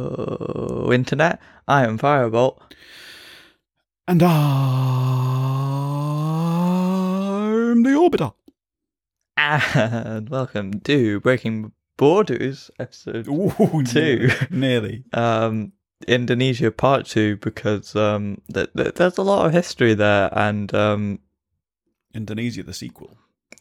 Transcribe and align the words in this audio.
Hello, 0.00 0.90
Internet. 0.92 1.40
I 1.68 1.84
am 1.84 1.98
Firebolt. 1.98 2.58
And 4.08 4.22
I'm 4.22 4.32
the 7.82 7.90
Orbiter. 7.90 8.32
And 9.36 10.28
welcome 10.30 10.80
to 10.80 11.20
Breaking 11.20 11.72
Borders, 11.98 12.70
episode 12.78 13.28
Ooh, 13.28 13.82
Two. 13.86 14.30
Nearly. 14.50 15.04
um, 15.12 15.72
Indonesia 16.08 16.70
Part 16.70 17.04
2, 17.06 17.36
because 17.36 17.94
um, 17.94 18.40
th- 18.52 18.70
th- 18.74 18.94
there's 18.94 19.18
a 19.18 19.22
lot 19.22 19.44
of 19.46 19.52
history 19.52 19.92
there. 19.94 20.30
And 20.32 20.74
um, 20.74 21.18
Indonesia, 22.14 22.62
the 22.62 22.72
sequel. 22.72 23.18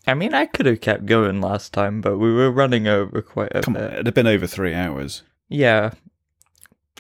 I 0.08 0.14
mean, 0.14 0.34
I 0.34 0.46
could 0.46 0.66
have 0.66 0.82
kept 0.82 1.06
going 1.06 1.40
last 1.42 1.74
time, 1.74 2.02
but 2.02 2.18
we 2.18 2.34
were 2.34 2.50
running 2.52 2.88
over 2.88 3.22
quite 3.22 3.52
a 3.56 3.62
Come 3.62 3.76
on, 3.76 3.82
bit. 3.84 3.94
it'd 3.94 4.06
have 4.08 4.16
been 4.16 4.28
over 4.28 4.48
three 4.48 4.74
hours. 4.74 5.22
Yeah. 5.50 5.92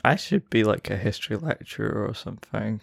I 0.03 0.15
should 0.15 0.49
be 0.49 0.63
like 0.63 0.89
a 0.89 0.95
history 0.97 1.35
lecturer 1.35 2.05
or 2.07 2.13
something. 2.13 2.81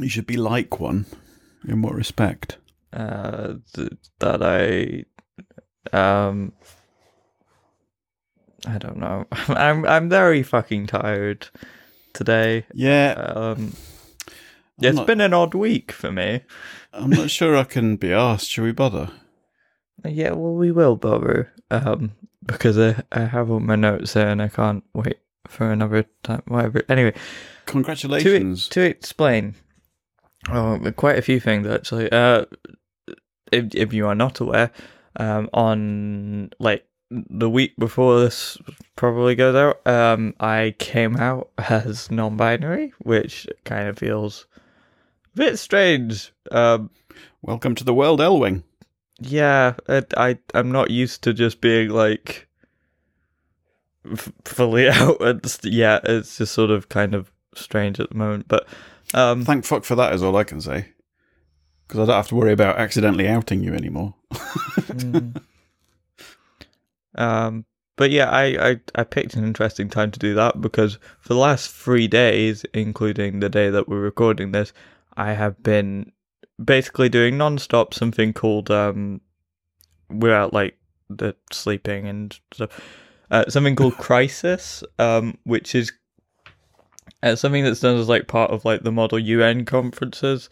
You 0.00 0.08
should 0.08 0.26
be 0.26 0.36
like 0.36 0.80
one. 0.80 1.06
In 1.68 1.82
what 1.82 1.94
respect? 1.94 2.56
uh, 2.92 3.54
th- 3.74 3.92
that 4.18 4.42
I, 4.42 5.04
um, 5.96 6.52
I 8.66 8.78
don't 8.78 8.96
know. 8.96 9.26
I'm 9.48 9.84
I'm 9.86 10.08
very 10.08 10.42
fucking 10.42 10.86
tired 10.88 11.48
today. 12.14 12.66
Yeah, 12.74 13.12
Um, 13.34 13.74
I'm 14.80 14.88
it's 14.88 14.96
not, 14.96 15.06
been 15.06 15.20
an 15.20 15.34
odd 15.34 15.54
week 15.54 15.92
for 15.92 16.10
me. 16.10 16.42
I'm 16.92 17.10
not 17.10 17.30
sure 17.30 17.56
I 17.56 17.64
can 17.64 17.96
be 17.96 18.12
asked. 18.12 18.48
Shall 18.50 18.64
we 18.64 18.72
bother? 18.72 19.10
Yeah, 20.04 20.32
well, 20.32 20.54
we 20.54 20.72
will 20.72 20.96
bother. 20.96 21.52
Um, 21.70 22.12
because 22.44 22.76
I 22.76 23.04
I 23.12 23.20
have 23.26 23.52
all 23.52 23.60
my 23.60 23.76
notes 23.76 24.14
there 24.14 24.28
and 24.28 24.42
I 24.42 24.48
can't 24.48 24.82
wait 24.94 25.18
for 25.46 25.70
another 25.70 26.06
time. 26.24 26.42
Whatever. 26.48 26.82
Anyway, 26.88 27.14
Congratulations. 27.66 28.68
to 28.70 28.80
explain, 28.80 29.54
oh, 30.50 30.80
quite 30.96 31.18
a 31.18 31.22
few 31.22 31.38
things 31.38 31.68
actually. 31.68 32.10
Uh, 32.10 32.46
if 33.52 33.74
if 33.74 33.92
you 33.92 34.06
are 34.08 34.14
not 34.16 34.40
aware, 34.40 34.72
um, 35.16 35.48
on 35.52 36.50
like 36.58 36.84
the 37.10 37.50
week 37.50 37.74
before 37.78 38.20
this 38.20 38.58
probably 38.96 39.34
goes 39.34 39.54
out, 39.54 39.86
um, 39.86 40.34
I 40.40 40.74
came 40.78 41.16
out 41.16 41.50
as 41.58 42.10
non-binary, 42.10 42.92
which 42.98 43.46
kind 43.64 43.88
of 43.88 43.98
feels 43.98 44.46
a 44.51 44.51
bit 45.34 45.58
strange. 45.58 46.32
Um, 46.50 46.90
Welcome 47.42 47.74
to 47.76 47.84
the 47.84 47.94
world, 47.94 48.20
Elwing. 48.20 48.62
yeah, 49.20 49.74
I, 49.88 50.02
I 50.16 50.38
I'm 50.54 50.70
not 50.70 50.90
used 50.90 51.22
to 51.24 51.32
just 51.32 51.60
being 51.60 51.88
like 51.90 52.46
f- 54.10 54.32
fully 54.44 54.88
out. 54.90 55.20
And 55.20 55.44
st- 55.44 55.74
yeah, 55.74 56.00
it's 56.04 56.38
just 56.38 56.52
sort 56.54 56.70
of 56.70 56.88
kind 56.88 57.14
of 57.14 57.32
strange 57.54 57.98
at 58.00 58.10
the 58.10 58.16
moment, 58.16 58.46
but 58.48 58.66
um. 59.14 59.44
Thank 59.44 59.64
fuck 59.64 59.84
for 59.84 59.96
that, 59.96 60.12
is 60.14 60.22
all 60.22 60.36
I 60.36 60.44
can 60.44 60.60
say. 60.60 60.86
Because 61.88 62.00
I 62.00 62.06
don't 62.06 62.16
have 62.16 62.28
to 62.28 62.36
worry 62.36 62.52
about 62.52 62.78
accidentally 62.78 63.28
outing 63.28 63.62
you 63.62 63.74
anymore. 63.74 64.14
Mm. 64.32 65.42
um, 67.16 67.64
but 67.96 68.10
yeah, 68.10 68.30
I, 68.30 68.70
I 68.70 68.80
I 68.94 69.04
picked 69.04 69.34
an 69.34 69.44
interesting 69.44 69.88
time 69.90 70.10
to 70.12 70.18
do 70.18 70.34
that 70.34 70.60
because 70.60 70.98
for 71.20 71.34
the 71.34 71.40
last 71.40 71.70
three 71.70 72.08
days, 72.08 72.64
including 72.72 73.40
the 73.40 73.48
day 73.50 73.68
that 73.68 73.88
we're 73.88 74.00
recording 74.00 74.52
this, 74.52 74.72
I 75.16 75.32
have 75.32 75.62
been 75.62 76.12
basically 76.62 77.08
doing 77.08 77.38
non-stop 77.38 77.94
something 77.94 78.32
called 78.32 78.70
um, 78.70 79.20
without 80.08 80.52
like 80.52 80.78
the 81.08 81.34
sleeping 81.50 82.06
and 82.08 82.38
stuff, 82.52 82.80
uh, 83.30 83.48
something 83.48 83.76
called 83.76 83.96
Crisis, 83.98 84.82
um, 84.98 85.38
which 85.44 85.74
is 85.74 85.92
uh, 87.22 87.36
something 87.36 87.64
that's 87.64 87.80
done 87.80 87.96
as 87.96 88.08
like 88.08 88.26
part 88.28 88.50
of 88.50 88.64
like 88.64 88.82
the 88.82 88.92
Model 88.92 89.18
UN 89.18 89.64
conferences. 89.64 90.48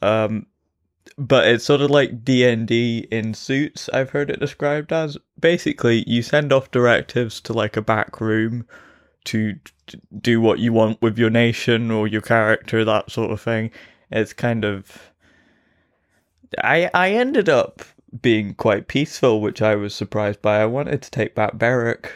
Um, 0.00 0.46
but 1.18 1.46
it's 1.46 1.64
sort 1.64 1.80
of 1.80 1.90
like 1.90 2.24
D&D 2.24 3.08
in 3.10 3.34
suits 3.34 3.88
I've 3.92 4.10
heard 4.10 4.30
it 4.30 4.40
described 4.40 4.92
as 4.92 5.18
basically 5.38 6.04
you 6.06 6.22
send 6.22 6.52
off 6.52 6.70
directives 6.70 7.40
to 7.42 7.52
like 7.52 7.76
a 7.76 7.82
back 7.82 8.20
room 8.20 8.66
to 9.24 9.54
d- 9.86 9.98
do 10.20 10.40
what 10.40 10.58
you 10.58 10.72
want 10.72 11.02
with 11.02 11.18
your 11.18 11.30
nation 11.30 11.90
or 11.90 12.06
your 12.06 12.22
character 12.22 12.84
that 12.84 13.10
sort 13.10 13.30
of 13.30 13.40
thing 13.40 13.70
it's 14.12 14.32
kind 14.32 14.64
of 14.64 15.12
I 16.62 16.90
I 16.94 17.10
ended 17.10 17.48
up 17.48 17.82
being 18.20 18.54
quite 18.54 18.88
peaceful 18.88 19.40
which 19.40 19.62
I 19.62 19.74
was 19.74 19.94
surprised 19.94 20.42
by 20.42 20.60
I 20.60 20.66
wanted 20.66 21.02
to 21.02 21.10
take 21.10 21.34
back 21.34 21.54
Berwick 21.54 22.12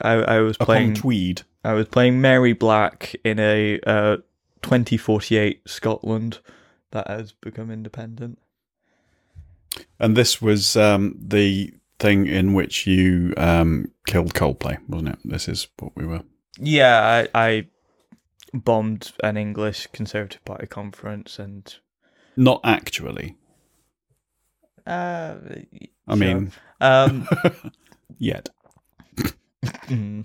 I 0.00 0.12
I 0.12 0.40
was 0.40 0.56
Upon 0.56 0.66
playing 0.66 0.94
Tweed. 0.94 1.42
I 1.64 1.74
was 1.74 1.86
playing 1.88 2.20
Mary 2.20 2.52
Black 2.52 3.14
in 3.24 3.38
a 3.38 3.78
uh, 3.86 4.16
2048 4.62 5.68
Scotland 5.68 6.38
that 6.90 7.06
has 7.08 7.32
become 7.32 7.70
independent. 7.70 8.38
And 9.98 10.16
this 10.16 10.40
was 10.40 10.76
um, 10.76 11.16
the 11.20 11.72
thing 11.98 12.26
in 12.26 12.54
which 12.54 12.86
you 12.86 13.34
um, 13.36 13.90
killed 14.06 14.34
Coldplay, 14.34 14.78
wasn't 14.88 15.10
it? 15.10 15.18
This 15.24 15.48
is 15.48 15.68
what 15.78 15.94
we 15.94 16.06
were. 16.06 16.22
Yeah, 16.58 17.26
I, 17.34 17.48
I 17.48 17.66
bombed 18.52 19.12
an 19.22 19.36
English 19.36 19.88
Conservative 19.92 20.44
Party 20.44 20.66
conference 20.66 21.38
and. 21.38 21.74
Not 22.36 22.60
actually. 22.64 23.36
Uh, 24.86 25.34
I 26.08 26.14
mean, 26.14 26.52
um, 26.80 27.28
yet. 28.18 28.48
mm. 29.62 30.24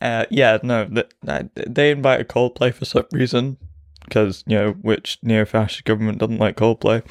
uh, 0.00 0.24
yeah, 0.30 0.58
no, 0.62 0.86
th- 0.86 1.10
th- 1.26 1.50
they 1.54 1.90
invited 1.90 2.28
Coldplay 2.28 2.72
for 2.72 2.84
some 2.84 3.04
reason 3.12 3.58
because 4.04 4.42
you 4.46 4.56
know 4.56 4.72
which 4.72 5.18
neo-fascist 5.22 5.84
government 5.84 6.18
doesn't 6.18 6.38
like 6.38 6.56
Coldplay. 6.56 7.02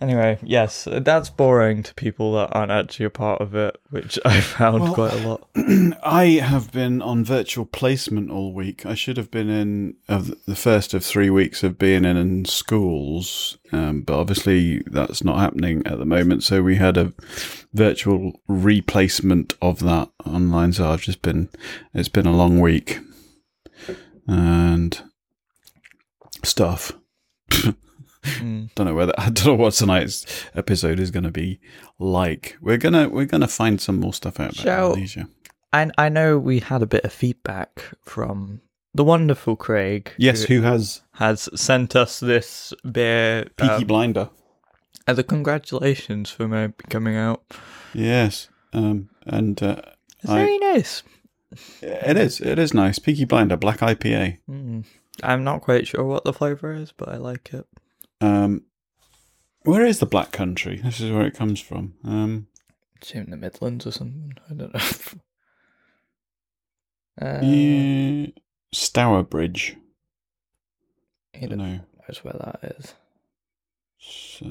Anyway, 0.00 0.38
yes, 0.42 0.88
that's 0.90 1.28
boring 1.28 1.82
to 1.82 1.94
people 1.94 2.32
that 2.32 2.48
aren't 2.52 2.70
actually 2.72 3.04
a 3.04 3.10
part 3.10 3.42
of 3.42 3.54
it, 3.54 3.76
which 3.90 4.18
I 4.24 4.40
found 4.40 4.82
Well- 4.82 4.94
quite 4.94 5.12
a 5.12 5.28
lot. 5.28 5.48
I 6.02 6.40
have 6.42 6.72
been 6.72 7.02
on 7.02 7.22
virtual 7.22 7.66
placement 7.66 8.30
all 8.30 8.54
week. 8.54 8.86
I 8.86 8.94
should 8.94 9.18
have 9.18 9.30
been 9.30 9.50
in 9.50 9.96
of 10.08 10.32
the 10.46 10.56
first 10.56 10.94
of 10.94 11.04
three 11.04 11.28
weeks 11.28 11.62
of 11.62 11.78
being 11.78 12.06
in, 12.06 12.16
in 12.16 12.46
schools, 12.46 13.58
um, 13.72 14.00
but 14.00 14.18
obviously 14.18 14.82
that's 14.86 15.22
not 15.22 15.38
happening 15.38 15.86
at 15.86 15.98
the 15.98 16.06
moment. 16.06 16.44
So 16.44 16.62
we 16.62 16.76
had 16.76 16.96
a 16.96 17.12
virtual 17.74 18.40
replacement 18.48 19.52
of 19.60 19.80
that 19.80 20.08
online. 20.24 20.72
So 20.72 20.88
I've 20.88 21.02
just 21.02 21.20
been, 21.20 21.50
it's 21.92 22.08
been 22.08 22.26
a 22.26 22.32
long 22.34 22.58
week, 22.58 23.00
and 24.26 24.98
stuff. 26.42 26.92
Mm. 28.22 28.72
don't 28.74 28.86
know 28.86 28.94
whether 28.94 29.14
I 29.18 29.30
don't 29.30 29.46
know 29.46 29.54
what 29.54 29.74
tonight's 29.74 30.26
episode 30.54 31.00
is 31.00 31.10
going 31.10 31.24
to 31.24 31.30
be 31.30 31.60
like. 31.98 32.56
We're 32.60 32.76
gonna 32.78 33.08
we're 33.08 33.24
gonna 33.26 33.48
find 33.48 33.80
some 33.80 33.98
more 34.00 34.12
stuff 34.14 34.38
out 34.40 34.52
about 34.52 34.62
Shall- 34.64 34.88
Indonesia. 34.90 35.28
I 35.72 35.90
I 35.96 36.08
know 36.08 36.38
we 36.38 36.58
had 36.60 36.82
a 36.82 36.86
bit 36.86 37.04
of 37.04 37.12
feedback 37.12 37.82
from 38.02 38.60
the 38.94 39.04
wonderful 39.04 39.56
Craig. 39.56 40.12
Yes, 40.18 40.42
who 40.44 40.62
has 40.62 41.02
has 41.12 41.48
sent 41.54 41.94
us 41.96 42.20
this 42.20 42.74
beer 42.90 43.44
Peaky 43.56 43.72
um, 43.72 43.84
Blinder? 43.84 44.30
as 45.06 45.18
a 45.18 45.22
congratulations 45.24 46.30
for 46.30 46.46
my 46.46 46.72
coming 46.88 47.16
out. 47.16 47.42
Yes, 47.94 48.48
um, 48.72 49.08
and 49.26 49.62
uh, 49.62 49.80
It's 50.20 50.30
I- 50.30 50.38
very 50.44 50.58
nice. 50.58 51.02
it 51.82 52.16
is 52.16 52.40
it 52.40 52.58
is 52.58 52.74
nice. 52.74 52.98
Peaky 52.98 53.24
Blinder, 53.24 53.56
black 53.56 53.78
IPA. 53.78 54.38
Mm. 54.48 54.84
I'm 55.22 55.44
not 55.44 55.62
quite 55.62 55.86
sure 55.86 56.04
what 56.04 56.24
the 56.24 56.32
flavor 56.32 56.72
is, 56.72 56.92
but 56.92 57.08
I 57.08 57.16
like 57.16 57.52
it. 57.54 57.66
Um, 58.20 58.62
where 59.62 59.84
is 59.84 59.98
the 59.98 60.06
Black 60.06 60.32
Country? 60.32 60.80
This 60.82 61.00
is 61.00 61.10
where 61.10 61.26
it 61.26 61.34
comes 61.34 61.60
from. 61.60 61.94
Um, 62.04 62.46
It's 62.96 63.12
in 63.12 63.30
the 63.30 63.36
Midlands 63.36 63.86
or 63.86 63.92
something. 63.92 64.32
I 64.50 64.54
don't 64.54 64.74
know. 64.74 64.80
uh, 67.26 67.40
yeah, 67.42 68.26
Stourbridge. 68.72 69.76
I 71.34 71.46
don't 71.46 71.58
know 71.58 71.64
know. 71.66 71.80
where 72.22 72.34
that 72.34 72.76
is. 72.78 72.94
So, 73.98 74.46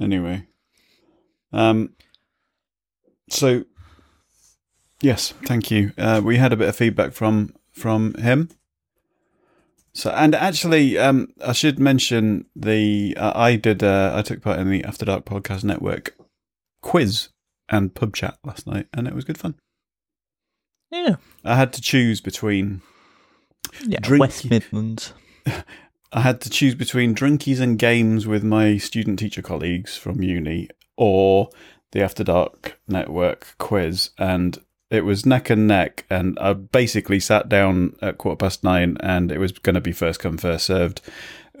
anyway, 0.00 0.46
um, 1.52 1.94
so 3.28 3.64
yes, 5.02 5.34
thank 5.44 5.70
you. 5.70 5.92
Uh, 5.98 6.20
we 6.24 6.36
had 6.36 6.52
a 6.52 6.56
bit 6.56 6.68
of 6.68 6.76
feedback 6.76 7.12
from 7.12 7.54
from 7.72 8.14
him. 8.14 8.50
So, 9.94 10.10
and 10.10 10.34
actually, 10.34 10.98
um, 10.98 11.28
I 11.44 11.52
should 11.52 11.78
mention 11.78 12.46
the 12.56 13.16
uh, 13.16 13.32
I 13.34 13.56
did 13.56 13.82
uh, 13.82 14.12
I 14.14 14.22
took 14.22 14.42
part 14.42 14.58
in 14.58 14.68
the 14.68 14.82
After 14.84 15.04
Dark 15.04 15.24
Podcast 15.24 15.62
Network 15.62 16.16
quiz 16.80 17.28
and 17.68 17.94
pub 17.94 18.14
chat 18.16 18.38
last 18.44 18.66
night, 18.66 18.88
and 18.92 19.06
it 19.06 19.14
was 19.14 19.24
good 19.24 19.38
fun. 19.38 19.54
Yeah, 20.90 21.16
I 21.44 21.54
had 21.54 21.72
to 21.74 21.80
choose 21.80 22.20
between 22.20 22.82
yeah. 23.86 24.00
Drink- 24.00 24.20
West 24.20 24.50
Midlands. 24.50 25.12
I 26.12 26.20
had 26.20 26.40
to 26.42 26.50
choose 26.50 26.74
between 26.74 27.14
drinkies 27.14 27.60
and 27.60 27.78
games 27.78 28.26
with 28.26 28.44
my 28.44 28.76
student 28.78 29.18
teacher 29.18 29.42
colleagues 29.42 29.96
from 29.96 30.22
uni 30.22 30.68
or 30.96 31.50
the 31.90 32.02
After 32.02 32.22
Dark 32.24 32.78
Network 32.88 33.54
quiz, 33.58 34.10
and 34.18 34.58
it 34.94 35.04
was 35.04 35.26
neck 35.26 35.50
and 35.50 35.66
neck. 35.66 36.04
And 36.08 36.38
I 36.38 36.52
basically 36.52 37.20
sat 37.20 37.48
down 37.48 37.96
at 38.00 38.18
quarter 38.18 38.36
past 38.36 38.64
nine, 38.64 38.96
and 39.00 39.30
it 39.30 39.38
was 39.38 39.52
going 39.52 39.74
to 39.74 39.80
be 39.80 39.92
first 39.92 40.20
come 40.20 40.38
first 40.38 40.66
served. 40.66 41.00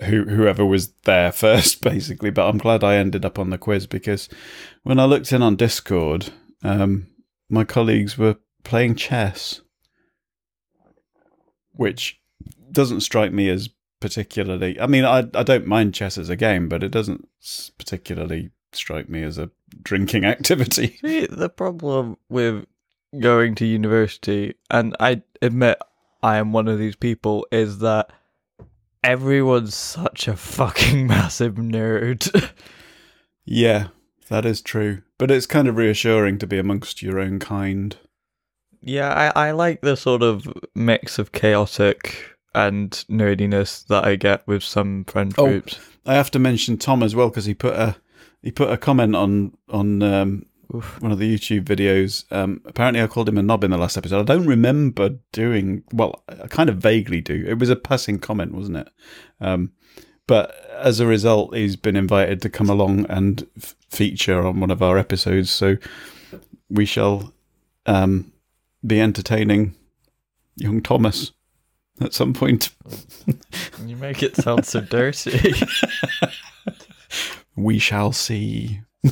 Who, 0.04 0.24
whoever 0.24 0.66
was 0.66 0.92
there 1.04 1.30
first, 1.46 1.82
basically. 1.82 2.30
But 2.30 2.48
I'm 2.48 2.58
glad 2.58 2.82
I 2.82 2.96
ended 2.96 3.24
up 3.24 3.38
on 3.38 3.50
the 3.50 3.58
quiz 3.58 3.86
because 3.86 4.28
when 4.82 4.98
I 4.98 5.04
looked 5.04 5.32
in 5.32 5.42
on 5.42 5.56
Discord, 5.56 6.30
um, 6.62 7.08
my 7.48 7.64
colleagues 7.64 8.18
were 8.18 8.36
playing 8.64 8.96
chess, 8.96 9.60
which 11.72 12.20
doesn't 12.72 13.00
strike 13.00 13.32
me 13.32 13.48
as 13.48 13.68
particularly. 14.00 14.78
I 14.80 14.86
mean, 14.86 15.04
I 15.04 15.20
I 15.34 15.42
don't 15.42 15.66
mind 15.66 15.94
chess 15.94 16.18
as 16.18 16.28
a 16.28 16.36
game, 16.36 16.68
but 16.68 16.82
it 16.82 16.90
doesn't 16.90 17.28
particularly 17.78 18.50
strike 18.72 19.08
me 19.08 19.22
as 19.22 19.38
a 19.38 19.50
drinking 19.82 20.24
activity. 20.34 20.98
See, 21.00 21.26
the 21.26 21.48
problem 21.48 22.18
with 22.28 22.66
going 23.20 23.54
to 23.56 23.66
university, 23.66 24.54
and 24.70 24.96
I 25.00 25.22
admit 25.42 25.78
I 26.22 26.36
am 26.38 26.52
one 26.52 26.68
of 26.68 26.78
these 26.78 26.96
people, 26.96 27.46
is 27.52 27.78
that 27.80 28.10
everyone's 29.02 29.74
such 29.74 30.28
a 30.28 30.36
fucking 30.36 31.06
massive 31.08 31.54
nerd. 31.54 32.50
Yeah, 33.44 33.88
that 34.28 34.44
is 34.46 34.62
true. 34.62 35.02
But 35.18 35.30
it's 35.30 35.46
kind 35.46 35.68
of 35.68 35.76
reassuring 35.76 36.38
to 36.38 36.46
be 36.46 36.58
amongst 36.58 37.02
your 37.02 37.18
own 37.20 37.38
kind. 37.38 37.96
yeah, 38.80 39.32
I, 39.34 39.48
I 39.48 39.50
like 39.52 39.80
the 39.82 39.96
sort 39.96 40.22
of 40.22 40.46
mix 40.74 41.18
of 41.18 41.32
chaotic 41.32 42.30
and 42.54 42.90
nerdiness 43.10 43.86
that 43.88 44.04
I 44.04 44.16
get 44.16 44.46
with 44.46 44.62
some 44.62 45.04
friend 45.04 45.34
Oh. 45.38 45.46
groups. 45.46 45.78
I 46.06 46.14
have 46.14 46.30
to 46.32 46.38
mention 46.38 46.76
Tom 46.78 47.02
as 47.02 47.14
well 47.14 47.28
because 47.28 47.46
he 47.46 47.54
put 47.54 47.74
a 47.74 47.96
he 48.42 48.50
put 48.50 48.70
a 48.70 48.76
comment 48.76 49.16
on 49.16 49.56
on 49.70 50.02
um, 50.02 50.46
Oof. 50.74 51.00
one 51.00 51.12
of 51.12 51.18
the 51.18 51.34
YouTube 51.34 51.64
videos. 51.64 52.30
Um, 52.32 52.60
apparently, 52.64 53.02
I 53.02 53.06
called 53.06 53.28
him 53.28 53.38
a 53.38 53.42
knob 53.42 53.64
in 53.64 53.70
the 53.70 53.78
last 53.78 53.96
episode. 53.96 54.20
I 54.20 54.34
don't 54.34 54.46
remember 54.46 55.10
doing 55.32 55.84
well. 55.92 56.22
I 56.28 56.46
kind 56.48 56.68
of 56.68 56.78
vaguely 56.78 57.20
do. 57.20 57.44
It 57.46 57.58
was 57.58 57.70
a 57.70 57.76
passing 57.76 58.18
comment, 58.18 58.52
wasn't 58.54 58.78
it? 58.78 58.88
Um, 59.40 59.72
but 60.26 60.54
as 60.78 61.00
a 61.00 61.06
result, 61.06 61.54
he's 61.54 61.76
been 61.76 61.96
invited 61.96 62.40
to 62.42 62.48
come 62.50 62.70
along 62.70 63.06
and 63.08 63.46
f- 63.56 63.74
feature 63.90 64.46
on 64.46 64.58
one 64.60 64.70
of 64.70 64.82
our 64.82 64.98
episodes. 64.98 65.50
So 65.50 65.76
we 66.68 66.86
shall 66.86 67.32
um, 67.86 68.32
be 68.86 69.00
entertaining 69.00 69.74
young 70.56 70.80
Thomas 70.82 71.32
at 72.00 72.14
some 72.14 72.32
point. 72.34 72.70
You 73.84 73.96
make 73.96 74.22
it 74.22 74.34
sound 74.36 74.64
so 74.64 74.80
dirty. 74.80 75.52
We 77.56 77.78
shall 77.78 78.12
see. 78.12 78.80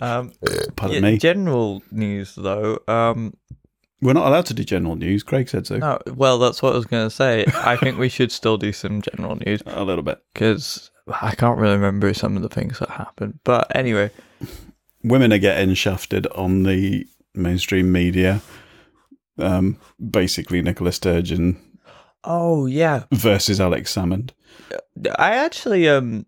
um, 0.00 0.32
Pardon 0.76 1.04
yeah, 1.04 1.10
me. 1.10 1.18
General 1.18 1.82
news, 1.90 2.34
though. 2.36 2.80
Um, 2.88 3.34
We're 4.00 4.12
not 4.12 4.26
allowed 4.26 4.46
to 4.46 4.54
do 4.54 4.64
general 4.64 4.96
news. 4.96 5.22
Craig 5.22 5.48
said 5.48 5.66
so. 5.66 5.78
no, 5.78 5.98
well, 6.14 6.38
that's 6.38 6.62
what 6.62 6.72
I 6.72 6.76
was 6.76 6.86
going 6.86 7.06
to 7.06 7.14
say. 7.14 7.44
I 7.54 7.76
think 7.76 7.98
we 7.98 8.08
should 8.08 8.32
still 8.32 8.56
do 8.56 8.72
some 8.72 9.02
general 9.02 9.36
news 9.36 9.62
A 9.66 9.84
little 9.84 10.04
bit. 10.04 10.22
because 10.32 10.90
I 11.08 11.34
can't 11.34 11.58
really 11.58 11.74
remember 11.76 12.12
some 12.14 12.36
of 12.36 12.42
the 12.42 12.48
things 12.48 12.78
that 12.78 12.90
happened. 12.90 13.40
But 13.44 13.74
anyway, 13.74 14.10
Women 15.02 15.32
are 15.32 15.38
getting 15.38 15.74
shafted 15.74 16.26
on 16.28 16.64
the 16.64 17.06
mainstream 17.34 17.92
media. 17.92 18.42
Um, 19.38 19.78
basically, 20.10 20.60
Nicola 20.62 20.92
Sturgeon 20.92 21.60
oh 22.24 22.66
yeah, 22.66 23.04
versus 23.12 23.60
Alex 23.60 23.94
Salmond. 23.94 24.30
I 25.18 25.34
actually 25.34 25.88
um 25.88 26.26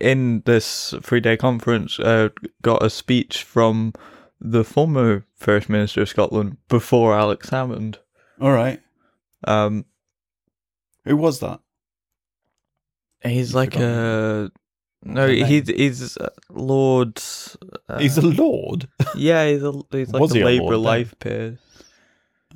in 0.00 0.42
this 0.46 0.94
three 1.02 1.20
day 1.20 1.36
conference 1.36 1.98
uh, 2.00 2.28
got 2.62 2.82
a 2.82 2.90
speech 2.90 3.42
from 3.42 3.92
the 4.40 4.64
former 4.64 5.24
First 5.36 5.68
Minister 5.68 6.02
of 6.02 6.08
Scotland 6.08 6.56
before 6.68 7.14
Alex 7.14 7.50
Salmond. 7.50 7.96
All 8.40 8.52
right. 8.52 8.80
Um, 9.46 9.84
Who 11.04 11.16
was 11.16 11.40
that? 11.40 11.60
he's 13.22 13.48
You've 13.50 13.54
like 13.54 13.72
forgotten. 13.72 13.94
a 13.94 14.50
no, 15.06 15.28
he's 15.28 15.68
he's 15.68 16.18
Lord. 16.50 17.20
Uh, 17.88 17.98
He's 17.98 18.16
a 18.16 18.22
lord. 18.26 18.88
yeah, 19.14 19.46
he's 19.50 19.62
a 19.62 19.72
he's 19.90 20.10
like 20.10 20.20
Was 20.20 20.34
a 20.34 20.42
a 20.42 20.44
Labour 20.44 20.76
life 20.78 21.14
peer, 21.20 21.58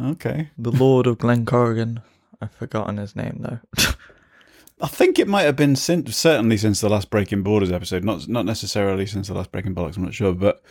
Okay. 0.00 0.48
the 0.56 0.72
Lord 0.72 1.06
of 1.06 1.18
Glenscorrodale. 1.18 2.02
I've 2.40 2.52
forgotten 2.52 2.96
his 2.96 3.14
name 3.16 3.38
though. 3.40 3.58
I 4.80 4.86
think 4.86 5.18
it 5.18 5.28
might 5.28 5.42
have 5.42 5.56
been 5.56 5.76
since, 5.76 6.16
certainly 6.16 6.56
since 6.56 6.80
the 6.80 6.88
last 6.88 7.10
Breaking 7.10 7.42
Borders 7.42 7.72
episode. 7.72 8.04
Not 8.04 8.28
not 8.28 8.44
necessarily 8.46 9.06
since 9.06 9.28
the 9.28 9.34
last 9.34 9.50
Breaking 9.52 9.74
Bollocks. 9.74 9.96
I'm 9.96 10.04
not 10.04 10.14
sure, 10.14 10.32
but 10.32 10.62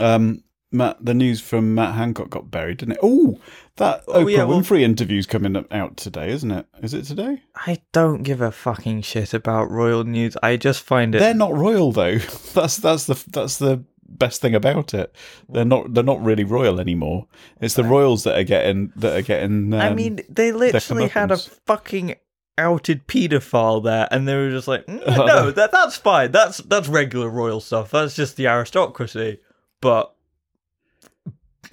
um, 0.00 0.42
Matt, 0.72 1.04
the 1.04 1.14
news 1.14 1.40
from 1.40 1.74
Matt 1.74 1.94
Hancock 1.94 2.30
got 2.30 2.50
buried, 2.50 2.78
didn't 2.78 2.92
it? 2.94 3.00
Oh, 3.02 3.38
that 3.76 4.02
Oh, 4.08 4.24
Oprah 4.24 4.32
yeah, 4.32 4.44
well- 4.44 4.58
Winfrey 4.60 4.80
interview's 4.80 5.26
coming 5.26 5.54
up- 5.56 5.72
out 5.72 5.96
today, 5.96 6.30
isn't 6.30 6.50
it? 6.50 6.66
Is 6.82 6.94
it 6.94 7.04
today? 7.04 7.42
I 7.54 7.82
don't 7.92 8.22
give 8.22 8.40
a 8.40 8.50
fucking 8.50 9.02
shit 9.02 9.34
about 9.34 9.70
royal 9.70 10.04
news. 10.04 10.36
I 10.42 10.56
just 10.56 10.82
find 10.82 11.14
it. 11.14 11.18
They're 11.20 11.34
not 11.34 11.54
royal 11.56 11.92
though. 11.92 12.18
That's 12.54 12.78
that's 12.78 13.06
the 13.06 13.22
that's 13.30 13.58
the 13.58 13.84
best 14.08 14.40
thing 14.42 14.54
about 14.54 14.92
it. 14.92 15.14
They're 15.48 15.64
not 15.64 15.94
they're 15.94 16.02
not 16.04 16.22
really 16.22 16.44
royal 16.44 16.80
anymore. 16.80 17.26
It's 17.60 17.74
the 17.74 17.84
royals 17.84 18.24
that 18.24 18.36
are 18.38 18.44
getting 18.44 18.92
that 18.96 19.16
are 19.16 19.22
getting. 19.22 19.72
Um, 19.72 19.80
I 19.80 19.94
mean, 19.94 20.20
they 20.28 20.52
literally 20.52 21.08
had 21.08 21.30
a 21.30 21.36
fucking 21.38 22.16
outed 22.58 23.06
paedophile 23.06 23.82
there, 23.82 24.06
and 24.10 24.26
they 24.28 24.34
were 24.36 24.50
just 24.50 24.68
like, 24.68 24.86
"Mm, 24.86 25.06
"No, 25.26 25.50
that 25.50 25.72
that's 25.72 25.96
fine. 25.96 26.30
That's 26.32 26.58
that's 26.58 26.88
regular 26.88 27.28
royal 27.28 27.60
stuff. 27.60 27.90
That's 27.90 28.14
just 28.14 28.36
the 28.36 28.46
aristocracy." 28.46 29.38
But 29.80 30.12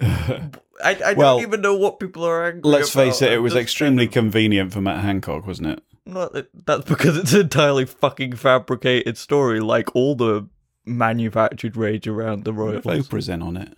I, 0.00 0.48
I 0.84 1.12
Well, 1.14 1.36
don't 1.38 1.46
even 1.46 1.60
know 1.60 1.74
what 1.74 2.00
people 2.00 2.24
are 2.24 2.46
angry. 2.46 2.60
About. 2.60 2.68
Let's 2.70 2.90
face 2.90 3.22
it, 3.22 3.32
it 3.32 3.38
was 3.38 3.52
just 3.52 3.62
extremely 3.62 4.06
kind 4.06 4.12
convenient 4.14 4.72
for 4.72 4.80
Matt 4.80 5.02
Hancock, 5.04 5.46
wasn't 5.46 5.68
it? 5.68 5.82
not 6.06 6.32
that- 6.32 6.48
that's 6.66 6.84
because 6.86 7.16
it's 7.16 7.32
an 7.34 7.42
entirely 7.42 7.84
fucking 7.84 8.34
fabricated 8.34 9.16
story, 9.18 9.60
like 9.60 9.94
all 9.94 10.14
the 10.16 10.48
manufactured 10.86 11.76
rage 11.76 12.08
around 12.08 12.44
the 12.44 12.52
royal. 12.52 12.78
if 12.78 12.86
royals. 12.86 13.08
Oprah's 13.08 13.28
in 13.28 13.42
on 13.42 13.56
it? 13.56 13.76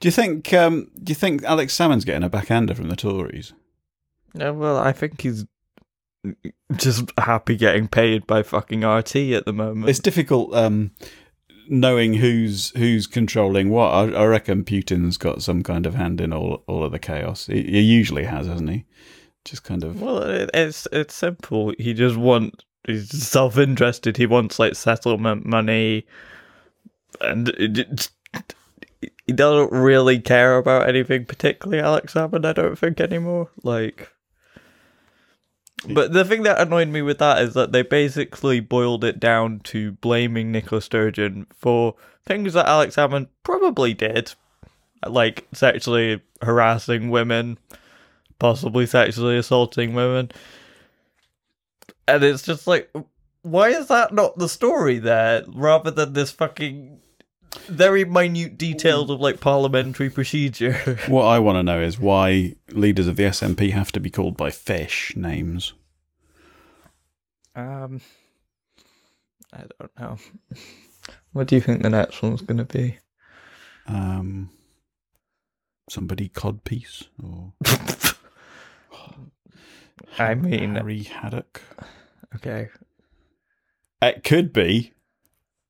Do 0.00 0.08
you 0.08 0.12
think? 0.12 0.52
Um, 0.52 0.90
do 1.02 1.10
you 1.10 1.14
think 1.14 1.42
Alex 1.44 1.74
Salmond's 1.78 2.04
getting 2.04 2.24
a 2.24 2.28
backhander 2.28 2.74
from 2.74 2.88
the 2.88 2.96
Tories? 2.96 3.54
Yeah, 4.34 4.50
well, 4.50 4.76
I 4.76 4.92
think 4.92 5.20
he's 5.22 5.46
just 6.76 7.10
happy 7.18 7.56
getting 7.56 7.88
paid 7.88 8.26
by 8.26 8.42
fucking 8.42 8.84
RT 8.84 9.16
at 9.16 9.44
the 9.46 9.52
moment. 9.52 9.88
It's 9.88 9.98
difficult 9.98 10.54
um, 10.54 10.90
knowing 11.68 12.14
who's 12.14 12.70
who's 12.70 13.06
controlling 13.06 13.70
what. 13.70 13.88
I, 13.90 14.02
I 14.12 14.24
reckon 14.26 14.64
Putin's 14.64 15.16
got 15.16 15.42
some 15.42 15.62
kind 15.62 15.86
of 15.86 15.94
hand 15.94 16.20
in 16.20 16.32
all 16.32 16.62
all 16.66 16.84
of 16.84 16.92
the 16.92 16.98
chaos. 16.98 17.46
He, 17.46 17.62
he 17.62 17.80
usually 17.80 18.24
has, 18.24 18.46
hasn't 18.46 18.70
he? 18.70 18.84
Just 19.44 19.64
kind 19.64 19.82
of. 19.84 20.00
Well, 20.00 20.22
it, 20.22 20.50
it's 20.52 20.86
it's 20.92 21.14
simple. 21.14 21.72
He 21.78 21.94
just 21.94 22.16
wants. 22.16 22.64
he's 22.86 23.08
self 23.10 23.56
interested. 23.56 24.16
He 24.18 24.26
wants 24.26 24.58
like 24.58 24.74
settlement 24.74 25.46
money, 25.46 26.06
and 27.20 27.48
it, 27.50 27.78
it- 27.78 28.10
he 29.26 29.32
doesn't 29.32 29.72
really 29.72 30.18
care 30.20 30.58
about 30.58 30.88
anything 30.88 31.24
particularly. 31.24 31.80
Alex 31.82 32.14
Salmond, 32.14 32.44
I 32.44 32.52
don't 32.52 32.76
think 32.76 33.00
anymore. 33.00 33.48
Like, 33.62 34.10
but 35.88 36.12
the 36.12 36.24
thing 36.24 36.42
that 36.42 36.60
annoyed 36.60 36.88
me 36.88 37.02
with 37.02 37.18
that 37.18 37.42
is 37.42 37.54
that 37.54 37.72
they 37.72 37.82
basically 37.82 38.60
boiled 38.60 39.04
it 39.04 39.18
down 39.18 39.60
to 39.60 39.92
blaming 39.92 40.52
Nicola 40.52 40.82
Sturgeon 40.82 41.46
for 41.54 41.94
things 42.26 42.52
that 42.52 42.66
Alex 42.66 42.96
Salmond 42.96 43.28
probably 43.42 43.94
did, 43.94 44.32
like 45.06 45.46
sexually 45.52 46.20
harassing 46.42 47.10
women, 47.10 47.58
possibly 48.38 48.86
sexually 48.86 49.38
assaulting 49.38 49.94
women. 49.94 50.30
And 52.06 52.22
it's 52.24 52.42
just 52.42 52.66
like, 52.66 52.92
why 53.42 53.70
is 53.70 53.86
that 53.88 54.12
not 54.12 54.36
the 54.36 54.48
story 54.48 54.98
there, 54.98 55.44
rather 55.48 55.90
than 55.90 56.12
this 56.12 56.30
fucking 56.30 56.99
very 57.66 58.04
minute 58.04 58.56
details 58.58 59.10
of 59.10 59.20
like 59.20 59.40
parliamentary 59.40 60.10
procedure? 60.10 60.98
What 61.08 61.24
I 61.24 61.38
want 61.38 61.56
to 61.56 61.62
know 61.62 61.80
is 61.80 61.98
why 61.98 62.54
leaders 62.70 63.06
of 63.06 63.16
the 63.16 63.24
SNP 63.24 63.70
have 63.72 63.92
to 63.92 64.00
be 64.00 64.10
called 64.10 64.36
by 64.36 64.50
fish 64.50 65.14
names. 65.16 65.72
um, 67.56 68.00
I 69.52 69.64
don't 69.78 69.98
know. 69.98 70.16
What 71.32 71.46
do 71.46 71.54
you 71.54 71.60
think 71.60 71.82
the 71.82 71.90
next 71.90 72.22
one's 72.22 72.42
going 72.42 72.58
to 72.58 72.64
be? 72.64 72.98
Um, 73.86 74.50
somebody 75.88 76.28
codpiece 76.28 77.06
or 77.22 77.52
I 80.18 80.34
mean, 80.34 80.74
Harry 80.74 81.04
Haddock. 81.04 81.62
okay. 82.36 82.68
It 84.02 84.24
could 84.24 84.52
be 84.52 84.92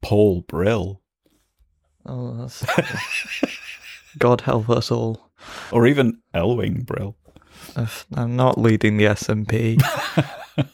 Paul 0.03 0.41
Brill 0.43 1.00
Oh, 2.07 2.35
that's. 2.37 2.65
God 4.19 4.41
help 4.43 4.69
us 4.71 4.91
all. 4.91 5.31
or 5.71 5.87
even 5.87 6.21
Elwing 6.35 6.85
Brill. 6.85 7.17
I'm 8.15 8.37
not 8.37 8.59
leading 8.59 8.97
the 8.97 9.05
SNP. 9.05 9.81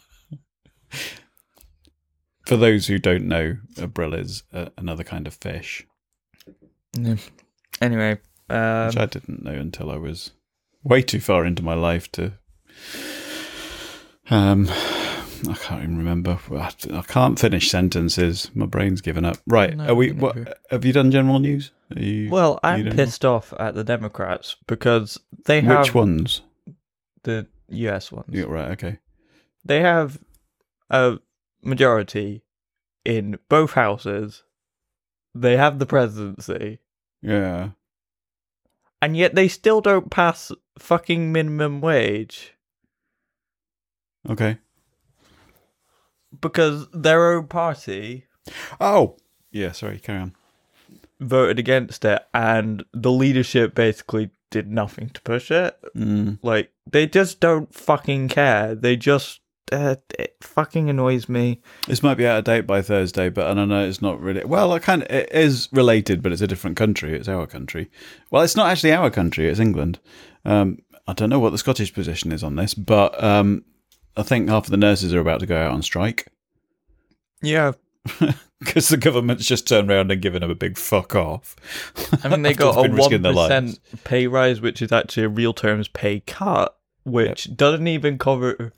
For 2.46 2.56
those 2.56 2.86
who 2.86 2.98
don't 2.98 3.26
know, 3.26 3.56
a 3.76 3.86
brill 3.88 4.14
is 4.14 4.44
uh, 4.52 4.66
another 4.78 5.02
kind 5.02 5.26
of 5.26 5.34
fish. 5.34 5.84
Yeah. 6.98 7.16
Anyway, 7.82 8.18
um, 8.48 8.86
which 8.86 8.96
I 8.96 9.06
didn't 9.06 9.42
know 9.44 9.50
until 9.52 9.90
I 9.90 9.96
was 9.96 10.30
way 10.84 11.02
too 11.02 11.20
far 11.20 11.44
into 11.44 11.62
my 11.64 11.74
life 11.74 12.10
to. 12.12 12.34
Um, 14.30 14.68
I 15.48 15.54
can't 15.54 15.82
even 15.82 15.98
remember. 15.98 16.38
I 16.52 16.72
I 16.92 17.02
can't 17.02 17.38
finish 17.38 17.70
sentences. 17.70 18.50
My 18.54 18.66
brain's 18.66 19.00
given 19.00 19.24
up. 19.24 19.38
Right? 19.46 19.76
No, 19.76 19.88
are 19.88 19.94
we? 19.94 20.12
What 20.12 20.58
have 20.70 20.84
you 20.84 20.92
done? 20.92 21.10
General 21.10 21.38
news? 21.38 21.70
Are 21.94 22.00
you, 22.02 22.30
well, 22.30 22.52
you 22.64 22.68
I'm 22.70 22.84
don't 22.84 22.96
pissed 22.96 23.24
off 23.24 23.52
at 23.60 23.74
the 23.74 23.84
Democrats 23.84 24.56
because 24.66 25.18
they 25.44 25.60
have 25.60 25.80
Which 25.86 25.94
ones? 25.94 26.42
the 27.22 27.46
US 27.68 28.10
ones. 28.10 28.28
Yeah, 28.30 28.44
right. 28.44 28.70
Okay. 28.72 28.98
They 29.64 29.80
have 29.80 30.18
a 30.90 31.18
majority 31.62 32.42
in 33.04 33.38
both 33.48 33.72
houses. 33.72 34.42
They 35.34 35.56
have 35.56 35.78
the 35.78 35.86
presidency, 35.86 36.78
Yeah. 37.20 37.70
and 39.02 39.16
yet 39.16 39.34
they 39.34 39.48
still 39.48 39.80
don't 39.80 40.10
pass 40.10 40.50
fucking 40.78 41.30
minimum 41.30 41.80
wage 41.80 42.54
Okay. 44.28 44.58
Because 46.40 46.86
their 46.92 47.34
own 47.34 47.46
party 47.48 48.26
Oh. 48.80 49.16
Yeah. 49.50 49.72
Sorry. 49.72 49.98
Carry 49.98 50.20
on. 50.20 50.34
voted 51.20 51.58
against 51.58 52.04
it, 52.04 52.22
and 52.34 52.84
the 52.92 53.10
leadership 53.10 53.74
basically 53.74 54.30
did 54.50 54.70
nothing 54.70 55.08
to 55.10 55.20
push 55.22 55.50
it. 55.50 55.76
Mm. 55.96 56.38
Like 56.42 56.70
they 56.90 57.06
just 57.06 57.40
don't 57.40 57.74
fucking 57.74 58.28
care. 58.28 58.74
They 58.76 58.96
just 58.96 59.40
uh, 59.72 59.96
it 60.16 60.36
fucking 60.42 60.88
annoys 60.88 61.28
me. 61.28 61.60
This 61.88 62.02
might 62.04 62.14
be 62.14 62.26
out 62.26 62.38
of 62.38 62.44
date 62.44 62.66
by 62.68 62.82
Thursday, 62.82 63.28
but 63.30 63.48
I 63.48 63.54
don't 63.54 63.68
know. 63.68 63.84
It's 63.84 64.00
not 64.02 64.20
really. 64.20 64.44
Well, 64.44 64.72
it 64.74 64.82
kind 64.84 65.02
of 65.02 65.10
it 65.10 65.32
is 65.32 65.68
related, 65.72 66.22
but 66.22 66.30
it's 66.32 66.42
a 66.42 66.46
different 66.46 66.76
country. 66.76 67.14
It's 67.14 67.28
our 67.28 67.46
country. 67.48 67.90
Well, 68.30 68.42
it's 68.42 68.54
not 68.56 68.70
actually 68.70 68.92
our 68.92 69.10
country. 69.10 69.48
It's 69.48 69.58
England. 69.58 69.98
Um, 70.44 70.78
I 71.08 71.12
don't 71.14 71.30
know 71.30 71.40
what 71.40 71.50
the 71.50 71.58
Scottish 71.58 71.92
position 71.92 72.30
is 72.30 72.44
on 72.44 72.54
this, 72.56 72.74
but 72.74 73.20
um, 73.22 73.64
I 74.16 74.22
think 74.22 74.48
half 74.48 74.64
of 74.64 74.70
the 74.70 74.76
nurses 74.76 75.14
are 75.14 75.20
about 75.20 75.40
to 75.40 75.46
go 75.46 75.56
out 75.56 75.72
on 75.72 75.82
strike 75.82 76.28
Yeah, 77.42 77.72
because 78.60 78.88
the 78.88 78.96
government's 78.96 79.46
just 79.46 79.68
turned 79.68 79.90
around 79.90 80.10
and 80.10 80.22
given 80.22 80.40
them 80.40 80.50
a 80.50 80.54
big 80.54 80.78
fuck 80.78 81.14
off. 81.14 81.56
I 82.24 82.28
mean 82.28 82.42
they 82.42 82.54
got 82.54 82.76
a 82.86 82.90
one 82.90 83.22
their 83.22 83.32
pay 84.04 84.26
rise, 84.26 84.60
which 84.60 84.80
is 84.82 84.92
actually 84.92 85.24
a 85.24 85.28
real 85.28 85.52
terms 85.52 85.88
pay 85.88 86.20
cut, 86.20 86.76
which 87.04 87.56
doesn't 87.56 87.86
even 87.86 88.18
cover 88.18 88.72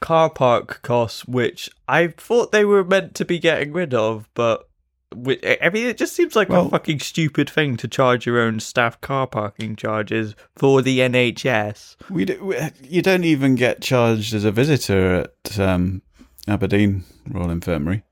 car 0.00 0.30
park 0.30 0.82
costs, 0.82 1.24
which 1.26 1.70
I 1.88 2.08
thought 2.08 2.52
they 2.52 2.64
were 2.64 2.84
meant 2.84 3.14
to 3.16 3.24
be 3.24 3.38
getting 3.38 3.72
rid 3.72 3.94
of, 3.94 4.28
but. 4.34 4.65
I 5.12 5.70
mean, 5.72 5.86
it 5.86 5.96
just 5.98 6.14
seems 6.14 6.34
like 6.36 6.48
Well- 6.48 6.66
a 6.66 6.70
fucking 6.70 7.00
stupid 7.00 7.48
thing 7.48 7.76
to 7.78 7.88
charge 7.88 8.26
your 8.26 8.40
own 8.40 8.60
staff 8.60 9.00
car 9.00 9.26
parking 9.26 9.76
charges 9.76 10.34
for 10.56 10.82
the 10.82 10.98
NHS. 11.00 11.96
We, 12.10 12.24
do, 12.24 12.44
we 12.44 12.56
you 12.82 13.02
don't 13.02 13.24
even 13.24 13.54
get 13.54 13.80
charged 13.80 14.34
as 14.34 14.44
a 14.44 14.50
visitor 14.52 15.28
at 15.44 15.58
um, 15.60 16.02
Aberdeen 16.48 17.04
Royal 17.30 17.50
Infirmary. 17.50 18.02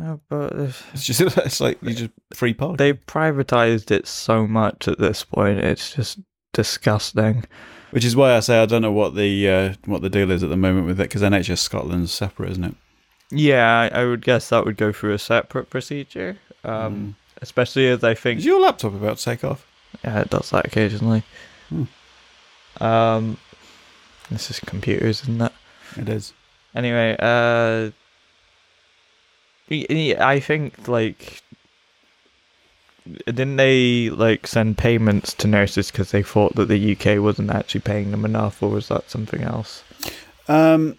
Oh, 0.00 0.20
but 0.28 0.52
It's 0.94 1.04
just 1.04 1.20
it's 1.38 1.60
like 1.60 1.82
you 1.82 1.92
just 1.94 2.10
free 2.32 2.54
park. 2.54 2.78
they've 2.78 3.04
privatized 3.06 3.90
it 3.90 4.06
so 4.06 4.46
much 4.46 4.86
at 4.86 4.98
this 5.00 5.24
point. 5.24 5.58
It's 5.58 5.92
just 5.94 6.20
disgusting. 6.52 7.44
Which 7.90 8.04
is 8.04 8.14
why 8.14 8.36
I 8.36 8.40
say 8.40 8.62
I 8.62 8.66
don't 8.66 8.82
know 8.82 8.92
what 8.92 9.16
the 9.16 9.48
uh, 9.48 9.74
what 9.86 10.02
the 10.02 10.10
deal 10.10 10.30
is 10.30 10.42
at 10.44 10.50
the 10.50 10.56
moment 10.56 10.86
with 10.86 11.00
it 11.00 11.04
because 11.04 11.22
NHS 11.22 11.58
Scotland's 11.58 12.12
separate, 12.12 12.50
isn't 12.52 12.64
it? 12.64 12.74
Yeah, 13.30 13.90
I, 13.92 14.04
would 14.04 14.22
guess 14.22 14.48
that 14.48 14.64
would 14.64 14.76
go 14.76 14.92
through 14.92 15.14
a 15.14 15.18
separate 15.18 15.68
procedure. 15.68 16.38
Um, 16.64 17.16
especially 17.42 17.88
as 17.88 18.02
I 18.02 18.14
think 18.14 18.38
Is 18.38 18.46
your 18.46 18.60
laptop 18.60 18.94
about 18.94 19.18
to 19.18 19.24
take 19.24 19.44
off? 19.44 19.66
yeah, 20.04 20.20
it 20.20 20.30
does 20.30 20.50
that 20.50 20.66
occasionally. 20.66 21.22
Hmm. 21.68 21.84
Um, 22.80 23.36
this 24.30 24.50
is 24.50 24.60
computers, 24.60 25.22
isn't 25.22 25.40
it? 25.40 25.52
It 25.96 26.08
is. 26.08 26.32
Anyway, 26.74 27.16
uh, 27.18 27.90
I 29.70 30.40
think 30.40 30.88
like 30.88 31.42
didn't 33.26 33.56
they 33.56 34.10
like 34.10 34.46
send 34.46 34.76
payments 34.78 35.32
to 35.34 35.48
nurses 35.48 35.90
because 35.90 36.10
they 36.10 36.22
thought 36.22 36.54
that 36.56 36.68
the 36.68 36.92
UK 36.96 37.22
wasn't 37.22 37.50
actually 37.50 37.80
paying 37.80 38.10
them 38.10 38.24
enough, 38.24 38.62
or 38.62 38.70
was 38.70 38.88
that 38.88 39.10
something 39.10 39.42
else? 39.42 39.82
Um, 40.46 40.98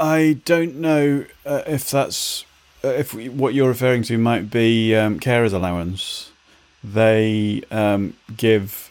I 0.00 0.40
don't 0.46 0.76
know 0.76 1.26
uh, 1.44 1.62
if 1.66 1.90
that's 1.90 2.46
uh, 2.82 2.88
if 2.88 3.12
we, 3.12 3.28
what 3.28 3.52
you're 3.52 3.68
referring 3.68 4.02
to 4.04 4.16
might 4.16 4.50
be 4.50 4.96
um, 4.96 5.20
carers 5.20 5.52
allowance. 5.52 6.30
They 6.82 7.62
um, 7.70 8.16
give 8.34 8.90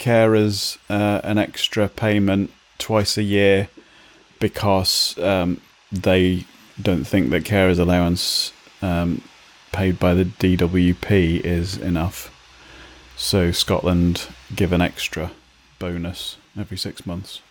carers 0.00 0.76
uh, 0.90 1.20
an 1.22 1.38
extra 1.38 1.88
payment 1.88 2.50
twice 2.78 3.16
a 3.16 3.22
year 3.22 3.68
because 4.40 5.16
um, 5.18 5.60
they 5.92 6.44
don't 6.82 7.04
think 7.04 7.30
that 7.30 7.44
carers 7.44 7.78
allowance 7.78 8.52
um, 8.82 9.22
paid 9.70 10.00
by 10.00 10.14
the 10.14 10.24
DWP 10.24 11.40
is 11.40 11.76
enough. 11.76 12.34
So 13.16 13.52
Scotland 13.52 14.26
give 14.56 14.72
an 14.72 14.80
extra 14.80 15.30
bonus 15.78 16.36
every 16.58 16.76
six 16.76 17.06
months. 17.06 17.42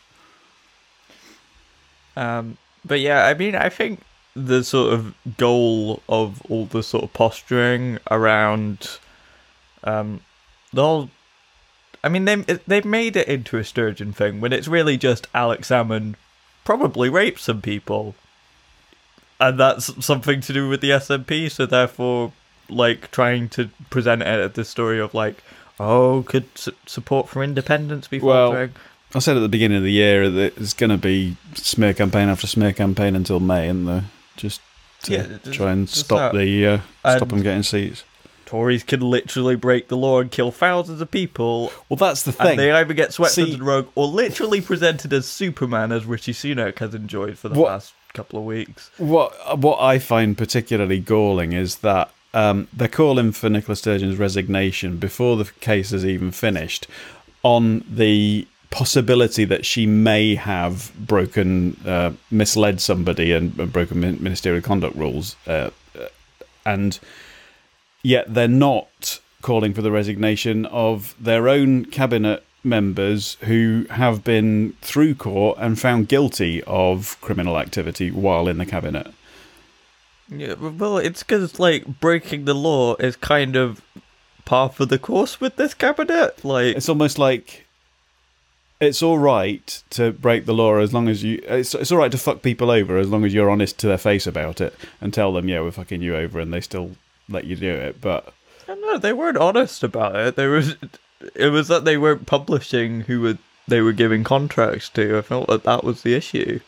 Um, 2.17 2.57
but 2.87 2.99
yeah, 2.99 3.25
I 3.25 3.33
mean, 3.33 3.55
I 3.55 3.69
think 3.69 4.01
the 4.35 4.63
sort 4.63 4.93
of 4.93 5.15
goal 5.37 6.01
of 6.07 6.41
all 6.49 6.65
the 6.65 6.83
sort 6.83 7.03
of 7.03 7.13
posturing 7.13 7.97
around, 8.09 8.99
um, 9.83 10.21
the 10.71 10.81
whole. 10.83 11.09
I 12.03 12.09
mean, 12.09 12.25
they 12.25 12.35
they've 12.35 12.85
made 12.85 13.15
it 13.15 13.27
into 13.27 13.57
a 13.57 13.63
Sturgeon 13.63 14.13
thing 14.13 14.39
when 14.39 14.53
it's 14.53 14.67
really 14.67 14.97
just 14.97 15.27
Alex 15.33 15.69
Salmond 15.69 16.15
probably 16.63 17.09
raped 17.09 17.39
some 17.39 17.61
people, 17.61 18.13
and 19.39 19.59
that's 19.59 20.05
something 20.05 20.41
to 20.41 20.53
do 20.53 20.69
with 20.69 20.81
the 20.81 20.91
SNP. 20.91 21.49
So 21.51 21.65
therefore, 21.65 22.31
like 22.69 23.09
trying 23.11 23.49
to 23.49 23.69
present 23.89 24.21
it 24.21 24.27
as 24.27 24.51
this 24.53 24.69
story 24.69 24.99
of 24.99 25.13
like, 25.13 25.43
oh, 25.79 26.23
could 26.27 26.45
su- 26.57 26.73
support 26.85 27.27
for 27.27 27.43
independence 27.43 28.07
be 28.07 28.19
Well, 28.19 28.49
faltering? 28.49 28.71
I 29.15 29.19
said 29.19 29.37
at 29.37 29.39
the 29.41 29.49
beginning 29.49 29.77
of 29.77 29.83
the 29.83 29.91
year 29.91 30.29
that 30.29 30.57
it's 30.57 30.73
going 30.73 30.89
to 30.89 30.97
be 30.97 31.37
smear 31.55 31.93
campaign 31.93 32.29
after 32.29 32.45
smear 32.47 32.73
campaign 32.73 33.15
until 33.15 33.39
May, 33.39 33.69
and 33.69 33.87
they 33.87 34.01
just 34.35 34.61
to 35.03 35.11
Yeah, 35.13 35.27
just- 35.43 35.53
try 35.57 35.71
and 35.71 35.87
stop 35.89 36.33
that. 36.33 36.37
the 36.37 36.65
uh, 36.67 36.79
stop 37.15 37.29
them 37.29 37.41
getting 37.41 37.63
seats. 37.63 38.03
Tories 38.45 38.83
could 38.83 39.03
literally 39.03 39.55
break 39.57 39.89
the 39.89 39.97
law 39.97 40.21
and 40.21 40.31
kill 40.31 40.51
thousands 40.51 41.01
of 41.01 41.11
people, 41.11 41.71
Well, 41.89 41.97
that's 41.97 42.23
the 42.23 42.31
and 42.31 42.37
thing. 42.49 42.57
they 42.57 42.71
either 42.71 42.93
get 42.93 43.11
swept 43.13 43.33
See- 43.33 43.43
under 43.43 43.57
the 43.57 43.63
rug 43.63 43.87
or 43.95 44.07
literally 44.07 44.61
presented 44.61 45.11
as 45.11 45.25
Superman, 45.25 45.91
as 45.91 46.05
Rishi 46.05 46.31
Sunak 46.33 46.79
has 46.79 46.93
enjoyed 46.95 47.37
for 47.37 47.49
the 47.49 47.55
What- 47.59 47.71
last 47.71 47.93
couple 48.13 48.39
of 48.39 48.45
weeks. 48.45 48.89
What 48.97 49.59
what 49.59 49.79
I 49.81 49.99
find 49.99 50.37
particularly 50.37 50.99
galling 50.99 51.53
is 51.53 51.77
that 51.77 52.09
um, 52.33 52.67
they're 52.73 52.87
calling 52.87 53.31
for 53.31 53.49
Nicola 53.49 53.75
Sturgeon's 53.75 54.17
resignation 54.17 54.97
before 54.97 55.37
the 55.37 55.45
case 55.59 55.91
has 55.91 56.05
even 56.05 56.31
finished, 56.31 56.87
on 57.43 57.83
the 57.89 58.47
possibility 58.69 59.45
that 59.45 59.65
she 59.65 59.85
may 59.85 60.35
have 60.35 60.91
broken, 60.97 61.77
uh, 61.85 62.11
misled 62.29 62.81
somebody 62.81 63.31
and, 63.31 63.57
and 63.59 63.71
broken 63.71 63.99
ministerial 63.99 64.61
conduct 64.61 64.95
rules, 64.95 65.35
uh, 65.47 65.69
uh, 65.97 66.07
and 66.65 66.99
yet 68.03 68.33
they're 68.33 68.47
not 68.47 69.19
calling 69.41 69.73
for 69.73 69.81
the 69.81 69.91
resignation 69.91 70.65
of 70.65 71.15
their 71.19 71.47
own 71.47 71.85
cabinet 71.85 72.43
members 72.63 73.37
who 73.41 73.85
have 73.91 74.23
been 74.23 74.73
through 74.81 75.15
court 75.15 75.57
and 75.59 75.79
found 75.79 76.07
guilty 76.07 76.61
of 76.63 77.19
criminal 77.21 77.57
activity 77.57 78.11
while 78.11 78.47
in 78.47 78.57
the 78.57 78.65
cabinet. 78.65 79.13
Yeah, 80.29 80.55
well, 80.55 80.97
it's 80.97 81.23
because 81.23 81.59
like 81.59 81.99
breaking 82.01 82.45
the 82.45 82.53
law 82.53 82.95
is 82.95 83.15
kind 83.15 83.55
of 83.55 83.81
par 84.43 84.69
for 84.69 84.85
the 84.85 84.99
course 84.99 85.39
with 85.39 85.55
this 85.55 85.73
cabinet. 85.73 86.43
Like, 86.43 86.75
It's 86.75 86.89
almost 86.89 87.17
like 87.17 87.66
it's 88.79 89.01
all 89.01 89.17
right 89.17 89.83
to 89.91 90.11
break 90.11 90.45
the 90.45 90.53
law 90.53 90.77
as 90.77 90.93
long 90.93 91.07
as 91.07 91.23
you. 91.23 91.41
It's, 91.47 91.73
it's 91.73 91.91
all 91.91 91.97
right 91.97 92.11
to 92.11 92.17
fuck 92.17 92.41
people 92.41 92.69
over 92.69 92.97
as 92.97 93.09
long 93.09 93.25
as 93.25 93.33
you're 93.33 93.49
honest 93.49 93.77
to 93.79 93.87
their 93.87 93.97
face 93.97 94.27
about 94.27 94.61
it 94.61 94.73
and 95.01 95.13
tell 95.13 95.33
them, 95.33 95.47
yeah, 95.49 95.61
we're 95.61 95.71
fucking 95.71 96.01
you 96.01 96.15
over, 96.15 96.39
and 96.39 96.53
they 96.53 96.61
still 96.61 96.91
let 97.29 97.45
you 97.45 97.55
do 97.55 97.71
it. 97.71 97.99
But 98.01 98.33
I 98.67 98.97
they 98.97 99.13
weren't 99.13 99.37
honest 99.37 99.83
about 99.83 100.15
it. 100.15 100.35
There 100.35 100.49
was, 100.49 100.75
it 101.35 101.49
was 101.49 101.67
that 101.69 101.85
they 101.85 101.97
weren't 101.97 102.25
publishing 102.25 103.01
who 103.01 103.21
were 103.21 103.37
they 103.67 103.81
were 103.81 103.93
giving 103.93 104.23
contracts 104.23 104.89
to. 104.89 105.17
I 105.17 105.21
felt 105.21 105.47
that 105.47 105.63
that 105.63 105.83
was 105.83 106.03
the 106.03 106.13
issue. 106.13 106.59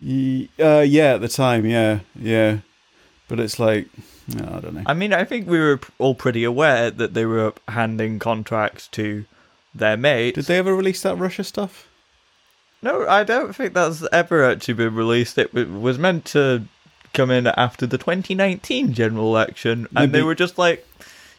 Uh, 0.00 0.84
yeah, 0.86 1.14
at 1.14 1.20
the 1.20 1.28
time, 1.28 1.66
yeah, 1.66 2.00
yeah. 2.14 2.58
But 3.26 3.40
it's 3.40 3.58
like, 3.58 3.88
no, 4.28 4.44
I 4.44 4.60
don't 4.60 4.74
know. 4.74 4.82
I 4.86 4.94
mean, 4.94 5.12
I 5.12 5.24
think 5.24 5.48
we 5.48 5.58
were 5.58 5.80
all 5.98 6.14
pretty 6.14 6.44
aware 6.44 6.90
that 6.90 7.14
they 7.14 7.26
were 7.26 7.52
handing 7.66 8.18
contracts 8.18 8.86
to 8.88 9.24
their 9.74 9.96
mates. 9.96 10.34
Did 10.36 10.44
they 10.46 10.58
ever 10.58 10.74
release 10.74 11.02
that 11.02 11.16
Russia 11.16 11.44
stuff? 11.44 11.86
No, 12.82 13.06
I 13.08 13.24
don't 13.24 13.54
think 13.54 13.74
that's 13.74 14.04
ever 14.12 14.44
actually 14.44 14.74
been 14.74 14.94
released. 14.94 15.36
It 15.38 15.52
was 15.52 15.98
meant 15.98 16.24
to 16.26 16.64
come 17.12 17.30
in 17.30 17.46
after 17.48 17.86
the 17.86 17.98
2019 17.98 18.92
general 18.92 19.26
election, 19.34 19.86
and 19.86 19.92
Maybe- 19.92 20.12
they 20.12 20.22
were 20.22 20.34
just 20.36 20.58
like, 20.58 20.86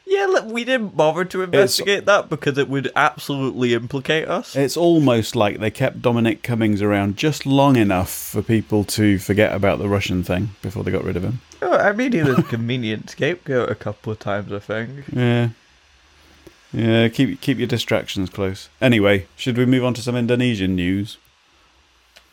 "Yeah, 0.06 0.26
look, 0.26 0.46
we 0.46 0.66
didn't 0.66 0.98
bother 0.98 1.24
to 1.24 1.44
investigate 1.44 2.06
that 2.08 2.28
because 2.30 2.58
it 2.58 2.68
would 2.68 2.92
absolutely 2.96 3.74
implicate 3.74 4.28
us." 4.28 4.56
It's 4.56 4.76
almost 4.76 5.36
like 5.36 5.60
they 5.60 5.72
kept 5.72 6.02
Dominic 6.02 6.44
Cummings 6.44 6.82
around 6.82 7.16
just 7.16 7.46
long 7.46 7.78
enough 7.78 8.10
for 8.12 8.42
people 8.42 8.84
to 8.86 9.18
forget 9.20 9.54
about 9.56 9.80
the 9.80 9.88
Russian 9.88 10.24
thing 10.24 10.50
before 10.62 10.84
they 10.84 10.92
got 10.92 11.06
rid 11.06 11.16
of 11.16 11.24
him. 11.24 11.40
Oh, 11.62 11.78
I 11.78 11.94
mean, 11.94 12.12
he 12.12 12.22
was 12.22 12.40
a 12.40 12.44
convenient 12.44 13.10
scapegoat 13.12 13.70
a 13.70 13.76
couple 13.76 14.12
of 14.12 14.20
times, 14.20 14.52
I 14.52 14.60
think. 14.60 14.90
Yeah. 15.14 15.50
Yeah, 16.72 17.08
keep 17.10 17.42
keep 17.42 17.58
your 17.58 17.68
distractions 17.68 18.30
close. 18.30 18.70
Anyway, 18.82 19.26
should 19.36 19.58
we 19.58 19.66
move 19.66 19.84
on 19.84 19.94
to 19.96 20.02
some 20.02 20.16
Indonesian 20.16 20.76
news? 20.76 21.18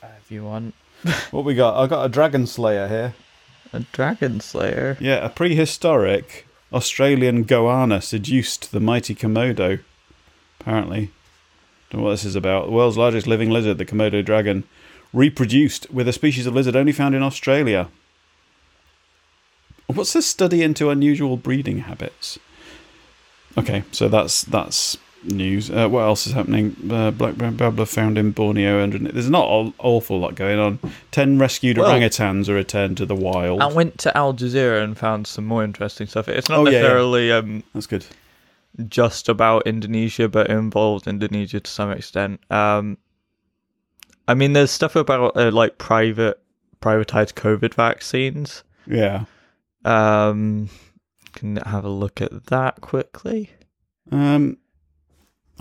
Uh, 0.03 0.09
if 0.23 0.31
you 0.31 0.45
want 0.45 0.75
What 1.31 1.45
we 1.45 1.55
got? 1.55 1.77
I 1.83 1.87
got 1.87 2.05
a 2.05 2.09
dragon 2.09 2.47
slayer 2.47 2.89
here. 2.89 3.15
a 3.73 3.81
dragon 3.93 4.41
slayer, 4.41 4.97
Yeah, 5.01 5.25
a 5.25 5.29
prehistoric 5.31 6.47
Australian 6.73 7.45
goanna 7.45 8.03
seduced 8.03 8.73
the 8.73 8.81
mighty 8.81 9.15
Komodo. 9.15 9.81
Apparently. 10.61 11.11
Don't 11.91 12.01
know 12.01 12.07
what 12.07 12.11
this 12.13 12.25
is 12.25 12.35
about. 12.37 12.67
The 12.67 12.73
world's 12.73 12.97
largest 12.99 13.27
living 13.29 13.51
lizard, 13.51 13.79
the 13.79 13.85
Komodo 13.87 14.25
dragon, 14.25 14.65
reproduced 15.13 15.89
with 15.91 16.09
a 16.09 16.13
species 16.13 16.45
of 16.47 16.55
lizard 16.55 16.75
only 16.75 16.93
found 16.93 17.15
in 17.15 17.23
Australia. 17.23 17.89
What's 19.87 20.13
this 20.13 20.27
study 20.27 20.63
into 20.63 20.91
unusual 20.91 21.37
breeding 21.37 21.81
habits? 21.81 22.39
Okay, 23.59 23.85
so 23.93 24.09
that's 24.09 24.43
that's 24.45 24.99
news. 25.25 25.71
Uh, 25.71 25.89
what 25.89 26.03
else 26.03 26.27
is 26.27 26.33
happening? 26.35 26.77
Uh, 26.91 27.11
black 27.11 27.37
babbler 27.37 27.87
found 27.87 28.17
in 28.19 28.31
Borneo. 28.31 28.79
And 28.81 29.07
there's 29.09 29.31
not 29.31 29.49
an 29.51 29.75
awful 29.79 30.21
lot 30.21 30.35
going 30.37 30.59
on. 30.59 30.79
Ten 31.11 31.39
rescued 31.39 31.79
Well- 31.79 31.91
orangutans 31.91 32.49
are 32.49 32.55
returned 32.55 32.97
to 32.99 33.07
the 33.07 33.15
wild. 33.17 33.61
I 33.61 33.67
went 33.67 33.99
to 34.01 34.17
Al 34.17 34.35
Jazeera 34.35 34.83
and 34.85 34.97
found 34.97 35.27
some 35.27 35.45
more 35.47 35.65
interesting 35.65 36.07
stuff. 36.07 36.29
It's 36.29 36.49
not 36.49 36.59
Oh, 36.61 36.65
yeah, 36.67 36.71
yeah. 36.73 36.79
necessarily 36.83 37.33
um, 37.33 37.63
That's 37.75 37.87
good. 37.87 38.07
just 38.89 39.29
about 39.29 39.67
Indonesia, 39.67 40.29
but 40.29 40.49
it 40.51 40.53
involves 40.53 41.07
Indonesia 41.07 41.59
to 41.61 41.71
some 41.71 41.91
extent. 41.91 42.41
Um, 42.51 42.99
I 44.29 44.35
mean, 44.35 44.53
there's 44.53 44.71
stuff 44.71 44.95
about 44.97 45.37
uh, 45.37 45.51
like 45.51 45.79
private, 45.79 46.39
privatized 46.81 47.35
COVID 47.35 47.75
vaccines. 47.75 48.63
Yeah. 48.87 49.25
Um, 49.85 50.69
can 51.37 51.57
have 51.57 51.85
a 51.85 51.91
look 51.91 52.21
at 52.21 52.47
that 52.47 52.81
quickly. 52.81 53.51
Um. 54.11 54.59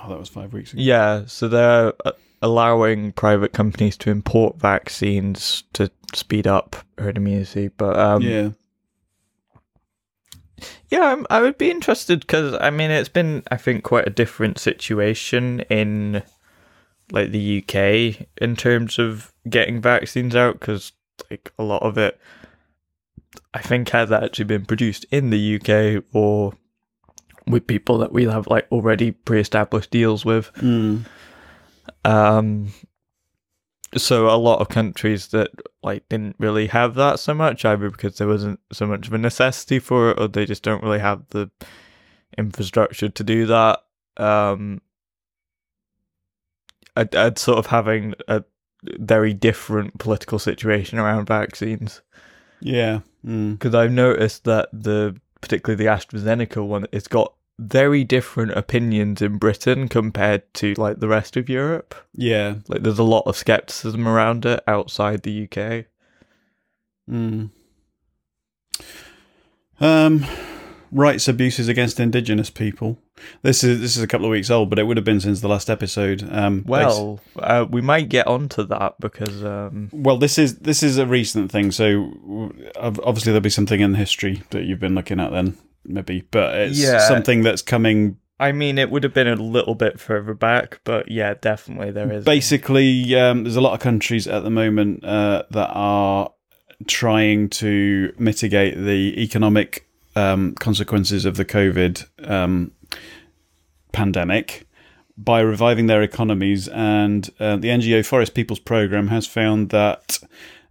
Oh, 0.01 0.09
that 0.09 0.19
was 0.19 0.29
five 0.29 0.53
weeks 0.53 0.73
ago. 0.73 0.81
Yeah, 0.81 1.23
so 1.27 1.47
they're 1.47 1.93
uh, 2.03 2.11
allowing 2.41 3.11
private 3.11 3.53
companies 3.53 3.97
to 3.97 4.11
import 4.11 4.57
vaccines 4.57 5.63
to 5.73 5.89
speed 6.13 6.47
up 6.47 6.75
herd 6.97 7.17
immunity. 7.17 7.69
But 7.69 7.97
um, 7.97 8.21
yeah. 8.21 8.49
Yeah, 10.89 11.11
I'm, 11.11 11.27
I 11.29 11.41
would 11.41 11.57
be 11.57 11.69
interested 11.69 12.21
because 12.21 12.55
I 12.59 12.69
mean 12.69 12.91
it's 12.91 13.09
been 13.09 13.43
I 13.51 13.57
think 13.57 13.83
quite 13.83 14.07
a 14.07 14.11
different 14.11 14.57
situation 14.57 15.61
in 15.61 16.23
like 17.11 17.31
the 17.31 17.63
UK 17.63 18.27
in 18.37 18.55
terms 18.55 18.97
of 18.97 19.33
getting 19.49 19.81
vaccines 19.81 20.35
out 20.35 20.59
because 20.59 20.91
like 21.29 21.51
a 21.59 21.63
lot 21.63 21.83
of 21.83 21.97
it 21.97 22.19
I 23.55 23.59
think 23.59 23.89
has 23.89 24.11
actually 24.11 24.45
been 24.45 24.65
produced 24.65 25.05
in 25.11 25.29
the 25.29 25.55
UK 25.55 26.03
or 26.13 26.53
with 27.47 27.65
people 27.65 27.97
that 27.99 28.11
we 28.11 28.25
have 28.25 28.47
like 28.47 28.67
already 28.69 29.11
pre-established 29.11 29.91
deals 29.91 30.25
with. 30.25 30.51
Mm. 30.55 31.05
Um, 32.03 32.73
so 33.95 34.27
a 34.27 34.35
lot 34.35 34.59
of 34.59 34.67
countries 34.67 35.27
that 35.27 35.51
like 35.81 36.07
didn't 36.09 36.35
really 36.37 36.67
have 36.67 36.95
that 36.95 37.17
so 37.17 37.33
much, 37.33 37.63
either 37.63 37.89
because 37.89 38.17
there 38.17 38.27
wasn't 38.27 38.59
so 38.73 38.85
much 38.85 39.07
of 39.07 39.13
a 39.13 39.17
necessity 39.17 39.79
for 39.79 40.11
it, 40.11 40.19
or 40.19 40.27
they 40.27 40.45
just 40.45 40.61
don't 40.61 40.83
really 40.83 40.99
have 40.99 41.23
the 41.29 41.49
infrastructure 42.37 43.07
to 43.07 43.23
do 43.23 43.45
that. 43.45 43.79
Um, 44.17 44.81
I'd, 46.97 47.15
I'd 47.15 47.37
sort 47.37 47.59
of 47.59 47.67
having 47.67 48.15
a 48.27 48.43
very 48.83 49.33
different 49.33 49.97
political 49.97 50.39
situation 50.39 50.99
around 50.99 51.27
vaccines 51.27 52.01
Yeah. 52.59 53.01
Mm. 53.25 53.57
because 53.57 53.73
I've 53.73 53.91
noticed 53.91 54.43
that 54.43 54.69
the 54.71 55.19
particularly 55.41 55.83
the 55.83 55.89
AstraZeneca 55.89 56.65
one, 56.65 56.85
it's 56.91 57.07
got 57.07 57.33
very 57.57 58.03
different 58.03 58.51
opinions 58.51 59.21
in 59.21 59.37
Britain 59.37 59.87
compared 59.87 60.53
to 60.55 60.73
like 60.75 60.99
the 60.99 61.07
rest 61.07 61.37
of 61.37 61.49
Europe. 61.49 61.95
Yeah. 62.13 62.55
Like 62.67 62.83
there's 62.83 62.99
a 62.99 63.03
lot 63.03 63.23
of 63.25 63.37
skepticism 63.37 64.07
around 64.07 64.45
it 64.45 64.63
outside 64.67 65.23
the 65.23 65.43
UK. 65.43 65.85
Mm. 67.09 67.49
Um, 69.79 70.25
rights 70.91 71.27
abuses 71.27 71.67
against 71.67 71.99
Indigenous 71.99 72.49
people. 72.49 72.99
This 73.41 73.63
is 73.63 73.79
this 73.79 73.95
is 73.95 74.03
a 74.03 74.07
couple 74.07 74.25
of 74.25 74.31
weeks 74.31 74.49
old, 74.49 74.69
but 74.69 74.79
it 74.79 74.83
would 74.83 74.97
have 74.97 75.05
been 75.05 75.19
since 75.21 75.41
the 75.41 75.47
last 75.47 75.69
episode. 75.69 76.27
Um, 76.31 76.63
Well, 76.67 77.19
uh, 77.37 77.65
we 77.69 77.81
might 77.81 78.09
get 78.09 78.27
onto 78.27 78.63
that 78.67 78.95
because 78.99 79.43
um, 79.43 79.89
Well, 79.93 80.17
this 80.17 80.37
is 80.37 80.59
this 80.59 80.83
is 80.83 80.97
a 80.97 81.05
recent 81.05 81.51
thing, 81.51 81.71
so 81.71 82.51
obviously 82.75 83.31
there'll 83.31 83.41
be 83.41 83.49
something 83.49 83.79
in 83.79 83.95
history 83.95 84.43
that 84.49 84.65
you've 84.65 84.79
been 84.79 84.95
looking 84.95 85.19
at 85.19 85.31
then, 85.31 85.57
maybe, 85.85 86.27
but 86.31 86.55
it's 86.55 86.79
Yeah. 86.79 86.99
something 86.99 87.41
that's 87.41 87.61
coming. 87.61 88.17
I 88.37 88.51
mean 88.51 88.77
it 88.77 88.91
would 88.91 89.03
have 89.03 89.13
been 89.13 89.27
a 89.29 89.35
little 89.35 89.75
bit 89.75 89.97
further 89.99 90.33
back, 90.33 90.81
but 90.83 91.09
yeah, 91.09 91.35
definitely 91.39 91.91
there 91.91 92.11
is. 92.11 92.25
Basically, 92.25 93.15
um, 93.15 93.43
there's 93.43 93.55
a 93.55 93.61
lot 93.61 93.73
of 93.73 93.79
countries 93.79 94.27
at 94.27 94.43
the 94.43 94.49
moment 94.49 95.05
uh, 95.05 95.43
that 95.51 95.69
are 95.73 96.31
trying 96.87 97.47
to 97.47 98.13
mitigate 98.19 98.75
the 98.75 99.21
economic 99.23 99.87
um, 100.17 100.53
consequences 100.55 101.23
of 101.25 101.37
the 101.37 101.45
COVID 101.45 102.29
um, 102.29 102.71
pandemic 103.95 104.67
by 105.17 105.39
reviving 105.39 105.87
their 105.87 106.01
economies, 106.01 106.67
and 106.67 107.29
uh, 107.39 107.55
the 107.55 107.69
NGO 107.69 108.05
Forest 108.05 108.33
Peoples 108.33 108.59
Program 108.59 109.07
has 109.07 109.25
found 109.25 109.69
that. 109.69 110.19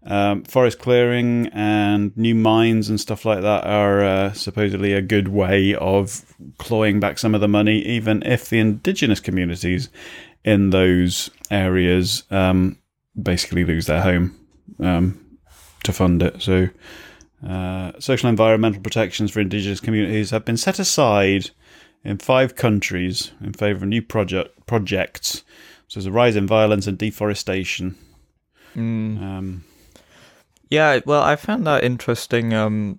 Um, 0.07 0.45
forest 0.45 0.81
clearing 0.81 1.49
and 1.55 2.15
new 2.15 2.35
mines 2.35 2.91
and 2.91 3.01
stuff 3.01 3.25
like 3.25 3.41
that 3.41 3.65
are 3.65 4.05
uh, 4.05 4.33
supposedly 4.35 4.93
a 4.93 5.01
good 5.01 5.29
way 5.29 5.75
of 5.77 6.37
clawing 6.59 7.01
back 7.01 7.19
some 7.19 7.35
of 7.35 7.41
the 7.41 7.49
money, 7.49 7.79
even 7.79 8.23
if 8.23 8.51
the 8.51 8.59
indigenous 8.59 9.19
communities 9.19 9.89
in 10.45 10.69
those 10.69 11.31
areas 11.51 12.25
um, 12.31 12.77
basically 13.21 13.65
lose 13.65 13.87
their 13.87 14.03
home 14.03 14.39
um, 14.79 15.39
to 15.85 15.93
fund 15.95 16.23
it. 16.23 16.43
So, 16.43 16.69
uh, 17.47 17.93
social 17.99 18.29
environmental 18.29 18.83
protections 18.83 19.31
for 19.31 19.41
indigenous 19.41 19.81
communities 19.81 20.33
have 20.33 20.45
been 20.45 20.59
set 20.59 20.79
aside 20.79 21.49
in 22.05 22.19
five 22.19 22.55
countries 22.55 23.33
in 23.41 23.53
favour 23.53 23.85
of 23.85 23.89
new 23.89 24.03
project 24.03 24.67
projects. 24.67 25.45
So, 25.89 26.01
there's 26.01 26.07
a 26.07 26.13
rise 26.13 26.37
in 26.37 26.47
violence 26.47 26.87
and 26.87 26.99
deforestation. 26.99 27.97
Mm. 28.77 29.23
Um, 29.23 29.65
Yeah, 30.71 31.01
well, 31.07 31.23
I 31.23 31.37
found 31.37 31.67
that 31.67 31.85
interesting 31.85 32.99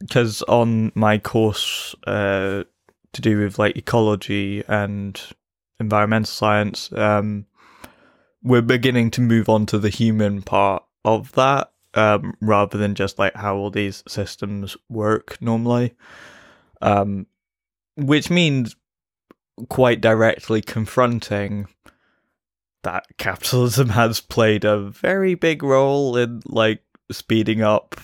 because 0.00 0.42
on 0.42 0.92
my 0.94 1.18
course 1.18 1.94
uh, 2.06 2.64
to 3.12 3.20
do 3.20 3.38
with 3.38 3.58
like 3.58 3.76
ecology 3.76 4.62
and 4.68 5.20
environmental 5.80 6.26
science, 6.26 6.92
um, 6.92 7.46
we're 8.42 8.62
beginning 8.62 9.10
to 9.12 9.20
move 9.20 9.48
on 9.48 9.66
to 9.66 9.78
the 9.78 9.88
human 9.88 10.42
part 10.42 10.84
of 11.04 11.32
that 11.32 11.72
um, 11.94 12.34
rather 12.40 12.78
than 12.78 12.94
just 12.94 13.18
like 13.18 13.34
how 13.34 13.56
all 13.56 13.70
these 13.70 14.02
systems 14.06 14.76
work 14.88 15.40
normally, 15.40 15.94
um, 16.80 17.26
which 17.98 18.30
means 18.30 18.76
quite 19.68 20.00
directly 20.00 20.62
confronting 20.62 21.66
that 22.84 23.04
capitalism 23.18 23.88
has 23.90 24.20
played 24.20 24.64
a 24.64 24.78
very 24.78 25.34
big 25.34 25.62
role 25.64 26.16
in 26.16 26.40
like 26.46 26.80
speeding 27.10 27.60
up 27.60 28.00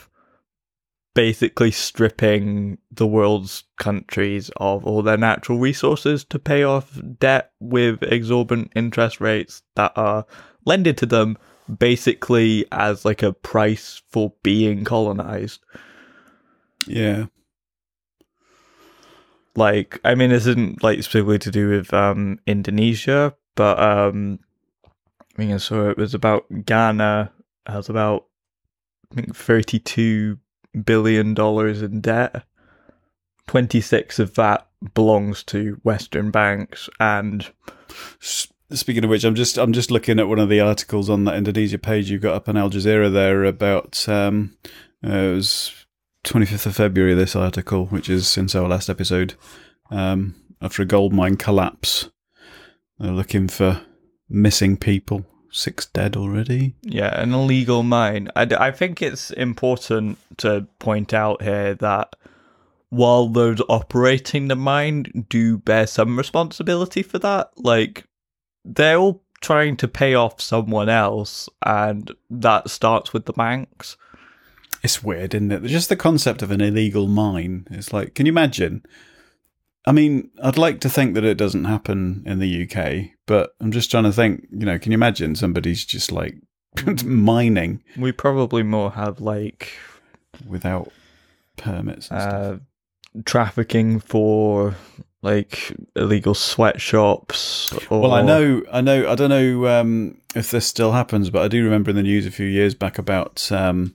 basically 1.14 1.70
stripping 1.70 2.76
the 2.90 3.07
world's 3.07 3.62
countries 3.78 4.50
of 4.57 4.85
all 4.85 5.00
their 5.00 5.16
natural 5.16 5.59
resources 5.59 6.24
to 6.24 6.40
pay 6.40 6.64
off 6.64 6.98
debt 7.20 7.52
with 7.61 8.02
exorbitant 8.02 8.72
interest 8.74 9.20
rates 9.20 9.62
that 9.76 9.92
are 9.94 10.26
lended 10.66 10.98
to 10.98 11.07
them 11.07 11.38
basically 11.78 12.66
as 12.72 13.04
like 13.04 13.22
a 13.22 13.33
price 13.33 14.02
for 14.11 14.33
being 14.42 14.85
colonized 14.85 15.64
yeah. 16.87 17.26
Like 19.57 20.01
i 20.05 20.14
mean 20.14 20.31
this 20.31 20.47
isn't 20.47 20.83
like 20.83 21.03
specifically 21.03 21.38
to 21.38 21.51
do 21.51 21.69
with 21.69 21.93
um 21.95 22.38
indonesia 22.47 23.35
but 23.55 23.79
um 23.79 24.38
i 25.38 25.43
mean 25.43 25.59
so 25.59 25.88
it 25.88 25.97
was 25.97 26.14
about 26.14 26.45
ghana 26.64 27.31
has 27.67 27.88
about 27.88 28.27
i 29.12 29.17
think 29.17 29.37
32 29.37 30.38
billion 30.85 31.35
dollars 31.35 31.83
in 31.83 32.01
debt. 32.01 32.45
26 33.47 34.19
of 34.19 34.35
that 34.35 34.67
belongs 34.95 35.43
to 35.43 35.79
western 35.85 36.31
banks 36.31 36.88
and 36.99 37.51
Speaking 38.71 39.05
of 39.05 39.11
which, 39.11 39.25
I'm 39.25 39.35
just 39.35 39.59
I'm 39.59 39.73
just 39.73 39.90
looking 39.90 40.19
at 40.19 40.27
one 40.27 40.38
of 40.38 40.49
the 40.49 40.61
articles 40.61 41.11
on 41.11 41.25
that 41.25 41.37
Indonesia 41.37 41.79
page. 41.79 42.11
You've 42.11 42.23
got 42.23 42.35
up 42.35 42.49
on 42.49 42.57
Al 42.57 42.71
Jazeera 42.71 43.12
there 43.12 43.45
about 43.45 44.09
um, 44.09 44.57
Uh, 45.07 45.11
it 45.11 45.35
was 45.35 45.84
25th 46.24 46.66
of 46.66 46.76
February, 46.76 47.14
this 47.14 47.37
article, 47.37 47.87
which 47.87 48.08
is 48.08 48.26
since 48.26 48.54
our 48.54 48.68
last 48.68 48.88
episode. 48.88 49.34
Um, 49.90 50.34
after 50.60 50.82
a 50.82 50.87
gold 50.87 51.12
mine 51.12 51.37
collapse, 51.37 52.10
they're 52.98 53.12
looking 53.12 53.48
for 53.48 53.82
missing 54.28 54.76
people. 54.76 55.26
Six 55.50 55.87
dead 55.87 56.16
already. 56.16 56.74
Yeah, 56.82 57.20
an 57.20 57.32
illegal 57.32 57.84
mine. 57.84 58.28
I, 58.34 58.42
I 58.58 58.70
think 58.72 59.00
it's 59.00 59.30
important 59.30 60.18
to 60.38 60.66
point 60.80 61.14
out 61.14 61.42
here 61.42 61.74
that 61.76 62.16
while 62.88 63.28
those 63.28 63.60
operating 63.68 64.48
the 64.48 64.56
mine 64.56 65.26
do 65.28 65.58
bear 65.58 65.87
some 65.87 66.16
responsibility 66.16 67.02
for 67.02 67.20
that, 67.20 67.50
like 67.56 68.04
they're 68.64 68.96
all 68.98 69.22
trying 69.40 69.76
to 69.76 69.87
pay 69.87 70.14
off 70.14 70.40
someone 70.40 70.88
else, 70.88 71.48
and 71.64 72.10
that 72.30 72.70
starts 72.70 73.12
with 73.12 73.26
the 73.26 73.32
banks. 73.32 73.96
It's 74.85 75.03
weird, 75.03 75.35
isn't 75.35 75.51
it? 75.51 75.62
Just 75.64 75.88
the 75.88 75.97
concept 75.97 76.42
of 76.42 76.51
an 76.51 76.61
illegal 76.61 77.09
mine. 77.09 77.66
It's 77.70 77.90
like, 77.90 78.14
can 78.14 78.27
you 78.27 78.33
imagine? 78.33 78.85
I 79.87 79.92
mean, 79.92 80.31
I'd 80.42 80.59
like 80.59 80.81
to 80.81 80.90
think 80.90 81.14
that 81.14 81.25
it 81.25 81.38
doesn't 81.38 81.64
happen 81.64 82.23
in 82.27 82.38
the 82.38 82.68
UK, 82.68 83.11
but 83.25 83.55
I'm 83.61 83.73
just 83.73 83.90
trying 83.90 84.05
to 84.05 84.12
think, 84.12 84.47
you 84.51 84.66
know, 84.66 84.79
can 84.79 84.92
you 84.92 84.97
imagine 84.97 85.37
somebody's 85.37 85.87
just 85.87 86.12
like 86.12 86.35
mining 87.05 87.83
We 87.97 88.12
probably 88.12 88.62
more 88.62 88.90
have 88.90 89.23
like 89.23 89.73
without 90.47 90.92
permits 91.57 92.11
and 92.11 92.20
stuff? 92.20 92.35
uh, 92.35 92.57
trafficking 93.25 94.01
for 94.01 94.75
like 95.23 95.75
illegal 95.97 96.35
sweatshops. 96.35 97.73
Or, 97.88 98.03
Well, 98.03 98.12
I 98.12 98.20
know, 98.20 98.62
I 98.70 98.83
know, 98.83 99.11
I 99.11 99.14
don't 99.14 99.31
know 99.31 99.66
um, 99.81 100.18
if 100.35 100.51
this 100.51 100.66
still 100.66 100.92
happens, 100.92 101.31
but 101.31 101.40
I 101.40 101.49
do 101.49 101.64
remember 101.64 101.88
in 101.88 101.97
the 101.97 102.03
news 102.03 102.27
a 102.27 102.31
few 102.31 102.47
years 102.47 102.75
back 102.75 102.99
about 102.99 103.51
um, 103.51 103.94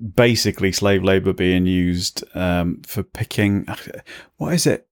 basically 0.00 0.72
slave 0.72 1.04
labor 1.04 1.32
being 1.32 1.66
used 1.66 2.24
um, 2.34 2.82
for 2.86 3.02
picking. 3.02 3.66
What 4.36 4.54
is 4.54 4.66
it? 4.66 4.86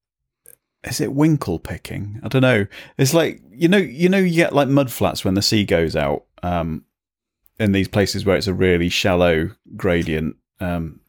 Is 0.84 1.00
it 1.00 1.12
winkle 1.12 1.58
picking? 1.58 2.20
I 2.22 2.28
don't 2.28 2.42
know. 2.42 2.66
It's 2.96 3.14
like 3.14 3.42
you 3.50 3.68
know, 3.68 3.78
you 3.78 4.08
know, 4.08 4.18
you 4.18 4.36
get 4.36 4.54
like 4.54 4.68
mud 4.68 4.92
flats 4.92 5.24
when 5.24 5.34
the 5.34 5.42
sea 5.42 5.64
goes 5.64 5.96
out. 5.96 6.24
Um, 6.42 6.84
in 7.58 7.72
these 7.72 7.88
places 7.88 8.24
where 8.24 8.36
it's 8.36 8.46
a 8.46 8.54
really 8.54 8.88
shallow 8.88 9.50
gradient, 9.76 10.36
um, 10.60 11.00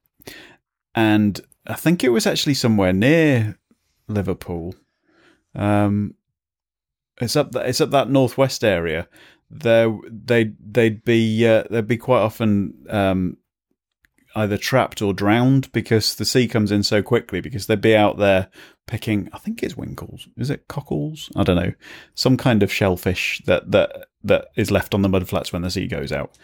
and 0.96 1.40
I 1.68 1.76
think 1.76 2.04
it 2.04 2.10
was 2.10 2.26
actually 2.26 2.56
somewhere 2.56 2.92
near 2.92 3.60
Liverpool. 4.08 4.74
Um, 5.54 6.16
it's 7.22 7.36
up 7.36 7.52
that 7.52 7.68
it's 7.68 7.82
up 7.82 7.92
that 7.92 8.10
northwest 8.10 8.64
area. 8.64 9.08
There, 9.52 9.96
they 10.10 10.54
they'd 10.60 11.04
be 11.04 11.46
uh, 11.48 11.64
they'd 11.70 11.88
be 11.88 11.98
quite 11.98 12.22
often 12.22 12.86
um, 12.90 13.38
either 14.36 14.58
trapped 14.58 15.02
or 15.02 15.13
drowned 15.13 15.72
because 15.72 16.15
the 16.15 16.26
sea 16.26 16.48
comes 16.48 16.72
in 16.72 16.84
so 16.84 17.02
quickly. 17.02 17.42
Because 17.42 17.68
they'd 17.68 17.82
be 17.82 17.96
out 17.96 18.18
there 18.18 18.50
picking. 18.88 19.30
I 19.34 19.38
think 19.38 19.63
it's 19.63 19.78
winkles. 19.78 20.28
Is 20.38 20.50
it 20.50 20.68
cockles? 20.68 21.30
I 21.36 21.44
don't 21.44 21.56
know. 21.56 21.74
Some 22.15 22.38
kind 22.38 22.63
of 22.63 22.72
shellfish 22.72 23.42
that 23.46 23.72
that 23.72 24.08
that 24.24 24.48
is 24.56 24.72
left 24.72 24.94
on 24.94 25.02
the 25.02 25.10
mudflats 25.10 25.54
when 25.54 25.62
the 25.62 25.72
sea 25.72 25.88
goes 25.88 26.12
out. 26.12 26.38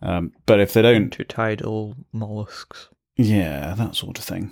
Um, 0.00 0.32
but 0.46 0.60
if 0.60 0.72
they 0.72 0.82
don't 0.82 1.16
intertidal 1.16 1.94
mollusks. 2.12 2.88
yeah, 3.16 3.74
that 3.74 3.94
sort 3.94 4.18
of 4.18 4.24
thing. 4.24 4.50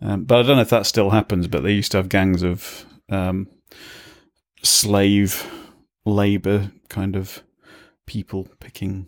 Um, 0.00 0.24
but 0.24 0.38
I 0.38 0.42
don't 0.42 0.56
know 0.56 0.62
if 0.62 0.70
that 0.70 0.86
still 0.86 1.10
happens. 1.10 1.46
But 1.46 1.62
they 1.62 1.72
used 1.72 1.92
to 1.92 1.98
have 1.98 2.08
gangs 2.08 2.42
of 2.42 2.86
um, 3.08 3.48
slave 4.62 5.50
labor 6.04 6.72
kind 6.88 7.16
of 7.16 7.42
people 8.06 8.48
picking 8.58 9.06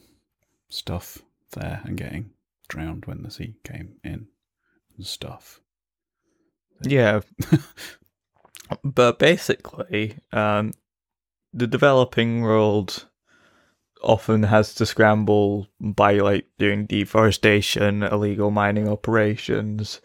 stuff 0.68 1.18
there 1.52 1.80
and 1.84 1.96
getting 1.96 2.30
drowned 2.72 3.04
when 3.04 3.22
the 3.22 3.30
sea 3.30 3.54
came 3.64 3.96
in 4.02 4.26
and 4.96 5.06
stuff. 5.06 5.60
Yeah. 6.82 7.20
but 8.82 9.18
basically, 9.18 10.16
um, 10.32 10.72
the 11.52 11.66
developing 11.66 12.40
world 12.40 13.08
often 14.02 14.44
has 14.44 14.74
to 14.76 14.86
scramble 14.86 15.68
by 15.80 16.14
like 16.14 16.46
doing 16.58 16.86
deforestation, 16.86 18.02
illegal 18.02 18.50
mining 18.50 18.88
operations. 18.88 20.00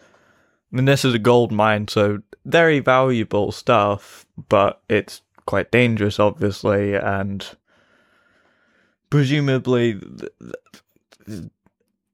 I 0.71 0.75
mean, 0.75 0.85
this 0.85 1.05
is 1.05 1.13
a 1.13 1.19
gold 1.19 1.53
mine, 1.53 1.87
so 1.87 2.19
very 2.43 2.79
valuable 2.79 3.53
stuff, 3.53 4.25
but 4.49 4.81
it's 4.89 5.21
quite 5.45 5.71
dangerous, 5.71 6.19
obviously, 6.19 6.95
and 6.95 7.47
presumably, 9.09 9.93
th- 9.93 10.31
th- 11.25 11.49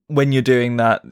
when 0.07 0.31
you're 0.31 0.41
doing 0.41 0.77
that, 0.77 1.03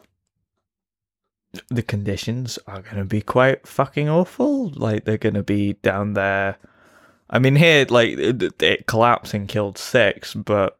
the 1.69 1.84
conditions 1.84 2.58
are 2.67 2.82
going 2.82 2.97
to 2.97 3.06
be 3.06 3.21
quite 3.21 3.67
fucking 3.67 4.10
awful. 4.10 4.69
Like 4.69 5.06
they're 5.06 5.17
going 5.17 5.36
to 5.36 5.43
be 5.43 5.73
down 5.73 6.13
there. 6.13 6.58
I 7.30 7.39
mean, 7.39 7.56
here, 7.56 7.86
like 7.89 8.17
it, 8.17 8.62
it 8.62 8.88
collapsed 8.88 9.34
and 9.34 9.47
killed 9.47 9.77
six, 9.77 10.34
but 10.34 10.77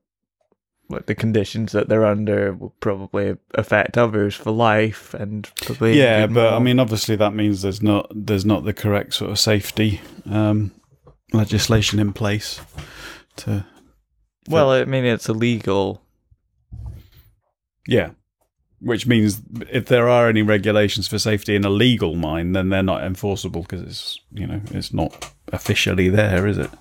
like 0.89 1.06
the 1.06 1.15
conditions 1.15 1.71
that 1.71 1.88
they're 1.88 2.06
under 2.06 2.54
will 2.54 2.76
probably 2.82 3.38
affect 3.54 3.97
others 3.97 4.36
for 4.36 4.52
life, 4.52 5.13
and 5.13 5.50
probably 5.56 5.97
Yeah, 5.97 6.28
but 6.28 6.54
I 6.54 6.60
mean, 6.60 6.80
obviously 6.80 7.15
that 7.15 7.34
means 7.34 7.62
there's 7.62 7.82
not 7.82 8.12
there's 8.13 8.45
not 8.45 8.65
the 8.65 8.74
correct 8.74 9.13
sort 9.13 9.32
of 9.32 9.39
safety 9.39 10.02
um, 10.30 10.71
legislation 11.32 12.00
in 12.00 12.12
place 12.12 12.60
to 13.38 13.65
well, 14.50 14.71
I 14.71 14.86
mean, 14.86 15.06
it's 15.06 15.30
illegal. 15.30 16.02
Yeah. 17.88 18.12
Which 18.80 19.06
means 19.06 19.41
if 19.70 19.86
there 19.86 20.10
are 20.10 20.28
any 20.28 20.41
regulations 20.41 21.08
for 21.08 21.20
safety 21.20 21.56
in 21.56 21.63
a 21.63 21.70
legal 21.70 22.15
mine, 22.15 22.54
then 22.54 22.70
they're 22.70 22.82
not 22.82 23.04
enforceable 23.04 23.62
because 23.62 23.82
it's 23.82 24.20
you 24.32 24.48
know 24.48 24.60
it's 24.72 24.91
not 24.91 25.34
officially 25.54 26.10
there, 26.10 26.48
is 26.48 26.58
it? 26.58 26.72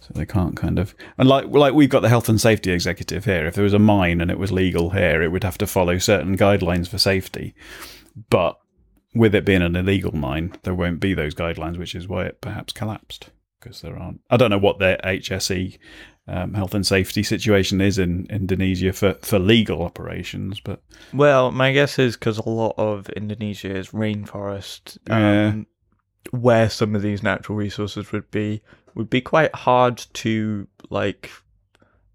So 0.00 0.08
they 0.14 0.24
can't 0.24 0.56
kind 0.56 0.78
of 0.78 0.94
and 1.18 1.28
like 1.28 1.46
like 1.48 1.74
we've 1.74 1.90
got 1.90 2.00
the 2.00 2.08
health 2.08 2.30
and 2.30 2.40
safety 2.40 2.72
executive 2.72 3.26
here. 3.26 3.46
If 3.46 3.54
there 3.54 3.64
was 3.64 3.74
a 3.74 3.78
mine 3.78 4.22
and 4.22 4.30
it 4.30 4.38
was 4.38 4.50
legal 4.50 4.90
here, 4.90 5.22
it 5.22 5.28
would 5.28 5.44
have 5.44 5.58
to 5.58 5.66
follow 5.66 5.98
certain 5.98 6.38
guidelines 6.38 6.88
for 6.88 6.96
safety. 6.96 7.54
But 8.30 8.58
with 9.14 9.34
it 9.34 9.44
being 9.44 9.62
an 9.62 9.76
illegal 9.76 10.16
mine, 10.16 10.54
there 10.62 10.74
won't 10.74 11.00
be 11.00 11.12
those 11.12 11.34
guidelines, 11.34 11.76
which 11.76 11.94
is 11.94 12.08
why 12.08 12.24
it 12.24 12.40
perhaps 12.40 12.72
collapsed 12.72 13.28
because 13.62 13.80
there 13.80 13.98
aren't. 13.98 14.20
I 14.30 14.36
don't 14.36 14.50
know 14.50 14.58
what 14.58 14.78
their 14.78 14.98
HSE 15.04 15.78
um, 16.28 16.54
health 16.54 16.72
and 16.74 16.86
safety 16.86 17.22
situation 17.22 17.80
is 17.80 17.98
in 17.98 18.26
Indonesia 18.30 18.92
for, 18.92 19.14
for 19.22 19.38
legal 19.38 19.82
operations, 19.82 20.60
but 20.60 20.80
Well, 21.12 21.50
my 21.50 21.72
guess 21.72 21.98
is 21.98 22.16
because 22.16 22.38
a 22.38 22.48
lot 22.48 22.74
of 22.78 23.08
Indonesia 23.10 23.74
is 23.76 23.88
rainforest, 23.90 24.98
Yeah. 25.08 25.48
um, 25.48 25.66
where 26.30 26.70
some 26.70 26.94
of 26.94 27.02
these 27.02 27.22
natural 27.22 27.58
resources 27.58 28.12
would 28.12 28.30
be 28.30 28.62
would 28.94 29.10
be 29.10 29.20
quite 29.20 29.54
hard 29.54 29.96
to 30.12 30.68
like 30.90 31.30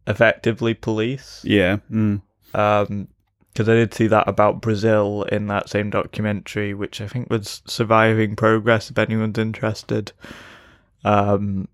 effectively 0.07 0.73
police. 0.73 1.41
yeah, 1.43 1.77
mm, 1.91 2.21
Um, 2.53 3.07
because 3.51 3.67
I 3.67 3.73
did 3.73 3.93
see 3.93 4.05
that 4.07 4.27
about 4.27 4.61
Brazil 4.61 5.23
in 5.23 5.47
that 5.47 5.67
same 5.67 5.89
documentary, 5.89 6.73
which 6.75 7.01
I 7.01 7.07
think 7.07 7.29
was 7.31 7.61
Surviving 7.65 8.35
Progress. 8.35 8.91
If 8.91 8.97
anyone's 8.99 9.39
interested, 9.39 10.11
um, 11.03 11.67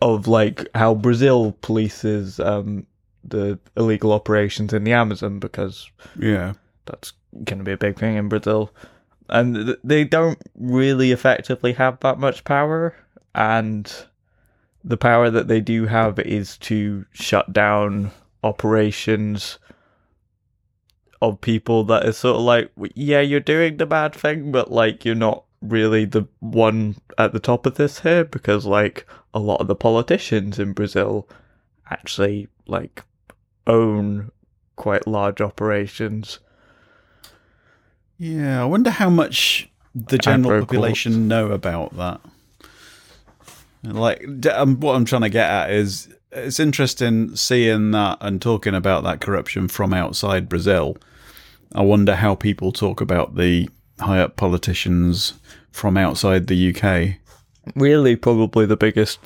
of 0.00 0.28
like 0.28 0.68
how 0.74 0.94
Brazil 0.94 1.56
polices 1.62 2.44
um 2.44 2.86
the 3.24 3.58
illegal 3.76 4.12
operations 4.12 4.72
in 4.72 4.84
the 4.84 4.92
Amazon 4.92 5.38
because 5.38 5.90
yeah, 6.18 6.54
that's 6.86 7.12
going 7.44 7.58
to 7.58 7.64
be 7.64 7.72
a 7.72 7.76
big 7.76 7.98
thing 7.98 8.16
in 8.16 8.28
Brazil. 8.28 8.70
And 9.28 9.54
th- 9.54 9.78
they 9.84 10.04
don't 10.04 10.40
really 10.56 11.12
effectively 11.12 11.72
have 11.74 12.00
that 12.00 12.18
much 12.18 12.44
power. 12.44 12.94
And 13.34 13.92
the 14.82 14.96
power 14.96 15.30
that 15.30 15.48
they 15.48 15.60
do 15.60 15.86
have 15.86 16.18
is 16.18 16.56
to 16.58 17.04
shut 17.12 17.52
down 17.52 18.10
operations 18.42 19.58
of 21.20 21.40
people 21.40 21.84
that 21.84 22.06
is 22.06 22.16
sort 22.16 22.36
of 22.36 22.42
like, 22.42 22.70
yeah, 22.94 23.20
you're 23.20 23.40
doing 23.40 23.76
the 23.76 23.86
bad 23.86 24.14
thing, 24.14 24.50
but 24.52 24.70
like 24.70 25.04
you're 25.04 25.14
not 25.14 25.44
really 25.60 26.04
the 26.04 26.26
one 26.40 26.96
at 27.16 27.32
the 27.32 27.40
top 27.40 27.66
of 27.66 27.74
this 27.74 28.00
here 28.00 28.24
because 28.24 28.64
like 28.64 29.06
a 29.34 29.38
lot 29.38 29.60
of 29.60 29.66
the 29.66 29.74
politicians 29.74 30.58
in 30.58 30.72
Brazil 30.72 31.28
actually 31.90 32.48
like 32.66 33.02
own 33.66 34.30
quite 34.76 35.06
large 35.06 35.40
operations. 35.40 36.38
yeah. 38.18 38.62
I 38.62 38.64
wonder 38.64 38.90
how 38.90 39.10
much 39.10 39.68
the 39.94 40.18
general 40.18 40.60
Agrocorps. 40.60 40.66
population 40.68 41.28
know 41.28 41.48
about 41.48 41.96
that. 41.96 42.20
Like, 43.82 44.24
d- 44.40 44.48
um, 44.50 44.80
what 44.80 44.94
I'm 44.94 45.04
trying 45.04 45.22
to 45.22 45.28
get 45.28 45.48
at 45.48 45.70
is 45.70 46.08
it's 46.32 46.60
interesting 46.60 47.34
seeing 47.36 47.92
that 47.92 48.18
and 48.20 48.40
talking 48.42 48.74
about 48.74 49.04
that 49.04 49.20
corruption 49.20 49.68
from 49.68 49.94
outside 49.94 50.48
Brazil. 50.48 50.96
I 51.74 51.82
wonder 51.82 52.16
how 52.16 52.34
people 52.34 52.72
talk 52.72 53.00
about 53.00 53.36
the 53.36 53.68
high 54.00 54.20
up 54.20 54.36
politicians 54.36 55.34
from 55.70 55.96
outside 55.96 56.46
the 56.46 56.74
UK. 56.74 57.16
Really, 57.74 58.16
probably 58.16 58.66
the 58.66 58.76
biggest 58.76 59.18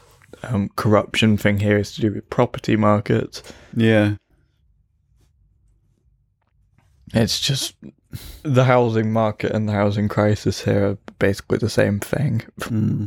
um, 0.43 0.71
corruption 0.77 1.37
thing 1.37 1.61
here 1.61 1.79
is 1.79 1.95
to 1.95 2.01
do 2.01 2.13
with 2.13 2.29
property 2.31 2.77
markets. 2.77 3.43
Yeah. 3.77 4.15
It's 7.15 7.41
just 7.41 7.75
the 8.43 8.65
housing 8.65 9.13
market 9.13 9.53
and 9.53 9.69
the 9.69 9.73
housing 9.73 10.09
crisis 10.09 10.65
here 10.65 10.87
are 10.87 10.99
basically 11.19 11.59
the 11.59 11.71
same 11.71 12.01
thing. 12.01 12.43
Hmm. 12.63 13.07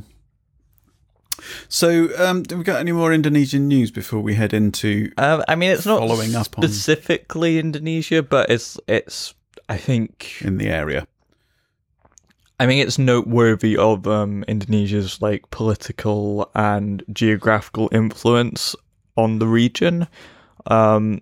So, 1.67 2.09
um, 2.17 2.43
do 2.43 2.57
we 2.57 2.63
got 2.63 2.79
any 2.79 2.91
more 2.91 3.13
Indonesian 3.13 3.67
news 3.67 3.91
before 3.91 4.21
we 4.21 4.35
head 4.35 4.53
into? 4.53 5.11
Um, 5.17 5.43
I 5.47 5.55
mean, 5.55 5.71
it's 5.71 5.85
not 5.85 5.99
Following 5.99 6.33
up 6.35 6.57
on- 6.57 6.63
specifically 6.63 7.59
Indonesia, 7.59 8.23
but 8.23 8.49
it's 8.49 8.79
it's. 8.87 9.33
I 9.67 9.77
think 9.77 10.41
in 10.41 10.57
the 10.57 10.67
area. 10.67 11.07
I 12.59 12.65
mean 12.65 12.79
it's 12.79 12.97
noteworthy 12.97 13.75
of 13.77 14.07
um, 14.07 14.43
Indonesia's 14.47 15.21
like 15.21 15.49
political 15.51 16.49
and 16.55 17.03
geographical 17.11 17.89
influence 17.91 18.75
on 19.17 19.39
the 19.39 19.47
region. 19.47 20.07
Um, 20.67 21.21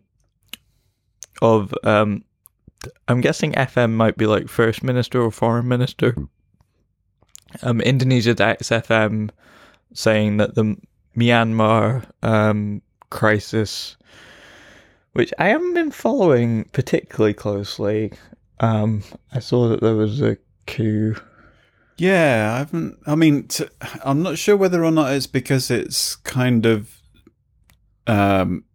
of 1.41 1.73
um, 1.83 2.23
I'm 3.07 3.21
guessing 3.21 3.53
FM 3.53 3.91
might 3.91 4.17
be 4.17 4.25
like 4.25 4.47
first 4.47 4.83
minister 4.83 5.21
or 5.21 5.31
foreign 5.31 5.67
minister. 5.67 6.15
Um, 7.61 7.81
Indonesia's 7.81 8.37
XFM 8.37 9.29
saying 9.93 10.37
that 10.37 10.55
the 10.55 10.75
Myanmar 11.15 12.05
um, 12.23 12.81
crisis, 13.09 13.97
which 15.13 15.33
I 15.37 15.49
haven't 15.49 15.73
been 15.73 15.91
following 15.91 16.65
particularly 16.71 17.33
closely. 17.33 18.13
Um, 18.59 19.03
I 19.33 19.39
saw 19.39 19.67
that 19.69 19.81
there 19.81 19.95
was 19.95 20.21
a 20.21 20.37
Yeah, 21.97 22.53
I 22.53 22.57
haven't. 22.59 22.97
I 23.05 23.15
mean, 23.15 23.47
I'm 24.03 24.23
not 24.23 24.37
sure 24.37 24.57
whether 24.57 24.83
or 24.83 24.91
not 24.91 25.13
it's 25.13 25.27
because 25.27 25.69
it's 25.69 26.15
kind 26.15 26.65
of 26.65 26.99
um, 28.07 28.65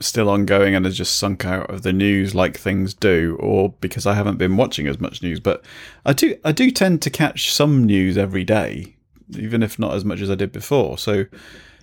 still 0.00 0.28
ongoing 0.28 0.74
and 0.74 0.84
has 0.84 0.96
just 0.96 1.16
sunk 1.16 1.44
out 1.44 1.70
of 1.70 1.82
the 1.82 1.92
news 1.92 2.34
like 2.34 2.56
things 2.56 2.94
do, 2.94 3.36
or 3.40 3.70
because 3.80 4.06
I 4.06 4.14
haven't 4.14 4.36
been 4.36 4.56
watching 4.56 4.86
as 4.86 5.00
much 5.00 5.22
news. 5.22 5.40
But 5.40 5.64
I 6.04 6.12
do, 6.12 6.36
I 6.44 6.52
do 6.52 6.70
tend 6.70 7.02
to 7.02 7.10
catch 7.10 7.52
some 7.52 7.84
news 7.84 8.18
every 8.18 8.44
day, 8.44 8.96
even 9.36 9.62
if 9.62 9.78
not 9.78 9.94
as 9.94 10.04
much 10.04 10.20
as 10.20 10.30
I 10.30 10.34
did 10.34 10.52
before. 10.52 10.98
So, 10.98 11.24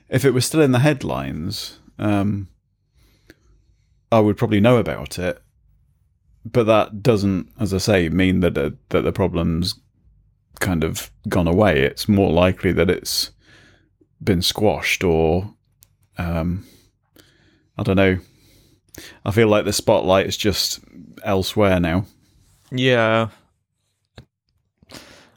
if 0.10 0.24
it 0.24 0.32
was 0.32 0.46
still 0.46 0.62
in 0.62 0.72
the 0.72 0.80
headlines, 0.80 1.80
um, 1.98 2.50
I 4.12 4.20
would 4.20 4.38
probably 4.38 4.62
know 4.62 4.78
about 4.78 5.18
it. 5.18 5.42
But 6.46 6.66
that 6.66 7.02
doesn't, 7.02 7.50
as 7.60 7.74
I 7.74 7.80
say, 7.80 8.10
mean 8.10 8.42
that 8.42 8.54
the, 8.54 8.78
that 8.90 9.02
the 9.02 9.12
problem's 9.12 9.80
kind 10.60 10.84
of 10.84 11.12
gone 11.28 11.48
away. 11.48 11.82
It's 11.82 12.08
more 12.08 12.32
likely 12.32 12.72
that 12.74 12.90
it's 12.90 13.32
been 14.24 14.42
squashed 14.42 15.04
or 15.04 15.54
um, 16.18 16.66
I 17.78 17.84
don't 17.84 17.98
know. 17.98 18.18
I 19.26 19.32
feel 19.32 19.48
like 19.48 19.66
the 19.66 19.74
spotlight 19.74 20.28
is 20.28 20.38
just 20.38 20.80
elsewhere 21.24 21.80
now. 21.80 22.06
Yeah. 22.72 23.30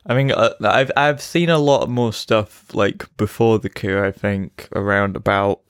I 0.07 0.15
mean, 0.15 0.33
uh, 0.33 0.55
I've 0.63 0.91
I've 0.97 1.21
seen 1.21 1.51
a 1.51 1.59
lot 1.59 1.89
more 1.89 2.13
stuff 2.13 2.75
like 2.75 3.05
before 3.17 3.59
the 3.59 3.69
coup. 3.69 4.03
I 4.03 4.11
think 4.11 4.69
around 4.75 5.17
about 5.17 5.61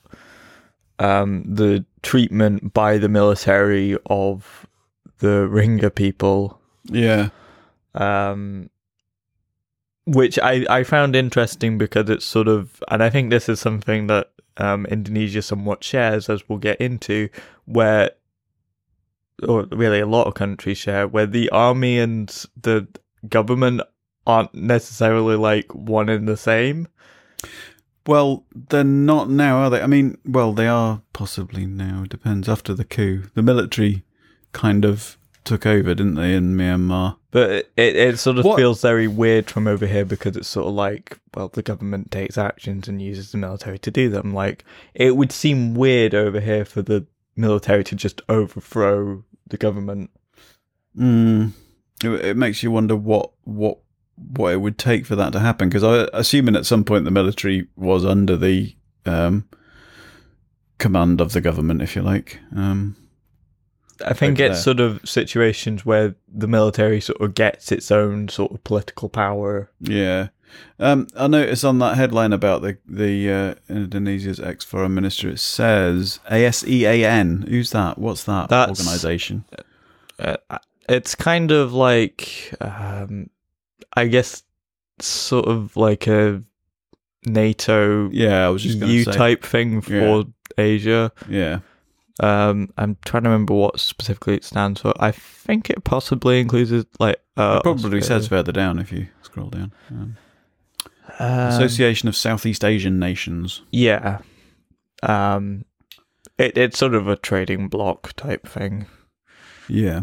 um, 1.00 1.42
the 1.46 1.84
treatment 2.02 2.72
by 2.72 2.98
the 2.98 3.08
military 3.08 3.96
of 4.06 4.67
the 5.18 5.48
Rohingya 5.50 5.94
people, 5.94 6.60
Yeah. 6.84 7.30
um, 7.94 8.70
which 10.06 10.38
I 10.38 10.64
I 10.70 10.84
found 10.84 11.14
interesting 11.16 11.78
because 11.78 12.08
it's 12.08 12.24
sort 12.24 12.48
of, 12.48 12.82
and 12.90 13.02
I 13.02 13.10
think 13.10 13.30
this 13.30 13.48
is 13.48 13.60
something 13.60 14.06
that 14.06 14.30
um, 14.56 14.86
Indonesia 14.86 15.42
somewhat 15.42 15.84
shares, 15.84 16.28
as 16.28 16.48
we'll 16.48 16.58
get 16.58 16.80
into, 16.80 17.28
where 17.66 18.10
or 19.46 19.66
really 19.70 20.00
a 20.00 20.06
lot 20.06 20.26
of 20.26 20.34
countries 20.34 20.78
share, 20.78 21.06
where 21.06 21.26
the 21.26 21.48
army 21.50 21.98
and 21.98 22.44
the 22.60 22.88
government 23.28 23.82
aren't 24.26 24.52
necessarily 24.54 25.36
like 25.36 25.72
one 25.74 26.08
and 26.08 26.26
the 26.26 26.36
same. 26.36 26.88
Well, 28.06 28.44
they're 28.70 28.82
not 28.82 29.28
now, 29.30 29.58
are 29.58 29.70
they? 29.70 29.82
I 29.82 29.86
mean, 29.86 30.16
well, 30.24 30.52
they 30.54 30.66
are 30.66 31.02
possibly 31.12 31.66
now. 31.66 32.02
It 32.04 32.08
depends. 32.10 32.48
After 32.48 32.72
the 32.74 32.84
coup, 32.84 33.24
the 33.34 33.42
military 33.42 34.02
kind 34.52 34.84
of 34.84 35.16
took 35.44 35.64
over, 35.66 35.94
didn't 35.94 36.14
they, 36.16 36.34
in 36.34 36.56
Myanmar? 36.56 37.16
But 37.30 37.50
it, 37.50 37.72
it, 37.76 37.96
it 37.96 38.18
sort 38.18 38.38
of 38.38 38.44
What- 38.44 38.56
feels 38.56 38.82
very 38.82 39.08
weird 39.08 39.50
from 39.50 39.66
over 39.66 39.86
here 39.86 40.04
because 40.04 40.36
it's 40.36 40.48
sort 40.48 40.66
of 40.66 40.74
like, 40.74 41.18
well, 41.34 41.48
the 41.48 41.62
government 41.62 42.10
takes 42.10 42.36
actions 42.38 42.88
and 42.88 43.00
uses 43.00 43.32
the 43.32 43.38
military 43.38 43.78
to 43.80 43.90
do 43.90 44.08
them. 44.08 44.32
Like, 44.34 44.64
it 44.94 45.16
would 45.16 45.32
seem 45.32 45.74
weird 45.74 46.14
over 46.14 46.40
here 46.40 46.64
for 46.64 46.82
the 46.82 47.06
military 47.36 47.84
to 47.84 47.94
just 47.94 48.20
overthrow 48.28 49.24
the 49.46 49.56
government. 49.56 50.10
Mm. 50.96 51.52
It, 52.02 52.08
it 52.24 52.36
makes 52.36 52.62
you 52.62 52.70
wonder 52.70 52.96
what 52.96 53.30
what 53.44 53.78
what 54.16 54.52
it 54.52 54.60
would 54.60 54.78
take 54.78 55.06
for 55.06 55.16
that 55.16 55.32
to 55.32 55.40
happen. 55.40 55.68
Because 55.68 55.84
I 55.84 56.08
assuming 56.12 56.56
at 56.56 56.66
some 56.66 56.84
point 56.84 57.04
the 57.04 57.10
military 57.10 57.68
was 57.76 58.04
under 58.04 58.36
the 58.36 58.76
um, 59.06 59.48
command 60.78 61.20
of 61.20 61.32
the 61.32 61.40
government, 61.40 61.82
if 61.82 61.94
you 61.96 62.02
like. 62.02 62.38
Um, 62.54 62.96
I 64.04 64.12
think 64.12 64.38
it's 64.38 64.56
there. 64.56 64.62
sort 64.62 64.80
of 64.80 65.00
situations 65.08 65.84
where 65.86 66.14
the 66.32 66.46
military 66.46 67.00
sort 67.00 67.20
of 67.20 67.34
gets 67.34 67.72
its 67.72 67.90
own 67.90 68.28
sort 68.28 68.52
of 68.52 68.62
political 68.64 69.08
power. 69.08 69.70
Yeah. 69.80 70.28
Um, 70.78 71.08
I 71.16 71.26
noticed 71.26 71.64
on 71.64 71.78
that 71.80 71.96
headline 71.96 72.32
about 72.32 72.62
the 72.62 72.78
the 72.86 73.30
uh, 73.30 73.54
Indonesia's 73.68 74.40
ex 74.40 74.64
foreign 74.64 74.94
minister, 74.94 75.28
it 75.28 75.40
says 75.40 76.20
ASEAN. 76.30 77.46
Who's 77.48 77.70
that? 77.72 77.98
What's 77.98 78.24
that 78.24 78.48
That's- 78.48 78.78
organization? 78.80 79.44
Uh, 80.18 80.36
it's 80.88 81.14
kind 81.14 81.50
of 81.50 81.72
like, 81.74 82.52
um, 82.62 83.28
I 83.94 84.06
guess, 84.06 84.42
sort 85.00 85.46
of 85.46 85.76
like 85.76 86.06
a 86.06 86.42
NATO 87.26 88.08
Yeah, 88.10 88.46
I 88.46 88.48
was 88.48 88.62
just 88.62 88.80
going 88.80 88.90
EU 88.92 89.04
to 89.04 89.12
say. 89.12 89.18
type 89.18 89.44
thing 89.44 89.80
for 89.80 89.92
Yeah. 89.94 90.22
Asia. 90.56 91.12
Yeah, 91.28 91.60
Um, 92.20 92.70
I'm 92.76 92.96
trying 93.04 93.22
to 93.24 93.28
remember 93.30 93.54
what 93.54 93.78
specifically 93.78 94.34
it 94.34 94.44
stands 94.44 94.80
for. 94.80 94.92
I 94.98 95.12
think 95.12 95.70
it 95.70 95.84
possibly 95.84 96.40
includes 96.40 96.72
like 96.98 97.16
uh, 97.36 97.60
it 97.60 97.62
probably 97.62 98.00
says 98.02 98.26
further 98.28 98.52
down 98.52 98.78
if 98.78 98.90
you 98.92 99.08
scroll 99.22 99.50
down. 99.50 99.72
Um, 99.90 100.16
Um, 101.20 101.28
Association 101.48 102.08
of 102.08 102.14
Southeast 102.16 102.64
Asian 102.64 102.98
Nations. 102.98 103.62
Yeah. 103.70 104.18
Um, 105.02 105.64
it, 106.38 106.56
it's 106.58 106.78
sort 106.78 106.94
of 106.94 107.08
a 107.08 107.16
trading 107.16 107.68
block 107.68 108.12
type 108.14 108.46
thing. 108.46 108.86
Yeah. 109.68 110.02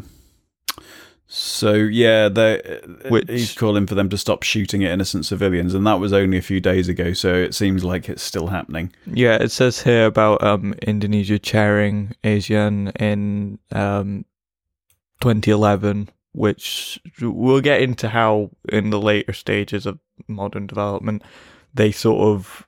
So 1.37 1.73
yeah, 1.73 2.29
they 2.29 2.79
Which- 3.09 3.29
he's 3.29 3.53
calling 3.53 3.87
for 3.87 3.93
them 3.95 4.07
to 4.07 4.17
stop 4.17 4.43
shooting 4.43 4.85
at 4.85 4.91
innocent 4.93 5.25
civilians, 5.25 5.73
and 5.73 5.85
that 5.85 5.99
was 5.99 6.13
only 6.13 6.37
a 6.37 6.41
few 6.41 6.61
days 6.61 6.87
ago. 6.87 7.11
So 7.11 7.33
it 7.33 7.53
seems 7.53 7.83
like 7.83 8.07
it's 8.07 8.23
still 8.23 8.47
happening. 8.47 8.93
Yeah, 9.05 9.35
it 9.35 9.51
says 9.51 9.81
here 9.81 10.05
about 10.05 10.41
um, 10.41 10.73
Indonesia 10.81 11.37
chairing 11.37 12.15
ASEAN 12.23 12.95
in 13.01 13.59
um, 13.73 14.23
2011, 15.19 16.07
which 16.31 17.01
we'll 17.21 17.59
get 17.61 17.81
into 17.81 18.07
how 18.09 18.51
in 18.69 18.89
the 18.89 18.99
later 19.01 19.33
stages 19.33 19.85
of 19.85 19.99
modern 20.29 20.67
development 20.67 21.21
they 21.73 21.91
sort 21.91 22.21
of 22.33 22.65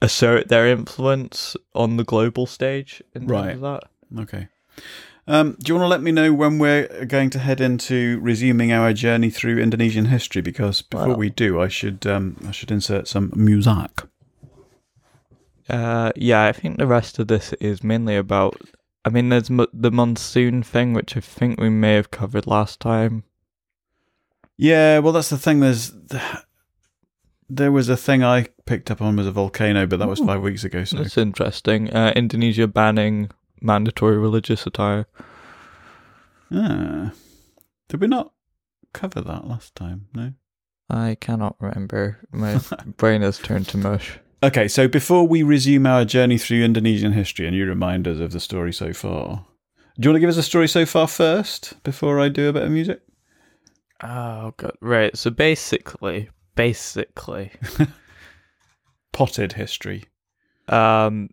assert 0.00 0.48
their 0.48 0.66
influence 0.66 1.56
on 1.74 1.98
the 1.98 2.04
global 2.04 2.46
stage. 2.46 3.02
In 3.14 3.22
terms 3.28 3.30
Right. 3.30 3.54
of 3.54 3.60
that. 3.60 3.84
Okay. 4.18 4.48
Um, 5.28 5.56
do 5.60 5.70
you 5.70 5.74
want 5.78 5.84
to 5.84 5.88
let 5.88 6.02
me 6.02 6.10
know 6.10 6.32
when 6.32 6.58
we're 6.58 7.04
going 7.04 7.28
to 7.30 7.38
head 7.38 7.60
into 7.60 8.18
resuming 8.20 8.72
our 8.72 8.94
journey 8.94 9.28
through 9.28 9.58
Indonesian 9.58 10.06
history? 10.06 10.40
Because 10.40 10.80
before 10.80 11.08
Well- 11.08 11.16
we 11.18 11.28
do, 11.28 11.60
I 11.60 11.68
should 11.68 12.06
um, 12.06 12.36
I 12.48 12.50
should 12.50 12.70
insert 12.70 13.06
some 13.06 13.30
music. 13.36 14.02
Uh, 15.68 16.12
yeah, 16.16 16.46
I 16.46 16.52
think 16.52 16.78
the 16.78 16.86
rest 16.86 17.18
of 17.18 17.28
this 17.28 17.52
is 17.60 17.84
mainly 17.84 18.16
about. 18.16 18.56
I 19.04 19.10
mean, 19.10 19.28
there's 19.28 19.50
mo- 19.50 19.66
the 19.72 19.90
monsoon 19.90 20.62
thing, 20.62 20.94
which 20.94 21.14
I 21.14 21.20
think 21.20 21.60
we 21.60 21.68
may 21.68 21.94
have 21.94 22.10
covered 22.10 22.46
last 22.46 22.80
time. 22.80 23.24
Yeah, 24.56 24.98
well, 25.00 25.12
that's 25.12 25.28
the 25.28 25.36
thing. 25.38 25.60
There's 25.60 25.92
there 27.50 27.70
was 27.70 27.90
a 27.90 27.96
thing 27.98 28.24
I 28.24 28.46
picked 28.64 28.90
up 28.90 29.02
on 29.02 29.16
was 29.16 29.26
a 29.26 29.32
volcano, 29.32 29.86
but 29.86 29.98
that 29.98 30.08
was 30.08 30.20
Ooh. 30.20 30.26
five 30.26 30.40
weeks 30.40 30.64
ago. 30.64 30.84
So 30.84 30.96
That's 30.96 31.18
interesting. 31.18 31.90
Uh, 31.92 32.12
Indonesia 32.16 32.66
banning 32.66 33.30
mandatory 33.60 34.18
religious 34.18 34.66
attire. 34.66 35.06
Ah. 36.50 37.12
did 37.88 38.00
we 38.00 38.06
not 38.06 38.32
cover 38.92 39.20
that 39.20 39.46
last 39.46 39.74
time? 39.74 40.08
No. 40.14 40.32
I 40.90 41.16
cannot 41.20 41.56
remember. 41.60 42.18
My 42.32 42.60
brain 42.96 43.22
has 43.22 43.38
turned 43.38 43.68
to 43.68 43.76
mush. 43.78 44.18
Okay, 44.42 44.68
so 44.68 44.88
before 44.88 45.26
we 45.26 45.42
resume 45.42 45.84
our 45.86 46.04
journey 46.04 46.38
through 46.38 46.62
Indonesian 46.62 47.12
history 47.12 47.46
and 47.46 47.54
you 47.56 47.66
remind 47.66 48.06
us 48.08 48.20
of 48.20 48.32
the 48.32 48.40
story 48.40 48.72
so 48.72 48.92
far, 48.92 49.44
do 49.98 50.06
you 50.06 50.10
want 50.10 50.16
to 50.16 50.20
give 50.20 50.30
us 50.30 50.36
a 50.36 50.42
story 50.42 50.68
so 50.68 50.86
far 50.86 51.08
first 51.08 51.82
before 51.82 52.20
I 52.20 52.28
do 52.28 52.48
a 52.48 52.52
bit 52.52 52.62
of 52.62 52.70
music? 52.70 53.00
Oh 54.02 54.54
god. 54.56 54.76
Right. 54.80 55.16
So 55.16 55.28
basically, 55.30 56.30
basically, 56.54 57.50
Potted 59.12 59.54
history. 59.54 60.04
um, 60.68 61.30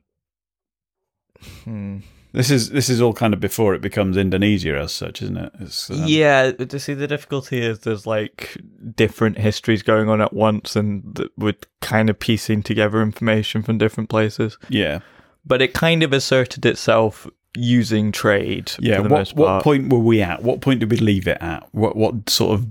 hmm. 1.64 2.00
This 2.36 2.52
is 2.52 2.70
this 2.72 2.90
is 2.90 3.02
all 3.02 3.14
kind 3.14 3.34
of 3.34 3.40
before 3.40 3.74
it 3.74 3.82
becomes 3.82 4.18
Indonesia 4.18 4.78
as 4.78 4.92
such, 4.92 5.22
isn't 5.22 5.38
it? 5.38 5.54
It's, 5.62 5.90
um, 5.90 6.04
yeah, 6.06 6.52
to 6.52 6.80
see 6.80 6.94
the 6.94 7.08
difficulty 7.08 7.62
is 7.62 7.80
there's 7.80 8.06
like 8.06 8.58
different 8.96 9.38
histories 9.38 9.82
going 9.84 10.10
on 10.10 10.20
at 10.20 10.34
once, 10.34 10.76
and 10.76 11.16
th- 11.16 11.30
we're 11.38 11.56
kind 11.82 12.10
of 12.10 12.20
piecing 12.20 12.62
together 12.62 13.02
information 13.02 13.64
from 13.64 13.78
different 13.78 14.10
places. 14.10 14.58
yeah, 14.68 15.00
But 15.46 15.62
it 15.62 15.74
kind 15.74 16.04
of 16.04 16.12
asserted 16.12 16.66
itself 16.66 17.26
using 17.56 18.12
trade 18.12 18.74
yeah. 18.80 18.98
for 18.98 19.04
the 19.04 19.10
What 19.10 19.36
what 19.36 19.64
point 19.64 19.92
were 19.92 20.00
we 20.00 20.22
at? 20.22 20.44
What 20.44 20.60
point 20.60 20.82
did 20.82 20.92
we 20.92 20.98
leave 20.98 21.28
it 21.28 21.38
at? 21.40 21.68
What 21.72 21.96
what 21.96 22.30
sort 22.30 22.60
of 22.60 22.68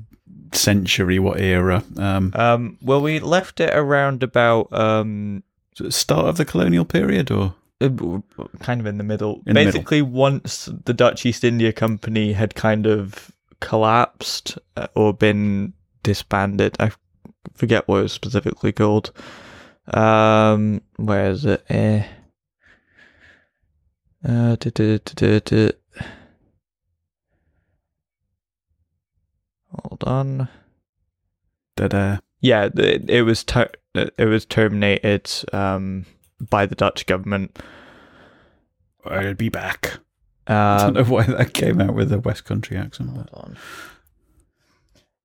century? 0.52 1.18
What 1.18 1.40
era? 1.40 1.82
Um, 1.96 2.32
Um, 2.34 2.78
well, 2.82 3.00
we 3.00 3.18
left 3.18 3.60
it 3.60 3.74
around 3.74 4.22
about 4.22 4.70
um, 4.72 5.42
start 5.88 6.26
of 6.26 6.36
the 6.36 6.44
colonial 6.44 6.84
period, 6.84 7.30
or 7.30 7.54
kind 8.60 8.80
of 8.80 8.86
in 8.86 8.98
the 8.98 9.04
middle. 9.04 9.36
In 9.46 9.54
the 9.54 9.54
middle. 9.54 9.72
Basically, 9.72 10.02
once 10.02 10.68
the 10.84 10.94
Dutch 10.94 11.24
East 11.26 11.44
India 11.44 11.72
Company 11.72 12.32
had 12.32 12.54
kind 12.54 12.86
of 12.86 13.32
collapsed 13.60 14.58
uh, 14.76 14.88
or 14.94 15.12
been 15.12 15.72
disbanded, 16.02 16.76
I 16.80 16.92
forget 17.54 17.88
what 17.88 17.98
it 17.98 18.02
was 18.02 18.12
specifically 18.12 18.72
called. 18.72 19.12
Um, 19.92 20.80
where 20.96 21.30
is 21.30 21.44
it? 21.44 21.64
Eh. 21.68 22.04
Uh, 24.26 24.56
duh, 24.56 24.70
duh, 24.70 25.40
duh. 25.40 25.70
Hold 29.70 30.04
on. 30.04 30.48
da 31.76 32.18
Yeah, 32.40 32.68
it, 32.74 33.10
it 33.10 33.22
was 33.22 33.44
ter- 33.44 33.72
it 33.94 34.28
was 34.28 34.46
terminated 34.46 35.30
um, 35.52 36.06
by 36.40 36.66
the 36.66 36.74
Dutch 36.74 37.06
government. 37.06 37.58
I'll 39.04 39.34
be 39.34 39.48
back. 39.48 39.98
I 40.46 40.78
don't 40.78 40.88
Um, 40.88 40.94
know 40.94 41.10
why 41.10 41.24
that 41.24 41.54
came 41.54 41.80
out 41.80 41.94
with 41.94 42.12
a 42.12 42.18
West 42.18 42.44
Country 42.44 42.76
accent. 42.76 43.14
But. 43.14 43.30
Hold 43.30 43.44
on. 43.46 43.56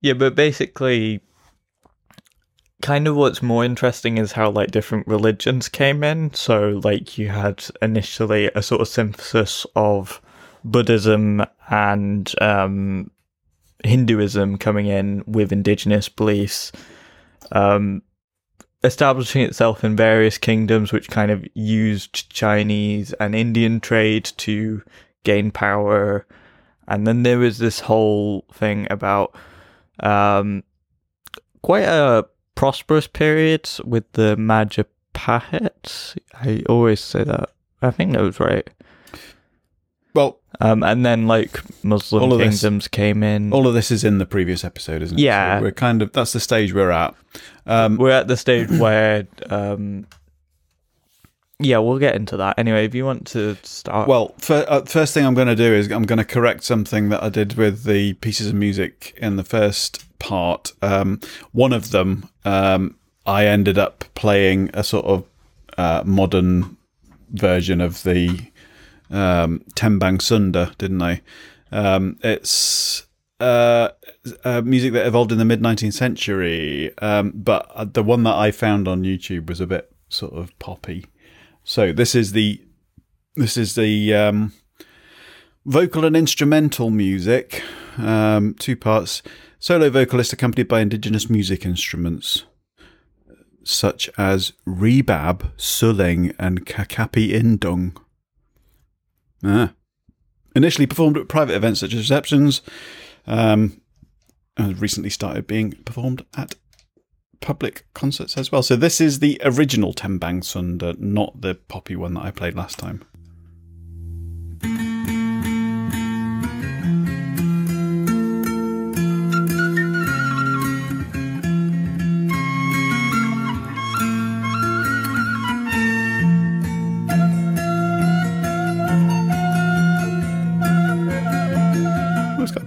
Yeah, 0.00 0.14
but 0.14 0.34
basically, 0.34 1.20
kind 2.80 3.06
of 3.06 3.16
what's 3.16 3.42
more 3.42 3.64
interesting 3.64 4.16
is 4.16 4.32
how 4.32 4.50
like 4.50 4.70
different 4.70 5.06
religions 5.06 5.68
came 5.68 6.02
in. 6.02 6.32
So, 6.32 6.80
like, 6.82 7.18
you 7.18 7.28
had 7.28 7.64
initially 7.82 8.50
a 8.54 8.62
sort 8.62 8.80
of 8.80 8.88
synthesis 8.88 9.66
of 9.76 10.22
Buddhism 10.64 11.44
and 11.70 12.32
um, 12.40 13.10
Hinduism 13.84 14.56
coming 14.58 14.86
in 14.86 15.22
with 15.26 15.52
indigenous 15.52 16.08
beliefs, 16.08 16.72
um, 17.52 18.02
establishing 18.82 19.42
itself 19.42 19.84
in 19.84 19.96
various 19.96 20.38
kingdoms, 20.38 20.92
which 20.92 21.08
kind 21.08 21.30
of 21.30 21.44
used 21.54 22.30
Chinese 22.30 23.12
and 23.14 23.34
Indian 23.34 23.80
trade 23.80 24.24
to 24.38 24.82
gain 25.24 25.50
power. 25.50 26.26
And 26.88 27.06
then 27.06 27.22
there 27.22 27.38
was 27.38 27.58
this 27.58 27.80
whole 27.80 28.44
thing 28.52 28.86
about 28.90 29.34
um, 30.00 30.64
quite 31.62 31.84
a 31.84 32.26
prosperous 32.54 33.06
period 33.06 33.68
with 33.84 34.10
the 34.12 34.36
Majapahit. 34.36 36.18
I 36.34 36.62
always 36.68 37.00
say 37.00 37.24
that. 37.24 37.50
I 37.82 37.90
think 37.90 38.12
that 38.12 38.22
was 38.22 38.40
right. 38.40 38.68
Well, 40.14 40.38
Um, 40.60 40.82
and 40.82 41.06
then 41.06 41.26
like 41.26 41.60
Muslim 41.84 42.22
All 42.22 42.32
of 42.32 42.38
this- 42.40 42.60
kingdoms 42.60 42.88
came 42.88 43.22
in. 43.22 43.52
all 43.52 43.66
of 43.66 43.74
this 43.74 43.90
is 43.90 44.04
in 44.04 44.18
the 44.18 44.26
previous 44.26 44.64
episode, 44.64 45.00
isn't 45.02 45.18
it? 45.18 45.22
Yeah. 45.22 45.58
So 45.58 45.62
we're 45.64 45.70
kind 45.72 46.02
of 46.02 46.12
that's 46.12 46.32
the 46.32 46.40
stage 46.40 46.74
we're 46.74 46.90
at. 46.90 47.14
Um, 47.66 47.96
We're 47.96 48.10
at 48.10 48.26
the 48.28 48.36
stage 48.36 48.68
where, 48.78 49.26
um, 49.48 50.06
yeah, 51.58 51.78
we'll 51.78 51.98
get 51.98 52.16
into 52.16 52.36
that. 52.38 52.58
Anyway, 52.58 52.84
if 52.86 52.94
you 52.94 53.04
want 53.04 53.26
to 53.28 53.56
start, 53.62 54.08
Well, 54.08 54.34
fir- 54.38 54.64
uh, 54.68 54.82
first 54.86 55.12
thing 55.14 55.24
I'm 55.26 55.34
going 55.34 55.46
to 55.48 55.54
do 55.56 55.72
is 55.74 55.90
I'm 55.92 56.04
going 56.04 56.18
to 56.18 56.24
correct 56.24 56.64
something 56.64 57.10
that 57.10 57.22
I 57.22 57.28
did 57.28 57.54
with 57.54 57.84
the 57.84 58.14
pieces 58.14 58.48
of 58.48 58.54
music 58.54 59.14
in 59.18 59.36
the 59.36 59.44
first 59.44 60.04
part. 60.18 60.72
Um, 60.82 61.20
one 61.52 61.72
of 61.72 61.90
them, 61.90 62.28
um, 62.44 62.96
I 63.26 63.44
ended 63.46 63.78
up 63.78 64.04
playing 64.14 64.70
a 64.74 64.82
sort 64.82 65.04
of 65.06 65.24
uh, 65.78 66.02
modern 66.04 66.76
version 67.30 67.80
of 67.80 68.02
the 68.02 68.49
um, 69.10 69.62
Tembang 69.74 70.20
Sunda, 70.20 70.72
didn't 70.78 70.98
they? 70.98 71.20
Um, 71.72 72.18
it's 72.22 73.06
uh, 73.38 73.88
uh, 74.44 74.62
music 74.62 74.92
that 74.92 75.06
evolved 75.06 75.32
in 75.32 75.38
the 75.38 75.44
mid 75.44 75.60
19th 75.60 75.94
century, 75.94 76.96
um, 76.98 77.32
but 77.34 77.70
uh, 77.74 77.84
the 77.84 78.02
one 78.02 78.22
that 78.24 78.34
I 78.34 78.50
found 78.50 78.88
on 78.88 79.02
YouTube 79.02 79.48
was 79.48 79.60
a 79.60 79.66
bit 79.66 79.92
sort 80.08 80.34
of 80.34 80.56
poppy. 80.58 81.06
So 81.64 81.92
this 81.92 82.14
is 82.14 82.32
the 82.32 82.60
this 83.36 83.56
is 83.56 83.74
the 83.74 84.14
um, 84.14 84.52
vocal 85.64 86.04
and 86.04 86.16
instrumental 86.16 86.90
music, 86.90 87.62
um, 87.98 88.54
two 88.58 88.76
parts. 88.76 89.22
Solo 89.58 89.90
vocalist 89.90 90.32
accompanied 90.32 90.68
by 90.68 90.80
indigenous 90.80 91.28
music 91.28 91.66
instruments 91.66 92.44
such 93.62 94.10
as 94.16 94.52
rebab, 94.66 95.50
suling, 95.56 96.34
and 96.38 96.66
kacapi 96.66 97.30
indung. 97.30 97.96
Ah. 99.42 99.72
Initially 100.54 100.86
performed 100.86 101.16
at 101.16 101.28
private 101.28 101.54
events 101.54 101.80
such 101.80 101.92
as 101.92 102.00
receptions, 102.00 102.62
um, 103.26 103.80
and 104.56 104.80
recently 104.80 105.10
started 105.10 105.46
being 105.46 105.72
performed 105.84 106.24
at 106.36 106.54
public 107.40 107.86
concerts 107.94 108.36
as 108.36 108.52
well. 108.52 108.62
So 108.62 108.76
this 108.76 109.00
is 109.00 109.20
the 109.20 109.40
original 109.44 109.94
Tembang 109.94 110.44
Sunda, 110.44 110.94
not 110.98 111.40
the 111.40 111.54
poppy 111.54 111.96
one 111.96 112.14
that 112.14 112.24
I 112.24 112.30
played 112.30 112.54
last 112.54 112.78
time. 112.78 113.04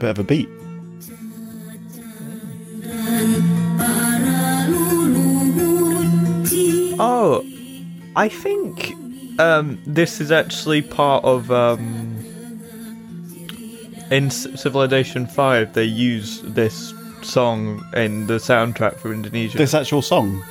Bit 0.04 0.10
of 0.10 0.20
a 0.20 0.24
beat. 0.26 0.50
oh, 7.00 7.42
I 8.18 8.28
think 8.28 8.94
um, 9.39 9.82
this 9.86 10.20
is 10.20 10.30
actually 10.30 10.82
part 10.82 11.24
of 11.24 11.50
um, 11.52 12.18
in 14.12 14.30
Civilization 14.30 15.26
Five. 15.26 15.74
They 15.74 15.86
use 15.86 16.42
this 16.42 16.94
song 17.22 17.82
in 17.94 18.28
the 18.28 18.39
soundtrack 18.39 18.98
for 18.98 19.13
Indonesia. 19.13 19.58
This 19.58 19.74
actual 19.74 20.02
song. 20.02 20.44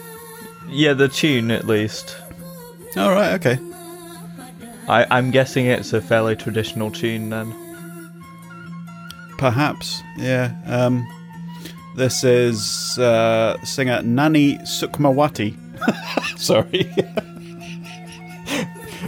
yeah, 0.69 0.95
the 0.95 1.09
tune 1.09 1.51
at 1.51 1.67
least. 1.67 2.17
All 2.97 3.11
right, 3.11 3.35
okay. 3.35 3.59
I, 4.89 5.07
I'm 5.11 5.31
guessing 5.31 5.67
it's 5.67 5.93
a 5.93 6.01
fairly 6.01 6.37
traditional 6.37 6.91
tune 6.91 7.29
then. 7.29 7.62
Perhaps, 9.43 10.05
yeah. 10.19 10.55
Um, 10.67 11.05
this 11.97 12.23
is 12.23 12.97
uh, 12.97 13.57
singer 13.65 14.01
Nani 14.03 14.59
Sukmawati. 14.59 15.57
sorry. 16.39 16.89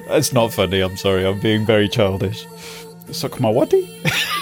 It's 0.09 0.33
not 0.33 0.53
funny, 0.53 0.81
I'm 0.81 0.97
sorry. 0.97 1.25
I'm 1.25 1.38
being 1.38 1.64
very 1.64 1.88
childish. 1.88 2.44
Sukmawati? 3.11 3.88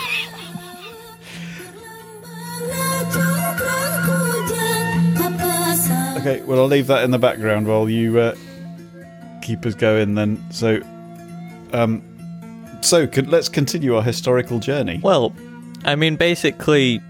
Okay, 6.17 6.41
well, 6.43 6.61
I'll 6.61 6.67
leave 6.69 6.87
that 6.87 7.03
in 7.03 7.11
the 7.11 7.19
background 7.19 7.67
while 7.67 7.91
you 7.91 8.19
uh, 8.19 8.35
keep 9.43 9.67
us 9.67 9.75
going 9.75 10.15
then. 10.15 10.43
So, 10.53 10.81
um, 11.73 12.01
so 12.81 13.09
let's 13.27 13.49
continue 13.49 13.97
our 13.97 14.03
historical 14.03 14.61
journey. 14.61 15.01
Well, 15.03 15.35
I 15.85 15.95
mean, 15.97 16.17
basically, 16.17 17.01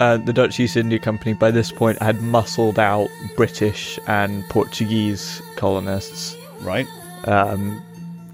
uh, 0.00 0.16
the 0.18 0.32
Dutch 0.32 0.58
East 0.60 0.76
India 0.76 0.98
Company 0.98 1.34
by 1.34 1.50
this 1.50 1.70
point 1.72 2.00
had 2.00 2.22
muscled 2.22 2.78
out 2.78 3.08
British 3.36 3.98
and 4.06 4.44
Portuguese 4.48 5.42
colonists, 5.56 6.36
Right? 6.60 6.86
um, 7.24 7.82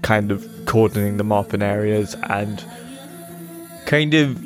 kind 0.01 0.31
of 0.31 0.41
cordoning 0.65 1.17
them 1.17 1.31
off 1.31 1.53
in 1.53 1.61
areas 1.61 2.15
and 2.29 2.63
kind 3.85 4.13
of 4.13 4.41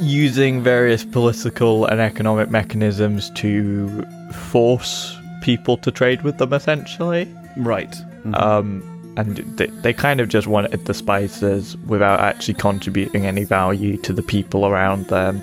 using 0.00 0.62
various 0.62 1.04
political 1.04 1.86
and 1.86 2.00
economic 2.00 2.50
mechanisms 2.50 3.30
to 3.30 4.02
force 4.32 5.16
people 5.42 5.76
to 5.78 5.90
trade 5.90 6.22
with 6.22 6.38
them, 6.38 6.52
essentially. 6.52 7.28
Right. 7.56 7.94
Um, 8.34 8.82
and 9.16 9.36
they, 9.56 9.66
they 9.66 9.92
kind 9.92 10.20
of 10.20 10.28
just 10.28 10.46
wanted 10.46 10.84
the 10.86 10.94
spices 10.94 11.76
without 11.78 12.20
actually 12.20 12.54
contributing 12.54 13.26
any 13.26 13.44
value 13.44 13.96
to 13.98 14.12
the 14.12 14.22
people 14.22 14.66
around 14.66 15.06
them. 15.06 15.42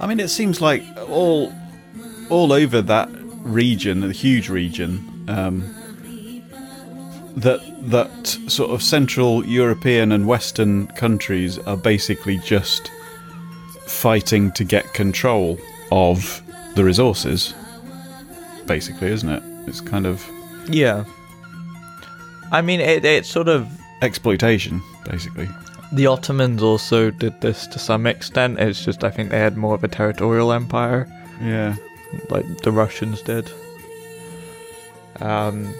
I 0.00 0.06
mean, 0.06 0.20
it 0.20 0.28
seems 0.28 0.60
like 0.60 0.82
all 1.08 1.52
all 2.30 2.52
over 2.52 2.80
that 2.82 3.08
region, 3.42 4.00
the 4.00 4.12
huge 4.12 4.48
region, 4.48 5.24
um, 5.28 5.74
that 7.36 7.60
that 7.90 8.26
sort 8.48 8.70
of 8.70 8.82
Central 8.82 9.44
European 9.46 10.12
and 10.12 10.26
Western 10.26 10.86
countries 10.88 11.58
are 11.60 11.76
basically 11.76 12.38
just 12.38 12.90
fighting 13.86 14.50
to 14.52 14.64
get 14.64 14.92
control 14.94 15.58
of 15.92 16.42
the 16.74 16.84
resources. 16.84 17.54
Basically, 18.66 19.08
isn't 19.08 19.28
it? 19.28 19.42
It's 19.66 19.80
kind 19.80 20.06
of 20.06 20.26
Yeah. 20.68 21.04
I 22.54 22.62
mean, 22.62 22.80
it, 22.80 23.04
it's 23.04 23.28
sort 23.28 23.48
of. 23.48 23.68
exploitation, 24.02 24.80
basically. 25.04 25.48
The 25.92 26.06
Ottomans 26.06 26.62
also 26.62 27.10
did 27.10 27.40
this 27.40 27.66
to 27.68 27.78
some 27.78 28.06
extent. 28.06 28.58
It's 28.58 28.84
just, 28.84 29.04
I 29.04 29.10
think 29.10 29.30
they 29.30 29.38
had 29.38 29.56
more 29.56 29.74
of 29.74 29.84
a 29.84 29.88
territorial 29.88 30.52
empire, 30.52 31.06
Yeah. 31.40 31.76
like 32.30 32.46
the 32.62 32.72
Russians 32.72 33.22
did. 33.22 33.50
Um. 35.20 35.72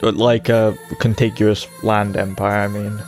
But 0.00 0.16
like 0.16 0.48
a 0.48 0.76
contiguous 0.98 1.66
land 1.84 2.16
empire, 2.16 2.64
I 2.64 2.68
mean, 2.68 2.98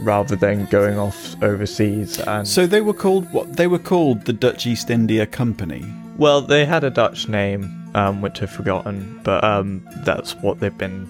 rather 0.00 0.36
than 0.36 0.66
going 0.66 0.98
off 0.98 1.40
overseas 1.42 2.20
and. 2.20 2.46
So 2.46 2.66
they 2.66 2.80
were 2.80 2.94
called 2.94 3.32
what? 3.32 3.56
They 3.56 3.66
were 3.66 3.80
called 3.80 4.24
the 4.26 4.32
Dutch 4.32 4.66
East 4.66 4.90
India 4.90 5.26
Company. 5.26 5.84
Well, 6.16 6.40
they 6.40 6.64
had 6.64 6.82
a 6.84 6.90
Dutch 6.90 7.28
name, 7.28 7.90
um, 7.94 8.22
which 8.22 8.42
I've 8.42 8.50
forgotten, 8.50 9.20
but 9.22 9.42
um, 9.44 9.82
that's 10.04 10.34
what 10.36 10.60
they've 10.60 10.76
been. 10.78 11.06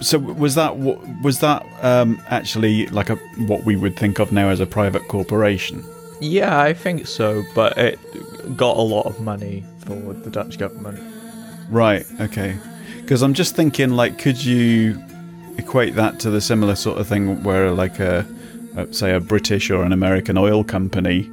So 0.00 0.18
was 0.18 0.54
that 0.56 0.76
was 0.76 1.40
that 1.40 1.64
um, 1.82 2.20
actually 2.28 2.86
like 2.88 3.10
a 3.10 3.16
what 3.46 3.64
we 3.64 3.76
would 3.76 3.96
think 3.96 4.18
of 4.18 4.32
now 4.32 4.48
as 4.48 4.60
a 4.60 4.66
private 4.66 5.08
corporation? 5.08 5.84
Yeah, 6.20 6.60
I 6.60 6.72
think 6.72 7.06
so, 7.06 7.44
but 7.54 7.76
it 7.78 7.98
got 8.56 8.76
a 8.76 8.80
lot 8.80 9.06
of 9.06 9.20
money 9.20 9.64
for 9.80 10.12
the 10.12 10.30
Dutch 10.30 10.58
government. 10.58 11.00
Right. 11.70 12.06
Okay. 12.20 12.56
Because 13.00 13.22
I'm 13.22 13.34
just 13.34 13.54
thinking, 13.54 13.90
like, 13.90 14.18
could 14.18 14.42
you 14.42 15.02
equate 15.58 15.94
that 15.94 16.20
to 16.20 16.30
the 16.30 16.40
similar 16.40 16.74
sort 16.74 16.98
of 16.98 17.06
thing 17.06 17.42
where, 17.42 17.70
like, 17.70 17.98
a, 18.00 18.26
a 18.76 18.92
say 18.92 19.14
a 19.14 19.20
British 19.20 19.70
or 19.70 19.82
an 19.82 19.92
American 19.92 20.38
oil 20.38 20.64
company 20.64 21.30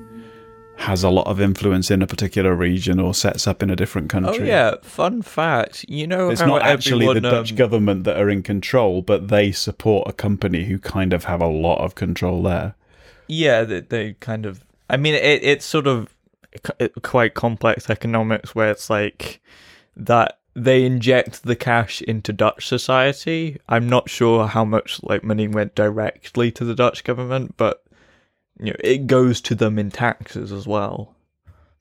has 0.82 1.04
a 1.04 1.10
lot 1.10 1.28
of 1.28 1.40
influence 1.40 1.92
in 1.92 2.02
a 2.02 2.08
particular 2.08 2.56
region 2.56 3.00
or 3.00 3.14
sets 3.14 3.48
up 3.48 3.62
in 3.62 3.70
a 3.70 3.76
different 3.76 4.10
country. 4.10 4.30
Oh 4.30 4.34
country? 4.34 4.48
yeah, 4.48 4.76
fun 4.82 5.22
fact. 5.22 5.86
You 5.88 6.08
know 6.08 6.30
It's 6.30 6.42
not 6.42 6.64
actually 6.64 7.06
the 7.06 7.18
everyone, 7.18 7.32
Dutch 7.32 7.52
um, 7.52 7.58
government 7.58 8.04
that 8.06 8.18
are 8.18 8.30
in 8.30 8.44
control, 8.44 9.02
but 9.02 9.28
they 9.28 9.52
support 9.52 10.08
a 10.10 10.14
company 10.14 10.66
who 10.66 10.80
kind 10.80 11.14
of 11.14 11.26
have 11.26 11.42
a 11.42 11.48
lot 11.48 11.84
of 11.84 11.96
control 11.96 12.42
there. 12.44 12.76
Yeah, 13.28 13.64
they, 13.64 13.82
they 13.82 14.14
kind 14.14 14.46
of. 14.46 14.66
I 14.90 14.98
mean, 14.98 15.14
it, 15.14 15.44
it's 15.44 15.66
sort 15.66 15.88
of 15.88 16.14
quite 17.02 17.34
complex 17.34 17.90
economics 17.90 18.54
where 18.54 18.72
it's 18.72 18.90
like 18.90 19.42
that 19.96 20.40
they 20.54 20.84
inject 20.84 21.44
the 21.44 21.56
cash 21.56 22.02
into 22.02 22.34
Dutch 22.34 22.68
society. 22.68 23.60
I'm 23.70 23.88
not 23.88 24.10
sure 24.10 24.48
how 24.48 24.66
much 24.66 25.02
like 25.04 25.24
money 25.24 25.48
went 25.48 25.76
directly 25.76 26.52
to 26.52 26.66
the 26.66 26.76
Dutch 26.76 27.04
government, 27.04 27.56
but 27.56 27.84
you 28.62 28.72
know, 28.72 28.78
it 28.80 29.08
goes 29.08 29.42
to 29.42 29.56
them 29.56 29.78
in 29.80 29.92
taxes 29.92 30.52
as 30.52 30.66
well, 30.68 31.16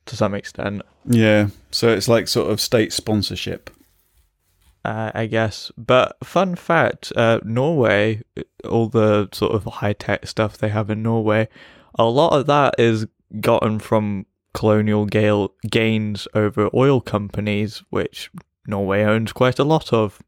to 0.06 0.16
some 0.16 0.34
extent. 0.34 0.82
Yeah. 1.04 1.48
So 1.70 1.88
it's 1.88 2.08
like 2.08 2.26
sort 2.26 2.50
of 2.50 2.60
state 2.60 2.92
sponsorship. 2.92 3.70
uh, 4.84 5.10
I 5.14 5.26
guess. 5.26 5.70
But 5.76 6.16
fun 6.24 6.54
fact, 6.56 7.12
uh, 7.16 7.40
Norway, 7.44 8.22
all 8.68 8.88
the 8.88 9.28
sort 9.32 9.52
of 9.52 9.64
high 9.64 9.92
tech 9.92 10.26
stuff 10.26 10.58
they 10.58 10.68
have 10.70 10.90
in 10.90 11.02
Norway, 11.02 11.48
a 11.98 12.04
lot 12.04 12.32
of 12.32 12.46
that 12.46 12.74
is 12.78 13.06
gotten 13.40 13.78
from 13.78 14.26
colonial 14.54 15.06
gale 15.06 15.54
gains 15.70 16.26
over 16.34 16.70
oil 16.74 17.00
companies, 17.00 17.82
which 17.90 18.30
Norway 18.66 19.02
owns 19.02 19.32
quite 19.32 19.58
a 19.58 19.64
lot 19.64 19.92
of. 19.92 20.20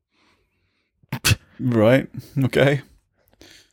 Right. 1.59 2.09
Okay. 2.45 2.83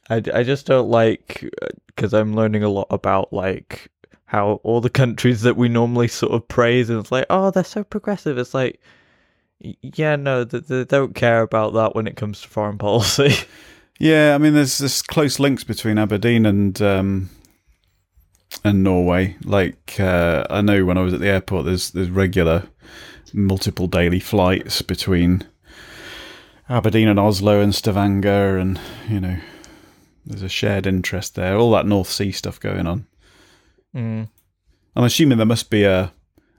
I, 0.09 0.21
I 0.33 0.43
just 0.43 0.65
don't 0.65 0.89
like 0.89 1.45
because 1.87 2.13
I'm 2.13 2.35
learning 2.35 2.63
a 2.63 2.69
lot 2.69 2.87
about 2.89 3.31
like 3.31 3.89
how 4.25 4.59
all 4.63 4.81
the 4.81 4.89
countries 5.01 5.41
that 5.41 5.57
we 5.57 5.69
normally 5.69 6.07
sort 6.07 6.33
of 6.33 6.47
praise 6.47 6.89
and 6.89 6.99
it's 6.99 7.11
like 7.11 7.25
oh 7.29 7.51
they're 7.51 7.63
so 7.63 7.83
progressive. 7.83 8.37
It's 8.37 8.53
like 8.53 8.79
yeah 9.81 10.15
no 10.15 10.45
they, 10.45 10.59
they 10.59 10.85
don't 10.85 11.15
care 11.15 11.41
about 11.41 11.73
that 11.73 11.93
when 11.93 12.07
it 12.07 12.15
comes 12.15 12.41
to 12.41 12.47
foreign 12.47 12.77
policy. 12.79 13.35
Yeah, 13.99 14.33
I 14.33 14.37
mean, 14.37 14.53
there's 14.53 14.77
this 14.77 15.01
close 15.01 15.39
links 15.39 15.65
between 15.65 15.97
Aberdeen 15.97 16.45
and 16.45 16.81
um, 16.81 17.29
and 18.63 18.81
Norway. 18.81 19.35
Like, 19.43 19.99
uh, 19.99 20.45
I 20.49 20.61
know 20.61 20.85
when 20.85 20.97
I 20.97 21.01
was 21.01 21.13
at 21.13 21.19
the 21.19 21.27
airport, 21.27 21.65
there's 21.65 21.91
there's 21.91 22.09
regular, 22.09 22.63
multiple 23.33 23.87
daily 23.87 24.21
flights 24.21 24.81
between 24.81 25.45
Aberdeen 26.69 27.09
and 27.09 27.19
Oslo 27.19 27.59
and 27.59 27.75
Stavanger, 27.75 28.57
and 28.57 28.79
you 29.09 29.19
know, 29.19 29.37
there's 30.29 30.43
a 30.43 30.49
shared 30.49 30.85
interest 30.87 31.35
there. 31.35 31.57
All 31.57 31.71
that 31.71 31.85
North 31.85 32.09
Sea 32.09 32.31
stuff 32.31 32.59
going 32.59 32.87
on. 32.87 33.05
mm. 33.95 34.27
I'm 34.95 35.03
assuming 35.03 35.37
there 35.37 35.45
must 35.47 35.69
be 35.69 35.83
a 35.83 36.11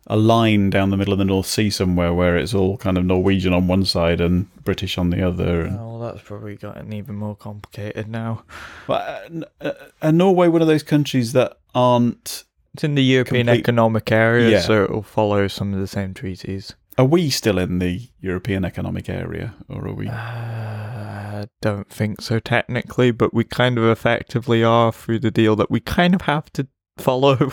a 0.07 0.17
line 0.17 0.71
down 0.71 0.91
the 0.91 0.97
middle 0.97 1.13
of 1.13 1.19
the 1.21 1.25
North 1.25 1.47
Sea 1.47 1.71
somewhere 1.71 2.13
where 2.13 2.37
it's 2.37 2.53
all 2.55 2.77
kind 2.79 2.99
of 2.99 3.05
Norwegian 3.05 3.53
on 3.53 3.69
one 3.69 3.85
side 3.85 4.21
and 4.21 4.53
British 4.65 4.99
on 4.99 5.11
the 5.11 5.23
other. 5.25 5.63
And, 5.67 5.79
Oh, 5.79 5.99
well, 5.99 6.13
that's 6.13 6.27
probably 6.27 6.57
gotten 6.57 6.93
even 6.93 7.15
more 7.15 7.37
complicated 7.37 8.09
now. 8.09 8.43
But 8.89 9.31
uh, 9.61 9.73
uh, 10.03 10.11
Norway 10.11 10.49
one 10.49 10.63
of 10.63 10.69
those 10.69 10.83
countries 10.83 11.33
that 11.35 11.59
aren't? 11.77 12.45
It's 12.75 12.83
in 12.83 12.95
the 12.97 13.05
European 13.05 13.47
Complete- 13.47 13.61
Economic 13.61 14.11
Area, 14.11 14.51
Yeah. 14.51 14.61
so 14.61 14.83
it 14.85 14.91
will 14.91 15.03
follow 15.03 15.47
some 15.49 15.75
of 15.75 15.81
the 15.81 15.87
same 15.87 16.13
treaties. 16.15 16.75
Are 17.01 17.07
we 17.07 17.31
still 17.31 17.59
in 17.59 17.79
the 17.79 18.11
European 18.21 18.63
Economic 18.63 19.09
Area, 19.09 19.55
or 19.71 19.87
are 19.89 19.95
we? 19.95 20.07
Uh, 20.07 21.47
don't 21.63 21.89
think 21.89 22.21
so 22.21 22.39
technically, 22.39 23.11
but 23.11 23.33
we 23.33 23.43
kind 23.43 23.79
of 23.79 23.85
effectively 23.85 24.63
are 24.63 24.93
through 24.93 25.21
the 25.21 25.31
deal 25.31 25.57
that 25.57 25.71
we 25.71 25.81
kind 25.81 26.15
of 26.15 26.21
have 26.21 26.53
to 26.53 26.69
follow. 26.99 27.53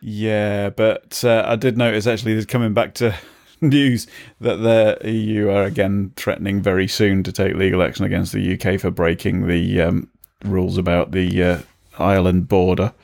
Yeah, 0.00 0.70
but 0.70 1.22
uh, 1.22 1.44
I 1.46 1.56
did 1.56 1.76
notice 1.76 2.06
actually, 2.06 2.32
there's 2.32 2.46
coming 2.46 2.72
back 2.72 2.94
to 2.94 3.14
news 3.60 4.06
that 4.40 4.56
the 4.56 4.98
EU 5.06 5.50
are 5.50 5.64
again 5.64 6.14
threatening 6.16 6.62
very 6.62 6.88
soon 6.88 7.22
to 7.24 7.32
take 7.32 7.54
legal 7.56 7.82
action 7.82 8.06
against 8.06 8.32
the 8.32 8.58
UK 8.58 8.80
for 8.80 8.90
breaking 8.90 9.48
the 9.48 9.82
um, 9.82 10.08
rules 10.46 10.78
about 10.78 11.10
the 11.10 11.42
uh, 11.42 11.58
Ireland 11.98 12.48
border. 12.48 12.94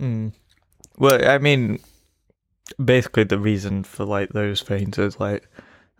Mm. 0.00 0.30
Well, 0.98 1.28
I 1.28 1.38
mean, 1.38 1.80
basically 2.82 3.24
the 3.24 3.38
reason 3.38 3.84
for 3.84 4.04
like 4.04 4.30
those 4.30 4.62
things 4.62 4.98
is 4.98 5.18
like 5.20 5.48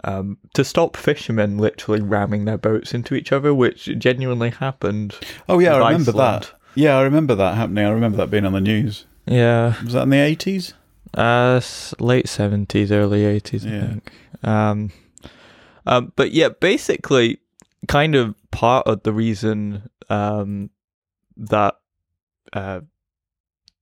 um, 0.04 0.38
to 0.54 0.64
stop 0.64 0.96
fishermen 0.96 1.58
literally 1.58 2.00
ramming 2.00 2.44
their 2.44 2.58
boats 2.58 2.92
into 2.94 3.14
each 3.14 3.32
other, 3.32 3.54
which 3.54 3.84
genuinely 3.98 4.50
happened. 4.50 5.14
Oh 5.48 5.58
yeah, 5.58 5.74
I 5.74 5.78
remember 5.90 6.10
Iceland. 6.10 6.42
that. 6.44 6.52
Yeah, 6.74 6.96
I 6.98 7.02
remember 7.02 7.34
that 7.34 7.54
happening. 7.56 7.84
I 7.84 7.90
remember 7.90 8.16
that 8.18 8.30
being 8.30 8.46
on 8.46 8.52
the 8.52 8.60
news. 8.60 9.06
Yeah, 9.26 9.74
Was 9.84 9.92
that 9.92 10.02
in 10.04 10.10
the 10.10 10.18
eighties? 10.18 10.74
uh, 11.14 11.60
late 12.00 12.28
seventies, 12.28 12.90
early 12.90 13.24
eighties, 13.24 13.64
I 13.66 13.68
Yeah. 13.70 13.86
think. 13.86 14.12
Um, 14.42 14.90
um, 15.86 16.12
but 16.16 16.32
yeah, 16.32 16.48
basically, 16.48 17.38
kind 17.88 18.14
of 18.14 18.34
part 18.50 18.86
of 18.86 19.02
the 19.02 19.12
reason 19.12 19.88
um, 20.08 20.70
that 21.36 21.76
uh, 22.52 22.80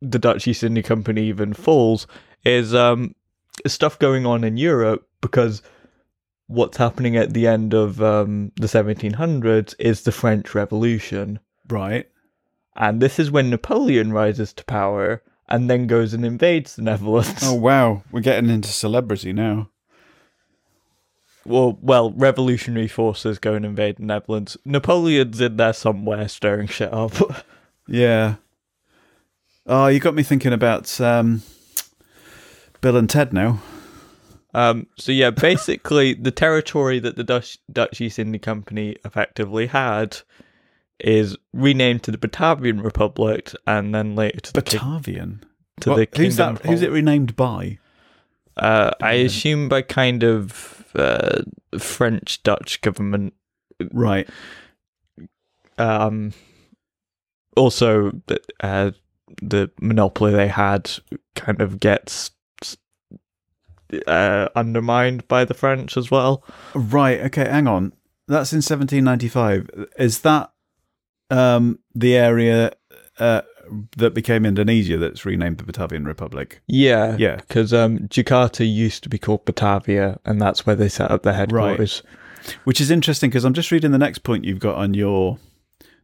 the 0.03 0.18
Dutch 0.18 0.47
East 0.49 0.62
India 0.64 0.82
Company 0.82 1.22
even 1.28 1.55
falls 1.55 2.07
is 2.45 2.74
um, 2.74 3.14
stuff 3.66 3.99
going 3.99 4.26
on 4.26 4.45
in 4.45 4.57
Europe 4.57 5.07
because 5.20 5.62
what's 6.47 6.76
happening 6.76 7.16
at 7.16 7.32
the 7.32 7.47
end 7.47 7.74
of 7.74 8.03
um, 8.03 8.53
the 8.57 8.66
1700s 8.66 9.74
is 9.78 10.03
the 10.03 10.12
French 10.12 10.55
Revolution. 10.55 11.38
Right. 11.68 12.09
And 12.76 13.01
this 13.01 13.18
is 13.18 13.30
when 13.30 13.51
Napoleon 13.51 14.12
rises 14.12 14.53
to 14.55 14.64
power 14.64 15.22
and 15.49 15.68
then 15.68 15.86
goes 15.86 16.14
and 16.14 16.24
invades 16.24 16.76
the 16.76 16.82
Netherlands. 16.82 17.41
Oh 17.43 17.55
wow, 17.55 18.03
we're 18.11 18.20
getting 18.20 18.51
into 18.51 18.68
celebrity 18.68 19.32
now. 19.32 19.68
Well, 21.45 21.78
well, 21.80 22.12
revolutionary 22.12 22.86
forces 22.86 23.38
go 23.38 23.55
and 23.55 23.64
invade 23.64 23.97
the 23.97 24.05
Netherlands. 24.05 24.57
Napoleon's 24.64 25.41
in 25.41 25.57
there 25.57 25.72
somewhere 25.72 26.28
stirring 26.28 26.68
shit 26.68 26.93
up. 26.93 27.12
Yeah. 27.91 28.36
Oh, 29.66 29.88
you 29.88 29.99
got 29.99 30.14
me 30.14 30.22
thinking 30.22 30.53
about 30.53 31.01
um, 31.01 31.43
Bill 32.81 32.97
and 32.97 33.09
Ted 33.09 33.33
now. 33.33 33.61
Um, 34.53 34.87
so 34.99 35.12
yeah, 35.12 35.31
basically 35.31 36.14
the 36.20 36.31
territory 36.31 36.99
that 36.99 37.16
the 37.16 37.24
Dutch, 37.24 37.59
Dutch 37.72 38.01
East 38.01 38.18
India 38.18 38.39
Company 38.39 38.97
effectively 39.05 39.66
had 39.66 40.18
is 40.99 41.37
renamed 41.53 42.03
to 42.03 42.11
the 42.11 42.18
Batavian 42.18 42.83
Republic 42.83 43.53
and 43.66 43.95
then 43.95 44.14
later 44.16 44.41
to 44.41 44.53
the, 44.53 44.62
Batavian. 44.62 45.43
to 45.81 45.91
What- 45.91 45.97
the 45.97 46.18
who's 46.22 46.37
Kingdom 46.37 46.55
that? 46.57 46.66
Who's 46.66 46.83
it 46.83 46.91
renamed 46.91 47.37
by? 47.37 47.78
Uh, 48.57 48.91
I 49.01 49.12
assume 49.12 49.68
by 49.70 49.81
kind 49.83 50.22
of 50.22 50.85
uh, 50.95 51.43
French 51.78 52.43
Dutch 52.43 52.81
government. 52.83 53.33
Right. 53.93 54.28
Um, 55.78 56.33
also, 57.57 58.12
uh, 58.61 58.91
the 59.41 59.70
monopoly 59.81 60.33
they 60.33 60.49
had 60.49 60.91
kind 61.37 61.62
of 61.62 61.81
gets 61.81 62.33
uh, 64.07 64.49
undermined 64.55 65.26
by 65.28 65.45
the 65.45 65.55
French 65.55 65.97
as 65.97 66.11
well. 66.11 66.45
Right. 66.74 67.20
Okay. 67.22 67.49
Hang 67.49 67.66
on. 67.66 67.93
that's 68.28 68.53
in 68.53 68.59
1795. 68.59 69.88
Is 69.99 70.20
that 70.20 70.53
um, 71.30 71.78
the 71.95 72.16
area 72.16 72.72
uh, 73.18 73.43
that 73.97 74.14
became 74.14 74.45
Indonesia 74.47 74.97
that's 74.99 75.24
renamed 75.24 75.59
the 75.59 75.64
Batavian 75.64 76.07
Republic? 76.07 76.61
Yeah, 76.66 77.16
Yeah. 77.18 77.36
because 77.36 77.72
um, 77.72 78.01
Jakarta 78.09 78.64
used 78.70 79.03
to 79.05 79.09
be 79.09 79.18
called 79.18 79.45
Batavia, 79.45 80.18
and 80.24 80.41
that's 80.41 80.64
where 80.66 80.76
they 80.76 80.88
set 80.88 81.11
up 81.11 81.22
their 81.22 81.34
headquarters. 81.34 82.03
Which 82.64 82.80
is 82.80 82.91
interesting 82.91 83.30
because 83.30 83.45
I'm 83.45 83.53
just 83.55 83.70
reading 83.70 83.91
the 83.93 83.99
next 83.99 84.20
point 84.20 84.45
you've 84.45 84.59
got 84.61 84.76
on 84.76 84.95
your 84.95 85.38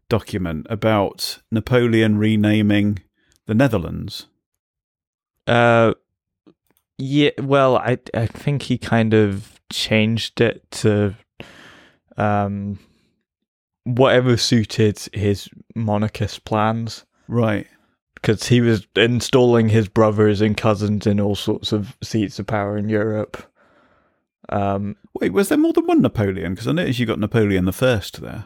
document 0.08 0.66
about 0.70 1.38
Napoleon 1.50 2.18
renaming 2.18 2.98
the 3.46 3.54
Netherlands. 3.54 4.26
Uh, 5.46 5.94
yeah. 6.98 7.30
Well, 7.40 7.76
I 7.76 7.98
I 8.14 8.26
think 8.26 8.62
he 8.62 8.78
kind 8.78 9.14
of 9.14 9.60
changed 9.70 10.40
it 10.40 10.62
to 10.70 11.14
um 12.16 12.78
whatever 13.84 14.36
suited 14.36 14.98
his 15.12 15.48
monarchist 15.74 16.44
plans 16.44 17.04
Right. 17.28 17.66
because 18.14 18.46
he 18.48 18.60
was 18.60 18.86
installing 18.96 19.68
his 19.68 19.88
brothers 19.88 20.40
and 20.40 20.56
cousins 20.56 21.06
in 21.06 21.20
all 21.20 21.34
sorts 21.36 21.72
of 21.72 21.96
seats 22.02 22.38
of 22.38 22.46
power 22.46 22.76
in 22.76 22.88
Europe. 22.88 23.42
Um, 24.48 24.96
Wait, 25.20 25.32
was 25.32 25.48
there 25.48 25.58
more 25.58 25.72
than 25.72 25.86
one 25.86 26.02
Napoleon? 26.02 26.54
Because 26.54 26.66
I 26.68 26.72
noticed 26.72 26.98
you 26.98 27.06
got 27.06 27.18
Napoleon 27.18 27.64
the 27.64 27.72
First 27.72 28.20
there. 28.20 28.44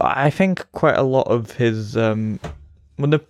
I 0.00 0.30
think 0.30 0.66
quite 0.72 0.96
a 0.96 1.02
lot 1.02 1.28
of 1.28 1.52
his 1.52 1.96
um, 1.96 2.40
well, 2.98 3.20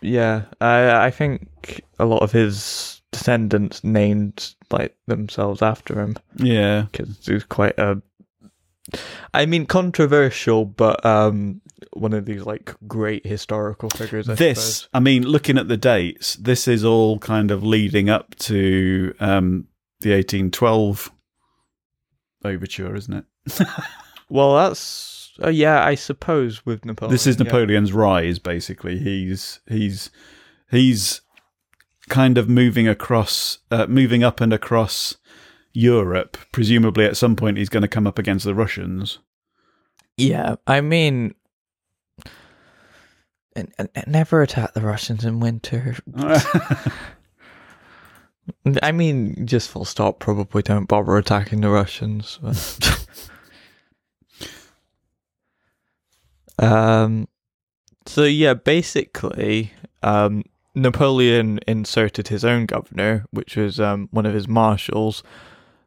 yeah, 0.00 0.42
I 0.60 1.06
I 1.06 1.10
think 1.10 1.82
a 1.98 2.04
lot 2.04 2.22
of 2.22 2.32
his 2.32 3.01
descendants 3.12 3.84
named 3.84 4.54
like 4.70 4.96
themselves 5.06 5.62
after 5.62 6.00
him. 6.00 6.16
Yeah. 6.36 6.86
because 6.90 7.24
he's 7.24 7.44
quite 7.44 7.78
a 7.78 8.02
I 9.32 9.46
mean 9.46 9.66
controversial 9.66 10.64
but 10.64 11.04
um 11.06 11.60
one 11.92 12.12
of 12.12 12.24
these 12.24 12.42
like 12.44 12.74
great 12.86 13.26
historical 13.26 13.90
figures 13.90 14.28
I 14.28 14.34
this, 14.34 14.76
suppose. 14.76 14.88
I 14.94 15.00
mean, 15.00 15.24
looking 15.24 15.58
at 15.58 15.68
the 15.68 15.76
dates, 15.76 16.36
this 16.36 16.68
is 16.68 16.84
all 16.84 17.18
kind 17.18 17.50
of 17.50 17.64
leading 17.64 18.08
up 18.08 18.34
to 18.36 19.14
um, 19.20 19.66
the 20.00 20.10
1812 20.12 21.10
overture, 22.44 22.94
isn't 22.94 23.12
it? 23.14 23.66
well 24.28 24.56
that's 24.56 25.32
uh, 25.42 25.48
yeah 25.48 25.84
I 25.84 25.94
suppose 25.94 26.64
with 26.64 26.84
Napoleon 26.84 27.12
this 27.12 27.26
is 27.26 27.36
yeah. 27.38 27.44
Napoleon's 27.44 27.92
rise. 27.92 28.38
Basically, 28.38 28.98
he's 28.98 29.60
he's 29.66 30.10
he's 30.70 31.20
kind 32.08 32.38
of 32.38 32.48
moving 32.48 32.88
across, 32.88 33.58
uh, 33.70 33.86
moving 33.86 34.22
up 34.24 34.40
and 34.40 34.52
across 34.52 35.16
Europe. 35.72 36.36
Presumably, 36.52 37.04
at 37.04 37.16
some 37.16 37.36
point, 37.36 37.58
he's 37.58 37.68
going 37.68 37.82
to 37.82 37.88
come 37.88 38.06
up 38.06 38.18
against 38.18 38.44
the 38.44 38.54
Russians. 38.54 39.18
yeah 40.16 40.56
I 40.66 40.80
mean 40.82 41.34
and, 43.54 43.72
and, 43.78 43.88
and 43.94 44.06
never 44.08 44.42
attack 44.42 44.74
the 44.74 44.80
Russians 44.82 45.24
in 45.24 45.40
winter 45.40 45.96
I 48.82 48.92
mean 48.92 49.46
just 49.46 49.70
full 49.70 49.84
stop 49.84 50.18
probably 50.20 50.62
don't 50.62 50.86
bother 50.86 51.16
attacking 51.16 51.62
the 51.62 51.70
Russians 51.70 52.38
Um, 56.58 57.28
so 58.06 58.24
yeah, 58.24 58.54
basically, 58.54 59.72
um, 60.02 60.44
Napoleon 60.74 61.60
inserted 61.66 62.28
his 62.28 62.44
own 62.44 62.66
governor, 62.66 63.26
which 63.30 63.56
was 63.56 63.78
um, 63.78 64.08
one 64.10 64.26
of 64.26 64.34
his 64.34 64.48
marshals, 64.48 65.22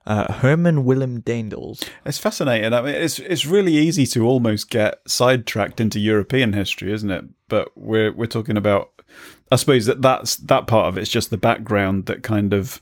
uh, 0.05 0.31
Herman 0.31 0.85
Willem 0.85 1.21
Daendels. 1.21 1.83
It's 2.05 2.19
fascinating. 2.19 2.73
I 2.73 2.81
mean, 2.81 2.95
it's 2.95 3.17
it's 3.19 3.45
really 3.45 3.73
easy 3.73 4.05
to 4.07 4.25
almost 4.25 4.69
get 4.69 4.99
sidetracked 5.07 5.81
into 5.81 5.99
European 5.99 6.53
history, 6.53 6.93
isn't 6.93 7.09
it? 7.09 7.25
But 7.47 7.75
we're 7.75 8.11
we're 8.13 8.27
talking 8.27 8.57
about. 8.57 8.91
I 9.51 9.55
suppose 9.55 9.85
that 9.85 10.01
that's 10.01 10.35
that 10.37 10.67
part 10.67 10.87
of 10.87 10.97
it's 10.97 11.09
just 11.09 11.29
the 11.29 11.37
background 11.37 12.05
that 12.07 12.23
kind 12.23 12.53
of 12.53 12.81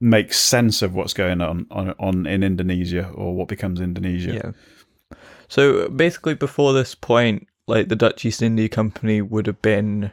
makes 0.00 0.38
sense 0.38 0.82
of 0.82 0.94
what's 0.94 1.14
going 1.14 1.40
on 1.40 1.66
on, 1.70 1.94
on 1.98 2.26
in 2.26 2.42
Indonesia 2.42 3.08
or 3.14 3.34
what 3.34 3.48
becomes 3.48 3.80
Indonesia. 3.80 4.34
Yeah. 4.34 5.18
So 5.48 5.88
basically, 5.88 6.34
before 6.34 6.72
this 6.72 6.94
point, 6.94 7.46
like 7.68 7.88
the 7.88 7.96
Dutch 7.96 8.24
East 8.24 8.42
India 8.42 8.68
Company 8.68 9.22
would 9.22 9.46
have 9.46 9.62
been 9.62 10.10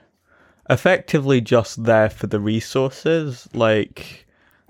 effectively 0.70 1.41
just 1.41 1.84
there 1.84 2.09
for 2.09 2.28
the 2.28 2.39
resources. 2.39 3.47
Like 3.53 4.26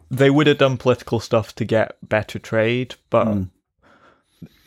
they 0.10 0.30
would 0.30 0.48
have 0.48 0.58
done 0.58 0.78
political 0.78 1.20
stuff 1.20 1.54
to 1.56 1.66
get 1.66 1.98
better 2.08 2.40
trade, 2.40 2.96
but 3.10 3.28
Mm. 3.28 3.50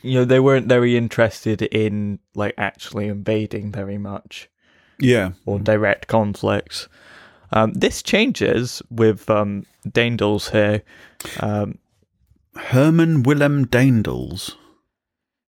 you 0.03 0.15
know 0.15 0.25
they 0.25 0.41
weren't 0.41 0.69
very 0.69 0.97
interested 0.97 1.63
in 1.63 2.19
like 2.35 2.55
actually 2.59 3.09
invading 3.09 3.73
very 3.73 3.99
much 3.99 4.49
Yeah. 4.99 5.33
or 5.45 5.59
direct 5.59 6.07
conflicts. 6.09 6.89
Um, 7.53 7.73
this 7.75 8.03
changes 8.03 8.83
with 8.91 9.31
um, 9.31 9.67
Daendels 9.89 10.51
here. 10.51 10.83
Um, 11.41 11.79
Herman 12.57 13.23
Willem 13.23 13.67
Daendels. 13.67 14.57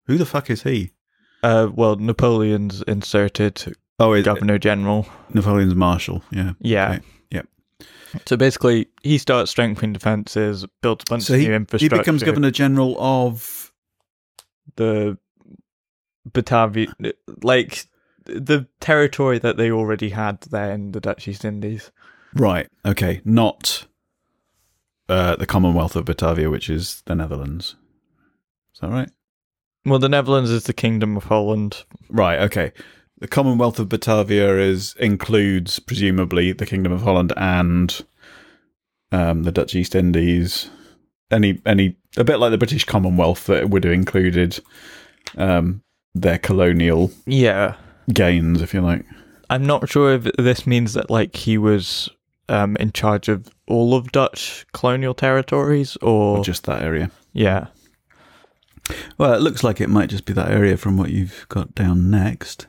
Who 0.06 0.16
the 0.18 0.26
fuck 0.26 0.48
is 0.50 0.62
he? 0.62 0.92
uh, 1.42 1.68
well, 1.72 1.94
Napoleon's 1.96 2.82
inserted 2.82 3.76
Oh, 3.98 4.12
is 4.12 4.24
Governor 4.24 4.58
General. 4.58 5.06
Napoleon's 5.34 5.74
marshal. 5.74 6.22
Yeah. 6.30 6.52
Yeah. 6.60 6.90
Okay, 6.92 7.00
yep. 7.30 7.48
So 8.26 8.36
basically, 8.36 8.88
he 9.02 9.18
starts 9.18 9.50
strengthening 9.50 9.92
defenses, 9.92 10.64
builds 10.82 11.04
a 11.06 11.10
bunch 11.10 11.24
So 11.24 11.34
of 11.34 11.40
he, 11.40 11.48
new 11.48 11.54
infrastructure. 11.54 11.96
he 11.96 12.00
becomes 12.00 12.22
governor 12.22 12.50
general 12.50 12.96
of. 13.00 13.72
the 14.76 15.18
Batavia, 16.32 16.88
like 17.42 17.86
the 18.24 18.66
territory 18.80 19.38
that 19.38 19.56
they 19.56 19.70
already 19.70 20.10
had 20.10 20.42
there 20.42 20.70
in 20.72 20.92
the 20.92 21.00
Dutch 21.00 21.26
East 21.26 21.44
Indies. 21.44 21.90
Right. 22.34 22.68
Okay. 22.84 23.22
Not 23.24 23.86
uh, 25.08 25.36
the 25.36 25.46
Commonwealth 25.46 25.96
of 25.96 26.04
Batavia, 26.04 26.50
which 26.50 26.68
is 26.68 27.02
the 27.06 27.14
Netherlands. 27.14 27.76
Is 28.74 28.80
that 28.80 28.90
right? 28.90 29.10
Well, 29.86 29.98
the 29.98 30.10
Netherlands 30.10 30.50
is 30.50 30.64
the 30.64 30.74
Kingdom 30.74 31.16
of 31.16 31.24
Holland. 31.24 31.84
Right. 32.10 32.40
Okay. 32.40 32.72
The 33.20 33.28
Commonwealth 33.28 33.78
of 33.80 33.88
Batavia 33.88 34.58
is 34.58 34.94
includes 34.98 35.78
presumably 35.80 36.52
the 36.52 36.66
Kingdom 36.66 36.92
of 36.92 37.02
Holland 37.02 37.32
and 37.36 38.04
um, 39.10 39.42
the 39.42 39.50
Dutch 39.52 39.74
East 39.74 39.94
Indies. 39.94 40.70
Any 41.30 41.60
any 41.66 41.96
a 42.16 42.24
bit 42.24 42.38
like 42.38 42.52
the 42.52 42.58
British 42.58 42.84
Commonwealth 42.84 43.46
that 43.46 43.70
would 43.70 43.84
have 43.84 43.92
included 43.92 44.60
um, 45.36 45.82
their 46.14 46.38
colonial 46.38 47.10
Yeah, 47.26 47.74
gains, 48.12 48.62
if 48.62 48.72
you 48.72 48.80
like. 48.80 49.04
I'm 49.50 49.66
not 49.66 49.88
sure 49.88 50.14
if 50.14 50.24
this 50.38 50.66
means 50.66 50.92
that 50.94 51.10
like 51.10 51.34
he 51.34 51.58
was 51.58 52.08
um, 52.48 52.76
in 52.76 52.92
charge 52.92 53.28
of 53.28 53.48
all 53.66 53.94
of 53.94 54.12
Dutch 54.12 54.64
colonial 54.72 55.12
territories, 55.14 55.96
or, 56.02 56.38
Or 56.38 56.44
just 56.44 56.64
that 56.64 56.82
area. 56.82 57.10
yeah, 57.32 57.66
Well, 59.18 59.34
it 59.34 59.40
looks 59.42 59.64
like 59.64 59.80
it 59.80 59.90
might 59.90 60.08
just 60.08 60.24
be 60.24 60.32
that 60.34 60.50
area 60.50 60.76
from 60.76 60.96
what 60.96 61.10
you've 61.10 61.46
got 61.48 61.74
down 61.74 62.10
next. 62.10 62.66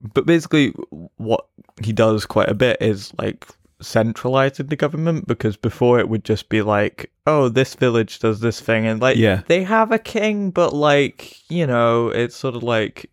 But 0.00 0.26
basically 0.26 0.70
what 1.16 1.46
he 1.82 1.92
does 1.92 2.26
quite 2.26 2.48
a 2.48 2.54
bit 2.54 2.76
is 2.80 3.12
like 3.18 3.46
centralizing 3.82 4.66
the 4.66 4.76
government 4.76 5.26
because 5.26 5.56
before 5.56 5.98
it 5.98 6.08
would 6.08 6.24
just 6.24 6.48
be 6.50 6.60
like 6.60 7.10
oh 7.26 7.48
this 7.48 7.74
village 7.74 8.18
does 8.18 8.40
this 8.40 8.60
thing 8.60 8.86
and 8.86 9.00
like 9.00 9.16
Yeah. 9.16 9.42
they 9.48 9.62
have 9.64 9.90
a 9.90 9.98
king 9.98 10.50
but 10.50 10.74
like 10.74 11.36
you 11.50 11.66
know 11.66 12.08
it's 12.08 12.36
sort 12.36 12.54
of 12.56 12.62
like 12.62 13.10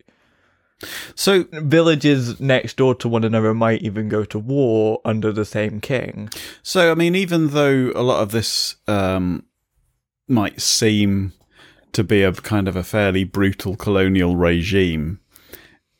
So 1.16 1.46
villages 1.54 2.40
next 2.40 2.78
door 2.78 2.94
to 2.96 3.08
one 3.10 3.24
another 3.24 3.54
might 3.54 3.82
even 3.82 4.10
go 4.10 4.24
to 4.26 4.38
war 4.40 5.00
under 5.06 5.32
the 5.32 5.46
same 5.46 5.80
king 5.82 6.30
So, 6.64 6.92
I 6.92 6.96
mean, 6.96 7.16
even 7.16 7.50
though 7.50 7.92
a 7.96 8.04
lot 8.04 8.22
of 8.22 8.32
this 8.32 8.76
um, 8.88 9.46
might 10.28 10.62
seem 10.62 11.34
to 11.94 12.04
be 12.04 12.22
a 12.24 12.32
kind 12.34 12.68
of 12.68 12.76
a 12.76 12.84
fairly 12.84 13.24
brutal 13.24 13.76
colonial 13.76 14.36
regime, 14.36 15.20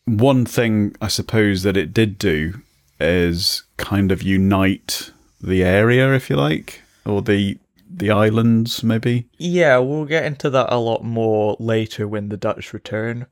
one 0.08 0.46
thing 0.46 0.96
I 1.02 1.08
suppose 1.10 1.64
that 1.64 1.78
it 1.78 1.94
did 1.94 2.18
do 2.18 2.62
is 3.00 3.64
kind 3.78 4.12
of 4.12 4.24
unite 4.24 5.12
the 5.42 5.64
area, 5.64 6.14
if 6.16 6.30
you 6.30 6.36
like, 6.38 6.82
or 7.06 7.22
the 7.22 7.58
the 7.90 8.10
islands, 8.12 8.84
maybe. 8.84 9.28
yeah 9.38 9.78
we'll 9.78 10.04
get 10.06 10.26
into 10.26 10.50
that 10.50 10.72
a 10.74 10.78
lot 10.78 11.04
more 11.06 11.56
later 11.60 12.06
when 12.08 12.28
the 12.30 12.36
dutch 12.38 12.74
return 12.74 13.26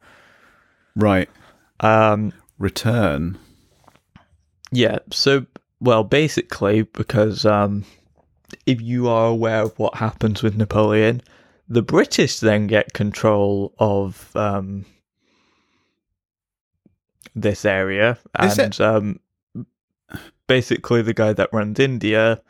Right. 0.96 1.30
um 1.82 2.32
Return. 2.58 3.38
Yeah, 4.72 5.00
so 5.12 5.46
well, 5.82 6.04
basically, 6.06 6.84
because 6.84 7.46
um, 7.46 7.84
if 8.66 8.80
you 8.82 9.08
are 9.10 9.28
aware 9.28 9.64
of 9.64 9.78
what 9.78 9.96
happens 9.96 10.42
with 10.42 10.56
Napoleon, 10.56 11.22
the 11.68 11.82
British 11.82 12.40
then 12.40 12.68
get 12.68 12.94
control 12.94 13.74
of 13.78 14.34
um, 14.38 14.86
this 17.36 17.66
area, 17.66 18.18
and 18.36 18.82
um, 18.82 19.20
basically, 20.48 21.02
the 21.02 21.14
guy 21.14 21.34
that 21.34 21.50
runs 21.52 21.80
India 21.80 22.42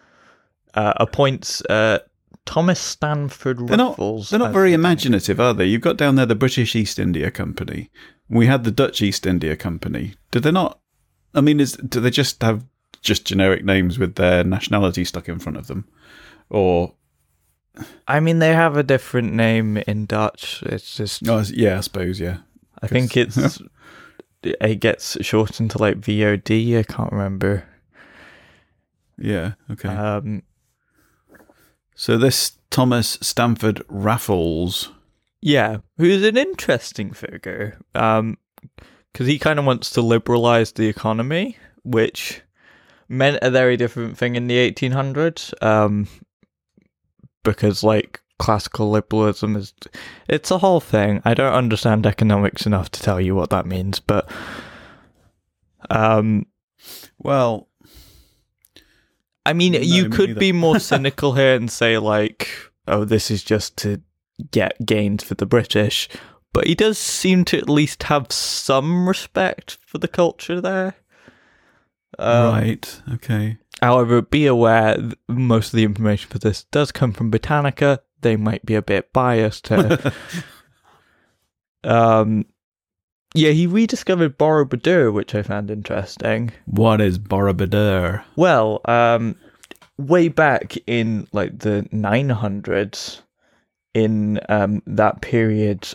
uh, 0.73 0.93
appoints 0.97 1.61
uh, 1.69 1.99
Thomas 2.45 2.79
Stamford 2.79 3.67
They're 3.67 3.77
not, 3.77 3.97
they're 4.29 4.39
not 4.39 4.53
very 4.53 4.73
imaginative, 4.73 5.39
are 5.39 5.53
they? 5.53 5.65
You've 5.65 5.81
got 5.81 5.97
down 5.97 6.15
there 6.15 6.25
the 6.25 6.35
British 6.35 6.75
East 6.75 6.99
India 6.99 7.31
Company. 7.31 7.89
We 8.29 8.45
had 8.45 8.63
the 8.63 8.71
Dutch 8.71 9.01
East 9.01 9.25
India 9.25 9.55
Company. 9.55 10.13
Did 10.31 10.43
they 10.43 10.51
not? 10.51 10.79
I 11.33 11.41
mean, 11.41 11.59
is 11.59 11.73
do 11.73 11.99
they 11.99 12.11
just 12.11 12.41
have 12.43 12.63
just 13.01 13.25
generic 13.25 13.63
names 13.65 13.99
with 13.99 14.15
their 14.15 14.43
nationality 14.43 15.05
stuck 15.05 15.27
in 15.27 15.39
front 15.39 15.57
of 15.57 15.67
them, 15.67 15.87
or 16.49 16.93
I 18.07 18.19
mean, 18.19 18.39
they 18.39 18.53
have 18.53 18.77
a 18.77 18.83
different 18.83 19.33
name 19.33 19.77
in 19.77 20.05
Dutch. 20.05 20.63
It's 20.63 20.95
just, 20.95 21.27
oh, 21.27 21.43
yeah, 21.51 21.77
I 21.77 21.81
suppose, 21.81 22.19
yeah, 22.19 22.37
I 22.81 22.87
think 22.87 23.17
it's, 23.17 23.37
it 24.45 24.79
gets 24.79 25.17
shortened 25.21 25.71
to 25.71 25.77
like 25.77 25.99
VOD. 25.99 26.79
I 26.79 26.83
can't 26.83 27.11
remember. 27.11 27.65
yeah, 29.17 29.53
okay. 29.71 29.89
Um, 29.89 30.43
so 31.95 32.17
this 32.17 32.57
Thomas 32.69 33.17
Stamford 33.21 33.83
Raffles, 33.87 34.91
yeah, 35.41 35.77
who's 35.97 36.23
an 36.23 36.37
interesting 36.37 37.13
figure. 37.13 37.79
Um, 37.93 38.37
because 39.11 39.27
he 39.27 39.39
kind 39.39 39.59
of 39.59 39.65
wants 39.65 39.91
to 39.91 40.01
liberalize 40.01 40.73
the 40.73 40.89
economy, 40.89 41.57
which 41.83 42.41
meant 43.07 43.39
a 43.41 43.49
very 43.49 43.77
different 43.77 44.17
thing 44.17 44.35
in 44.35 44.47
the 44.47 44.71
1800s. 44.71 45.53
Um, 45.63 46.09
because 47.43 47.81
like 47.81 48.19
classical 48.37 48.89
liberalism 48.89 49.55
is, 49.55 49.73
it's 50.27 50.51
a 50.51 50.57
whole 50.57 50.79
thing. 50.79 51.21
I 51.25 51.33
don't 51.33 51.53
understand 51.53 52.05
economics 52.05 52.65
enough 52.65 52.89
to 52.91 53.01
tell 53.01 53.19
you 53.19 53.35
what 53.35 53.49
that 53.49 53.65
means, 53.65 53.99
but 53.99 54.29
um, 55.89 56.45
well, 57.17 57.69
I 59.45 59.53
mean, 59.53 59.73
No, 59.73 59.79
you 59.79 60.09
me 60.09 60.09
could 60.09 60.39
be 60.39 60.51
more 60.51 60.79
cynical 60.79 61.33
here 61.33 61.55
and 61.55 61.69
say 61.69 61.97
like, 61.97 62.49
oh, 62.87 63.05
this 63.05 63.29
is 63.29 63.43
just 63.43 63.77
to 63.77 64.01
get 64.51 64.85
gains 64.85 65.23
for 65.23 65.35
the 65.35 65.45
British, 65.45 66.09
but 66.53 66.67
he 66.67 66.75
does 66.75 66.97
seem 66.97 67.45
to 67.45 67.57
at 67.57 67.69
least 67.69 68.03
have 68.03 68.31
some 68.31 69.07
respect 69.07 69.77
for 69.85 69.97
the 69.97 70.07
culture 70.07 70.59
there. 70.59 70.95
Um, 72.17 72.53
right, 72.53 73.01
okay, 73.13 73.57
However, 73.85 74.21
be 74.23 74.47
aware 74.47 74.97
most 75.27 75.67
of 75.73 75.77
the 75.77 75.83
information 75.83 76.29
for 76.31 76.39
this 76.39 76.63
does 76.71 76.91
come 76.91 77.13
from 77.13 77.29
Britannica. 77.29 78.01
They 78.21 78.35
might 78.35 78.65
be 78.65 78.73
a 78.75 78.81
bit 78.81 79.13
biased 79.13 79.67
here. 79.67 79.99
um, 81.83 82.45
yeah, 83.35 83.51
he 83.51 83.67
rediscovered 83.67 84.37
Borobudur, 84.37 85.13
which 85.13 85.35
I 85.35 85.43
found 85.43 85.69
interesting. 85.69 86.51
what 86.65 86.99
is 87.01 87.19
Borobudur? 87.19 88.23
Well, 88.35 88.81
um, 88.85 89.35
way 89.97 90.29
back 90.29 90.75
in 90.87 91.27
like 91.31 91.59
the 91.59 91.87
900s, 91.93 93.21
in 93.93 94.39
um, 94.49 94.81
that 94.87 95.21
period, 95.21 95.87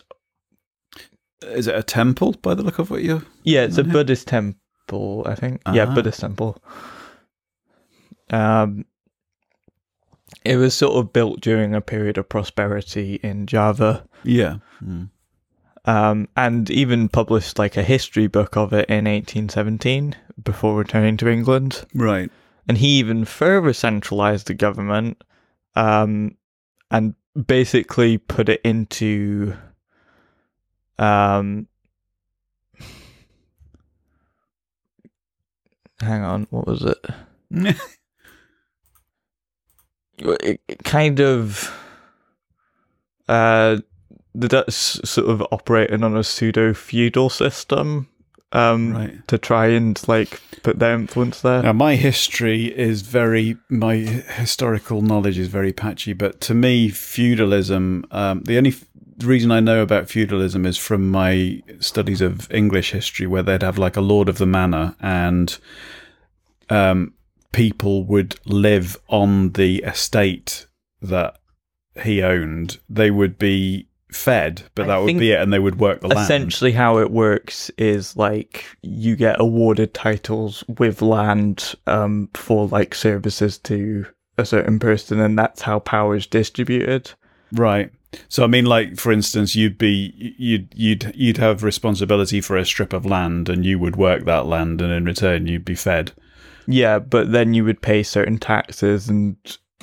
Is 1.42 1.66
it 1.66 1.74
a 1.74 1.82
temple 1.82 2.32
by 2.40 2.54
the 2.54 2.62
look 2.62 2.78
of 2.78 2.90
what 2.90 3.02
you? 3.02 3.24
yeah, 3.42 3.62
it's 3.62 3.78
a. 3.78 3.84
Buddhist 3.84 4.28
temple, 4.28 5.24
I 5.26 5.34
think. 5.34 5.60
Yeah, 5.72 5.86
Ah. 5.88 5.94
Buddhist 5.94 6.20
temple. 6.20 6.56
Um, 8.30 8.84
it 10.44 10.56
was 10.56 10.74
sort 10.74 10.96
of 10.96 11.12
built 11.12 11.40
during 11.40 11.74
a 11.74 11.80
period 11.80 12.18
of 12.18 12.28
prosperity 12.28 13.20
in 13.22 13.46
Java. 13.46 14.06
Yeah. 14.24 14.56
Mm. 14.84 15.10
um, 15.84 16.28
and 16.36 16.70
even 16.70 17.08
published 17.08 17.58
like 17.58 17.76
a 17.76 17.82
history 17.82 18.26
book 18.26 18.56
of 18.56 18.72
it 18.72 18.88
in 18.88 19.04
1817 19.04 20.16
before 20.42 20.76
returning 20.76 21.16
to 21.18 21.28
England. 21.28 21.84
Right. 21.94 22.30
And 22.68 22.78
he 22.78 22.98
even 22.98 23.24
further 23.24 23.72
centralized 23.72 24.46
the 24.46 24.54
government 24.54 25.22
um, 25.74 26.36
and 26.90 27.14
basically 27.46 28.18
put 28.18 28.48
it 28.48 28.60
into 28.64 29.54
um, 30.98 31.66
hang 36.00 36.22
on, 36.22 36.46
what 36.50 36.66
was 36.66 36.82
it? 36.84 37.06
It, 40.20 40.60
it 40.68 40.84
kind 40.84 41.20
of 41.20 41.74
uh, 43.28 43.78
the 44.34 44.48
Dutch 44.48 44.72
sort 44.72 45.28
of 45.28 45.42
operating 45.50 46.02
on 46.02 46.16
a 46.16 46.24
pseudo 46.24 46.74
feudal 46.74 47.30
system 47.30 48.08
um, 48.52 48.92
right. 48.92 49.28
to 49.28 49.38
try 49.38 49.66
and 49.68 50.00
like 50.08 50.40
put 50.62 50.78
their 50.78 50.94
influence 50.94 51.40
there. 51.40 51.62
Now, 51.62 51.72
my 51.72 51.96
history 51.96 52.66
is 52.76 53.02
very, 53.02 53.56
my 53.68 53.96
historical 53.96 55.02
knowledge 55.02 55.38
is 55.38 55.48
very 55.48 55.72
patchy, 55.72 56.12
but 56.12 56.40
to 56.42 56.54
me, 56.54 56.88
feudalism, 56.88 58.04
um, 58.10 58.42
the 58.42 58.58
only 58.58 58.70
f- 58.70 58.84
reason 59.18 59.50
I 59.50 59.60
know 59.60 59.82
about 59.82 60.08
feudalism 60.08 60.66
is 60.66 60.76
from 60.76 61.10
my 61.10 61.62
studies 61.78 62.20
of 62.20 62.50
English 62.52 62.90
history, 62.90 63.26
where 63.26 63.42
they'd 63.42 63.62
have 63.62 63.78
like 63.78 63.96
a 63.96 64.00
lord 64.00 64.28
of 64.28 64.38
the 64.38 64.46
manor 64.46 64.96
and 65.00 65.56
um, 66.68 67.14
people 67.52 68.04
would 68.04 68.38
live 68.46 68.96
on 69.08 69.52
the 69.52 69.82
estate 69.82 70.66
that 71.02 71.38
he 72.02 72.22
owned. 72.22 72.78
They 72.88 73.10
would 73.10 73.38
be 73.38 73.88
fed, 74.12 74.62
but 74.74 74.86
that 74.86 74.98
would 74.98 75.18
be 75.18 75.32
it, 75.32 75.40
and 75.40 75.52
they 75.52 75.58
would 75.58 75.78
work 75.78 76.00
the 76.00 76.08
land. 76.08 76.20
Essentially, 76.20 76.72
how 76.72 76.98
it 76.98 77.10
works 77.10 77.70
is 77.78 78.16
like 78.16 78.64
you 78.82 79.16
get 79.16 79.40
awarded 79.40 79.94
titles 79.94 80.64
with 80.78 81.02
land 81.02 81.74
um, 81.86 82.28
for 82.34 82.66
like 82.68 82.94
services 82.94 83.58
to 83.58 84.06
a 84.38 84.44
certain 84.44 84.78
person, 84.78 85.20
and 85.20 85.38
that's 85.38 85.62
how 85.62 85.78
power 85.78 86.16
is 86.16 86.26
distributed. 86.26 87.12
Right. 87.52 87.90
So 88.28 88.42
I 88.42 88.48
mean, 88.48 88.66
like 88.66 88.96
for 88.96 89.12
instance, 89.12 89.54
you'd 89.54 89.78
be 89.78 90.34
you'd 90.38 90.72
you'd 90.74 91.12
you'd 91.14 91.36
have 91.36 91.62
responsibility 91.62 92.40
for 92.40 92.56
a 92.56 92.64
strip 92.64 92.92
of 92.92 93.06
land, 93.06 93.48
and 93.48 93.64
you 93.64 93.78
would 93.78 93.96
work 93.96 94.24
that 94.24 94.46
land, 94.46 94.80
and 94.82 94.92
in 94.92 95.04
return, 95.04 95.46
you'd 95.46 95.64
be 95.64 95.74
fed. 95.76 96.12
Yeah, 96.66 96.98
but 96.98 97.32
then 97.32 97.54
you 97.54 97.64
would 97.64 97.82
pay 97.82 98.02
certain 98.02 98.38
taxes 98.38 99.08
and 99.08 99.36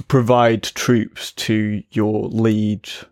provide 0.08 0.64
troops 0.64 1.32
to 1.34 1.82
your 1.92 2.28
liege, 2.30 3.04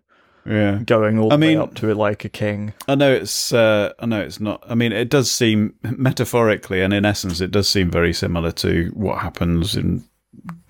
Yeah. 0.46 0.80
going 0.86 1.18
all 1.18 1.34
I 1.34 1.38
the 1.38 1.42
way 1.42 1.48
mean- 1.54 1.58
up 1.58 1.74
to 1.76 1.90
it 1.90 1.96
like 1.96 2.24
a 2.26 2.30
king. 2.30 2.74
I 2.88 2.96
know 2.96 3.12
it's 3.12 3.52
uh, 3.54 3.94
I 4.00 4.06
know 4.06 4.22
it's 4.22 4.40
not. 4.40 4.64
I 4.70 4.76
mean, 4.76 4.92
it 4.92 5.10
does 5.10 5.32
seem 5.32 5.74
metaphorically 5.84 6.82
and 6.82 6.94
in 6.94 7.06
essence, 7.06 7.42
it 7.42 7.52
does 7.52 7.68
seem 7.68 7.90
very 7.90 8.14
similar 8.14 8.52
to 8.52 8.92
what 8.94 9.20
happens 9.20 9.76
in 9.76 10.04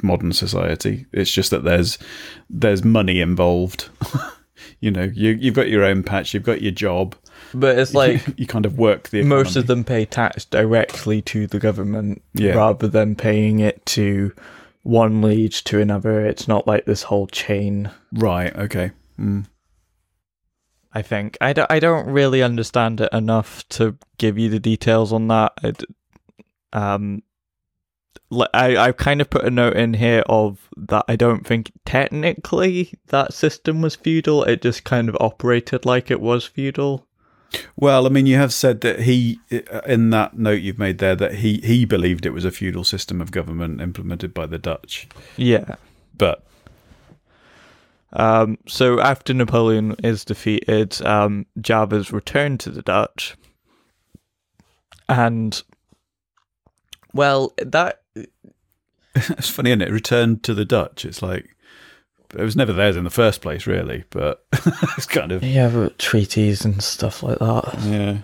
modern 0.03 0.31
society. 0.31 1.05
It's 1.11 1.31
just 1.31 1.51
that 1.51 1.63
there's 1.63 1.97
there's 2.49 2.83
money 2.85 3.19
involved. 3.19 3.89
you 4.79 4.91
know, 4.91 5.11
you 5.13 5.31
you've 5.31 5.55
got 5.55 5.69
your 5.69 5.83
own 5.83 6.03
patch, 6.03 6.33
you've 6.33 6.43
got 6.43 6.61
your 6.61 6.71
job. 6.71 7.15
But 7.59 7.79
it's 7.79 7.93
like 7.93 8.23
you 8.37 8.45
kind 8.47 8.65
of 8.65 8.77
work 8.77 9.09
the 9.09 9.23
most 9.23 9.55
of 9.55 9.67
them 9.67 9.83
pay 9.83 10.05
tax 10.05 10.45
directly 10.45 11.21
to 11.23 11.47
the 11.47 11.59
government 11.59 12.21
Yeah. 12.33 12.53
rather 12.55 12.87
than 12.87 13.15
paying 13.15 13.59
it 13.59 13.85
to 13.87 14.33
one 14.83 15.21
liege 15.21 15.63
to 15.65 15.79
another. 15.79 16.25
It's 16.25 16.47
not 16.47 16.67
like 16.67 16.85
this 16.85 17.03
whole 17.03 17.27
chain. 17.27 17.89
right. 18.13 18.55
Okay. 18.55 18.91
Mm. 19.19 19.45
I 20.93 21.01
think 21.01 21.37
I 21.41 21.51
don't, 21.53 21.69
I 21.71 21.79
don't 21.79 22.07
really 22.07 22.41
understand 22.41 23.01
it 23.01 23.09
enough 23.11 23.67
to 23.69 23.97
give 24.17 24.37
you 24.37 24.49
the 24.49 24.59
details 24.59 25.11
on 25.11 25.27
that. 25.27 25.51
I 25.63 25.71
d 25.71 25.85
um, 26.73 27.21
I 28.53 28.77
I've 28.77 28.97
kind 28.97 29.21
of 29.21 29.29
put 29.29 29.43
a 29.45 29.49
note 29.49 29.75
in 29.75 29.93
here 29.93 30.23
of 30.27 30.69
that. 30.77 31.05
I 31.07 31.15
don't 31.15 31.45
think 31.45 31.71
technically 31.85 32.93
that 33.07 33.33
system 33.33 33.81
was 33.81 33.95
feudal. 33.95 34.43
It 34.43 34.61
just 34.61 34.83
kind 34.83 35.09
of 35.09 35.17
operated 35.19 35.85
like 35.85 36.09
it 36.11 36.21
was 36.21 36.45
feudal. 36.45 37.05
Well, 37.77 38.05
I 38.05 38.09
mean, 38.09 38.25
you 38.25 38.37
have 38.37 38.53
said 38.53 38.81
that 38.81 39.01
he, 39.01 39.39
in 39.85 40.09
that 40.09 40.37
note 40.37 40.61
you've 40.61 40.79
made 40.79 40.97
there, 40.97 41.15
that 41.15 41.35
he, 41.35 41.59
he 41.61 41.85
believed 41.85 42.25
it 42.25 42.31
was 42.31 42.45
a 42.45 42.51
feudal 42.51 42.83
system 42.83 43.21
of 43.21 43.31
government 43.31 43.81
implemented 43.81 44.33
by 44.33 44.45
the 44.45 44.57
Dutch. 44.57 45.07
Yeah. 45.37 45.75
But 46.17 46.43
Um, 48.13 48.57
so 48.67 48.99
after 49.01 49.33
Napoleon 49.33 49.95
is 50.03 50.23
defeated, 50.23 51.01
um, 51.05 51.45
Java's 51.59 52.11
returned 52.13 52.59
to 52.61 52.69
the 52.71 52.81
Dutch, 52.81 53.35
and 55.09 55.61
well, 57.13 57.53
that 57.57 58.01
it's 59.15 59.49
funny, 59.49 59.71
isn't 59.71 59.81
it? 59.81 59.91
Returned 59.91 60.43
to 60.43 60.53
the 60.53 60.65
Dutch. 60.65 61.05
It's 61.05 61.21
like 61.21 61.54
it 62.34 62.41
was 62.41 62.55
never 62.55 62.73
theirs 62.73 62.95
in 62.95 63.03
the 63.03 63.09
first 63.09 63.41
place, 63.41 63.67
really. 63.67 64.03
But 64.09 64.45
it's 64.97 65.05
kind 65.05 65.32
of 65.32 65.43
yeah, 65.43 65.69
but 65.69 65.99
treaties 65.99 66.65
and 66.65 66.82
stuff 66.82 67.21
like 67.23 67.39
that. 67.39 67.80
yeah. 67.86 68.17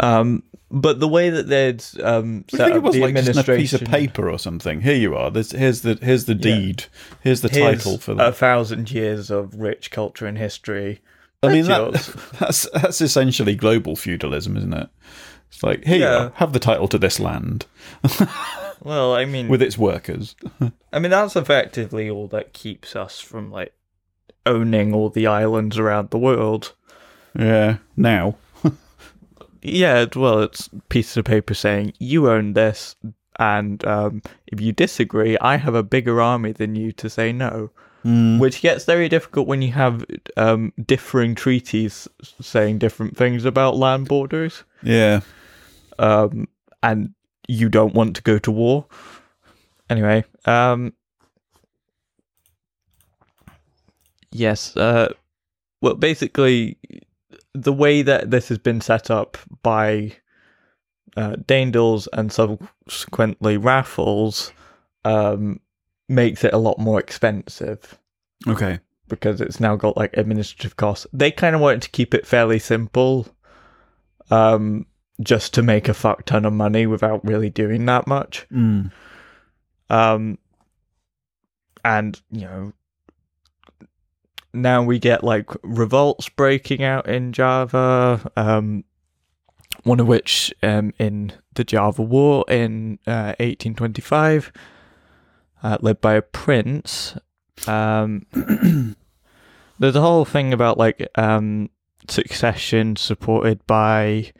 Um, 0.00 0.42
but 0.70 0.98
the 0.98 1.06
way 1.06 1.30
that 1.30 1.46
they'd 1.48 1.84
um, 2.02 2.44
I 2.52 2.56
set 2.56 2.64
think 2.66 2.76
it 2.76 2.82
was 2.82 2.94
the 2.96 3.00
like 3.02 3.14
just 3.14 3.38
a 3.48 3.56
piece 3.56 3.72
of 3.74 3.82
paper 3.84 4.28
or 4.28 4.38
something. 4.38 4.80
Here 4.80 4.96
you 4.96 5.14
are. 5.14 5.30
This, 5.30 5.52
here's 5.52 5.82
the 5.82 5.98
here's 6.02 6.24
the 6.24 6.34
Yeah. 6.34 6.40
deed. 6.40 6.84
Here's 7.20 7.42
the 7.42 7.48
here's 7.48 7.84
title 7.84 7.98
for 7.98 8.14
that. 8.14 8.28
a 8.28 8.32
thousand 8.32 8.90
years 8.90 9.30
of 9.30 9.54
rich 9.54 9.90
culture 9.92 10.26
and 10.26 10.36
history. 10.36 11.00
I 11.42 11.48
mean, 11.48 11.66
That's 11.66 12.06
that, 12.08 12.30
that's 12.40 12.68
that's 12.70 13.00
essentially 13.00 13.54
global 13.54 13.94
feudalism, 13.94 14.56
isn't 14.56 14.72
it? 14.74 14.88
It's 15.52 15.62
like 15.62 15.84
here 15.84 15.98
you 15.98 16.06
are, 16.06 16.32
have 16.36 16.52
the 16.52 16.58
title 16.58 16.88
to 16.88 16.98
this 16.98 17.20
land. 17.20 17.66
Well, 18.84 19.14
I 19.14 19.24
mean, 19.24 19.48
with 19.48 19.62
its 19.62 19.76
workers. 19.78 20.36
I 20.92 20.98
mean 21.00 21.10
that's 21.10 21.34
effectively 21.34 22.08
all 22.08 22.28
that 22.28 22.52
keeps 22.52 22.94
us 22.94 23.18
from 23.18 23.50
like 23.50 23.72
owning 24.46 24.94
all 24.94 25.08
the 25.10 25.26
islands 25.26 25.78
around 25.78 26.10
the 26.10 26.18
world. 26.18 26.74
Yeah. 27.36 27.78
Now. 27.96 28.36
Yeah, 29.66 30.04
well, 30.14 30.40
it's 30.42 30.68
pieces 30.90 31.16
of 31.16 31.24
paper 31.24 31.54
saying 31.54 31.94
you 31.98 32.28
own 32.30 32.52
this, 32.52 32.96
and 33.38 33.82
um, 33.86 34.20
if 34.46 34.60
you 34.60 34.72
disagree, 34.72 35.38
I 35.40 35.56
have 35.56 35.74
a 35.74 35.82
bigger 35.82 36.20
army 36.20 36.52
than 36.52 36.76
you 36.76 36.92
to 36.92 37.08
say 37.08 37.32
no. 37.32 37.70
Mm. 38.04 38.38
Which 38.38 38.60
gets 38.60 38.84
very 38.84 39.08
difficult 39.08 39.46
when 39.48 39.62
you 39.62 39.72
have 39.72 40.04
um, 40.36 40.74
differing 40.84 41.34
treaties 41.34 42.06
saying 42.42 42.76
different 42.76 43.16
things 43.16 43.46
about 43.46 43.74
land 43.76 44.06
borders, 44.06 44.64
Yeah. 44.82 45.20
um, 45.98 46.46
and 46.82 47.13
you 47.48 47.68
don't 47.68 47.94
want 47.94 48.16
to 48.16 48.22
go 48.22 48.38
to 48.38 48.50
war. 48.50 48.86
Anyway, 49.90 50.24
um, 50.46 50.92
yes. 54.32 54.76
Uh, 54.76 55.12
well, 55.80 55.94
basically, 55.94 56.78
the 57.52 57.72
way 57.72 58.02
that 58.02 58.30
this 58.30 58.48
has 58.48 58.58
been 58.58 58.80
set 58.80 59.10
up 59.10 59.36
by 59.62 60.12
uh, 61.16 61.36
and 62.12 62.32
subsequently 62.32 63.56
Raffles 63.56 64.52
um, 65.04 65.60
makes 66.08 66.44
it 66.44 66.52
a 66.52 66.58
lot 66.58 66.78
more 66.78 66.98
expensive 66.98 67.98
Okay. 68.46 68.80
because 69.08 69.40
it's 69.40 69.60
now 69.60 69.76
got 69.76 69.96
like 69.96 70.16
administrative 70.16 70.76
costs. 70.76 71.06
They 71.12 71.30
kind 71.30 71.54
of 71.54 71.60
wanted 71.60 71.82
to 71.82 71.90
keep 71.90 72.14
it 72.14 72.26
fairly 72.26 72.58
simple, 72.58 73.28
um, 74.30 74.86
just 75.22 75.54
to 75.54 75.62
make 75.62 75.88
a 75.88 75.94
fuck 75.94 76.24
ton 76.24 76.44
of 76.44 76.52
money 76.52 76.86
without 76.86 77.24
really 77.24 77.50
doing 77.50 77.86
that 77.86 78.06
much. 78.06 78.46
Mm. 78.52 78.90
Um, 79.90 80.38
and 81.84 82.20
you 82.30 82.42
know, 82.42 82.72
now 84.52 84.82
we 84.82 84.98
get 84.98 85.22
like 85.22 85.50
revolts 85.62 86.28
breaking 86.28 86.82
out 86.82 87.08
in 87.08 87.32
Java. 87.32 88.30
Um, 88.36 88.84
one 89.82 90.00
of 90.00 90.06
which 90.06 90.52
um, 90.62 90.94
in 90.98 91.32
the 91.54 91.64
Java 91.64 92.02
War 92.02 92.44
in 92.48 92.98
uh, 93.06 93.34
1825, 93.38 94.52
uh, 95.62 95.78
led 95.80 96.00
by 96.00 96.14
a 96.14 96.22
prince. 96.22 97.16
Um, 97.66 98.26
there's 99.78 99.96
a 99.96 100.00
whole 100.00 100.24
thing 100.24 100.52
about 100.52 100.78
like 100.78 101.06
um, 101.16 101.70
succession 102.08 102.96
supported 102.96 103.66
by 103.66 104.32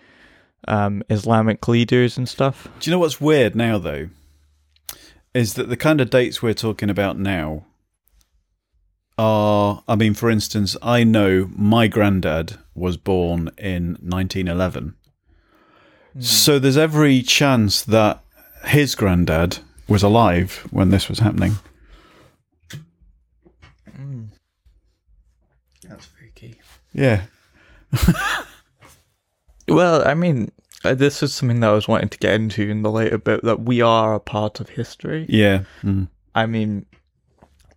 um, 0.68 1.02
Islamic 1.08 1.66
leaders 1.68 2.16
and 2.16 2.28
stuff. 2.28 2.68
Do 2.80 2.90
you 2.90 2.94
know 2.94 3.00
what's 3.00 3.20
weird 3.20 3.54
now, 3.54 3.78
though? 3.78 4.08
Is 5.32 5.54
that 5.54 5.68
the 5.68 5.76
kind 5.76 6.00
of 6.00 6.10
dates 6.10 6.42
we're 6.42 6.54
talking 6.54 6.90
about 6.90 7.18
now 7.18 7.64
are, 9.18 9.82
I 9.88 9.96
mean, 9.96 10.14
for 10.14 10.30
instance, 10.30 10.76
I 10.82 11.04
know 11.04 11.50
my 11.56 11.86
granddad 11.88 12.58
was 12.74 12.96
born 12.96 13.50
in 13.58 13.96
1911. 14.00 14.94
So 16.20 16.60
there's 16.60 16.76
every 16.76 17.22
chance 17.22 17.82
that 17.82 18.22
his 18.66 18.94
granddad 18.94 19.58
was 19.88 20.04
alive 20.04 20.66
when 20.70 20.90
this 20.90 21.08
was 21.08 21.18
happening. 21.18 21.56
That's 25.88 26.06
freaky. 26.06 26.60
Yeah. 26.92 27.22
Well, 29.68 30.06
I 30.06 30.14
mean, 30.14 30.50
uh, 30.84 30.94
this 30.94 31.22
is 31.22 31.34
something 31.34 31.60
that 31.60 31.70
I 31.70 31.74
was 31.74 31.88
wanting 31.88 32.10
to 32.10 32.18
get 32.18 32.34
into 32.34 32.68
in 32.68 32.82
the 32.82 32.90
later 32.90 33.18
bit 33.18 33.42
that 33.44 33.62
we 33.62 33.80
are 33.80 34.14
a 34.14 34.20
part 34.20 34.60
of 34.60 34.68
history. 34.70 35.26
Yeah. 35.28 35.64
Mm. 35.82 36.08
I 36.34 36.46
mean, 36.46 36.86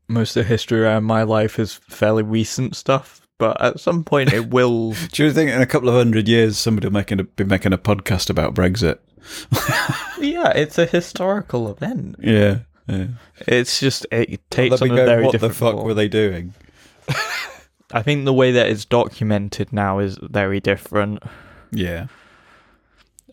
most 0.07 0.35
of 0.35 0.43
the 0.43 0.49
history 0.49 0.81
around 0.81 1.05
my 1.05 1.23
life 1.23 1.59
is 1.59 1.73
fairly 1.73 2.23
recent 2.23 2.75
stuff, 2.75 3.27
but 3.37 3.59
at 3.61 3.79
some 3.79 4.03
point 4.03 4.33
it 4.33 4.49
will. 4.49 4.93
Do 5.11 5.23
you 5.23 5.31
think 5.31 5.51
in 5.51 5.61
a 5.61 5.65
couple 5.65 5.89
of 5.89 5.95
hundred 5.95 6.27
years 6.27 6.57
somebody 6.57 6.87
will 6.87 6.93
making 6.93 7.19
a, 7.19 7.23
be 7.23 7.43
making 7.43 7.73
a 7.73 7.77
podcast 7.77 8.29
about 8.29 8.53
Brexit? 8.53 8.99
yeah, 10.19 10.51
it's 10.51 10.77
a 10.77 10.85
historical 10.85 11.69
event. 11.69 12.15
Yeah. 12.19 12.59
Yeah. 12.87 13.07
It's 13.39 13.79
just 13.79 14.05
it 14.11 14.49
takes 14.49 14.81
Let 14.81 14.83
on 14.83 14.91
a 14.91 14.95
go, 14.95 15.05
very 15.05 15.25
what 15.25 15.39
the 15.39 15.49
fuck 15.49 15.73
form. 15.73 15.85
were 15.85 15.93
they 15.93 16.07
doing? 16.07 16.53
I 17.91 18.01
think 18.01 18.25
the 18.25 18.33
way 18.33 18.51
that 18.51 18.67
it's 18.67 18.85
documented 18.85 19.71
now 19.71 19.99
is 19.99 20.17
very 20.21 20.59
different. 20.59 21.21
Yeah. 21.71 22.07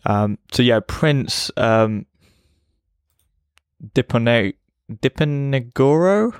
Um, 0.05 0.37
so 0.51 0.61
yeah, 0.63 0.79
Prince 0.85 1.49
um, 1.57 2.05
Dipone- 3.93 4.53
Diponegoro. 4.91 6.35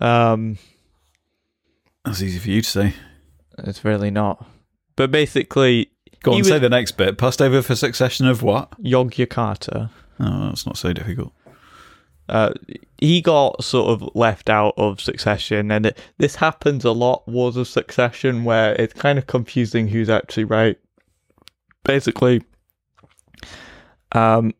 Um, 0.00 0.58
That's 2.04 2.22
easy 2.22 2.38
for 2.38 2.50
you 2.50 2.62
to 2.62 2.68
say. 2.68 2.94
it's 3.58 3.84
really 3.84 4.10
not. 4.10 4.44
But 4.96 5.10
basically, 5.10 5.90
Go 6.22 6.32
on, 6.32 6.36
He 6.38 6.44
say 6.44 6.52
was- 6.52 6.60
the 6.62 6.68
next 6.70 6.92
bit. 6.92 7.18
Passed 7.18 7.42
over 7.42 7.60
for 7.62 7.76
succession 7.76 8.26
of 8.26 8.42
what? 8.42 8.70
Yogyakarta. 8.82 9.90
Oh, 10.20 10.46
that's 10.46 10.64
not 10.66 10.76
so 10.78 10.92
difficult. 10.92 11.32
Uh, 12.28 12.52
he 12.98 13.20
got 13.20 13.62
sort 13.62 13.90
of 13.90 14.08
left 14.14 14.48
out 14.48 14.72
of 14.78 14.98
Succession, 15.00 15.70
and 15.70 15.84
it, 15.86 15.98
this 16.16 16.36
happens 16.36 16.82
a 16.86 16.90
lot. 16.92 17.28
Wars 17.28 17.56
of 17.58 17.68
Succession, 17.68 18.44
where 18.44 18.74
it's 18.76 18.94
kind 18.94 19.18
of 19.18 19.26
confusing 19.26 19.88
who's 19.88 20.08
actually 20.08 20.44
right. 20.44 20.78
Basically, 21.84 22.42
um, 24.12 24.52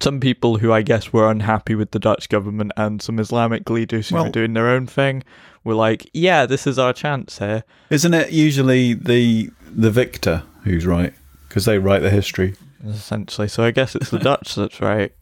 some 0.00 0.20
people 0.20 0.58
who 0.58 0.72
I 0.72 0.82
guess 0.82 1.12
were 1.12 1.30
unhappy 1.30 1.74
with 1.74 1.92
the 1.92 1.98
Dutch 1.98 2.28
government 2.28 2.72
and 2.76 3.00
some 3.00 3.18
Islamic 3.18 3.70
leaders 3.70 4.08
who 4.08 4.16
Well- 4.16 4.24
were 4.24 4.30
doing 4.30 4.52
their 4.54 4.68
own 4.68 4.86
thing 4.86 5.22
were 5.64 5.74
like, 5.74 6.10
"Yeah, 6.12 6.44
this 6.46 6.66
is 6.66 6.78
our 6.78 6.92
chance 6.92 7.38
here." 7.38 7.62
Isn't 7.90 8.14
it 8.14 8.32
usually 8.32 8.94
the 8.94 9.50
the 9.74 9.90
victor 9.90 10.42
who's 10.64 10.84
right 10.86 11.14
because 11.48 11.64
they 11.64 11.78
write 11.78 12.02
the 12.02 12.10
history? 12.10 12.54
essentially. 12.84 13.46
So 13.46 13.62
I 13.62 13.70
guess 13.70 13.94
it's 13.94 14.10
the 14.10 14.18
Dutch 14.18 14.54
that's 14.56 14.80
right, 14.80 15.12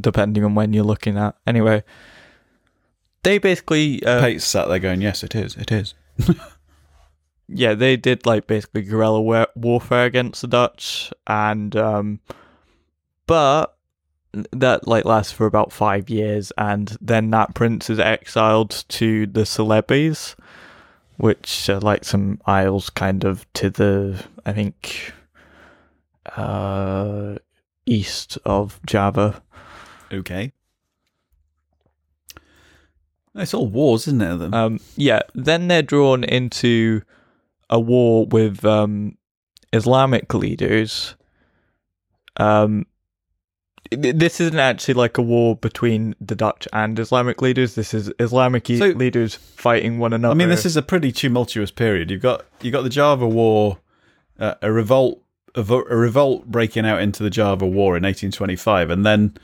depending 0.00 0.44
on 0.44 0.56
when 0.56 0.72
you're 0.72 0.82
looking 0.82 1.16
at. 1.16 1.36
Anyway, 1.46 1.84
they 3.22 3.38
basically 3.38 4.02
uh, 4.04 4.20
Pate's 4.20 4.44
sat 4.44 4.66
there 4.68 4.80
going, 4.80 5.00
"Yes, 5.00 5.22
it 5.22 5.36
is. 5.36 5.54
It 5.56 5.70
is." 5.70 5.94
yeah, 7.48 7.74
they 7.74 7.96
did 7.96 8.26
like 8.26 8.46
basically 8.46 8.82
guerrilla 8.82 9.20
wa- 9.20 9.46
warfare 9.54 10.06
against 10.06 10.40
the 10.42 10.48
Dutch, 10.48 11.12
and 11.26 11.74
um, 11.76 12.20
but 13.26 13.76
that 14.52 14.88
like 14.88 15.04
lasts 15.04 15.32
for 15.32 15.46
about 15.46 15.72
five 15.72 16.08
years, 16.10 16.52
and 16.58 16.96
then 17.00 17.30
that 17.30 17.54
prince 17.54 17.90
is 17.90 17.98
exiled 17.98 18.84
to 18.88 19.26
the 19.26 19.42
Celebes, 19.42 20.34
which 21.16 21.68
are 21.68 21.80
like 21.80 22.04
some 22.04 22.40
isles 22.46 22.90
kind 22.90 23.24
of 23.24 23.50
to 23.54 23.70
the 23.70 24.24
I 24.44 24.52
think 24.52 25.12
uh 26.36 27.36
east 27.86 28.38
of 28.44 28.80
Java. 28.86 29.42
Okay. 30.12 30.52
It's 33.36 33.52
all 33.52 33.66
wars, 33.66 34.06
isn't 34.06 34.22
it? 34.22 34.36
Then? 34.38 34.54
Um, 34.54 34.80
yeah, 34.96 35.20
then 35.34 35.66
they're 35.66 35.82
drawn 35.82 36.22
into 36.22 37.02
a 37.70 37.80
war 37.80 38.26
with 38.26 38.64
um, 38.64 39.16
Islamic 39.72 40.32
leaders. 40.34 41.14
Um, 42.36 42.86
this 43.90 44.40
isn't 44.40 44.58
actually 44.58 44.94
like 44.94 45.18
a 45.18 45.22
war 45.22 45.56
between 45.56 46.16
the 46.20 46.34
Dutch 46.34 46.66
and 46.72 46.98
Islamic 46.98 47.42
leaders. 47.42 47.74
This 47.74 47.92
is 47.94 48.10
Islamic 48.18 48.66
So- 48.66 48.86
leaders 48.86 49.34
fighting 49.34 49.98
one 49.98 50.12
another. 50.12 50.32
I 50.32 50.34
mean, 50.36 50.48
this 50.48 50.66
is 50.66 50.76
a 50.76 50.82
pretty 50.82 51.12
tumultuous 51.12 51.70
period. 51.70 52.10
You've 52.10 52.22
got 52.22 52.44
you 52.62 52.70
got 52.70 52.82
the 52.82 52.88
Java 52.88 53.28
War, 53.28 53.78
uh, 54.38 54.54
a 54.62 54.72
revolt, 54.72 55.22
a, 55.54 55.62
vo- 55.62 55.84
a 55.88 55.96
revolt 55.96 56.46
breaking 56.46 56.86
out 56.86 57.02
into 57.02 57.22
the 57.22 57.30
Java 57.30 57.66
War 57.66 57.96
in 57.96 58.02
1825, 58.04 58.90
and 58.90 59.04
then 59.04 59.36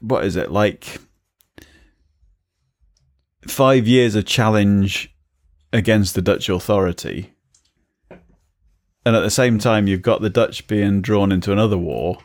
what 0.00 0.24
is 0.24 0.36
it 0.36 0.50
like? 0.50 0.98
Five 3.46 3.88
years 3.88 4.14
of 4.14 4.24
challenge 4.24 5.11
against 5.72 6.14
the 6.14 6.22
Dutch 6.22 6.48
authority, 6.48 7.32
and 9.04 9.16
at 9.16 9.20
the 9.20 9.30
same 9.30 9.58
time, 9.58 9.86
you've 9.86 10.02
got 10.02 10.20
the 10.20 10.30
Dutch 10.30 10.66
being 10.66 11.00
drawn 11.00 11.32
into 11.32 11.52
another 11.52 11.78
war 11.78 12.18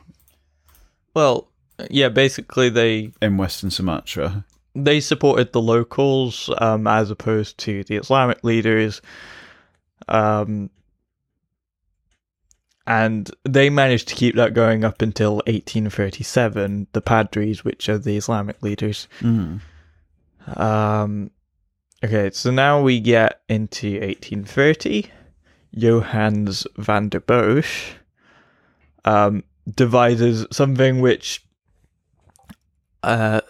well, 1.18 1.50
yeah. 1.89 2.10
Basically, 2.10 2.70
they 2.70 3.12
in 3.24 3.38
Western 3.38 3.72
Sumatra. 3.72 4.45
they 4.76 5.00
supported 5.00 5.52
the 5.52 5.60
locals 5.60 6.48
um, 6.60 6.86
as 6.86 7.10
opposed 7.10 7.58
to 7.60 7.84
the 7.86 7.95
Islamic 7.95 8.43
leaders. 8.43 9.02
Um, 10.08 10.70
and 12.86 13.32
they 13.43 13.72
managed 13.72 14.10
to 14.10 14.16
keep 14.16 14.36
that 14.36 14.54
going 14.54 14.84
up 14.84 15.02
until 15.02 15.38
1837. 15.48 16.86
The 16.93 17.02
Padris, 17.02 17.64
which 17.64 17.89
are 17.89 17.98
the 17.98 18.16
Islamic 18.16 18.62
leaders. 18.62 19.08
Mm. 19.22 19.62
Um, 20.56 21.32
okay, 22.04 22.30
so 22.32 22.52
now 22.52 22.82
we 22.82 23.00
get 23.00 23.41
into 23.50 23.88
1830. 24.00 25.12
Johannes 25.76 26.66
van 26.78 27.10
der 27.10 27.20
Bosch 27.20 27.91
um, 29.06 29.43
devises 29.76 30.45
something 30.52 31.02
which 31.02 31.43
Uh, 33.04 33.41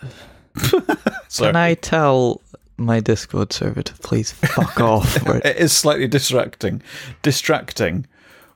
can 1.37 1.55
I 1.55 1.75
tell 1.75 2.41
my 2.77 2.99
Discord 2.99 3.53
server 3.53 3.81
to 3.81 3.93
please 3.95 4.31
fuck 4.31 4.79
off? 4.81 5.15
It 5.27 5.55
is 5.57 5.71
slightly 5.75 6.07
distracting, 6.07 6.81
distracting 7.21 8.05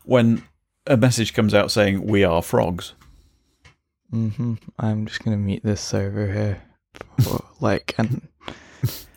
when 0.04 0.44
a 0.88 0.98
message 0.98 1.34
comes 1.34 1.54
out 1.54 1.72
saying 1.72 2.06
we 2.06 2.24
are 2.24 2.42
frogs. 2.42 2.94
hmm 4.10 4.56
I'm 4.78 5.06
just 5.06 5.24
gonna 5.24 5.38
mute 5.38 5.64
this 5.64 5.82
server 5.82 6.32
here. 6.32 6.62
For, 7.24 7.44
like, 7.62 7.96
and 7.98 8.28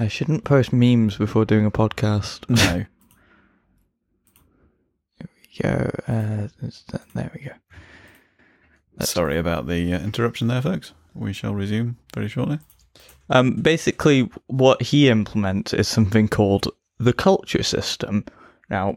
I 0.00 0.08
shouldn't 0.08 0.44
post 0.44 0.72
memes 0.72 1.18
before 1.18 1.44
doing 1.44 1.66
a 1.66 1.70
podcast. 1.70 2.48
No. 2.48 2.86
There 5.18 5.28
we 5.28 5.68
go. 5.68 5.90
Uh, 6.08 6.48
there 7.14 7.30
we 7.34 7.42
go. 7.42 9.04
Sorry 9.04 9.36
about 9.36 9.66
the 9.66 9.92
uh, 9.92 10.00
interruption 10.00 10.48
there, 10.48 10.62
folks. 10.62 10.94
We 11.14 11.34
shall 11.34 11.54
resume 11.54 11.96
very 12.14 12.28
shortly. 12.28 12.60
Um, 13.28 13.56
basically, 13.56 14.30
what 14.46 14.80
he 14.80 15.10
implements 15.10 15.74
is 15.74 15.86
something 15.86 16.28
called 16.28 16.68
the 16.98 17.12
culture 17.12 17.62
system. 17.62 18.24
Now, 18.70 18.96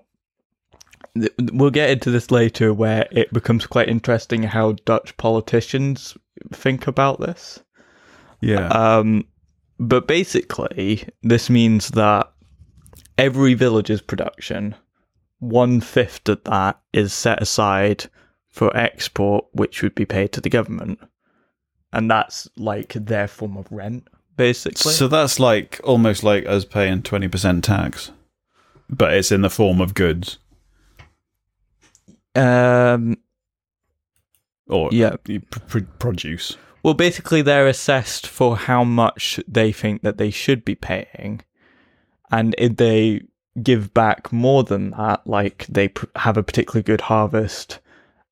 th- 1.19 1.33
we'll 1.51 1.69
get 1.71 1.89
into 1.89 2.11
this 2.11 2.31
later, 2.31 2.73
where 2.73 3.09
it 3.11 3.33
becomes 3.33 3.65
quite 3.65 3.89
interesting 3.89 4.43
how 4.43 4.73
Dutch 4.85 5.17
politicians 5.17 6.15
think 6.53 6.87
about 6.87 7.19
this. 7.19 7.59
Yeah. 8.39 8.67
Um, 8.67 9.25
but 9.87 10.07
basically, 10.07 11.07
this 11.21 11.49
means 11.49 11.89
that 11.91 12.31
every 13.17 13.53
village's 13.53 14.01
production, 14.01 14.75
one 15.39 15.81
fifth 15.81 16.27
of 16.29 16.43
that 16.45 16.79
is 16.93 17.13
set 17.13 17.41
aside 17.41 18.05
for 18.49 18.75
export, 18.75 19.45
which 19.53 19.81
would 19.81 19.95
be 19.95 20.05
paid 20.05 20.31
to 20.33 20.41
the 20.41 20.49
government. 20.49 20.99
And 21.91 22.09
that's 22.09 22.47
like 22.57 22.93
their 22.93 23.27
form 23.27 23.57
of 23.57 23.71
rent, 23.71 24.07
basically. 24.35 24.91
so 24.93 25.07
that's 25.07 25.39
like 25.39 25.79
almost 25.83 26.23
like 26.23 26.47
us 26.47 26.65
paying 26.65 27.03
20% 27.03 27.61
tax, 27.61 28.11
but 28.89 29.13
it's 29.13 29.31
in 29.31 29.41
the 29.41 29.49
form 29.49 29.79
of 29.79 29.93
goods 29.93 30.39
um, 32.35 33.17
or 34.67 34.89
yeah. 34.91 35.15
pr- 35.23 35.59
pr- 35.67 35.79
produce. 35.99 36.57
Well, 36.83 36.93
basically, 36.93 37.41
they're 37.41 37.67
assessed 37.67 38.27
for 38.27 38.57
how 38.57 38.83
much 38.83 39.39
they 39.47 39.71
think 39.71 40.01
that 40.01 40.17
they 40.17 40.29
should 40.29 40.65
be 40.65 40.75
paying, 40.75 41.41
and 42.29 42.53
if 42.57 42.75
they 42.75 43.21
give 43.61 43.93
back 43.93 44.33
more 44.33 44.63
than 44.63 44.91
that, 44.91 45.25
like 45.25 45.65
they 45.67 45.87
pr- 45.87 46.05
have 46.17 46.37
a 46.37 46.43
particularly 46.43 46.83
good 46.83 47.01
harvest, 47.01 47.79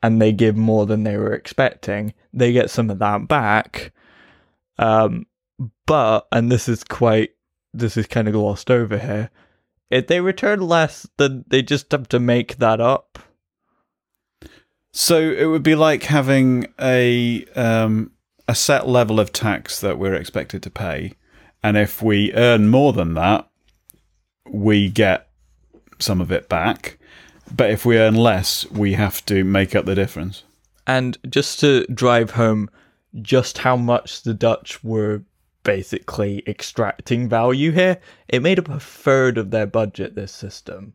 and 0.04 0.22
they 0.22 0.32
give 0.32 0.58
more 0.58 0.86
than 0.86 1.04
they 1.04 1.16
were 1.16 1.34
expecting, 1.34 2.14
they 2.34 2.52
get 2.52 2.70
some 2.70 2.90
of 2.90 3.00
that 3.00 3.28
back. 3.28 3.94
Um, 4.78 5.28
but 5.86 6.28
and 6.32 6.52
this 6.52 6.68
is 6.68 6.84
quite, 6.84 7.32
this 7.74 7.96
is 7.98 8.08
kind 8.08 8.28
of 8.28 8.34
glossed 8.34 8.72
over 8.72 8.98
here. 8.98 9.30
If 9.90 10.08
they 10.08 10.22
return 10.22 10.62
less, 10.62 11.08
then 11.18 11.46
they 11.48 11.62
just 11.62 11.92
have 11.92 12.10
to 12.10 12.20
make 12.20 12.58
that 12.58 12.82
up. 12.82 13.20
So 14.92 15.20
it 15.20 15.46
would 15.46 15.64
be 15.64 15.76
like 15.76 16.04
having 16.04 16.68
a 16.80 17.46
um, 17.56 18.12
a 18.52 18.56
set 18.56 18.86
level 18.86 19.18
of 19.18 19.32
tax 19.32 19.80
that 19.80 19.98
we're 19.98 20.14
expected 20.14 20.62
to 20.62 20.70
pay, 20.70 21.14
and 21.64 21.78
if 21.78 22.02
we 22.02 22.34
earn 22.34 22.68
more 22.68 22.92
than 22.92 23.14
that, 23.14 23.48
we 24.46 24.90
get 24.90 25.30
some 26.00 26.20
of 26.20 26.34
it 26.34 26.50
back. 26.50 26.98
But 27.56 27.72
if 27.72 27.86
we 27.86 27.98
earn 27.98 28.16
less, 28.16 28.70
we 28.70 28.96
have 28.96 29.26
to 29.28 29.46
make 29.46 29.74
up 29.74 29.86
the 29.86 29.96
difference. 29.96 30.44
And 30.86 31.18
just 31.30 31.62
to 31.62 31.86
drive 31.88 32.32
home 32.32 32.70
just 33.22 33.60
how 33.60 33.78
much 33.78 34.24
the 34.24 34.34
Dutch 34.34 34.84
were 34.84 35.24
basically 35.64 36.44
extracting 36.46 37.30
value 37.30 37.72
here, 37.72 38.02
it 38.28 38.42
made 38.42 38.60
up 38.60 38.68
a 38.68 38.82
third 38.82 39.38
of 39.38 39.52
their 39.52 39.66
budget, 39.66 40.16
this 40.16 40.34
system. 40.34 40.92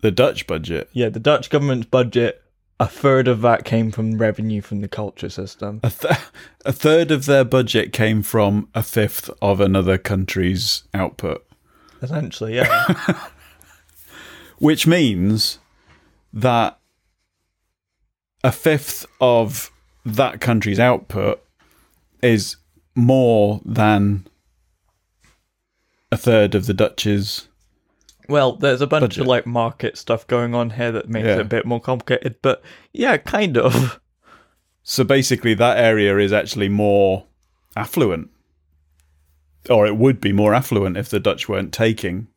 The 0.00 0.10
Dutch 0.10 0.46
budget, 0.46 0.88
Yeah, 0.94 1.10
the 1.10 1.20
Dutch 1.20 1.50
government's 1.50 1.88
budget, 1.88 2.42
a 2.80 2.86
third 2.88 3.28
of 3.28 3.42
that 3.42 3.64
came 3.64 3.92
from 3.92 4.16
revenue 4.18 4.62
from 4.62 4.80
the 4.80 4.88
culture 4.88 5.28
system. 5.28 5.80
a, 5.84 5.90
th- 5.90 6.16
a 6.64 6.72
third 6.72 7.10
of 7.10 7.26
their 7.26 7.44
budget 7.44 7.92
came 7.92 8.22
from 8.22 8.68
a 8.74 8.82
fifth 8.82 9.28
of 9.42 9.60
another 9.60 9.98
country's 9.98 10.82
output, 10.94 11.46
Essentially, 12.02 12.56
yeah. 12.56 12.94
which 14.58 14.86
means 14.86 15.58
that 16.32 16.78
a 18.42 18.50
fifth 18.50 19.04
of 19.20 19.70
that 20.06 20.40
country's 20.40 20.80
output 20.80 21.44
is 22.22 22.56
more 22.94 23.60
than 23.64 24.26
a 26.10 26.16
third 26.16 26.54
of 26.54 26.64
the 26.64 26.74
Dutch's. 26.74 27.48
Well, 28.30 28.56
there's 28.56 28.80
a 28.80 28.86
bunch 28.86 29.02
Budget. 29.02 29.20
of 29.22 29.26
like 29.26 29.46
market 29.46 29.98
stuff 29.98 30.26
going 30.26 30.54
on 30.54 30.70
here 30.70 30.92
that 30.92 31.08
makes 31.08 31.26
Yeah. 31.26 31.34
it 31.36 31.40
a 31.40 31.44
bit 31.44 31.66
more 31.66 31.80
complicated, 31.80 32.36
but 32.42 32.62
yeah, 32.92 33.16
kind 33.18 33.56
of. 33.58 34.00
So 34.82 35.04
basically, 35.04 35.52
that 35.54 35.76
area 35.76 36.16
is 36.18 36.32
actually 36.32 36.68
more 36.70 37.26
affluent, 37.76 38.30
or 39.68 39.86
it 39.86 39.96
would 39.96 40.20
be 40.20 40.32
more 40.32 40.54
affluent 40.54 40.96
if 40.96 41.10
the 41.10 41.20
Dutch 41.20 41.48
weren't 41.48 41.72
taking. 41.72 42.28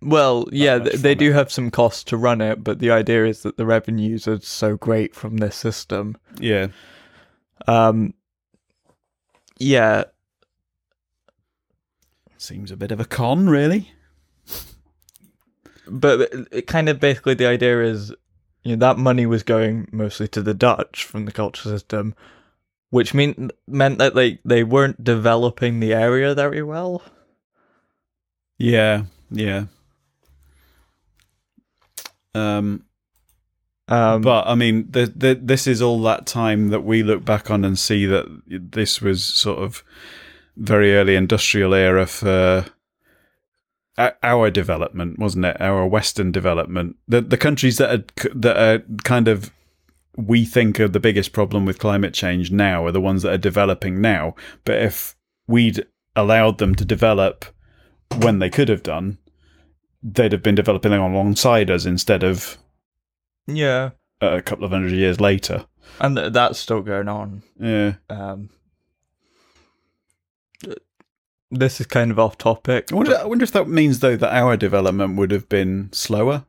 Well, 0.00 0.48
yeah, 0.50 0.78
th- 0.78 0.96
they 0.96 1.14
do 1.14 1.32
have 1.32 1.52
some 1.52 1.70
costs 1.70 2.04
to 2.04 2.16
run 2.16 2.40
it, 2.40 2.64
but 2.64 2.78
the 2.78 2.90
idea 2.90 3.26
is 3.26 3.42
that 3.42 3.56
the 3.58 3.66
revenues 3.66 4.26
are 4.26 4.40
so 4.40 4.76
great 4.76 5.14
from 5.14 5.36
this 5.38 5.56
system 5.56 6.16
Yeah, 6.40 6.68
Um, 7.66 8.14
yeah, 9.58 10.04
seems 12.36 12.70
a 12.70 12.76
bit 12.76 12.92
of 12.92 13.00
a 13.00 13.04
con, 13.04 13.48
really. 13.48 13.92
But 15.90 16.20
it- 16.52 16.66
kind 16.66 16.88
of 16.88 17.00
basically 17.00 17.34
the 17.34 17.46
idea 17.46 17.82
is, 17.82 18.10
you 18.62 18.76
know, 18.76 18.80
that 18.86 18.98
money 18.98 19.26
was 19.26 19.42
going 19.42 19.88
mostly 19.92 20.28
to 20.28 20.42
the 20.42 20.54
Dutch 20.54 21.04
from 21.04 21.24
the 21.24 21.32
culture 21.32 21.68
system, 21.68 22.14
which 22.90 23.14
mean 23.14 23.50
meant 23.66 23.98
that 23.98 24.14
they 24.14 24.38
they 24.44 24.64
weren't 24.64 25.02
developing 25.04 25.80
the 25.80 25.92
area 25.94 26.34
very 26.34 26.62
well. 26.62 27.02
Yeah, 28.58 29.04
yeah. 29.30 29.64
Um, 32.34 32.84
Um, 33.90 34.20
but 34.20 34.46
I 34.46 34.54
mean, 34.54 34.86
the, 34.90 35.06
the, 35.06 35.34
this 35.34 35.66
is 35.66 35.80
all 35.80 36.02
that 36.02 36.26
time 36.26 36.68
that 36.68 36.84
we 36.84 37.02
look 37.02 37.24
back 37.24 37.50
on 37.50 37.64
and 37.64 37.78
see 37.78 38.04
that 38.06 38.26
this 38.46 39.00
was 39.00 39.24
sort 39.24 39.60
of 39.60 39.82
very 40.56 40.94
early 40.94 41.14
industrial 41.16 41.72
era 41.72 42.04
for 42.06 42.66
our 44.22 44.50
development, 44.50 45.18
wasn't 45.18 45.44
it? 45.44 45.60
Our 45.60 45.86
Western 45.86 46.32
development. 46.32 46.96
The 47.06 47.20
the 47.20 47.36
countries 47.36 47.78
that 47.78 47.90
are 47.90 48.04
that 48.34 48.56
are 48.56 48.84
kind 49.04 49.28
of 49.28 49.50
we 50.16 50.44
think 50.44 50.80
are 50.80 50.88
the 50.88 51.00
biggest 51.00 51.32
problem 51.32 51.64
with 51.64 51.78
climate 51.78 52.12
change 52.14 52.50
now 52.50 52.84
are 52.84 52.92
the 52.92 53.00
ones 53.00 53.22
that 53.22 53.32
are 53.32 53.38
developing 53.38 54.00
now. 54.00 54.34
But 54.64 54.82
if 54.82 55.16
we'd 55.46 55.86
allowed 56.16 56.58
them 56.58 56.74
to 56.74 56.84
develop 56.84 57.44
when 58.16 58.38
they 58.40 58.50
could 58.50 58.68
have 58.68 58.82
done, 58.82 59.18
they'd 60.02 60.32
have 60.32 60.42
been 60.42 60.54
developing 60.56 60.92
alongside 60.92 61.70
us 61.70 61.86
instead 61.86 62.22
of 62.22 62.58
yeah, 63.46 63.90
a 64.20 64.42
couple 64.42 64.64
of 64.64 64.72
hundred 64.72 64.92
years 64.92 65.20
later. 65.20 65.66
and 66.00 66.16
th- 66.16 66.32
that's 66.32 66.58
still 66.58 66.82
going 66.82 67.08
on. 67.08 67.42
Yeah. 67.58 67.94
Um, 68.10 68.50
this 71.50 71.80
is 71.80 71.86
kind 71.86 72.10
of 72.10 72.18
off 72.18 72.38
topic. 72.38 72.92
I 72.92 72.94
wonder, 72.94 73.16
I 73.16 73.24
wonder 73.24 73.44
if 73.44 73.52
that 73.52 73.68
means, 73.68 74.00
though, 74.00 74.16
that 74.16 74.34
our 74.34 74.56
development 74.56 75.16
would 75.16 75.30
have 75.30 75.48
been 75.48 75.90
slower. 75.92 76.44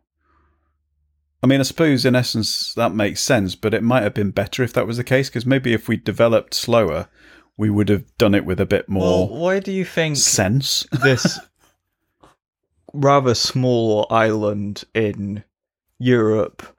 I 1.41 1.47
mean, 1.47 1.61
I 1.61 1.63
suppose 1.63 2.05
in 2.05 2.15
essence 2.15 2.73
that 2.73 2.93
makes 2.93 3.21
sense, 3.21 3.55
but 3.55 3.73
it 3.73 3.83
might 3.83 4.03
have 4.03 4.13
been 4.13 4.31
better 4.31 4.61
if 4.61 4.73
that 4.73 4.87
was 4.87 4.97
the 4.97 5.03
case, 5.03 5.29
because 5.29 5.45
maybe 5.45 5.73
if 5.73 5.87
we 5.87 5.95
developed 5.95 6.53
slower, 6.53 7.07
we 7.55 7.69
would 7.69 7.89
have 7.89 8.17
done 8.17 8.35
it 8.35 8.45
with 8.45 8.59
a 8.59 8.65
bit 8.65 8.89
more. 8.89 9.27
Well, 9.27 9.39
why 9.39 9.59
do 9.59 9.71
you 9.71 9.85
think 9.85 10.17
sense. 10.17 10.85
this 11.03 11.39
rather 12.93 13.35
small 13.35 14.07
island 14.09 14.83
in 14.93 15.43
Europe 15.97 16.75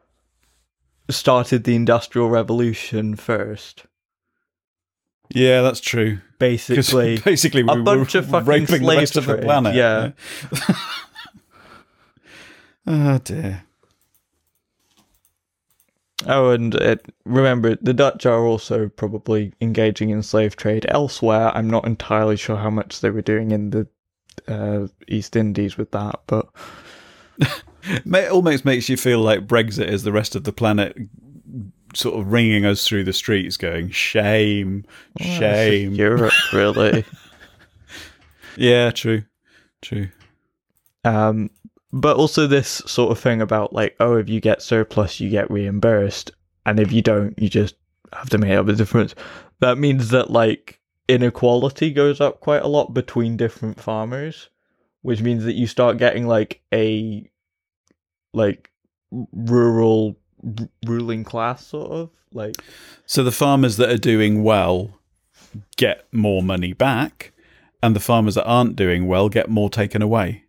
started 1.08 1.64
the 1.64 1.74
Industrial 1.74 2.28
Revolution 2.28 3.16
first. 3.16 3.84
Yeah, 5.30 5.62
that's 5.62 5.80
true. 5.80 6.20
Basically, 6.38 7.18
basically, 7.24 7.62
we 7.62 7.72
a 7.72 7.76
bunch 7.76 8.14
of 8.14 8.26
fucking 8.26 8.46
raping 8.46 8.66
the 8.66 8.78
slave 8.78 8.98
rest 8.98 9.16
of 9.16 9.26
the 9.26 9.38
planet. 9.38 9.74
yeah. 9.74 10.12
oh 12.86 13.18
dear. 13.18 13.64
oh, 16.26 16.50
and 16.50 16.74
it, 16.74 17.06
remember, 17.24 17.76
the 17.80 17.94
Dutch 17.94 18.26
are 18.26 18.44
also 18.44 18.88
probably 18.88 19.52
engaging 19.60 20.10
in 20.10 20.22
slave 20.22 20.56
trade 20.56 20.86
elsewhere. 20.88 21.50
I'm 21.54 21.70
not 21.70 21.86
entirely 21.86 22.36
sure 22.36 22.56
how 22.56 22.70
much 22.70 23.00
they 23.00 23.10
were 23.10 23.22
doing 23.22 23.50
in 23.50 23.70
the 23.70 23.88
uh, 24.48 24.88
East 25.08 25.36
Indies 25.36 25.76
with 25.76 25.90
that, 25.92 26.20
but 26.26 26.48
It 27.84 28.30
almost 28.30 28.64
makes 28.64 28.88
you 28.88 28.96
feel 28.96 29.20
like 29.20 29.46
Brexit 29.46 29.88
is 29.88 30.02
the 30.02 30.12
rest 30.12 30.36
of 30.36 30.44
the 30.44 30.52
planet 30.52 30.96
sort 31.94 32.18
of 32.18 32.32
ringing 32.32 32.64
us 32.64 32.86
through 32.86 33.04
the 33.04 33.12
streets, 33.12 33.56
going 33.56 33.90
shame, 33.90 34.84
shame. 35.18 35.92
Europe, 35.92 36.32
really. 36.52 37.04
yeah, 38.56 38.90
true, 38.90 39.24
true. 39.82 40.08
Um, 41.04 41.50
but 41.92 42.16
also 42.16 42.46
this 42.46 42.82
sort 42.86 43.10
of 43.10 43.18
thing 43.18 43.40
about 43.40 43.72
like, 43.72 43.96
oh, 44.00 44.16
if 44.16 44.28
you 44.28 44.40
get 44.40 44.62
surplus, 44.62 45.20
you 45.20 45.30
get 45.30 45.50
reimbursed, 45.50 46.32
and 46.66 46.78
if 46.78 46.92
you 46.92 47.02
don't, 47.02 47.38
you 47.38 47.48
just 47.48 47.74
have 48.12 48.30
to 48.30 48.38
make 48.38 48.52
up 48.52 48.66
the 48.66 48.74
difference. 48.74 49.14
That 49.60 49.78
means 49.78 50.10
that 50.10 50.30
like 50.30 50.80
inequality 51.08 51.90
goes 51.90 52.20
up 52.20 52.40
quite 52.40 52.62
a 52.62 52.68
lot 52.68 52.94
between 52.94 53.36
different 53.36 53.80
farmers, 53.80 54.48
which 55.02 55.20
means 55.20 55.44
that 55.44 55.54
you 55.54 55.66
start 55.66 55.98
getting 55.98 56.26
like 56.26 56.62
a 56.72 57.28
like 58.32 58.70
rural 59.32 60.19
r- 60.44 60.68
ruling 60.86 61.24
class 61.24 61.66
sort 61.66 61.90
of 61.90 62.10
like 62.32 62.56
So 63.06 63.22
the 63.22 63.32
farmers 63.32 63.76
that 63.76 63.90
are 63.90 63.98
doing 63.98 64.42
well 64.42 64.98
get 65.76 66.06
more 66.12 66.42
money 66.42 66.72
back, 66.72 67.32
and 67.82 67.96
the 67.96 68.00
farmers 68.00 68.34
that 68.34 68.44
aren't 68.44 68.76
doing 68.76 69.06
well 69.06 69.28
get 69.28 69.48
more 69.48 69.70
taken 69.70 70.02
away. 70.02 70.44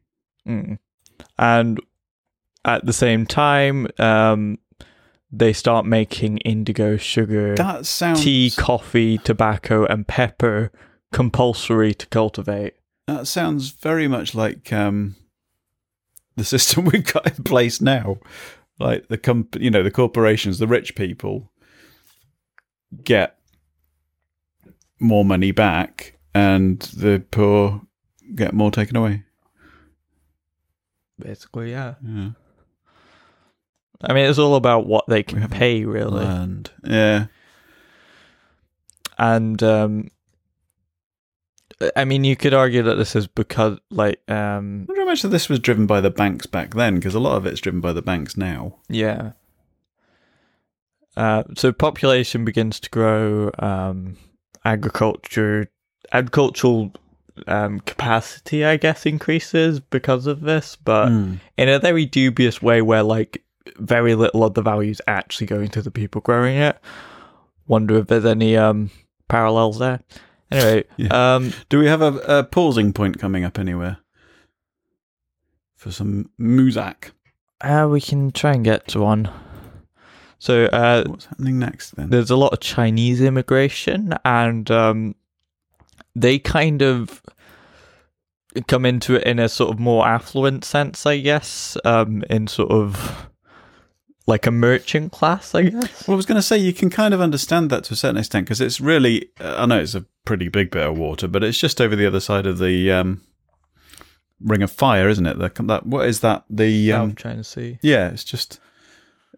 Mm. 0.48 0.78
And 1.38 1.80
at 2.66 2.86
the 2.86 2.94
same 2.94 3.26
time, 3.26 3.88
um, 3.98 4.60
they 5.32 5.54
start 5.54 5.86
making 5.86 6.38
indigo, 6.40 6.98
sugar, 6.98 7.56
That 7.56 7.86
sounds 7.86 8.24
tea, 8.24 8.52
coffee, 8.56 9.18
tobacco, 9.18 9.86
and 9.86 10.08
pepper 10.08 10.72
compulsory 11.12 11.94
to 11.94 12.06
cultivate. 12.08 12.76
That 13.08 13.28
sounds 13.28 13.70
very 13.70 14.08
much 14.08 14.36
like 14.36 14.72
um, 14.74 15.16
the 16.36 16.44
system 16.54 16.86
we've 16.86 17.12
got 17.12 17.38
in 17.38 17.44
place 17.44 17.82
now. 17.82 18.18
Like 18.82 19.08
the 19.08 19.18
comp- 19.18 19.60
you 19.60 19.70
know, 19.70 19.84
the 19.84 19.92
corporations, 19.92 20.60
the 20.60 20.68
rich 20.68 20.96
people 20.96 21.52
get 23.04 23.38
more 25.00 25.24
money 25.24 25.52
back, 25.52 26.18
and 26.34 26.80
the 26.80 27.24
poor 27.32 27.82
get 28.36 28.54
more 28.54 28.72
taken 28.72 28.96
away. 28.96 29.24
Basically, 31.20 31.72
yeah. 31.72 31.96
Yeah. 32.04 32.32
I 34.04 34.14
mean, 34.14 34.26
it's 34.26 34.40
all 34.40 34.56
about 34.56 34.88
what 34.88 35.06
they 35.08 35.22
can 35.22 35.48
pay, 35.50 35.86
really. 35.86 36.26
And 36.26 36.70
yeah, 36.84 37.28
And 39.18 39.62
um, 39.62 40.10
I 41.96 42.06
mean, 42.06 42.24
you 42.24 42.36
could 42.36 42.54
argue 42.54 42.84
that 42.84 42.96
this 42.96 43.16
is 43.16 43.28
because, 43.28 43.80
like, 43.90 44.20
um, 44.30 44.86
I 44.88 44.92
wonder 44.92 45.02
how 45.02 45.06
much 45.06 45.24
of 45.24 45.32
this 45.32 45.50
was 45.50 45.60
driven 45.60 45.86
by 45.88 46.02
the 46.02 46.10
banks 46.12 46.46
back 46.46 46.74
then, 46.76 46.96
because 46.96 47.16
a 47.16 47.20
lot 47.20 47.38
of 47.38 47.46
it's 47.46 47.62
driven 47.62 47.82
by 47.82 47.94
the 47.94 48.02
banks 48.02 48.38
now. 48.38 48.76
Yeah. 48.90 49.32
Uh, 51.18 51.44
so 51.56 51.72
population 51.72 52.46
begins 52.46 52.80
to 52.80 52.90
grow. 52.90 53.52
Um, 53.60 54.18
agriculture, 54.64 55.70
agricultural 56.12 56.92
um, 57.48 57.80
capacity, 57.82 58.64
I 58.66 58.78
guess, 58.78 59.06
increases 59.06 59.80
because 59.80 60.28
of 60.28 60.42
this, 60.42 60.76
but 60.76 61.10
Mm. 61.10 61.40
in 61.58 61.70
a 61.70 61.80
very 61.80 62.06
dubious 62.06 62.62
way, 62.62 62.82
where 62.82 63.04
like 63.04 63.44
very 63.78 64.16
little 64.16 64.44
of 64.44 64.54
the 64.54 64.62
value 64.62 64.92
is 64.92 65.02
actually 65.08 65.48
going 65.48 65.70
to 65.70 65.82
the 65.82 65.92
people 65.92 66.22
growing 66.22 66.58
it. 66.58 66.78
Wonder 67.68 67.98
if 67.98 68.08
there's 68.08 68.26
any 68.26 68.56
um, 68.58 68.92
parallels 69.28 69.80
there. 69.80 70.02
Anyway, 70.52 70.84
Yeah. 70.98 71.36
um, 71.36 71.54
Do 71.70 71.80
we 71.80 71.88
have 71.88 72.02
a, 72.02 72.40
a 72.40 72.44
pausing 72.44 72.92
point 72.94 73.20
coming 73.20 73.44
up 73.46 73.58
anywhere 73.58 73.98
for 75.76 75.92
some 75.92 76.30
muzak? 76.40 77.12
uh, 77.62 77.88
we 77.90 78.02
can 78.02 78.32
try 78.32 78.54
and 78.54 78.64
get 78.64 78.88
to 78.90 79.00
one. 79.00 79.30
So 80.40 80.66
uh, 80.66 81.04
What's 81.08 81.26
happening 81.26 81.60
next 81.60 81.92
then? 81.92 82.10
there's 82.10 82.32
a 82.32 82.36
lot 82.36 82.54
of 82.54 82.60
Chinese 82.60 83.22
immigration, 83.22 84.16
and 84.26 84.70
um, 84.72 85.16
they 86.16 86.40
kind 86.40 86.82
of 86.82 87.22
come 88.68 88.86
into 88.86 89.16
it 89.16 89.24
in 89.24 89.38
a 89.40 89.48
sort 89.48 89.72
of 89.72 89.80
more 89.80 90.06
affluent 90.08 90.66
sense, 90.66 91.06
I 91.06 91.20
guess, 91.20 91.78
um, 91.86 92.24
in 92.30 92.48
sort 92.48 92.72
of 92.72 93.30
like 94.28 94.46
a 94.46 94.52
merchant 94.52 95.12
class, 95.12 95.54
I 95.56 95.64
guess. 95.64 96.08
Well, 96.08 96.16
I 96.16 96.18
was 96.18 96.26
going 96.26 96.38
to 96.38 96.42
say 96.42 96.58
you 96.58 96.74
can 96.74 96.90
kind 96.90 97.14
of 97.14 97.22
understand 97.22 97.70
that 97.70 97.84
to 97.86 97.94
a 97.94 97.98
certain 97.98 98.18
extent 98.18 98.46
because 98.46 98.62
it's 98.62 98.80
really, 98.80 99.30
I 99.40 99.66
know 99.66 99.80
it's 99.80 99.96
a 99.96 100.06
pretty 100.26 100.48
big 100.48 100.72
bit 100.72 100.86
of 100.86 100.98
water, 100.98 101.28
but 101.28 101.44
it's 101.44 101.58
just 101.58 101.82
over 101.82 101.96
the 101.96 102.06
other 102.06 102.20
side 102.20 102.46
of 102.46 102.60
the 102.60 102.92
um, 102.92 103.22
ring 104.40 104.62
of 104.62 104.72
fire, 104.72 105.10
isn't 105.10 105.26
it? 105.26 105.40
The, 105.40 105.52
that 105.64 105.86
what 105.86 106.08
is 106.08 106.20
that? 106.22 106.46
The 106.50 106.94
I'm 106.94 107.02
um, 107.02 107.16
trying 107.16 107.38
to 107.38 107.44
see. 107.44 107.80
yeah, 107.82 108.10
it's 108.10 108.24
just 108.24 108.60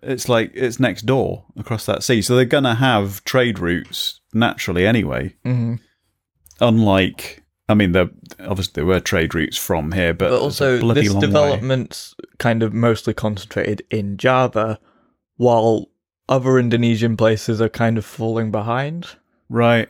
it's 0.01 0.27
like 0.27 0.51
it's 0.53 0.79
next 0.79 1.05
door 1.05 1.45
across 1.57 1.85
that 1.85 2.03
sea, 2.03 2.21
so 2.21 2.35
they're 2.35 2.45
going 2.45 2.65
to 2.65 2.75
have 2.75 3.23
trade 3.23 3.59
routes 3.59 4.19
naturally 4.33 4.85
anyway. 4.85 5.35
hmm 5.43 5.75
Unlike, 6.59 7.42
I 7.69 7.73
mean, 7.75 7.93
there 7.93 8.09
obviously 8.39 8.73
there 8.73 8.85
were 8.85 8.99
trade 8.99 9.33
routes 9.33 9.57
from 9.57 9.91
here, 9.93 10.13
but, 10.13 10.29
But 10.29 10.39
also, 10.41 10.77
this 10.93 11.09
long 11.09 11.21
way. 11.21 11.27
development's 11.27 12.13
kind 12.37 12.61
of 12.61 12.73
mostly 12.73 13.13
concentrated 13.13 13.81
in 13.89 14.17
Java, 14.17 14.79
while 15.37 15.89
other 16.29 16.59
Indonesian 16.59 17.15
places 17.17 17.61
are 17.61 17.69
kind 17.69 17.97
of 17.97 18.05
falling 18.05 18.51
behind. 18.51 19.07
right? 19.49 19.89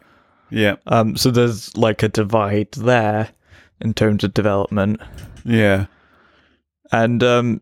Yeah, 0.49 0.75
Um, 0.85 1.15
so 1.17 1.31
there's 1.31 1.75
like 1.75 2.03
a 2.03 2.09
divide 2.09 2.71
there 2.73 3.29
in 3.81 3.93
terms 3.95 4.23
of 4.23 4.33
development. 4.35 5.01
yeah. 5.43 5.87
And 6.91 7.23
um, 7.23 7.61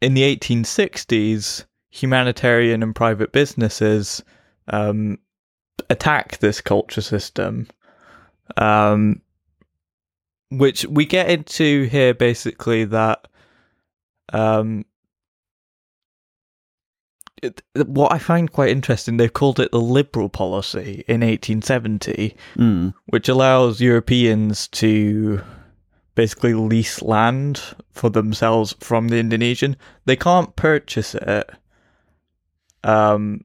in 0.00 0.14
the 0.14 0.22
1860s, 0.36 1.64
humanitarian 1.90 2.84
and 2.84 2.94
private 2.94 3.32
businesses 3.32 4.22
um, 4.68 5.18
attack 5.90 6.38
this 6.38 6.60
culture 6.60 7.00
system, 7.00 7.66
um, 8.56 9.20
which 10.50 10.84
we 10.86 11.04
get 11.04 11.28
into 11.30 11.84
here 11.84 12.14
basically 12.14 12.84
that 12.86 13.28
um, 14.32 14.84
it, 17.42 17.62
what 17.86 18.12
I 18.12 18.18
find 18.18 18.50
quite 18.50 18.70
interesting, 18.70 19.16
they've 19.16 19.32
called 19.32 19.60
it 19.60 19.70
the 19.70 19.80
liberal 19.80 20.28
policy 20.28 21.04
in 21.06 21.20
1870 21.20 22.36
Mm. 22.56 22.94
which 23.06 23.28
allows 23.28 23.80
Europeans 23.80 24.68
to 24.68 25.40
basically 26.14 26.54
lease 26.54 27.00
land 27.00 27.62
for 27.92 28.10
themselves 28.10 28.74
from 28.80 29.08
the 29.08 29.18
Indonesian. 29.18 29.76
They 30.04 30.16
can't 30.16 30.56
purchase 30.56 31.14
it. 31.14 31.48
Um, 32.82 33.44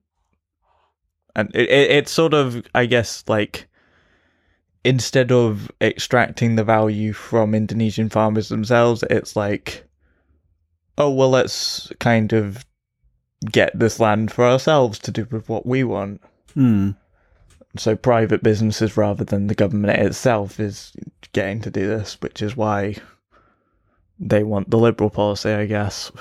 and 1.36 1.51
it, 1.56 1.70
it, 1.70 1.91
it's 1.91 2.12
sort 2.12 2.34
of, 2.34 2.66
I 2.74 2.88
guess, 2.88 3.24
like 3.28 3.68
instead 4.84 5.31
of 5.31 5.71
extracting 5.81 6.55
the 6.55 6.63
value 6.63 7.13
from 7.13 7.55
Indonesian 7.55 8.09
farmers 8.09 8.49
themselves, 8.49 9.03
it's 9.09 9.36
like, 9.36 9.86
oh 10.97 11.09
well, 11.11 11.29
let's 11.29 11.91
kind 11.99 12.34
of 12.34 12.65
get 13.51 13.77
this 13.77 13.99
land 13.99 14.31
for 14.31 14.45
ourselves 14.45 14.99
to 14.99 15.11
do 15.11 15.27
with 15.29 15.49
what 15.49 15.65
we 15.65 15.84
want 15.84 16.21
Mm. 16.55 16.95
so 17.77 17.95
private 17.95 18.43
businesses 18.43 18.95
rather 18.95 19.23
than 19.23 19.47
the 19.47 19.55
government 19.55 19.97
itself 19.97 20.59
is 20.59 20.93
getting 21.34 21.61
to 21.61 21.71
do 21.71 21.88
this, 21.88 22.15
which 22.21 22.41
is 22.43 22.55
why 22.55 22.95
they 24.19 24.43
want 24.43 24.69
the 24.69 24.77
liberal 24.77 25.09
policy, 25.09 25.49
I 25.49 25.65
guess. 25.65 26.11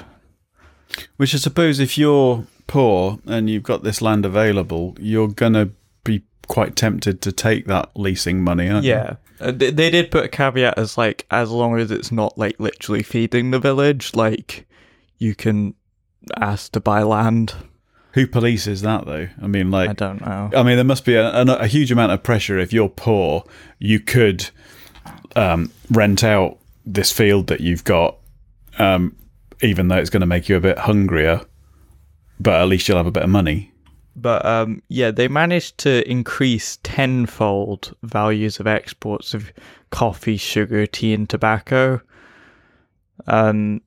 Which 1.19 1.35
I 1.35 1.39
suppose 1.39 1.79
if 1.81 1.99
you're 1.99 2.47
poor 2.67 3.19
and 3.27 3.51
you've 3.51 3.63
got 3.63 3.83
this 3.83 4.01
land 4.01 4.25
available, 4.25 4.97
you're 4.99 5.29
gonna 5.29 5.67
be 5.67 5.73
quite 6.49 6.77
tempted 6.77 7.21
to 7.23 7.33
take 7.33 7.67
that 7.67 7.91
leasing 7.95 8.43
money, 8.43 8.69
aren't 8.69 8.85
you? 8.85 8.91
Yeah, 8.93 9.17
Uh, 9.41 9.53
they, 9.53 9.71
they 9.71 9.91
did 9.91 10.11
put 10.11 10.25
a 10.25 10.29
caveat 10.29 10.79
as 10.79 10.99
like 10.99 11.27
as 11.31 11.51
long 11.51 11.79
as 11.79 11.91
it's 11.91 12.13
not 12.13 12.37
like 12.37 12.59
literally 12.61 13.03
feeding 13.03 13.51
the 13.51 13.59
village, 13.59 14.15
like 14.15 14.67
you 15.19 15.35
can 15.35 15.75
ask 16.37 16.73
to 16.73 16.81
buy 16.81 17.03
land. 17.03 17.55
Who 18.15 18.27
polices 18.27 18.83
that 18.83 19.07
though? 19.07 19.29
I 19.41 19.47
mean, 19.47 19.71
like, 19.71 19.91
I 19.91 19.93
don't 19.95 20.21
know. 20.21 20.51
I 20.55 20.63
mean, 20.63 20.77
there 20.77 20.85
must 20.85 21.05
be 21.05 21.15
a, 21.15 21.31
a, 21.31 21.45
a 21.45 21.67
huge 21.67 21.91
amount 21.91 22.13
of 22.13 22.23
pressure. 22.23 22.59
If 22.59 22.73
you're 22.73 22.91
poor, 22.91 23.45
you 23.79 24.01
could 24.01 24.51
um, 25.35 25.73
rent 25.91 26.23
out 26.23 26.59
this 26.85 27.11
field 27.11 27.47
that 27.47 27.61
you've 27.61 27.85
got, 27.85 28.19
um, 28.79 29.17
even 29.63 29.89
though 29.89 29.97
it's 29.97 30.11
going 30.11 30.21
to 30.21 30.27
make 30.27 30.49
you 30.49 30.57
a 30.57 30.61
bit 30.61 30.79
hungrier. 30.79 31.41
But 32.39 32.61
at 32.61 32.69
least 32.69 32.87
you'll 32.87 32.99
have 32.99 33.07
a 33.07 33.13
bit 33.13 33.23
of 33.23 33.31
money. 33.31 33.72
But 34.15 34.45
um, 34.45 34.83
yeah, 34.89 35.11
they 35.11 35.29
managed 35.29 35.79
to 35.79 36.09
increase 36.11 36.79
tenfold 36.83 37.95
values 38.03 38.61
of 38.61 38.67
exports 38.67 39.33
of 39.35 39.53
coffee, 39.91 40.37
sugar, 40.37 40.87
tea, 40.87 41.15
and 41.15 41.29
tobacco. 41.29 42.01
Um, 43.27 43.81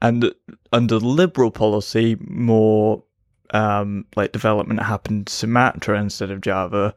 and 0.00 0.32
under 0.72 0.98
liberal 0.98 1.50
policy, 1.50 2.16
more 2.20 3.02
um, 3.50 4.04
like 4.14 4.32
development 4.32 4.82
happened 4.82 5.20
in 5.20 5.26
Sumatra 5.26 6.00
instead 6.00 6.30
of 6.30 6.40
Java, 6.40 6.94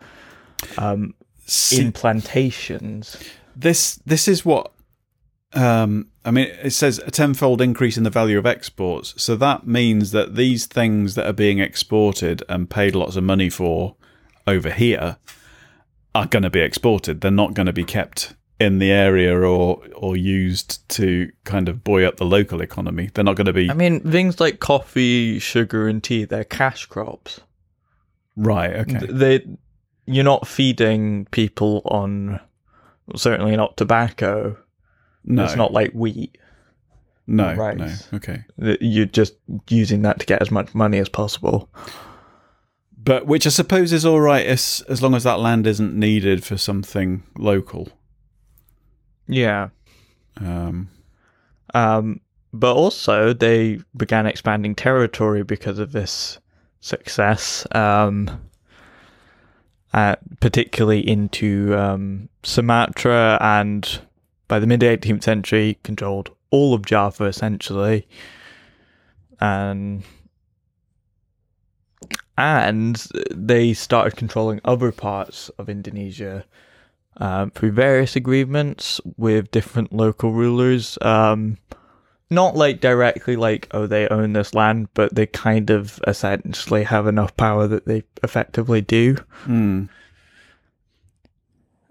um, 0.77 1.13
See, 1.45 1.81
in 1.81 1.91
plantations. 1.91 3.17
this 3.55 3.95
this 4.05 4.27
is 4.27 4.45
what 4.45 4.71
um, 5.53 6.07
I 6.23 6.31
mean, 6.31 6.47
it 6.61 6.71
says 6.71 6.99
a 6.99 7.11
tenfold 7.11 7.61
increase 7.61 7.97
in 7.97 8.03
the 8.03 8.09
value 8.09 8.37
of 8.37 8.45
exports. 8.45 9.13
So 9.21 9.35
that 9.37 9.67
means 9.67 10.11
that 10.11 10.35
these 10.35 10.65
things 10.65 11.15
that 11.15 11.27
are 11.27 11.33
being 11.33 11.59
exported 11.59 12.43
and 12.47 12.69
paid 12.69 12.95
lots 12.95 13.15
of 13.15 13.23
money 13.23 13.49
for 13.49 13.95
over 14.47 14.69
here 14.71 15.17
are 16.13 16.25
going 16.27 16.43
to 16.43 16.49
be 16.49 16.61
exported. 16.61 17.21
They're 17.21 17.31
not 17.31 17.53
going 17.53 17.65
to 17.65 17.73
be 17.73 17.83
kept 17.83 18.35
in 18.59 18.77
the 18.77 18.91
area 18.91 19.35
or 19.35 19.81
or 19.95 20.15
used 20.15 20.87
to 20.87 21.31
kind 21.45 21.67
of 21.67 21.83
buoy 21.83 22.05
up 22.05 22.17
the 22.17 22.25
local 22.25 22.61
economy. 22.61 23.09
They're 23.13 23.23
not 23.23 23.35
going 23.35 23.47
to 23.47 23.53
be 23.53 23.69
I 23.69 23.73
mean, 23.73 23.99
things 23.99 24.39
like 24.39 24.59
coffee, 24.59 25.39
sugar, 25.39 25.87
and 25.87 26.03
tea, 26.03 26.25
they're 26.25 26.43
cash 26.43 26.85
crops. 26.85 27.41
right. 28.35 28.71
Okay, 28.71 29.05
They, 29.07 29.47
you're 30.05 30.23
not 30.23 30.47
feeding 30.47 31.25
people 31.31 31.81
on, 31.85 32.39
certainly 33.15 33.55
not 33.55 33.77
tobacco. 33.77 34.57
No, 35.23 35.43
It's 35.45 35.55
not 35.55 35.71
like 35.73 35.91
wheat. 35.93 36.37
no, 37.27 37.53
rice. 37.55 38.07
no. 38.11 38.17
Okay, 38.17 38.43
You're 38.57 39.05
just 39.05 39.35
using 39.69 40.01
that 40.03 40.19
to 40.19 40.25
get 40.25 40.41
as 40.41 40.51
much 40.51 40.73
money 40.75 40.97
as 40.99 41.09
possible. 41.09 41.69
but 43.03 43.25
which 43.25 43.45
I 43.47 43.49
suppose 43.49 43.93
is 43.93 44.05
all 44.05 44.21
right 44.21 44.45
as 44.45 44.83
as 44.89 45.01
long 45.01 45.15
as 45.15 45.23
that 45.23 45.39
land 45.39 45.65
isn't 45.67 45.93
needed 45.97 46.43
for 46.43 46.57
something 46.57 47.23
local. 47.37 47.89
Yeah. 49.27 49.69
Um, 50.37 50.89
Um, 51.73 52.19
but 52.53 52.75
also, 52.75 53.31
they 53.33 53.79
began 53.95 54.25
expanding 54.25 54.75
territory 54.75 55.43
because 55.43 55.79
of 55.79 55.93
this 55.93 56.37
success, 56.81 57.65
um, 57.71 58.41
uh, 59.93 60.15
particularly 60.41 61.07
into 61.07 61.73
um, 61.77 62.27
Sumatra, 62.43 63.37
and 63.39 64.01
by 64.51 64.59
the 64.59 64.67
mid 64.67 64.81
18th 64.81 65.23
century, 65.23 65.79
controlled 65.81 66.29
all 66.49 66.73
of 66.73 66.85
Java 66.85 67.23
essentially. 67.23 68.05
And 69.39 70.03
and 72.37 72.97
they 73.33 73.73
started 73.73 74.17
controlling 74.17 74.59
other 74.65 74.91
parts 74.91 75.47
of 75.57 75.69
Indonesia 75.69 76.43
um, 77.15 77.51
through 77.51 77.71
various 77.71 78.17
agreements 78.17 78.99
with 79.15 79.51
different 79.51 79.93
local 79.93 80.33
rulers. 80.33 80.97
Um, 81.01 81.57
not 82.29 82.57
like 82.57 82.81
directly 82.81 83.37
like, 83.37 83.69
oh, 83.71 83.87
they 83.87 84.09
own 84.09 84.33
this 84.33 84.53
land, 84.53 84.89
but 84.93 85.15
they 85.15 85.27
kind 85.27 85.69
of 85.69 85.97
essentially 86.05 86.83
have 86.83 87.07
enough 87.07 87.37
power 87.37 87.67
that 87.67 87.85
they 87.85 88.03
effectively 88.21 88.81
do. 88.81 89.15
hmm. 89.43 89.85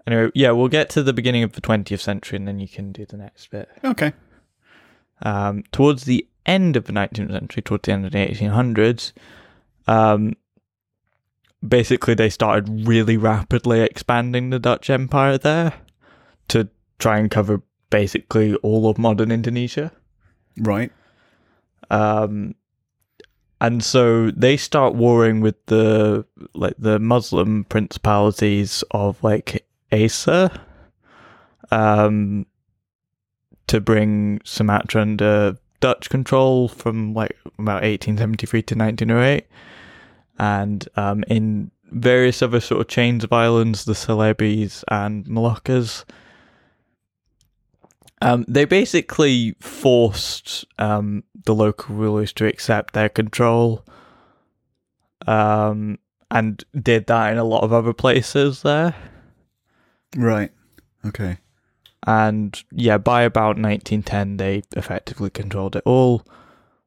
Anyway, 0.07 0.31
yeah, 0.33 0.51
we'll 0.51 0.67
get 0.67 0.89
to 0.91 1.03
the 1.03 1.13
beginning 1.13 1.43
of 1.43 1.53
the 1.53 1.61
20th 1.61 1.99
century 1.99 2.37
and 2.37 2.47
then 2.47 2.59
you 2.59 2.67
can 2.67 2.91
do 2.91 3.05
the 3.05 3.17
next 3.17 3.49
bit. 3.51 3.69
Okay. 3.83 4.13
Um, 5.21 5.63
towards 5.71 6.05
the 6.05 6.27
end 6.45 6.75
of 6.75 6.85
the 6.85 6.93
19th 6.93 7.31
century, 7.31 7.61
towards 7.61 7.85
the 7.85 7.91
end 7.91 8.05
of 8.05 8.11
the 8.11 8.17
1800s, 8.17 9.13
um, 9.87 10.35
basically 11.65 12.15
they 12.15 12.29
started 12.29 12.87
really 12.87 13.17
rapidly 13.17 13.81
expanding 13.81 14.49
the 14.49 14.59
Dutch 14.59 14.89
Empire 14.89 15.37
there 15.37 15.73
to 16.47 16.67
try 16.97 17.19
and 17.19 17.29
cover 17.29 17.61
basically 17.89 18.55
all 18.55 18.89
of 18.89 18.97
modern 18.97 19.31
Indonesia. 19.31 19.91
Right. 20.57 20.91
Um, 21.91 22.55
and 23.59 23.83
so 23.83 24.31
they 24.31 24.57
start 24.57 24.95
warring 24.95 25.41
with 25.41 25.63
the 25.67 26.25
like 26.55 26.73
the 26.79 26.97
Muslim 26.97 27.65
principalities 27.65 28.83
of 28.91 29.23
like 29.23 29.65
Aceh, 29.91 30.59
um, 31.71 32.45
to 33.67 33.79
bring 33.79 34.41
Sumatra 34.43 35.01
under 35.01 35.57
Dutch 35.79 36.09
control 36.09 36.67
from 36.67 37.13
like 37.13 37.37
about 37.57 37.83
1873 37.83 38.61
to 38.63 38.75
1908, 38.75 39.47
and 40.37 40.87
um, 40.95 41.23
in 41.27 41.71
various 41.91 42.41
other 42.41 42.59
sort 42.59 42.81
of 42.81 42.87
chains 42.87 43.23
of 43.23 43.33
islands, 43.33 43.85
the 43.85 43.93
Celebes 43.93 44.83
and 44.87 45.25
Moluccas. 45.25 46.05
Um, 48.21 48.45
they 48.47 48.65
basically 48.65 49.55
forced 49.59 50.65
um, 50.77 51.23
the 51.45 51.55
local 51.55 51.95
rulers 51.95 52.31
to 52.33 52.45
accept 52.45 52.93
their 52.93 53.09
control, 53.09 53.83
um, 55.27 55.97
and 56.29 56.63
did 56.79 57.07
that 57.07 57.31
in 57.31 57.39
a 57.39 57.43
lot 57.43 57.63
of 57.63 57.73
other 57.73 57.93
places 57.93 58.61
there. 58.61 58.95
Right. 60.15 60.51
Okay. 61.05 61.37
And 62.05 62.61
yeah, 62.71 62.97
by 62.97 63.21
about 63.23 63.57
1910, 63.57 64.37
they 64.37 64.63
effectively 64.75 65.29
controlled 65.29 65.75
it 65.75 65.83
all. 65.85 66.25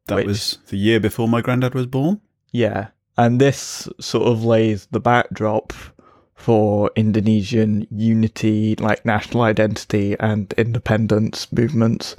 That 0.07 0.16
Which- 0.16 0.27
was 0.27 0.59
the 0.68 0.77
year 0.77 1.01
before 1.01 1.29
my 1.29 1.41
granddad 1.41 1.75
was 1.75 1.87
born. 1.87 2.20
Yeah, 2.53 2.89
and 3.16 3.41
this 3.41 3.89
sort 4.01 4.27
of 4.29 4.45
lays 4.45 4.87
the 4.91 5.01
backdrop 5.01 5.72
for 6.35 6.91
Indonesian 6.95 7.87
unity, 7.91 8.77
like 8.77 9.05
national 9.05 9.43
identity 9.43 10.14
and 10.20 10.53
independence 10.59 11.51
movements. 11.53 12.16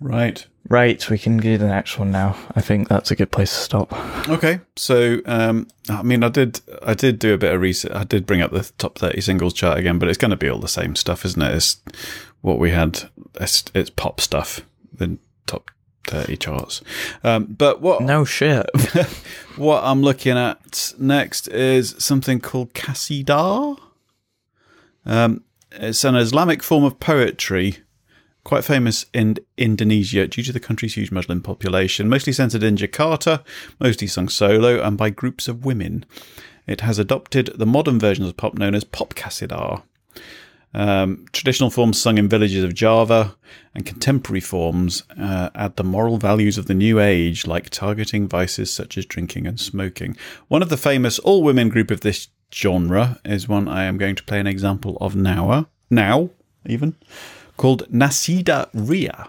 Right. 0.00 0.46
Right, 0.68 1.10
we 1.10 1.18
can 1.18 1.36
do 1.36 1.58
the 1.58 1.66
next 1.66 1.98
one 1.98 2.10
now. 2.10 2.36
I 2.56 2.62
think 2.62 2.88
that's 2.88 3.10
a 3.10 3.16
good 3.16 3.30
place 3.30 3.50
to 3.50 3.60
stop. 3.60 4.28
Okay. 4.28 4.60
So, 4.76 5.20
um, 5.26 5.68
I 5.90 6.02
mean, 6.02 6.24
I 6.24 6.30
did, 6.30 6.60
I 6.82 6.94
did 6.94 7.18
do 7.18 7.34
a 7.34 7.38
bit 7.38 7.52
of 7.52 7.60
research. 7.60 7.92
I 7.94 8.04
did 8.04 8.24
bring 8.24 8.40
up 8.40 8.50
the 8.50 8.70
top 8.78 8.98
thirty 8.98 9.20
singles 9.20 9.52
chart 9.52 9.78
again, 9.78 9.98
but 9.98 10.08
it's 10.08 10.16
going 10.16 10.30
to 10.30 10.36
be 10.36 10.48
all 10.48 10.58
the 10.58 10.68
same 10.68 10.96
stuff, 10.96 11.26
isn't 11.26 11.42
it? 11.42 11.54
It's 11.54 11.82
what 12.40 12.58
we 12.58 12.70
had. 12.70 13.10
It's, 13.38 13.64
it's 13.74 13.90
pop 13.90 14.22
stuff. 14.22 14.62
The 14.90 15.18
top 15.46 15.70
thirty 16.04 16.36
charts. 16.36 16.80
Um, 17.22 17.44
but 17.44 17.82
what 17.82 18.00
No 18.00 18.24
shit. 18.24 18.66
what 19.56 19.84
I'm 19.84 20.00
looking 20.00 20.38
at 20.38 20.94
next 20.98 21.46
is 21.48 21.94
something 21.98 22.40
called 22.40 22.72
Qasidah. 22.72 23.78
Um, 25.04 25.44
it's 25.72 26.04
an 26.04 26.14
Islamic 26.14 26.62
form 26.62 26.84
of 26.84 27.00
poetry, 27.00 27.78
quite 28.44 28.64
famous 28.64 29.06
in 29.12 29.38
Indonesia 29.56 30.26
due 30.28 30.42
to 30.42 30.52
the 30.52 30.60
country's 30.60 30.94
huge 30.94 31.10
Muslim 31.10 31.40
population, 31.40 32.08
mostly 32.08 32.32
centered 32.32 32.62
in 32.62 32.76
Jakarta, 32.76 33.42
mostly 33.80 34.06
sung 34.06 34.28
solo 34.28 34.80
and 34.82 34.96
by 34.96 35.10
groups 35.10 35.48
of 35.48 35.64
women. 35.64 36.04
It 36.66 36.82
has 36.82 36.98
adopted 36.98 37.50
the 37.54 37.66
modern 37.66 37.98
versions 37.98 38.28
of 38.28 38.36
pop 38.36 38.54
known 38.54 38.74
as 38.74 38.84
pop 38.84 39.14
Qasidah. 39.14 39.82
Um, 40.76 41.26
traditional 41.32 41.70
forms 41.70 42.00
sung 42.00 42.18
in 42.18 42.28
villages 42.28 42.64
of 42.64 42.74
Java 42.74 43.36
and 43.74 43.86
contemporary 43.86 44.40
forms 44.40 45.04
uh, 45.18 45.50
add 45.54 45.76
the 45.76 45.84
moral 45.84 46.18
values 46.18 46.58
of 46.58 46.66
the 46.66 46.74
new 46.74 46.98
age, 46.98 47.46
like 47.46 47.70
targeting 47.70 48.26
vices 48.26 48.72
such 48.72 48.98
as 48.98 49.06
drinking 49.06 49.46
and 49.46 49.60
smoking. 49.60 50.16
One 50.48 50.62
of 50.62 50.70
the 50.70 50.76
famous 50.76 51.20
all 51.20 51.44
women 51.44 51.68
group 51.68 51.92
of 51.92 52.00
this 52.00 52.28
genre 52.52 53.20
is 53.24 53.48
one 53.48 53.68
I 53.68 53.84
am 53.84 53.98
going 53.98 54.16
to 54.16 54.24
play 54.24 54.40
an 54.40 54.48
example 54.48 54.98
of 55.00 55.14
now, 55.14 55.68
now 55.90 56.30
even, 56.66 56.96
called 57.56 57.88
Nasida 57.90 58.68
Ria. 58.72 59.28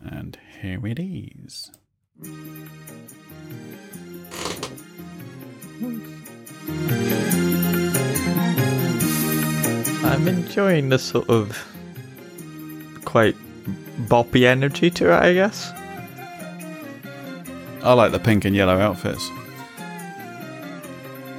And 0.00 0.38
here 0.60 0.86
it 0.86 0.98
is. 0.98 1.70
I'm 10.04 10.26
enjoying 10.26 10.88
the 10.88 10.98
sort 10.98 11.28
of 11.28 11.56
quite 13.04 13.36
boppy 14.06 14.44
energy 14.44 14.90
to 14.90 15.12
it, 15.12 15.22
I 15.22 15.34
guess. 15.34 15.72
I 17.82 17.92
like 17.92 18.12
the 18.12 18.18
pink 18.18 18.44
and 18.44 18.56
yellow 18.56 18.78
outfits. 18.78 19.30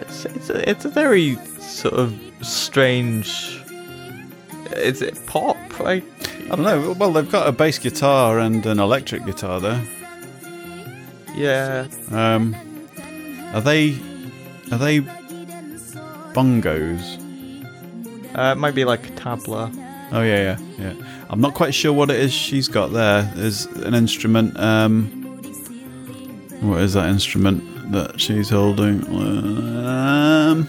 It's 0.01 0.25
it's 0.25 0.49
a, 0.49 0.69
it's 0.69 0.85
a 0.85 0.89
very 0.89 1.35
sort 1.59 1.95
of 1.95 2.19
strange. 2.41 3.61
Is 4.73 5.01
it 5.01 5.19
pop? 5.25 5.57
Like 5.79 6.03
I 6.45 6.55
don't 6.55 6.63
know. 6.63 6.93
Well, 6.97 7.11
they've 7.13 7.29
got 7.31 7.47
a 7.47 7.51
bass 7.51 7.77
guitar 7.79 8.39
and 8.39 8.65
an 8.65 8.79
electric 8.79 9.25
guitar 9.25 9.59
there. 9.59 9.81
yeah, 11.35 11.87
Um, 12.11 12.55
are 13.53 13.61
they 13.61 13.91
are 14.71 14.77
they 14.77 15.01
bongos? 16.33 17.17
uh, 18.37 18.51
it 18.53 18.57
might 18.57 18.75
be 18.75 18.85
like 18.85 19.07
a 19.07 19.11
tabla. 19.13 19.71
Oh 20.11 20.21
yeah, 20.21 20.57
yeah, 20.57 20.57
yeah. 20.79 20.93
I'm 21.29 21.39
not 21.41 21.53
quite 21.53 21.73
sure 21.73 21.93
what 21.93 22.09
it 22.09 22.19
is 22.19 22.33
she's 22.33 22.67
got. 22.67 22.87
There's 22.91 23.65
an 23.67 23.93
instrument. 23.93 24.57
Um, 24.59 25.05
what 26.61 26.81
is 26.81 26.93
that 26.93 27.07
instrument 27.09 27.91
that 27.91 28.19
she's 28.19 28.49
holding? 28.49 29.03
Um, 29.07 30.67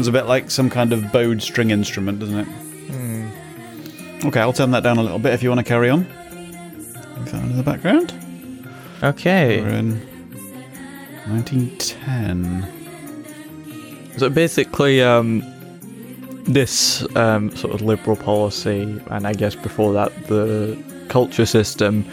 sounds 0.00 0.08
a 0.08 0.12
bit 0.12 0.24
like 0.24 0.50
some 0.50 0.70
kind 0.70 0.94
of 0.94 1.12
bowed 1.12 1.42
string 1.42 1.68
instrument, 1.70 2.20
doesn't 2.20 2.38
it? 2.38 2.48
Okay, 4.24 4.40
I'll 4.40 4.54
turn 4.54 4.70
that 4.70 4.82
down 4.82 4.96
a 4.96 5.02
little 5.02 5.18
bit 5.18 5.34
if 5.34 5.42
you 5.42 5.50
want 5.50 5.58
to 5.58 5.64
carry 5.64 5.90
on. 5.90 6.06
In 7.34 7.54
the 7.58 7.62
background. 7.62 8.14
Okay. 9.02 9.60
We're 9.60 9.68
in 9.68 10.00
1910. 11.28 12.66
So 14.16 14.30
basically, 14.30 15.02
um, 15.02 15.42
this 16.44 17.04
um, 17.14 17.54
sort 17.54 17.74
of 17.74 17.82
liberal 17.82 18.16
policy, 18.16 18.98
and 19.08 19.26
I 19.26 19.34
guess 19.34 19.54
before 19.54 19.92
that, 19.92 20.14
the 20.28 20.82
culture 21.10 21.44
system, 21.44 22.10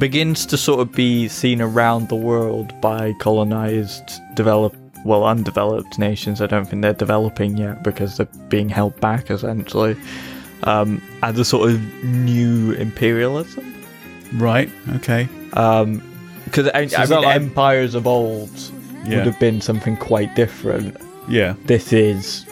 begins 0.00 0.46
to 0.46 0.56
sort 0.56 0.80
of 0.80 0.90
be 0.90 1.28
seen 1.28 1.62
around 1.62 2.08
the 2.08 2.16
world 2.16 2.72
by 2.80 3.12
colonized, 3.20 4.10
developed, 4.34 4.79
well, 5.04 5.24
undeveloped 5.24 5.98
nations. 5.98 6.40
I 6.40 6.46
don't 6.46 6.64
think 6.66 6.82
they're 6.82 6.92
developing 6.92 7.56
yet 7.56 7.82
because 7.82 8.16
they're 8.16 8.28
being 8.48 8.68
held 8.68 8.98
back 9.00 9.30
essentially. 9.30 9.96
Um, 10.64 11.00
as 11.22 11.38
a 11.38 11.44
sort 11.44 11.70
of 11.70 11.80
new 12.04 12.72
imperialism. 12.72 13.74
Right. 14.34 14.70
Okay. 14.96 15.26
Because 15.50 16.68
I, 16.74 16.86
So 16.86 16.96
I 16.98 17.02
is 17.02 17.10
mean, 17.10 17.22
like- 17.22 17.36
empires 17.36 17.94
of 17.94 18.06
old 18.06 18.50
Yeah. 19.06 19.16
would 19.16 19.26
have 19.26 19.40
been 19.40 19.60
something 19.60 19.96
quite 19.96 20.34
different. 20.36 20.96
Yeah. 21.28 21.54
This 21.64 21.92
is 21.92 22.44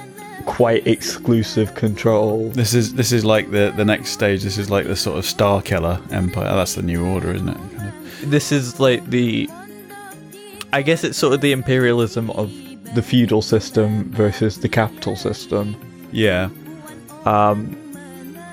quite 0.47 0.87
exclusive 0.87 1.75
control. 1.75 2.49
This 2.51 2.73
is 2.73 2.95
this 2.95 3.13
is 3.13 3.25
like 3.27 3.51
the 3.51 3.73
the 3.77 3.85
next 3.85 4.11
stage. 4.11 4.43
This 4.43 4.57
is 4.57 4.71
like 4.71 4.87
the 4.87 4.97
sort 4.97 5.19
of 5.19 5.27
Star 5.27 5.61
Killer 5.61 6.01
Empire. 6.11 6.55
That's 6.57 6.75
the 6.75 6.83
new 6.83 7.05
order, 7.05 7.33
isn't 7.35 7.49
it? 7.51 7.59
Kind 7.77 7.89
of. 7.89 8.31
This 8.31 8.53
is 8.53 8.81
like 8.81 9.05
the. 9.11 9.49
I 10.73 10.83
guess 10.83 11.05
it's 11.05 11.19
sort 11.19 11.35
of 11.35 11.41
the 11.41 11.53
imperialism 11.53 12.31
of 12.31 12.53
the 12.95 13.03
feudal 13.03 13.43
system 13.43 14.05
versus 14.13 14.59
the 14.59 14.69
capital 14.69 15.17
system. 15.17 15.77
Yeah. 16.13 16.51
Um, 17.25 17.77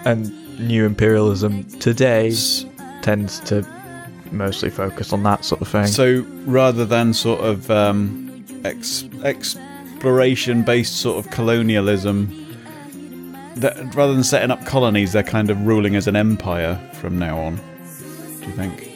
and 0.06 0.32
new 0.60 0.86
imperialism 0.86 1.64
today 1.80 2.28
S- 2.28 2.66
tends 3.02 3.40
to 3.42 3.66
mostly 4.32 4.70
focus 4.70 5.14
on 5.14 5.24
that 5.24 5.46
sort 5.46 5.62
of 5.62 5.68
thing. 5.68 5.88
So 5.88 6.26
rather 6.46 6.86
than 6.86 7.14
sort 7.14 7.42
of 7.42 7.70
um, 7.72 8.46
ex- 8.64 9.06
exploration 9.24 10.64
based 10.64 10.98
sort 10.98 11.24
of 11.24 11.32
colonialism, 11.32 12.30
that 13.56 13.96
rather 13.96 14.14
than 14.14 14.24
setting 14.24 14.52
up 14.52 14.66
colonies, 14.66 15.14
they're 15.14 15.24
kind 15.24 15.50
of 15.50 15.66
ruling 15.66 15.96
as 15.96 16.08
an 16.08 16.16
empire 16.16 16.80
from 16.96 17.18
now 17.18 17.38
on. 17.40 17.56
Do 17.56 18.48
you 18.48 18.54
think? 18.54 18.92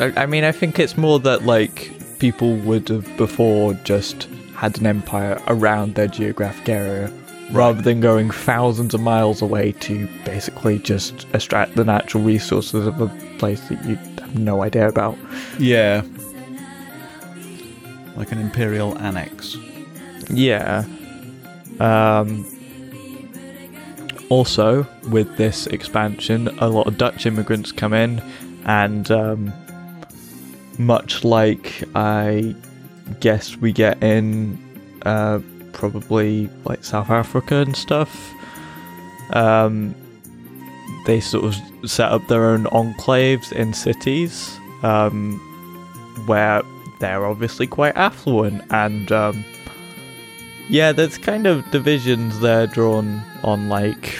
I, 0.00 0.22
I 0.24 0.26
mean, 0.26 0.42
I 0.44 0.50
think 0.52 0.78
it's 0.78 0.96
more 0.96 1.20
that 1.20 1.44
like 1.44 1.92
people 2.18 2.56
would 2.56 2.88
have 2.88 3.16
before 3.16 3.74
just 3.84 4.28
had 4.54 4.78
an 4.78 4.86
empire 4.86 5.40
around 5.48 5.94
their 5.94 6.06
geographic 6.06 6.68
area, 6.68 7.12
rather 7.50 7.82
than 7.82 8.00
going 8.00 8.30
thousands 8.30 8.94
of 8.94 9.00
miles 9.00 9.42
away 9.42 9.72
to 9.72 10.08
basically 10.24 10.78
just 10.78 11.26
extract 11.34 11.74
the 11.74 11.84
natural 11.84 12.22
resources 12.22 12.86
of 12.86 13.00
a 13.00 13.08
place 13.38 13.60
that 13.68 13.84
you 13.84 13.96
have 13.96 14.38
no 14.38 14.62
idea 14.62 14.88
about. 14.88 15.18
Yeah. 15.58 16.02
Like 18.16 18.32
an 18.32 18.38
imperial 18.38 18.96
annex. 18.98 19.56
Yeah. 20.30 20.84
Um. 21.80 22.46
Also, 24.30 24.86
with 25.10 25.36
this 25.36 25.66
expansion, 25.66 26.48
a 26.58 26.68
lot 26.68 26.86
of 26.86 26.96
Dutch 26.96 27.26
immigrants 27.26 27.72
come 27.72 27.92
in, 27.92 28.22
and 28.64 29.10
um, 29.10 29.52
much 30.78 31.24
like 31.24 31.82
I 31.94 32.54
guess 33.20 33.56
we 33.56 33.72
get 33.72 34.02
in 34.02 34.58
uh, 35.02 35.40
probably 35.72 36.48
like 36.64 36.84
South 36.84 37.10
Africa 37.10 37.56
and 37.56 37.76
stuff, 37.76 38.32
um, 39.30 39.94
they 41.06 41.20
sort 41.20 41.44
of 41.44 41.90
set 41.90 42.10
up 42.10 42.26
their 42.28 42.44
own 42.46 42.64
enclaves 42.64 43.52
in 43.52 43.74
cities 43.74 44.58
um, 44.82 45.38
where 46.26 46.62
they're 47.00 47.26
obviously 47.26 47.66
quite 47.66 47.96
affluent 47.96 48.62
and. 48.70 49.10
Um, 49.12 49.44
yeah, 50.68 50.92
there's 50.92 51.18
kind 51.18 51.46
of 51.46 51.70
divisions 51.70 52.40
there 52.40 52.66
drawn 52.66 53.22
on 53.42 53.68
like 53.68 54.18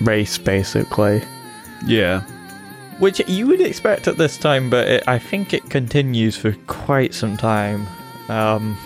race, 0.00 0.38
basically, 0.38 1.22
Yeah. 1.86 2.22
Which 2.98 3.20
you 3.28 3.46
would 3.46 3.60
expect 3.60 4.08
at 4.08 4.16
this 4.16 4.36
time, 4.36 4.70
but 4.70 4.88
it, 4.88 5.08
I 5.08 5.18
think 5.18 5.52
it 5.52 5.68
continues 5.70 6.36
for 6.36 6.52
quite 6.66 7.14
some 7.14 7.36
time. 7.36 7.86
Um, 8.28 8.76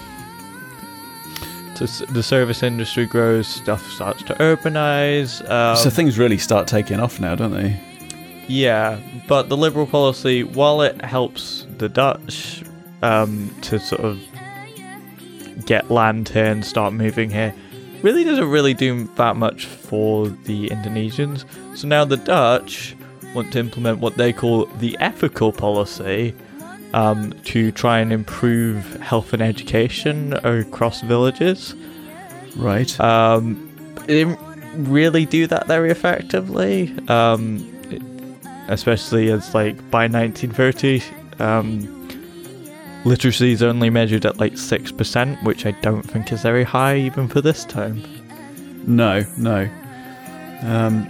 so 1.75 1.87
the 2.07 2.23
service 2.23 2.63
industry 2.63 3.07
grows, 3.07 3.47
stuff 3.47 3.87
starts 3.93 4.23
to 4.25 4.35
urbanize. 4.35 5.49
Um, 5.49 5.77
so 5.77 5.91
things 5.91 6.19
really 6.19 6.39
start 6.39 6.67
taking 6.67 6.99
off 6.99 7.21
now, 7.21 7.37
don't 7.37 7.53
they? 7.53 7.81
Yeah, 8.49 8.99
but 9.29 9.49
the 9.49 9.57
liberal 9.57 9.87
policy, 9.87 10.43
while 10.43 10.81
it 10.81 11.05
helps 11.05 11.67
the 11.77 11.89
Dutch 11.89 12.65
um, 13.03 13.55
to 13.63 13.79
sort 13.79 14.01
of 14.01 14.21
get 15.67 15.91
land 15.91 16.31
here 16.31 16.47
and 16.47 16.65
start 16.65 16.95
moving 16.95 17.31
here, 17.31 17.55
really 18.03 18.25
doesn't 18.25 18.49
really 18.49 18.75
do 18.75 19.05
that 19.17 19.37
much 19.37 19.67
for 19.67 20.29
the 20.29 20.69
Indonesians. 20.71 21.45
So 21.77 21.87
now 21.87 22.05
the 22.05 22.17
Dutch 22.17 22.97
want 23.35 23.53
to 23.53 23.59
implement 23.59 23.99
what 24.01 24.17
they 24.17 24.33
call 24.33 24.67
the 24.79 24.97
ethical 25.01 25.53
policy 25.53 26.35
um, 26.95 27.33
to 27.45 27.71
try 27.73 27.99
and 28.01 28.13
improve 28.13 28.85
health 29.01 29.33
and 29.33 29.43
education 29.43 30.33
across 30.45 31.03
villages. 31.03 31.75
Right. 32.57 32.99
Um, 33.01 33.71
they 34.07 34.25
didn't 34.25 34.39
really 34.91 35.27
do 35.27 35.47
that 35.49 35.67
very 35.67 35.91
effectively, 35.91 36.95
um, 37.09 37.59
it- 37.91 38.03
especially 38.69 39.31
as 39.31 39.55
like 39.55 39.77
by 39.91 40.09
1930, 40.09 41.03
um, 41.39 41.95
literacy 43.05 43.53
is 43.53 43.63
only 43.63 43.91
measured 43.91 44.25
at 44.27 44.39
like 44.39 44.57
six 44.59 44.91
percent, 44.91 45.43
which 45.45 45.67
I 45.67 45.71
don't 45.83 46.03
think 46.03 46.33
is 46.33 46.43
very 46.43 46.65
high 46.65 46.97
even 46.97 47.29
for 47.29 47.41
this 47.41 47.65
time. 47.65 48.03
no, 48.87 49.25
no. 49.37 49.69
Um, 50.63 51.07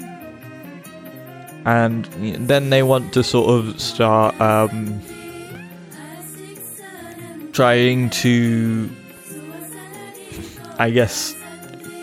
And 1.69 2.07
then 2.49 2.71
they 2.71 2.83
want 2.83 3.13
to 3.13 3.23
sort 3.23 3.51
of 3.51 3.79
start 3.79 4.41
um, 4.41 5.03
trying 7.53 8.09
to, 8.09 8.89
I 10.79 10.89
guess, 10.89 11.35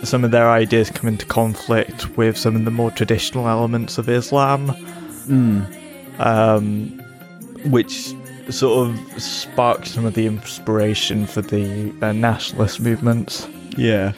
some 0.03 0.23
of 0.23 0.29
their 0.29 0.51
ideas 0.51 0.91
come 0.91 1.07
into 1.07 1.25
conflict 1.25 2.15
with 2.15 2.37
some 2.37 2.55
of 2.55 2.63
the 2.63 2.69
more 2.69 2.91
traditional 2.91 3.47
elements 3.47 3.97
of 3.97 4.07
Islam. 4.07 4.67
mm, 5.25 6.19
um, 6.19 7.01
which 7.71 8.13
sort 8.51 8.87
of 8.87 9.21
sparked 9.23 9.87
some 9.87 10.05
of 10.05 10.13
the 10.13 10.27
inspiration 10.27 11.25
for 11.25 11.41
the 11.41 11.91
uh, 12.03 12.11
nationalist 12.11 12.79
movements. 12.81 13.47
yeah. 13.75 14.11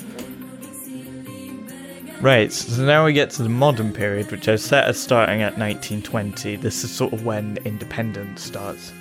Right, 2.21 2.51
so 2.51 2.83
now 2.83 3.05
we 3.05 3.13
get 3.13 3.29
to 3.31 3.43
the 3.43 3.49
modern 3.49 3.93
period, 3.93 4.31
which 4.31 4.47
I've 4.47 4.59
set 4.59 4.85
as 4.85 4.99
starting 4.99 5.43
at 5.43 5.57
1920. 5.57 6.55
This 6.55 6.83
is 6.83 6.91
sort 6.91 7.13
of 7.13 7.23
when 7.25 7.59
independence 7.63 8.41
starts. 8.43 8.91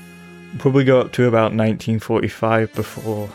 Probably 0.59 0.85
go 0.85 1.01
up 1.01 1.13
to 1.13 1.25
about 1.25 1.55
1945 1.55 2.75
before 2.75 3.31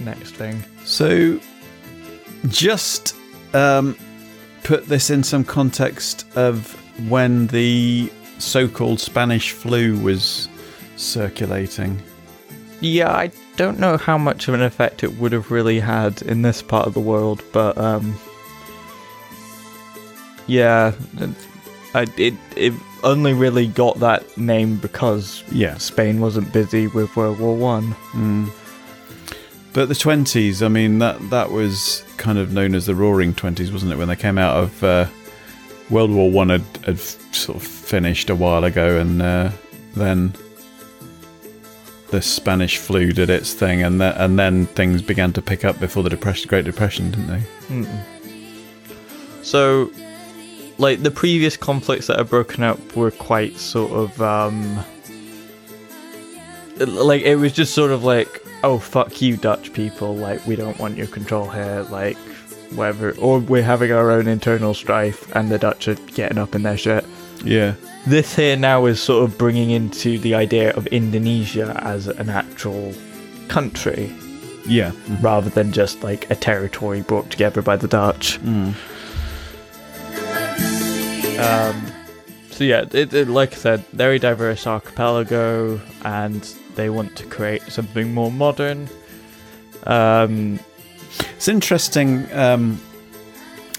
next 0.00 0.32
thing. 0.32 0.64
So, 0.84 1.38
just 2.48 3.14
um, 3.54 3.96
put 4.64 4.86
this 4.86 5.10
in 5.10 5.22
some 5.22 5.44
context 5.44 6.26
of 6.36 6.76
when 7.08 7.46
the 7.48 8.10
so-called 8.38 8.98
Spanish 8.98 9.52
flu 9.52 9.96
was 10.00 10.48
circulating. 10.96 12.02
Yeah, 12.80 13.12
I 13.12 13.30
don't 13.56 13.78
know 13.78 13.96
how 13.96 14.18
much 14.18 14.48
of 14.48 14.54
an 14.54 14.62
effect 14.62 15.04
it 15.04 15.18
would 15.18 15.32
have 15.32 15.52
really 15.52 15.78
had 15.78 16.20
in 16.22 16.42
this 16.42 16.62
part 16.62 16.88
of 16.88 16.94
the 16.94 17.00
world, 17.00 17.44
but 17.52 17.78
um, 17.78 18.18
yeah, 20.50 20.92
it- 21.18 21.46
I, 21.92 22.06
it 22.16 22.34
it 22.56 22.72
only 23.02 23.32
really 23.32 23.66
got 23.66 23.98
that 24.00 24.22
name 24.38 24.76
because 24.76 25.42
Yeah. 25.50 25.76
Spain 25.78 26.20
wasn't 26.20 26.52
busy 26.52 26.86
with 26.86 27.16
World 27.16 27.40
War 27.40 27.56
One. 27.56 27.94
Mm. 28.12 28.50
But 29.72 29.88
the 29.88 29.94
twenties, 29.96 30.62
I 30.62 30.68
mean, 30.68 30.98
that 31.00 31.16
that 31.30 31.50
was 31.50 32.04
kind 32.16 32.38
of 32.38 32.52
known 32.52 32.74
as 32.74 32.86
the 32.86 32.94
Roaring 32.94 33.34
Twenties, 33.34 33.72
wasn't 33.72 33.92
it? 33.92 33.96
When 33.98 34.06
they 34.08 34.16
came 34.16 34.38
out 34.38 34.56
of 34.62 34.84
uh, 34.84 35.06
World 35.90 36.10
War 36.12 36.30
One, 36.30 36.48
had, 36.50 36.64
had 36.86 36.98
sort 36.98 37.56
of 37.56 37.62
finished 37.64 38.30
a 38.30 38.34
while 38.36 38.62
ago, 38.64 38.98
and 39.00 39.20
uh, 39.22 39.50
then 39.94 40.32
the 42.10 42.22
Spanish 42.22 42.78
flu 42.78 43.12
did 43.12 43.30
its 43.30 43.52
thing, 43.54 43.82
and 43.82 43.98
th- 44.00 44.14
and 44.16 44.38
then 44.38 44.66
things 44.66 45.02
began 45.02 45.32
to 45.32 45.42
pick 45.42 45.64
up 45.64 45.80
before 45.80 46.02
the 46.04 46.10
depression, 46.10 46.48
Great 46.48 46.64
Depression, 46.64 47.10
didn't 47.10 47.26
they? 47.28 47.42
Mm-mm. 47.68 48.04
So, 49.42 49.90
like 50.80 51.02
the 51.02 51.10
previous 51.10 51.56
conflicts 51.56 52.06
that 52.08 52.16
have 52.18 52.30
broken 52.30 52.62
up 52.64 52.80
were 52.96 53.10
quite 53.10 53.56
sort 53.58 53.92
of 53.92 54.20
um, 54.22 54.84
like 56.78 57.22
it 57.22 57.36
was 57.36 57.52
just 57.52 57.74
sort 57.74 57.90
of 57.90 58.04
like, 58.04 58.42
oh 58.64 58.78
fuck 58.78 59.20
you, 59.20 59.36
Dutch 59.36 59.72
people, 59.72 60.16
like 60.16 60.44
we 60.46 60.56
don't 60.56 60.78
want 60.78 60.96
your 60.96 61.06
control 61.06 61.48
here, 61.48 61.86
like 61.90 62.16
whatever, 62.74 63.12
or 63.18 63.38
we're 63.40 63.62
having 63.62 63.92
our 63.92 64.10
own 64.10 64.26
internal 64.28 64.74
strife, 64.74 65.34
and 65.36 65.50
the 65.50 65.58
Dutch 65.58 65.88
are 65.88 65.94
getting 66.14 66.38
up 66.38 66.54
in 66.54 66.62
their 66.62 66.76
shit. 66.76 67.04
Yeah, 67.44 67.74
this 68.06 68.34
here 68.36 68.56
now 68.56 68.86
is 68.86 69.00
sort 69.00 69.24
of 69.24 69.36
bringing 69.38 69.70
into 69.70 70.18
the 70.18 70.34
idea 70.34 70.72
of 70.74 70.86
Indonesia 70.88 71.78
as 71.84 72.06
an 72.06 72.28
actual 72.28 72.94
country 73.48 74.12
Yeah. 74.66 74.92
rather 75.20 75.50
than 75.50 75.72
just 75.72 76.02
like 76.04 76.30
a 76.30 76.34
territory 76.36 77.00
brought 77.02 77.30
together 77.30 77.62
by 77.62 77.76
the 77.76 77.88
Dutch. 77.88 78.38
Mm. 78.42 78.74
Um, 81.40 81.92
so 82.50 82.64
yeah, 82.64 82.84
it, 82.92 83.12
it, 83.14 83.28
like 83.28 83.52
I 83.52 83.56
said, 83.56 83.84
very 83.92 84.18
diverse 84.18 84.66
archipelago, 84.66 85.80
and 86.04 86.42
they 86.74 86.90
want 86.90 87.16
to 87.16 87.24
create 87.26 87.62
something 87.62 88.12
more 88.12 88.30
modern. 88.30 88.88
Um, 89.84 90.60
It's 91.36 91.48
interesting 91.48 92.30
um, 92.32 92.80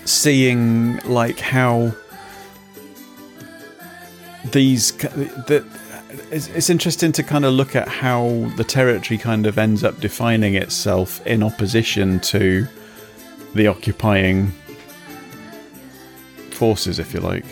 seeing 0.06 0.98
like 1.06 1.40
how 1.40 1.94
these 4.52 4.94
it's, 6.32 6.48
it's 6.48 6.70
interesting 6.70 7.12
to 7.14 7.24
kind 7.24 7.46
of 7.46 7.54
look 7.54 7.76
at 7.76 7.88
how 7.88 8.52
the 8.58 8.64
territory 8.64 9.18
kind 9.18 9.46
of 9.46 9.58
ends 9.58 9.84
up 9.84 10.00
defining 10.00 10.56
itself 10.56 11.26
in 11.26 11.44
opposition 11.44 12.20
to 12.20 12.68
the 13.54 13.68
occupying 13.68 14.52
forces, 16.62 17.00
if 17.00 17.12
you 17.14 17.20
like. 17.20 17.46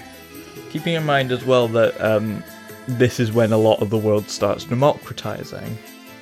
keeping 0.70 0.94
in 0.94 1.04
mind 1.04 1.32
as 1.32 1.44
well 1.44 1.68
that 1.68 2.00
um, 2.00 2.44
this 2.88 3.20
is 3.20 3.32
when 3.32 3.52
a 3.52 3.58
lot 3.58 3.82
of 3.82 3.90
the 3.90 3.98
world 3.98 4.30
starts 4.30 4.66
democratizing, 4.66 5.78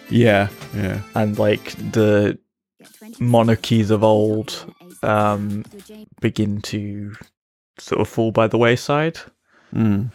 Yeah, 0.09 0.47
yeah, 0.73 1.01
and 1.14 1.38
like 1.38 1.65
the 1.91 2.39
monarchies 3.19 3.91
of 3.91 4.03
old 4.05 4.73
um, 5.03 5.65
begin 6.22 6.61
to 6.61 7.14
sort 7.77 7.99
of 8.01 8.07
fall 8.07 8.31
by 8.31 8.47
the 8.47 8.57
wayside. 8.57 9.18
mm. 9.73 10.09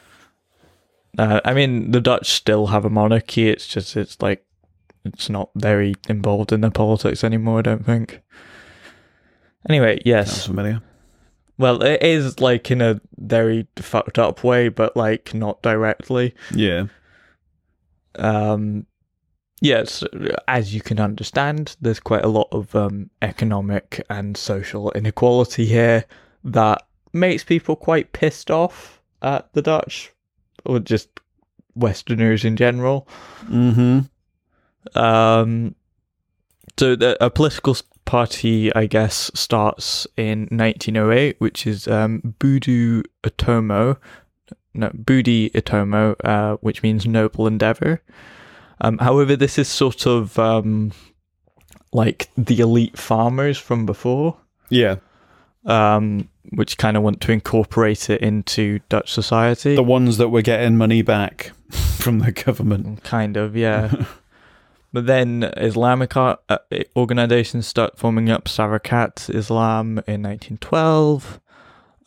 Uh, 1.18 1.40
I 1.44 1.52
mean, 1.52 1.90
the 1.90 2.00
Dutch 2.00 2.30
still 2.30 2.68
have 2.68 2.86
a 2.86 2.90
monarchy. 2.90 3.50
It's 3.50 3.66
just 3.66 3.96
it's 3.98 4.16
like 4.22 4.46
it's 5.04 5.28
not 5.28 5.50
very 5.54 5.94
involved 6.08 6.52
in 6.52 6.62
their 6.62 6.70
politics 6.70 7.22
anymore. 7.22 7.58
I 7.58 7.62
don't 7.62 7.84
think. 7.84 8.22
Anyway, 9.68 9.96
sounds 9.96 10.06
yes. 10.06 10.46
familiar. 10.46 10.80
Well, 11.62 11.80
it 11.80 12.02
is 12.02 12.40
like 12.40 12.72
in 12.72 12.80
a 12.80 13.00
very 13.18 13.68
fucked 13.76 14.18
up 14.18 14.42
way, 14.42 14.68
but 14.68 14.96
like 14.96 15.32
not 15.32 15.62
directly. 15.62 16.34
Yeah, 16.52 16.86
Um, 18.16 18.86
yes, 19.60 20.02
as 20.48 20.74
you 20.74 20.80
can 20.80 20.98
understand, 20.98 21.76
there's 21.80 22.00
quite 22.00 22.24
a 22.24 22.28
lot 22.28 22.48
of 22.50 22.74
um, 22.74 23.10
economic 23.22 24.04
and 24.10 24.36
social 24.36 24.90
inequality 24.90 25.64
here 25.66 26.04
that 26.42 26.84
makes 27.12 27.44
people 27.44 27.76
quite 27.76 28.12
pissed 28.12 28.50
off 28.50 29.00
at 29.22 29.52
the 29.52 29.62
Dutch 29.62 30.10
or 30.64 30.80
just 30.80 31.10
Westerners 31.76 32.44
in 32.44 32.56
general. 32.56 33.06
mm-hmm. 33.44 34.00
Um, 34.98 35.76
so 36.76 36.96
the, 36.96 37.24
a 37.24 37.30
political 37.30 37.76
party, 38.12 38.70
I 38.74 38.84
guess, 38.84 39.30
starts 39.32 40.06
in 40.18 40.40
1908, 40.50 41.36
which 41.38 41.66
is 41.66 41.88
um, 41.88 42.34
Budu 42.38 43.04
Atomo, 43.24 43.96
no, 44.74 44.90
Budi 44.90 45.50
Atomo, 45.52 46.14
uh, 46.22 46.58
which 46.60 46.82
means 46.82 47.06
noble 47.06 47.46
endeavor. 47.46 48.02
Um, 48.82 48.98
however, 48.98 49.34
this 49.34 49.56
is 49.56 49.66
sort 49.66 50.04
of 50.04 50.38
um, 50.38 50.92
like 51.94 52.28
the 52.36 52.60
elite 52.60 52.98
farmers 52.98 53.56
from 53.56 53.86
before, 53.86 54.36
yeah. 54.68 54.96
um, 55.64 56.28
which 56.50 56.76
kind 56.76 56.98
of 56.98 57.02
want 57.02 57.22
to 57.22 57.32
incorporate 57.32 58.10
it 58.10 58.20
into 58.20 58.80
Dutch 58.90 59.10
society. 59.10 59.74
The 59.74 59.82
ones 59.82 60.18
that 60.18 60.28
were 60.28 60.42
getting 60.42 60.76
money 60.76 61.00
back 61.00 61.52
from 61.96 62.18
the 62.18 62.32
government. 62.32 63.04
Kind 63.04 63.38
of, 63.38 63.56
yeah. 63.56 64.04
but 64.92 65.06
then 65.06 65.44
Islamic 65.56 66.16
uh, 66.16 66.36
organizations 66.96 67.66
start 67.66 67.98
forming 67.98 68.30
up 68.30 68.44
Sarekat 68.44 69.34
Islam 69.34 69.98
in 70.06 70.22
1912 70.22 71.40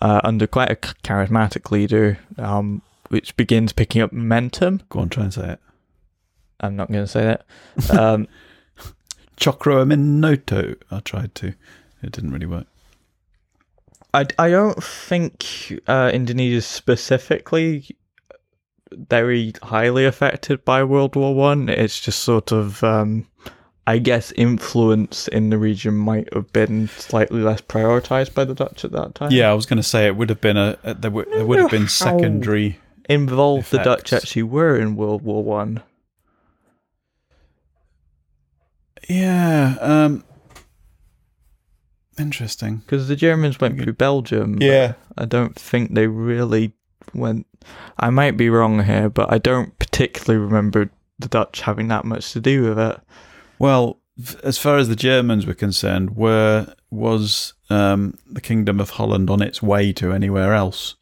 uh, 0.02 0.22
under 0.24 0.46
quite 0.46 0.72
a 0.72 0.76
charismatic 0.76 1.72
leader, 1.72 2.20
um, 2.38 2.82
which 3.10 3.36
begins 3.36 3.74
picking 3.74 4.02
up 4.02 4.12
momentum. 4.12 4.82
Go 4.90 5.00
on, 5.00 5.10
try 5.10 5.24
and 5.24 5.34
say 5.34 5.50
it. 5.52 5.60
I'm 6.60 6.76
not 6.76 6.92
going 6.92 7.04
to 7.04 7.08
say 7.08 7.24
that. 7.24 7.98
Um, 7.98 8.28
Chokro 9.38 9.84
Aminoto. 9.84 10.76
I 10.92 11.00
tried 11.00 11.36
to. 11.36 11.48
It 12.04 12.12
didn't 12.12 12.32
really 12.32 12.46
work. 12.46 12.68
I, 14.14 14.28
I 14.40 14.50
don't 14.50 14.82
think 14.82 15.82
uh, 15.88 16.12
Indonesia 16.14 16.62
specifically 16.62 17.98
very 18.92 19.54
highly 19.64 20.06
affected 20.06 20.64
by 20.66 20.84
World 20.84 21.16
War 21.16 21.34
One. 21.36 21.70
It's 21.70 22.00
just 22.00 22.20
sort 22.20 22.52
of, 22.52 22.84
um, 22.84 23.28
I 23.88 23.98
guess, 23.98 24.32
influence 24.34 25.28
in 25.28 25.50
the 25.50 25.58
region 25.58 25.96
might 25.96 26.34
have 26.34 26.52
been 26.54 26.88
slightly 26.90 27.42
less 27.42 27.62
prioritized 27.62 28.34
by 28.34 28.46
the 28.46 28.56
Dutch 28.56 28.86
at 28.86 28.92
that 28.92 29.16
time. 29.16 29.32
Yeah, 29.32 29.50
I 29.50 29.54
was 29.54 29.66
going 29.66 29.78
to 29.78 29.84
say 29.84 30.06
it 30.06 30.16
would 30.16 30.30
have 30.30 30.42
been 30.42 30.58
a, 30.58 30.78
a 30.84 30.94
there, 30.94 31.12
would, 31.12 31.32
there 31.32 31.46
would 31.46 31.60
have 31.60 31.72
been 31.72 31.88
secondary. 31.88 32.80
involved 33.10 33.72
the 33.72 33.80
Dutch 33.80 34.14
actually 34.14 34.44
were 34.44 34.78
in 34.78 34.96
World 34.96 35.22
War 35.22 35.44
One. 35.44 35.84
Yeah. 39.08 39.78
Um. 39.80 40.24
Interesting. 42.18 42.78
Because 42.78 43.08
the 43.08 43.16
Germans 43.16 43.60
went 43.60 43.80
through 43.82 43.94
Belgium. 43.94 44.62
Yeah. 44.62 44.94
I 45.18 45.26
don't 45.26 45.56
think 45.56 45.94
they 45.94 46.08
really 46.08 46.74
went. 47.14 47.46
I 47.98 48.10
might 48.10 48.38
be 48.38 48.50
wrong 48.50 48.84
here, 48.84 49.10
but 49.10 49.32
I 49.32 49.38
don't 49.38 49.78
particularly 49.80 50.44
remember 50.44 50.90
the 51.20 51.28
Dutch 51.28 51.62
having 51.62 51.88
that 51.90 52.06
much 52.06 52.34
to 52.34 52.40
do 52.40 52.64
with 52.64 52.80
it. 52.80 53.00
Well, 53.60 54.00
as 54.44 54.58
far 54.58 54.78
as 54.78 54.88
the 54.88 54.96
Germans 54.96 55.46
were 55.46 55.54
concerned, 55.54 56.16
where 56.16 56.74
was 56.90 57.54
um, 57.70 58.18
the 58.30 58.42
Kingdom 58.42 58.80
of 58.80 58.92
Holland 58.92 59.30
on 59.30 59.42
its 59.42 59.62
way 59.62 59.92
to 59.94 60.12
anywhere 60.12 60.54
else? 60.54 60.96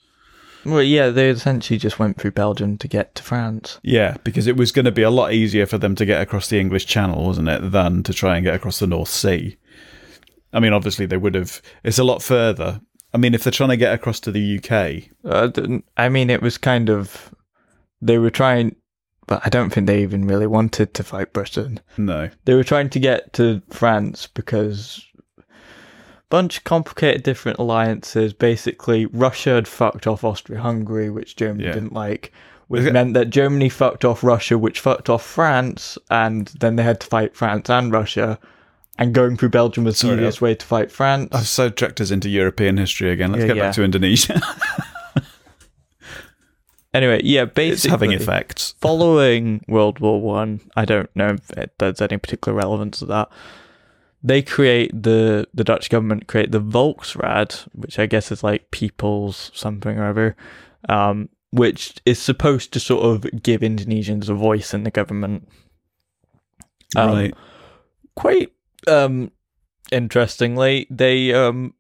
Well, 0.65 0.81
yeah, 0.81 1.09
they 1.09 1.29
essentially 1.29 1.77
just 1.77 1.99
went 1.99 2.17
through 2.17 2.31
Belgium 2.31 2.77
to 2.77 2.87
get 2.87 3.15
to 3.15 3.23
France. 3.23 3.79
Yeah, 3.83 4.15
because 4.23 4.47
it 4.47 4.55
was 4.55 4.71
going 4.71 4.85
to 4.85 4.91
be 4.91 5.01
a 5.01 5.09
lot 5.09 5.33
easier 5.33 5.65
for 5.65 5.77
them 5.77 5.95
to 5.95 6.05
get 6.05 6.21
across 6.21 6.47
the 6.47 6.59
English 6.59 6.85
Channel, 6.85 7.25
wasn't 7.25 7.49
it, 7.49 7.71
than 7.71 8.01
to 8.03 8.13
try 8.13 8.37
and 8.37 8.45
get 8.45 8.55
across 8.55 8.79
the 8.79 8.87
North 8.87 9.09
Sea. 9.09 9.57
I 10.53 10.59
mean, 10.59 10.71
obviously 10.71 11.05
they 11.05 11.17
would 11.17 11.35
have. 11.35 11.61
It's 11.83 11.99
a 11.99 12.03
lot 12.03 12.21
further. 12.21 12.79
I 13.13 13.17
mean, 13.17 13.33
if 13.33 13.43
they're 13.43 13.51
trying 13.51 13.69
to 13.69 13.77
get 13.77 13.93
across 13.93 14.19
to 14.21 14.31
the 14.31 14.57
UK, 14.57 15.09
Uh, 15.23 15.49
I 15.97 16.09
mean, 16.09 16.29
it 16.29 16.41
was 16.41 16.57
kind 16.57 16.89
of 16.89 17.33
they 18.01 18.17
were 18.17 18.31
trying, 18.31 18.75
but 19.27 19.41
I 19.45 19.49
don't 19.49 19.69
think 19.69 19.87
they 19.87 20.01
even 20.01 20.25
really 20.27 20.47
wanted 20.47 20.93
to 20.95 21.03
fight 21.03 21.31
Britain. 21.33 21.79
no. 21.97 22.29
They 22.45 22.53
were 22.55 22.63
trying 22.63 22.89
to 22.89 22.99
get 22.99 23.31
to 23.33 23.61
France 23.69 24.27
because 24.27 25.05
a 25.37 25.43
bunch 26.29 26.57
of 26.57 26.63
complicated 26.63 27.23
different 27.23 27.59
alliances. 27.59 28.33
Basically, 28.33 29.05
Russia 29.05 29.51
had 29.51 29.67
fucked 29.67 30.07
off 30.07 30.23
Austria-Hungary, 30.23 31.09
which 31.09 31.35
Germany 31.35 31.65
Yeah. 31.65 31.73
didn't 31.73 31.93
like. 31.93 32.31
Which 32.67 32.91
meant 32.91 33.13
that 33.13 33.29
Germany 33.29 33.69
fucked 33.69 34.03
off 34.03 34.23
Russia, 34.23 34.57
which 34.57 34.79
fucked 34.79 35.07
off 35.09 35.23
France, 35.23 35.97
and 36.09 36.47
then 36.59 36.75
they 36.75 36.83
had 36.83 36.99
to 37.01 37.07
fight 37.07 37.35
France 37.35 37.69
and 37.69 37.91
Russia. 37.91 38.39
And 38.99 39.13
going 39.13 39.37
through 39.37 39.49
Belgium 39.49 39.85
was 39.85 39.97
Sorry, 39.97 40.15
the 40.15 40.21
easiest 40.21 40.41
way 40.41 40.53
to 40.53 40.65
fight 40.65 40.91
France. 40.91 41.29
I've 41.31 41.47
so 41.47 41.69
tracked 41.69 41.99
us 41.99 42.11
into 42.11 42.29
European 42.29 42.77
history 42.77 43.09
again. 43.09 43.31
Let's 43.31 43.41
Yeah, 43.41 43.47
get 43.47 43.57
yeah. 43.57 43.63
back 43.63 43.75
to 43.75 43.83
Indonesia. 43.83 44.39
Anyway, 46.93 47.21
yeah, 47.23 47.45
basically, 47.45 47.71
it's 47.71 47.85
having 47.85 48.11
effects. 48.11 48.75
following 48.79 49.65
World 49.67 49.97
War 49.99 50.21
One, 50.21 50.61
I, 50.75 50.85
don't 50.85 51.09
know 51.15 51.37
if 51.57 51.69
there's 51.79 52.01
any 52.01 52.17
particular 52.17 52.55
relevance 52.55 52.99
to 52.99 53.07
that. 53.07 53.29
They 54.21 54.41
create 54.43 54.91
the 55.01 55.47
the 55.53 55.63
Dutch 55.63 55.89
government 55.89 56.27
create 56.27 56.51
the 56.51 56.61
Volksraad, 56.61 57.67
which 57.73 57.97
I 57.97 58.05
guess 58.05 58.31
is 58.31 58.43
like 58.43 58.69
people's 58.71 59.51
something 59.55 59.97
or 59.97 60.05
other, 60.05 60.35
um, 60.87 61.29
which 61.49 61.95
is 62.05 62.19
supposed 62.19 62.71
to 62.73 62.79
sort 62.79 63.03
of 63.03 63.41
give 63.41 63.61
Indonesians 63.61 64.29
a 64.29 64.35
voice 64.35 64.73
in 64.73 64.83
the 64.83 64.91
government. 64.91 65.49
Um, 66.95 67.09
right. 67.09 67.33
Quite 68.15 68.53
um, 68.87 69.31
interestingly, 69.91 70.87
they 70.89 71.33
um, 71.33 71.73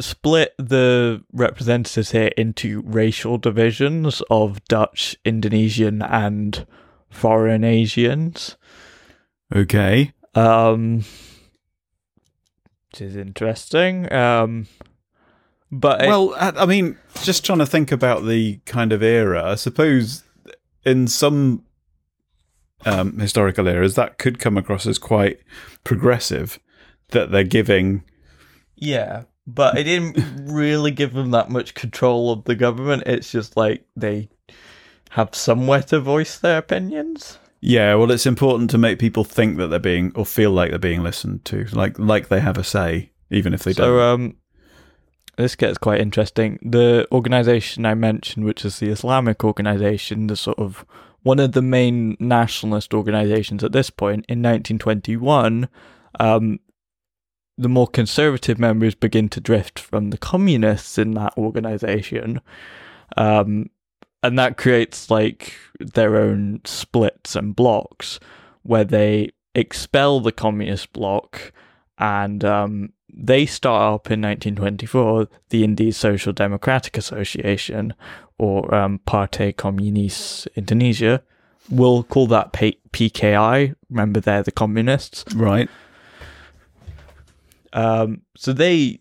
split 0.00 0.54
the 0.58 1.22
representatives 1.32 2.10
here 2.12 2.30
into 2.36 2.82
racial 2.84 3.38
divisions 3.38 4.22
of 4.30 4.62
Dutch, 4.64 5.16
Indonesian, 5.24 6.02
and 6.02 6.66
foreign 7.08 7.64
Asians. 7.64 8.56
Okay. 9.54 10.12
Um, 10.34 11.04
which 12.90 13.00
is 13.00 13.16
interesting. 13.16 14.10
Um, 14.12 14.66
but 15.70 16.02
it- 16.02 16.08
Well, 16.08 16.34
I, 16.36 16.52
I 16.56 16.66
mean, 16.66 16.96
just 17.22 17.44
trying 17.44 17.58
to 17.58 17.66
think 17.66 17.92
about 17.92 18.24
the 18.26 18.60
kind 18.66 18.92
of 18.92 19.02
era. 19.02 19.50
I 19.52 19.54
suppose 19.56 20.22
in 20.84 21.08
some 21.08 21.64
um, 22.84 23.18
historical 23.18 23.66
eras 23.66 23.94
that 23.94 24.18
could 24.18 24.38
come 24.38 24.56
across 24.56 24.86
as 24.86 24.98
quite 24.98 25.40
progressive. 25.84 26.58
That 27.10 27.30
they're 27.30 27.44
giving. 27.44 28.02
yeah, 28.74 29.22
but 29.46 29.78
it 29.78 29.84
didn't 29.84 30.46
really 30.52 30.90
give 30.90 31.12
them 31.12 31.30
that 31.30 31.50
much 31.50 31.74
control 31.74 32.32
of 32.32 32.44
the 32.44 32.56
government. 32.56 33.04
It's 33.06 33.30
just 33.30 33.56
like 33.56 33.86
they 33.94 34.28
have 35.10 35.34
somewhere 35.36 35.82
to 35.84 36.00
voice 36.00 36.36
their 36.38 36.58
opinions. 36.58 37.38
Yeah, 37.60 37.94
well, 37.94 38.10
it's 38.10 38.26
important 38.26 38.70
to 38.70 38.78
make 38.78 38.98
people 38.98 39.22
think 39.24 39.56
that 39.58 39.68
they're 39.68 39.78
being 39.78 40.12
or 40.14 40.26
feel 40.26 40.50
like 40.50 40.70
they're 40.70 40.78
being 40.78 41.02
listened 41.02 41.44
to, 41.46 41.64
like 41.72 41.96
like 41.98 42.28
they 42.28 42.40
have 42.40 42.58
a 42.58 42.64
say, 42.64 43.10
even 43.30 43.54
if 43.54 43.62
they 43.62 43.72
So, 43.72 43.82
don't. 43.84 43.98
So, 43.98 44.00
um, 44.00 44.36
this 45.36 45.54
gets 45.54 45.78
quite 45.78 46.00
interesting. 46.00 46.58
The 46.62 47.06
organization 47.12 47.86
I 47.86 47.94
mentioned, 47.94 48.44
which 48.46 48.64
is 48.64 48.78
the 48.78 48.88
Islamic 48.88 49.44
organization, 49.44 50.26
the 50.26 50.36
sort 50.36 50.58
of 50.58 50.84
one 51.26 51.40
of 51.40 51.50
the 51.50 51.60
main 51.60 52.16
nationalist 52.20 52.94
organizations 52.94 53.64
at 53.64 53.72
this 53.72 53.90
point, 53.90 54.24
in 54.28 54.38
1921, 54.42 55.68
um, 56.20 56.60
the 57.58 57.68
more 57.68 57.88
conservative 57.88 58.60
members 58.60 58.94
begin 58.94 59.28
to 59.30 59.40
drift 59.40 59.76
from 59.76 60.10
the 60.10 60.18
communists 60.18 60.98
in 60.98 61.14
that 61.14 61.36
organization. 61.36 62.40
Um, 63.16 63.70
and 64.22 64.38
that 64.38 64.56
creates 64.56 65.10
like 65.10 65.54
their 65.80 66.14
own 66.14 66.60
splits 66.64 67.34
and 67.34 67.56
blocks 67.56 68.20
where 68.62 68.84
they 68.84 69.30
expel 69.56 70.20
the 70.20 70.30
communist 70.30 70.92
bloc 70.92 71.50
and 71.98 72.44
um, 72.44 72.92
they 73.16 73.46
start 73.46 73.94
up 73.94 74.10
in 74.10 74.20
1924 74.20 75.28
the 75.48 75.64
Indies 75.64 75.96
Social 75.96 76.32
Democratic 76.32 76.98
Association 76.98 77.94
or 78.38 78.74
um, 78.74 78.98
Partai 79.06 79.52
Komunis 79.54 80.46
Indonesia. 80.54 81.22
We'll 81.70 82.02
call 82.04 82.26
that 82.28 82.52
P- 82.52 82.78
PKI. 82.92 83.74
Remember, 83.90 84.20
they're 84.20 84.42
the 84.42 84.52
communists. 84.52 85.24
right. 85.34 85.68
Um, 87.72 88.22
so 88.36 88.52
they, 88.52 89.00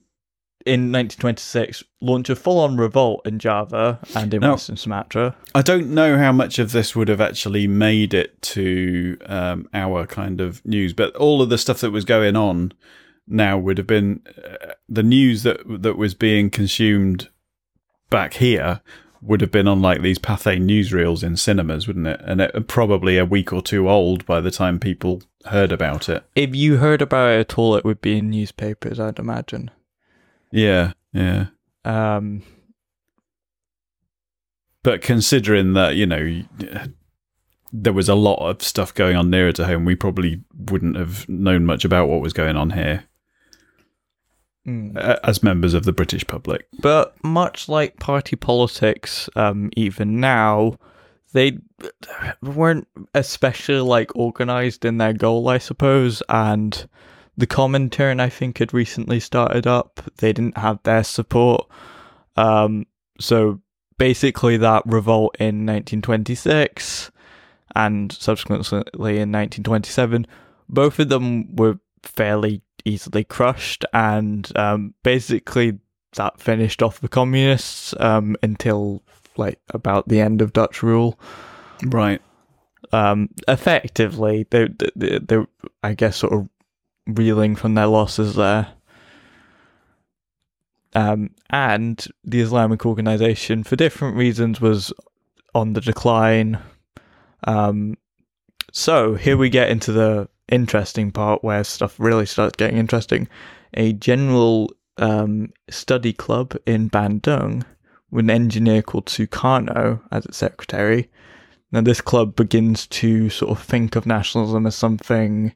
in 0.66 0.92
1926, 0.92 1.84
launch 2.02 2.30
a 2.30 2.36
full-on 2.36 2.78
revolt 2.78 3.26
in 3.26 3.40
Java 3.40 4.00
and 4.16 4.34
in 4.34 4.42
Now- 4.42 4.52
Western 4.54 4.78
Sumatra. 4.78 5.36
I 5.54 5.62
don't 5.62 5.90
know 5.94 6.18
how 6.18 6.32
much 6.32 6.60
of 6.60 6.72
this 6.72 6.96
would 6.96 7.08
have 7.08 7.22
actually 7.22 7.68
made 7.68 8.14
it 8.14 8.42
to 8.44 9.18
um, 9.28 9.70
our 9.74 10.06
kind 10.08 10.42
of 10.42 10.66
news, 10.66 10.94
but 10.94 11.16
all 11.16 11.42
of 11.42 11.50
the 11.50 11.58
stuff 11.58 11.80
that 11.82 11.92
was 11.92 12.04
going 12.06 12.36
on 12.36 12.74
now 13.27 13.57
would 13.57 13.77
have 13.77 13.88
been 13.88 14.22
uh, 14.38 14.73
the 14.88 15.03
news 15.03 15.43
that 15.43 15.60
that 15.68 15.97
was 15.97 16.14
being 16.14 16.49
consumed 16.49 17.30
back 18.10 18.35
here 18.35 18.81
would 19.22 19.41
have 19.41 19.52
been 19.52 19.68
on 19.68 19.81
like 19.81 20.02
these 20.02 20.19
Pathé 20.19 20.61
newsreels 20.61 21.23
in 21.23 21.35
cinemas, 21.35 21.88
wouldn't 21.88 22.07
it? 22.07 22.22
And 22.23 22.41
it 22.41 22.68
probably 22.68 23.18
a 23.18 23.26
week 23.26 23.52
or 23.52 23.61
two 23.61 23.89
old 23.89 24.26
by 24.26 24.39
the 24.39 24.52
time 24.52 24.80
people 24.80 25.23
heard 25.45 25.72
about 25.72 26.07
it. 26.07 26.23
If 26.35 26.56
you 26.56 26.77
heard 26.77 27.02
about 27.02 27.31
it 27.31 27.39
at 27.39 27.57
all, 27.57 27.76
it 27.76 27.84
would 27.84 28.02
be 28.02 28.19
in 28.19 28.30
newspapers, 28.30 28.99
I'd 28.99 29.18
imagine. 29.18 29.72
Yeah, 30.52 30.93
yeah. 31.11 31.47
Um, 31.84 32.43
But 34.84 35.02
considering 35.02 35.73
that, 35.73 35.95
you 35.95 36.06
know, 36.06 36.43
there 37.73 37.93
was 37.93 38.07
a 38.07 38.14
lot 38.14 38.47
of 38.47 38.61
stuff 38.61 38.93
going 38.93 39.15
on 39.15 39.31
nearer 39.31 39.52
to 39.53 39.65
home, 39.65 39.85
we 39.85 39.95
probably 39.95 40.43
wouldn't 40.69 40.95
have 40.95 41.27
known 41.27 41.65
much 41.65 41.84
about 41.84 42.07
what 42.07 42.22
was 42.22 42.34
going 42.34 42.56
on 42.56 42.69
here 42.69 43.06
mm. 44.66 44.98
uh, 44.98 45.20
as 45.24 45.44
members 45.44 45.74
of 45.74 45.84
the 45.84 45.94
British 45.94 46.26
public. 46.26 46.68
But 46.80 47.16
much 47.24 47.70
like 47.70 48.00
party 48.00 48.36
politics, 48.36 49.30
um, 49.36 49.70
even 49.76 50.20
now, 50.20 50.78
they 51.34 51.58
weren't 52.42 52.88
especially 53.14 53.80
like 53.80 54.16
organized 54.16 54.86
in 54.86 54.98
their 54.98 55.14
goal, 55.14 55.50
I 55.50 55.58
suppose. 55.58 56.24
And 56.30 56.88
the 57.38 57.48
Comintern, 57.48 58.20
I 58.20 58.30
think, 58.30 58.60
had 58.60 58.74
recently 58.74 59.20
started 59.20 59.68
up. 59.68 60.02
They 60.18 60.34
didn't 60.34 60.58
have 60.58 60.80
their 60.84 61.04
support. 61.04 61.68
Um, 62.38 62.86
so 63.20 63.62
basically, 63.98 64.58
that 64.58 64.84
revolt 64.86 65.36
in 65.40 65.66
1926 65.66 67.12
and 67.76 68.12
subsequently 68.12 68.72
in 68.72 69.32
1927, 69.32 70.26
both 70.70 71.00
of 71.00 71.10
them 71.10 71.56
were 71.56 71.78
fairly 72.04 72.62
easily 72.86 73.24
crushed. 73.24 73.84
And 73.94 74.49
um, 74.57 74.94
basically, 75.03 75.80
that 76.14 76.40
finished 76.40 76.82
off 76.82 77.02
the 77.02 77.10
communists 77.10 77.94
um, 77.99 78.36
until 78.41 79.03
like 79.38 79.60
about 79.72 80.07
the 80.07 80.22
end 80.22 80.41
of 80.41 80.53
Dutch 80.53 80.82
rule. 80.82 81.20
Right. 81.84 82.22
Um, 82.91 83.30
effectively, 83.48 84.45
they 84.49 84.70
they 84.95 85.20
they 85.20 85.45
I 85.84 85.94
guess 85.94 86.18
sort 86.18 86.34
of 86.34 86.49
reeling 87.07 87.56
from 87.56 87.74
their 87.76 87.88
losses 87.88 88.36
there. 88.36 88.68
Um, 90.94 91.32
and 91.49 92.07
the 92.24 92.40
Islamic 92.40 92.86
organization, 92.86 93.66
for 93.66 93.76
different 93.76 94.16
reasons, 94.16 94.62
was 94.62 94.94
on 95.53 95.74
the 95.74 95.82
decline. 95.82 96.60
Um, 97.44 97.98
so 98.72 99.16
here 99.16 99.36
we 99.36 99.49
get 99.49 99.70
into 99.70 99.91
the 99.91 100.30
interesting 100.50 101.12
part 101.12 101.44
where 101.44 101.64
stuff 101.64 102.00
really 102.00 102.26
starts 102.26 102.56
getting 102.56 102.78
interesting. 102.78 103.28
A 103.74 103.94
general 103.94 104.72
um, 104.98 105.52
study 105.70 106.14
club 106.14 106.56
in 106.66 106.90
Bandung 106.90 107.64
with 108.12 108.26
an 108.26 108.30
engineer 108.30 108.82
called 108.82 109.08
Sukarno 109.08 110.02
as 110.12 110.26
its 110.26 110.38
secretary. 110.38 111.10
Now, 111.72 111.82
this 111.82 112.02
club 112.02 112.36
begins 112.36 112.88
to 112.88 113.30
sort 113.30 113.52
of 113.52 113.62
think 113.62 113.96
of 113.96 114.06
nationalism 114.06 114.66
as 114.66 114.76
something, 114.76 115.54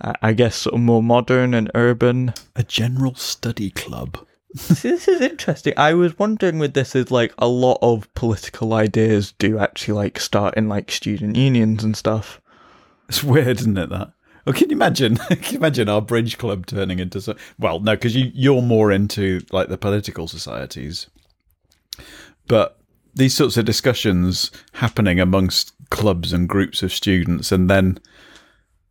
uh, 0.00 0.12
I 0.22 0.32
guess, 0.32 0.56
sort 0.56 0.74
of 0.74 0.80
more 0.80 1.02
modern 1.02 1.54
and 1.54 1.70
urban. 1.74 2.34
A 2.54 2.62
general 2.62 3.14
study 3.14 3.70
club. 3.70 4.18
See, 4.54 4.90
this 4.90 5.08
is 5.08 5.20
interesting. 5.20 5.74
I 5.76 5.94
was 5.94 6.18
wondering 6.18 6.58
with 6.58 6.74
this 6.74 6.94
is 6.94 7.10
like 7.10 7.34
a 7.38 7.48
lot 7.48 7.78
of 7.82 8.12
political 8.14 8.74
ideas 8.74 9.32
do 9.38 9.58
actually 9.58 9.94
like 9.94 10.20
start 10.20 10.56
in 10.56 10.68
like 10.68 10.90
student 10.90 11.36
unions 11.36 11.82
and 11.82 11.96
stuff. 11.96 12.40
It's 13.08 13.24
weird, 13.24 13.60
isn't 13.60 13.78
it? 13.78 13.90
That. 13.90 14.12
Well, 14.46 14.54
can 14.54 14.70
you 14.70 14.76
imagine? 14.76 15.16
can 15.16 15.52
you 15.52 15.58
imagine 15.58 15.88
our 15.88 16.00
bridge 16.00 16.38
club 16.38 16.66
turning 16.66 17.00
into 17.00 17.20
so? 17.20 17.34
Well, 17.58 17.80
no, 17.80 17.92
because 17.92 18.14
you 18.14 18.30
you're 18.32 18.62
more 18.62 18.92
into 18.92 19.40
like 19.50 19.68
the 19.68 19.76
political 19.76 20.28
societies, 20.28 21.08
but 22.46 22.78
these 23.14 23.34
sorts 23.34 23.56
of 23.56 23.64
discussions 23.64 24.50
happening 24.72 25.18
amongst 25.18 25.72
clubs 25.90 26.32
and 26.32 26.48
groups 26.48 26.82
of 26.82 26.92
students, 26.92 27.50
and 27.50 27.68
then 27.68 27.98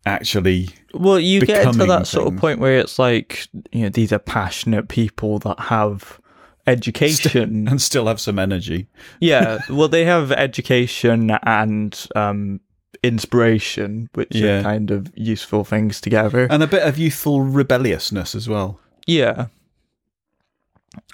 actually 0.06 0.70
Well, 0.94 1.20
you 1.20 1.42
get 1.42 1.72
to 1.74 1.86
that 1.86 2.08
sort 2.08 2.32
of 2.32 2.40
point 2.40 2.60
where 2.60 2.78
it's 2.78 3.00
like, 3.00 3.48
you 3.72 3.84
know, 3.84 3.90
these 3.90 4.12
are 4.12 4.20
passionate 4.20 4.90
people 4.90 5.40
that 5.40 5.60
have 5.60 6.20
education. 6.68 7.68
and 7.70 7.82
still 7.82 8.08
have 8.08 8.20
some 8.20 8.40
energy. 8.40 8.88
yeah, 9.20 9.60
well, 9.70 9.88
they 9.88 10.06
have 10.06 10.32
education 10.32 11.32
and 11.44 12.08
um, 12.16 12.60
inspiration, 13.04 14.10
which 14.14 14.30
Yeah. 14.36 14.60
are 14.60 14.64
kind 14.64 14.92
of 14.92 15.12
useful 15.16 15.64
things 15.64 16.00
together. 16.02 16.48
and 16.50 16.62
a 16.64 16.68
bit 16.68 16.84
of 16.88 16.98
youthful 16.98 17.42
rebelliousness 17.42 18.36
as 18.36 18.48
well. 18.50 18.80
Yeah. 19.08 19.48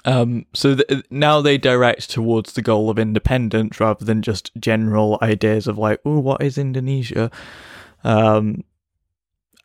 Um, 0.04 0.46
so 0.52 0.76
th- 0.76 1.04
now 1.10 1.40
they 1.40 1.58
direct 1.58 2.10
towards 2.10 2.52
the 2.52 2.62
goal 2.62 2.90
of 2.90 2.98
independence 2.98 3.78
rather 3.80 4.04
than 4.04 4.22
just 4.22 4.50
general 4.58 5.18
ideas 5.22 5.66
of 5.66 5.78
like, 5.78 6.00
oh, 6.04 6.18
what 6.18 6.42
is 6.42 6.58
Indonesia? 6.58 7.30
Um, 8.04 8.64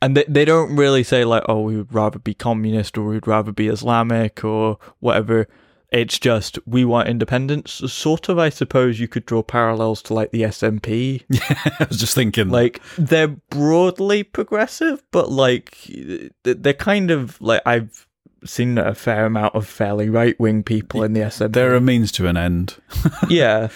and 0.02 0.16
they 0.16 0.26
they 0.28 0.46
don't 0.46 0.76
really 0.76 1.04
say 1.04 1.26
like, 1.26 1.44
oh, 1.50 1.62
we 1.62 1.76
would 1.78 1.94
rather 1.94 2.20
be 2.20 2.34
communist 2.36 2.98
or 2.98 3.06
we'd 3.06 3.26
rather 3.28 3.52
be 3.52 3.68
Islamic 3.68 4.44
or 4.44 4.78
whatever. 5.00 5.48
It's 5.92 6.20
just 6.20 6.60
we 6.66 6.84
want 6.84 7.08
independence. 7.08 7.72
Sort 7.72 8.28
of, 8.28 8.38
I 8.38 8.50
suppose 8.50 9.00
you 9.00 9.08
could 9.08 9.26
draw 9.26 9.42
parallels 9.42 10.02
to 10.04 10.14
like 10.14 10.32
the 10.32 10.42
SNP. 10.44 11.24
I 11.80 11.86
was 11.88 12.00
just 12.00 12.14
thinking, 12.14 12.50
Like 12.50 12.82
they're 12.98 13.30
broadly 13.50 14.24
progressive, 14.24 15.02
but 15.12 15.32
like 15.32 15.90
they're 16.44 16.74
kind 16.74 17.10
of 17.10 17.40
like 17.42 17.62
I've 17.66 18.06
seen 18.46 18.78
a 18.78 18.94
fair 18.94 19.26
amount 19.26 19.56
of 19.56 19.68
fairly 19.68 20.10
right 20.10 20.40
wing 20.40 20.64
people 20.64 21.04
in 21.04 21.14
the 21.14 21.22
SNP. 21.22 21.54
they're 21.54 21.76
a 21.76 21.82
means 21.82 22.12
to 22.14 22.28
an 22.28 22.38
end. 22.38 22.76
yeah. 23.30 23.70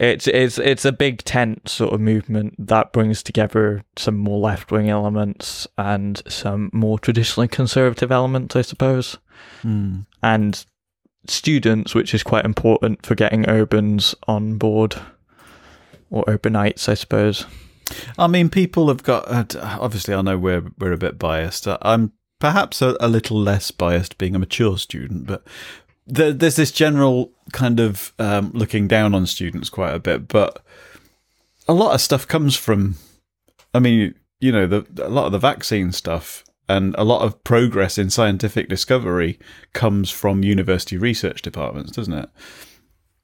It's 0.00 0.26
it's 0.26 0.58
it's 0.58 0.84
a 0.84 0.92
big 0.92 1.22
tent 1.24 1.68
sort 1.68 1.92
of 1.92 2.00
movement 2.00 2.54
that 2.58 2.92
brings 2.92 3.22
together 3.22 3.84
some 3.96 4.16
more 4.16 4.40
left 4.40 4.72
wing 4.72 4.90
elements 4.90 5.68
and 5.78 6.20
some 6.28 6.70
more 6.72 6.98
traditionally 6.98 7.48
conservative 7.48 8.10
elements, 8.10 8.56
I 8.56 8.62
suppose. 8.62 9.18
Hmm. 9.62 10.00
And 10.22 10.64
students, 11.28 11.94
which 11.94 12.12
is 12.12 12.22
quite 12.22 12.44
important 12.44 13.06
for 13.06 13.14
getting 13.14 13.48
urbans 13.48 14.14
on 14.26 14.58
board. 14.58 14.96
Or 16.10 16.22
urbanites, 16.24 16.88
I 16.88 16.94
suppose. 16.94 17.44
I 18.18 18.28
mean, 18.28 18.48
people 18.48 18.88
have 18.88 19.02
got. 19.02 19.26
Uh, 19.28 19.78
obviously, 19.80 20.14
I 20.14 20.22
know 20.22 20.38
we're 20.38 20.64
we're 20.78 20.92
a 20.92 20.98
bit 20.98 21.18
biased. 21.18 21.66
I'm 21.66 22.12
perhaps 22.38 22.82
a, 22.82 22.96
a 23.00 23.08
little 23.08 23.40
less 23.40 23.70
biased, 23.70 24.18
being 24.18 24.34
a 24.34 24.38
mature 24.38 24.78
student, 24.78 25.26
but 25.26 25.42
there, 26.06 26.32
there's 26.32 26.56
this 26.56 26.70
general 26.70 27.32
kind 27.52 27.80
of 27.80 28.12
um, 28.18 28.50
looking 28.54 28.88
down 28.88 29.14
on 29.14 29.26
students 29.26 29.68
quite 29.68 29.94
a 29.94 29.98
bit. 29.98 30.28
But 30.28 30.62
a 31.68 31.72
lot 31.72 31.94
of 31.94 32.00
stuff 32.00 32.26
comes 32.26 32.56
from. 32.56 32.96
I 33.72 33.80
mean, 33.80 34.14
you 34.40 34.52
know, 34.52 34.66
the, 34.66 34.86
a 35.02 35.08
lot 35.08 35.26
of 35.26 35.32
the 35.32 35.38
vaccine 35.38 35.92
stuff 35.92 36.44
and 36.68 36.94
a 36.96 37.04
lot 37.04 37.22
of 37.22 37.42
progress 37.44 37.98
in 37.98 38.10
scientific 38.10 38.68
discovery 38.68 39.38
comes 39.72 40.10
from 40.10 40.42
university 40.42 40.96
research 40.96 41.42
departments, 41.42 41.92
doesn't 41.92 42.14
it? 42.14 42.28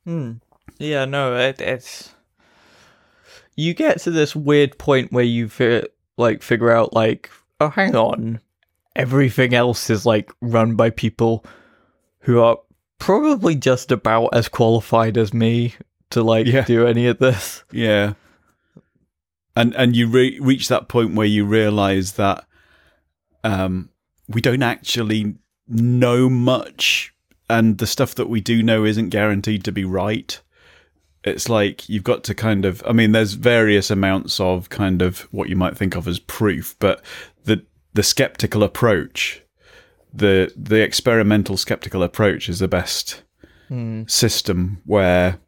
Hmm. 0.04 0.32
Yeah, 0.78 1.04
no, 1.04 1.36
it, 1.36 1.60
it's 1.60 2.14
you 3.56 3.74
get 3.74 4.00
to 4.00 4.10
this 4.10 4.34
weird 4.34 4.78
point 4.78 5.12
where 5.12 5.24
you 5.24 5.48
fi- 5.48 5.86
like 6.16 6.42
figure 6.42 6.70
out 6.70 6.92
like, 6.94 7.30
oh, 7.60 7.68
hang 7.68 7.94
on, 7.94 8.40
everything 8.96 9.54
else 9.54 9.90
is 9.90 10.06
like 10.06 10.32
run 10.40 10.76
by 10.76 10.90
people 10.90 11.44
who 12.20 12.40
are 12.40 12.58
probably 13.00 13.56
just 13.56 13.90
about 13.90 14.28
as 14.32 14.46
qualified 14.48 15.18
as 15.18 15.34
me 15.34 15.74
to 16.10 16.22
like 16.22 16.46
Yeah. 16.46 16.64
do 16.64 16.86
any 16.86 17.06
of 17.06 17.18
this. 17.18 17.64
Yeah. 17.72 18.12
And 19.56 19.74
and 19.74 19.96
you 19.96 20.06
re- 20.06 20.38
reach 20.40 20.68
that 20.68 20.88
point 20.88 21.14
where 21.16 21.26
you 21.26 21.44
realize 21.44 22.12
that 22.12 22.44
um, 23.42 23.90
we 24.28 24.40
don't 24.40 24.62
actually 24.62 25.34
know 25.66 26.28
much, 26.30 27.12
and 27.48 27.78
the 27.78 27.86
stuff 27.86 28.14
that 28.14 28.28
we 28.28 28.40
do 28.40 28.62
know 28.62 28.84
isn't 28.84 29.08
guaranteed 29.10 29.64
to 29.64 29.72
be 29.72 29.84
right. 29.84 30.40
It's 31.24 31.48
like 31.48 31.88
you've 31.88 32.04
got 32.04 32.22
to 32.24 32.34
kind 32.34 32.64
of. 32.64 32.82
I 32.86 32.92
mean, 32.92 33.12
there's 33.12 33.32
various 33.34 33.90
amounts 33.90 34.38
of 34.40 34.68
kind 34.68 35.02
of 35.02 35.20
what 35.32 35.48
you 35.48 35.56
might 35.56 35.76
think 35.76 35.96
of 35.96 36.06
as 36.06 36.18
proof, 36.20 36.76
but 36.78 37.02
the 37.44 37.64
the 37.92 38.02
skeptical 38.04 38.62
approach, 38.62 39.42
the 40.12 40.52
the 40.56 40.82
experimental 40.82 41.56
skeptical 41.56 42.02
approach, 42.02 42.48
is 42.48 42.58
the 42.58 42.68
best 42.68 43.22
system 44.08 44.82
where 44.84 45.38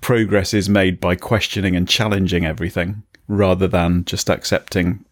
progress 0.00 0.54
is 0.54 0.68
made 0.68 1.00
by 1.00 1.14
questioning 1.16 1.76
and 1.76 1.88
challenging 1.88 2.44
everything 2.44 3.02
rather 3.26 3.68
than 3.68 4.04
just 4.04 4.30
accepting 4.30 5.04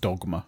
dogma. 0.00 0.46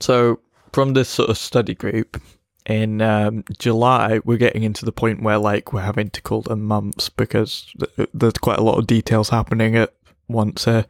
So, 0.00 0.40
from 0.72 0.92
this 0.94 1.08
sort 1.08 1.30
of 1.30 1.38
study 1.38 1.74
group 1.74 2.20
in 2.66 3.00
um, 3.00 3.44
July, 3.58 4.20
we're 4.24 4.36
getting 4.36 4.62
into 4.62 4.84
the 4.84 4.92
point 4.92 5.22
where 5.22 5.38
like 5.38 5.72
we're 5.72 5.80
having 5.80 6.10
to 6.10 6.22
call 6.22 6.42
them 6.42 6.62
months 6.64 7.08
because 7.08 7.72
th- 7.78 8.10
there's 8.12 8.34
quite 8.34 8.58
a 8.58 8.62
lot 8.62 8.78
of 8.78 8.86
details 8.86 9.30
happening 9.30 9.76
at 9.76 9.94
once 10.28 10.66
here. 10.66 10.86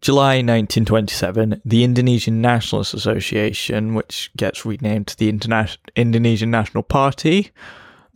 July 0.00 0.36
1927, 0.36 1.60
the 1.64 1.82
Indonesian 1.82 2.40
Nationalist 2.40 2.94
Association, 2.94 3.94
which 3.94 4.30
gets 4.36 4.64
renamed 4.64 5.08
to 5.08 5.16
the 5.16 5.32
Interna- 5.32 5.76
Indonesian 5.96 6.50
National 6.50 6.84
Party, 6.84 7.50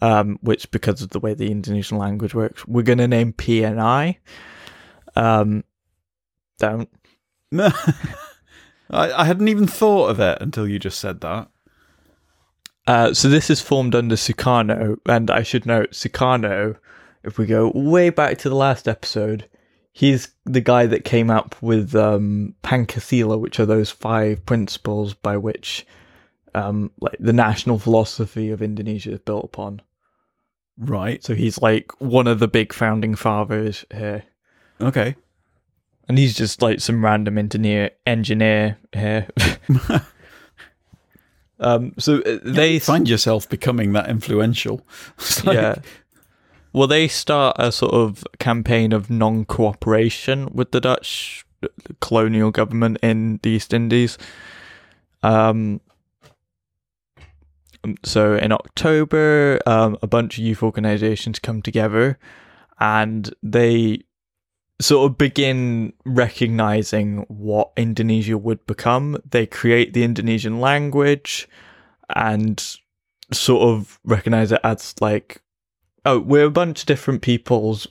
um, 0.01 0.39
which, 0.43 0.71
because 0.71 1.03
of 1.03 1.11
the 1.11 1.19
way 1.19 1.35
the 1.35 1.51
Indonesian 1.51 1.99
language 1.99 2.35
works, 2.35 2.67
we're 2.67 2.83
going 2.83 2.99
to 2.99 3.09
name 3.09 3.33
PNI. 3.33 4.17
Um, 5.17 5.65
don't. 6.59 6.89
I, 7.53 7.73
I 8.91 9.25
hadn't 9.25 9.49
even 9.49 9.67
thought 9.67 10.11
of 10.11 10.21
it 10.21 10.39
until 10.41 10.69
you 10.69 10.79
just 10.79 11.01
said 11.01 11.21
that. 11.23 11.49
Uh, 12.87 13.15
so 13.15 13.29
this 13.29 13.51
is 13.51 13.61
formed 13.61 13.95
under 13.95 14.17
Sukarno, 14.17 14.97
and 15.07 15.31
I 15.31 15.43
should 15.43 15.67
note 15.67 15.93
Sukarno. 15.93 16.77
If 17.25 17.39
we 17.39 17.47
go 17.47 17.71
way 17.75 18.11
back 18.11 18.39
to 18.39 18.49
the 18.49 18.57
last 18.57 18.89
episode, 18.89 19.49
he's 19.93 20.29
the 20.45 20.61
guy 20.61 20.87
that 20.87 21.05
came 21.05 21.31
up 21.31 21.55
with 21.63 21.95
um, 21.95 22.55
Pancasila, 22.65 23.39
which 23.39 23.61
are 23.61 23.67
those 23.67 23.91
five 23.91 24.45
principles 24.47 25.15
by 25.15 25.37
which, 25.37 25.87
um, 26.55 26.91
like 27.01 27.17
the 27.21 27.33
national 27.33 27.79
philosophy 27.79 28.51
of 28.51 28.63
Indonesia 28.63 29.13
is 29.13 29.19
built 29.21 29.45
upon. 29.45 29.83
Right. 30.79 31.23
So 31.23 31.35
he's 31.35 31.61
like 31.61 31.93
one 32.01 32.27
of 32.27 32.39
the 32.39 32.49
big 32.49 32.73
founding 32.73 33.15
fathers 33.15 33.85
here, 33.95 34.25
Okay. 34.81 35.15
and 36.09 36.17
he's 36.19 36.35
just 36.35 36.63
like 36.63 36.81
some 36.81 37.05
random 37.05 37.37
engineer 37.37 37.91
engineer 38.07 38.79
here. 38.95 39.29
um, 41.61 41.93
so 41.99 42.21
uh, 42.23 42.39
they 42.43 42.79
find 42.79 43.09
yourself 43.09 43.49
becoming 43.49 43.93
that 43.93 44.09
influential. 44.09 44.87
Like- 45.45 45.55
yeah. 45.57 45.75
Well, 46.73 46.89
they 46.89 47.07
start 47.09 47.57
a 47.59 47.71
sort 47.71 47.93
of 47.93 48.25
campaign 48.39 48.93
of 48.93 49.11
non 49.11 49.45
cooperation 49.45 50.49
with 50.53 50.73
the 50.73 50.81
Dutch 50.81 51.45
colonial 52.01 52.51
government 52.51 52.99
in 53.03 53.41
the 53.43 53.51
East 53.51 53.75
Indies. 53.75 54.17
Um, 55.23 55.81
so 58.05 58.37
in 58.37 58.53
October, 58.53 59.61
um, 59.67 59.99
a 60.03 60.07
bunch 60.07 60.39
of 60.39 60.45
youth 60.45 60.63
organizations 60.63 61.39
come 61.39 61.63
together 61.63 62.19
and 62.81 63.33
they 63.43 64.03
sort 64.81 65.11
of 65.11 65.19
begin 65.19 65.93
recognizing 66.05 67.19
what 67.29 67.73
Indonesia 67.77 68.39
would 68.39 68.67
become. 68.67 69.19
They 69.29 69.47
create 69.47 69.93
the 69.93 70.05
Indonesian 70.05 70.61
language 70.61 71.49
and 72.15 72.63
sort 73.33 73.63
of 73.63 74.01
recognize 74.05 74.53
it 74.53 74.61
as 74.65 74.95
like 75.01 75.42
oh, 76.05 76.19
we're 76.19 76.47
a 76.47 76.51
bunch 76.51 76.81
of 76.81 76.87
different 76.87 77.23
peoples, 77.23 77.87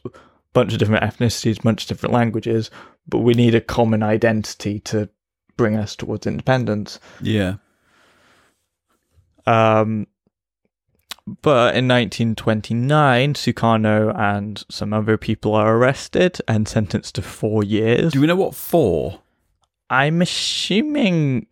bunch 0.53 0.73
of 0.73 0.79
different 0.79 1.03
ethnicities, 1.03 1.61
bunch 1.61 1.83
of 1.83 1.87
different 1.87 2.13
languages, 2.13 2.69
but 3.07 3.19
we 3.19 3.33
need 3.33 3.55
a 3.55 3.61
common 3.61 4.03
identity 4.03 4.79
to 4.79 5.09
bring 5.57 5.75
us 5.75 5.95
towards 5.95 6.27
independence. 6.27 6.99
Yeah. 7.21 7.55
Um, 9.45 10.07
but 11.41 11.75
in 11.75 11.87
1929, 11.87 13.33
Sukarno 13.35 14.17
and 14.17 14.63
some 14.69 14.93
other 14.93 15.17
people 15.17 15.55
are 15.55 15.75
arrested 15.75 16.39
and 16.47 16.67
sentenced 16.67 17.15
to 17.15 17.21
four 17.21 17.63
years. 17.63 18.13
Do 18.13 18.21
we 18.21 18.27
know 18.27 18.35
what 18.35 18.55
for? 18.55 19.21
I'm 19.89 20.21
assuming 20.21 21.47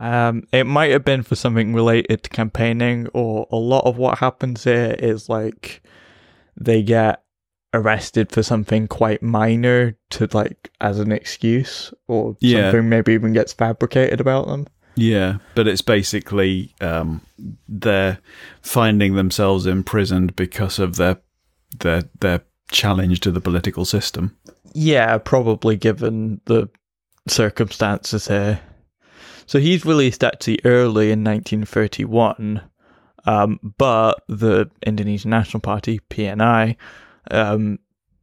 um, 0.00 0.46
it 0.52 0.64
might 0.66 0.90
have 0.90 1.04
been 1.04 1.22
for 1.22 1.36
something 1.36 1.72
related 1.74 2.22
to 2.24 2.30
campaigning, 2.30 3.06
or 3.14 3.46
a 3.52 3.56
lot 3.56 3.84
of 3.84 3.96
what 3.98 4.18
happens 4.18 4.64
here 4.64 4.96
is 4.98 5.28
like 5.28 5.82
they 6.60 6.82
get 6.82 7.22
arrested 7.72 8.32
for 8.32 8.42
something 8.42 8.88
quite 8.88 9.22
minor 9.22 9.96
to 10.10 10.28
like 10.32 10.70
as 10.80 10.98
an 10.98 11.12
excuse, 11.12 11.92
or 12.08 12.36
Yeah. 12.40 12.70
something 12.72 12.88
maybe 12.88 13.12
even 13.12 13.32
gets 13.32 13.52
fabricated 13.52 14.20
about 14.20 14.48
them. 14.48 14.66
Yeah, 14.96 15.36
but 15.54 15.68
it's 15.68 15.82
basically 15.82 16.74
um, 16.80 17.20
they're 17.68 18.18
finding 18.62 19.14
themselves 19.14 19.64
imprisoned 19.66 20.34
because 20.34 20.78
of 20.78 20.96
their 20.96 21.18
their 21.78 22.02
their 22.18 22.40
challenge 22.72 23.20
to 23.20 23.30
the 23.30 23.40
political 23.40 23.84
system. 23.84 24.36
Yeah, 24.72 25.18
probably 25.18 25.76
given 25.76 26.40
the 26.46 26.68
circumstances 27.28 28.26
here. 28.28 28.60
So 29.50 29.58
he's 29.58 29.84
released 29.84 30.22
actually 30.22 30.60
early 30.64 31.10
in 31.10 31.24
1931, 31.24 32.62
um, 33.24 33.58
but 33.78 34.22
the 34.28 34.70
Indonesian 34.86 35.30
National 35.30 35.60
Party 35.60 35.98
(PNI) 36.08 36.76
um, 37.32 37.80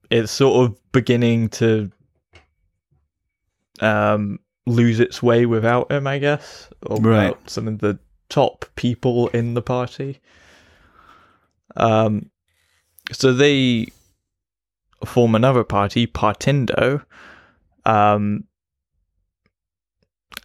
is 0.09 0.31
sort 0.31 0.63
of 0.63 0.91
beginning 0.93 1.49
to 1.49 1.91
um, 3.81 4.39
lose 4.65 5.01
its 5.01 5.21
way 5.21 5.45
without 5.45 5.91
him, 5.91 6.07
I 6.07 6.19
guess, 6.19 6.69
or 6.85 6.95
Right. 7.01 7.31
without 7.31 7.49
some 7.49 7.67
of 7.67 7.79
the 7.79 7.99
top 8.29 8.63
people 8.77 9.27
in 9.27 9.53
the 9.53 9.61
party. 9.61 10.21
Um, 11.75 12.31
so 13.11 13.33
they 13.33 13.87
form 15.05 15.35
another 15.35 15.65
party, 15.65 16.07
Partindo, 16.07 17.03
um, 17.85 18.46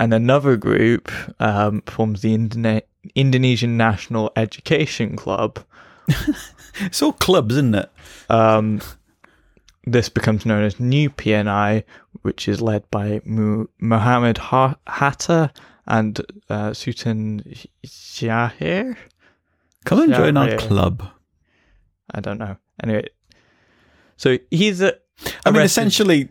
and 0.03 0.12
another 0.12 0.57
group 0.57 1.12
um, 1.41 1.81
forms 1.83 2.23
the 2.23 2.37
Indone- 2.37 2.83
Indonesian 3.15 3.77
National 3.77 4.33
Education 4.37 5.15
Club. 5.16 5.61
It's 6.81 7.03
all 7.03 7.12
clubs, 7.12 7.55
isn't 7.55 7.74
it? 7.74 7.91
Um, 8.31 8.81
this 9.85 10.09
becomes 10.09 10.47
known 10.47 10.65
as 10.65 10.81
New 10.81 11.11
PNI, 11.11 11.85
which 12.23 12.49
is 12.49 12.62
led 12.62 12.91
by 12.91 13.20
Mu- 13.27 13.66
Muhammad 13.79 14.39
ha- 14.39 14.77
Hatta 14.87 15.53
and 15.87 16.19
uh, 16.49 16.73
Sultan 16.73 17.43
Sjahrir. 17.87 18.97
Come 19.85 20.01
and 20.01 20.15
join 20.15 20.37
our 20.39 20.57
club. 20.57 21.07
I 22.11 22.20
don't 22.20 22.39
know. 22.39 22.57
Anyway, 22.83 23.05
so 24.16 24.39
he's 24.51 24.81
a. 24.81 24.97
I 25.45 25.51
mean, 25.51 25.61
essentially, 25.62 26.31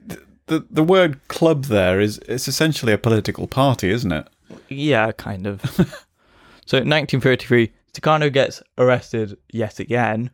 the 0.52 0.66
the 0.70 0.84
word 0.84 1.26
club 1.30 1.66
there 1.66 2.00
is 2.02 2.20
it's 2.28 2.48
essentially 2.48 2.92
a 2.94 2.98
political 2.98 3.48
party, 3.48 3.90
isn't 3.90 4.12
it? 4.12 4.28
Yeah, 4.68 5.12
kind 5.14 5.48
of. 5.48 5.62
so, 6.66 6.78
in 6.78 6.90
1933, 6.90 7.72
Sukarno 7.94 8.32
gets 8.32 8.62
arrested 8.78 9.38
yet 9.52 9.80
again. 9.80 10.30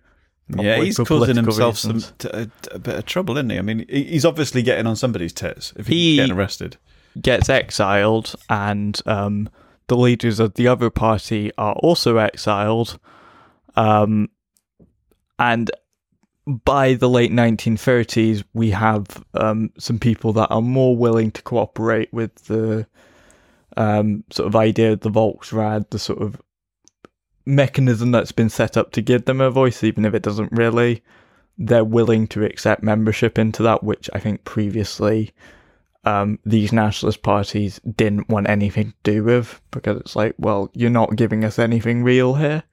yeah, 0.49 0.77
he's 0.81 0.98
causing 0.98 1.35
himself 1.35 1.77
some 1.77 1.94
reasons. 1.94 2.14
t- 2.18 2.30
a, 2.34 2.49
a 2.72 2.80
bit 2.80 2.95
of 2.95 3.06
trouble, 3.06 3.38
isn't 3.38 3.49
he? 3.49 3.57
I 3.57 3.61
mean, 3.61 3.85
he's 3.89 4.26
obviously 4.26 4.64
getting 4.64 4.88
on 4.88 4.95
somebody's 4.95 5.34
tits 5.34 5.72
if 5.76 5.88
he's 5.88 5.95
He- 5.95 6.15
getting 6.18 6.35
arrested. 6.35 6.77
Gets 7.22 7.49
exiled, 7.49 8.35
and 8.49 8.99
um, 9.06 9.49
the 9.88 9.98
leaders 9.98 10.39
of 10.39 10.53
the 10.56 10.68
other 10.68 10.89
party 10.89 11.52
are 11.57 11.73
also 11.73 12.18
exiled. 12.18 12.99
Um, 13.76 14.30
and 15.39 15.69
by 16.47 16.93
the 16.93 17.09
late 17.09 17.31
1930s, 17.31 18.43
we 18.53 18.71
have 18.71 19.05
um, 19.33 19.71
some 19.77 19.99
people 19.99 20.33
that 20.33 20.47
are 20.47 20.61
more 20.61 20.95
willing 20.95 21.31
to 21.31 21.41
cooperate 21.41 22.11
with 22.13 22.33
the 22.45 22.87
um, 23.75 24.23
sort 24.31 24.47
of 24.47 24.55
idea 24.55 24.93
of 24.93 25.01
the 25.01 25.11
Volksraad, 25.11 25.89
the 25.89 25.99
sort 25.99 26.21
of 26.21 26.41
mechanism 27.45 28.11
that's 28.11 28.31
been 28.31 28.49
set 28.49 28.77
up 28.77 28.91
to 28.93 29.01
give 29.01 29.25
them 29.25 29.41
a 29.41 29.51
voice, 29.51 29.83
even 29.83 30.05
if 30.05 30.13
it 30.13 30.23
doesn't 30.23 30.51
really. 30.51 31.03
They're 31.57 31.83
willing 31.83 32.27
to 32.27 32.45
accept 32.45 32.83
membership 32.83 33.37
into 33.37 33.63
that, 33.63 33.83
which 33.83 34.09
I 34.13 34.19
think 34.19 34.43
previously 34.43 35.33
um, 36.05 36.39
these 36.45 36.71
nationalist 36.71 37.23
parties 37.23 37.81
didn't 37.81 38.29
want 38.29 38.49
anything 38.49 38.91
to 38.91 39.11
do 39.11 39.23
with 39.23 39.59
because 39.71 39.99
it's 39.99 40.15
like, 40.15 40.35
well, 40.37 40.69
you're 40.73 40.89
not 40.89 41.15
giving 41.17 41.43
us 41.43 41.59
anything 41.59 42.03
real 42.03 42.35
here. 42.35 42.63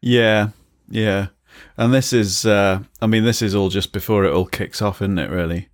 Yeah, 0.00 0.50
yeah. 0.88 1.28
And 1.76 1.92
this 1.92 2.12
is, 2.12 2.46
uh, 2.46 2.80
I 3.00 3.06
mean, 3.06 3.24
this 3.24 3.42
is 3.42 3.54
all 3.54 3.68
just 3.68 3.92
before 3.92 4.24
it 4.24 4.32
all 4.32 4.46
kicks 4.46 4.80
off, 4.80 5.02
isn't 5.02 5.18
it? 5.18 5.30
Really. 5.30 5.68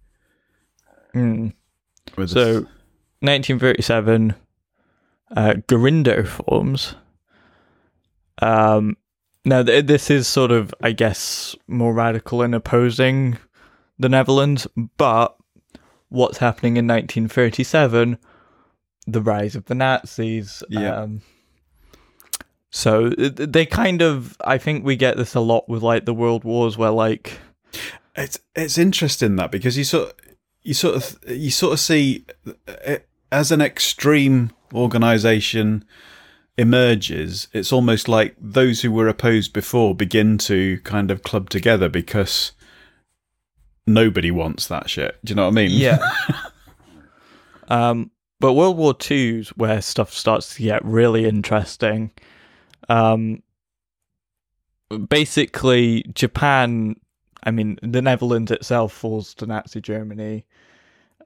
Mm. 1.14 1.52
So, 2.16 2.24
this- 2.24 2.66
1937, 3.20 4.34
uh, 5.36 5.54
Gerindo 5.68 6.26
forms. 6.26 6.94
Um, 8.40 8.96
now, 9.44 9.62
th- 9.62 9.86
this 9.86 10.10
is 10.10 10.26
sort 10.26 10.50
of, 10.50 10.74
I 10.82 10.92
guess, 10.92 11.54
more 11.66 11.92
radical 11.94 12.42
in 12.42 12.54
opposing 12.54 13.38
the 13.98 14.08
Netherlands, 14.08 14.66
but 14.96 15.36
what's 16.08 16.38
happening 16.38 16.76
in 16.76 16.86
1937? 16.86 18.18
The 19.06 19.20
rise 19.20 19.56
of 19.56 19.66
the 19.66 19.74
Nazis. 19.74 20.62
Yeah. 20.68 20.94
Um, 21.02 21.22
so 22.70 23.10
they 23.10 23.66
kind 23.66 24.00
of, 24.00 24.36
I 24.44 24.58
think 24.58 24.84
we 24.84 24.96
get 24.96 25.16
this 25.16 25.34
a 25.34 25.40
lot 25.40 25.68
with 25.68 25.82
like 25.82 26.04
the 26.04 26.14
world 26.14 26.44
wars, 26.44 26.78
where 26.78 26.90
like, 26.90 27.38
it's 28.16 28.38
it's 28.54 28.78
interesting 28.78 29.36
that 29.36 29.50
because 29.50 29.76
you 29.76 29.84
sort 29.84 30.20
you 30.62 30.74
sort 30.74 30.96
of 30.96 31.18
you 31.28 31.50
sort 31.50 31.72
of 31.72 31.80
see 31.80 32.24
it 32.66 33.08
as 33.32 33.52
an 33.52 33.60
extreme 33.60 34.50
organization 34.74 35.84
emerges 36.58 37.48
it's 37.52 37.72
almost 37.72 38.08
like 38.08 38.34
those 38.38 38.82
who 38.82 38.90
were 38.90 39.08
opposed 39.08 39.52
before 39.52 39.94
begin 39.94 40.36
to 40.36 40.78
kind 40.80 41.10
of 41.10 41.22
club 41.22 41.48
together 41.48 41.88
because 41.88 42.52
nobody 43.86 44.30
wants 44.30 44.66
that 44.66 44.90
shit 44.90 45.16
do 45.24 45.30
you 45.30 45.36
know 45.36 45.44
what 45.44 45.52
i 45.52 45.54
mean 45.54 45.70
Yeah. 45.70 45.98
um, 47.68 48.10
but 48.40 48.54
World 48.54 48.78
War 48.78 48.94
Two's 48.94 49.50
where 49.50 49.82
stuff 49.82 50.12
starts 50.12 50.56
to 50.56 50.62
get 50.62 50.82
really 50.84 51.26
interesting. 51.26 52.10
Um, 52.90 53.42
basically, 55.08 56.04
Japan. 56.14 56.96
I 57.42 57.50
mean, 57.50 57.78
the 57.82 58.02
Netherlands 58.02 58.50
itself 58.50 58.92
falls 58.92 59.32
to 59.34 59.46
Nazi 59.46 59.80
Germany. 59.80 60.44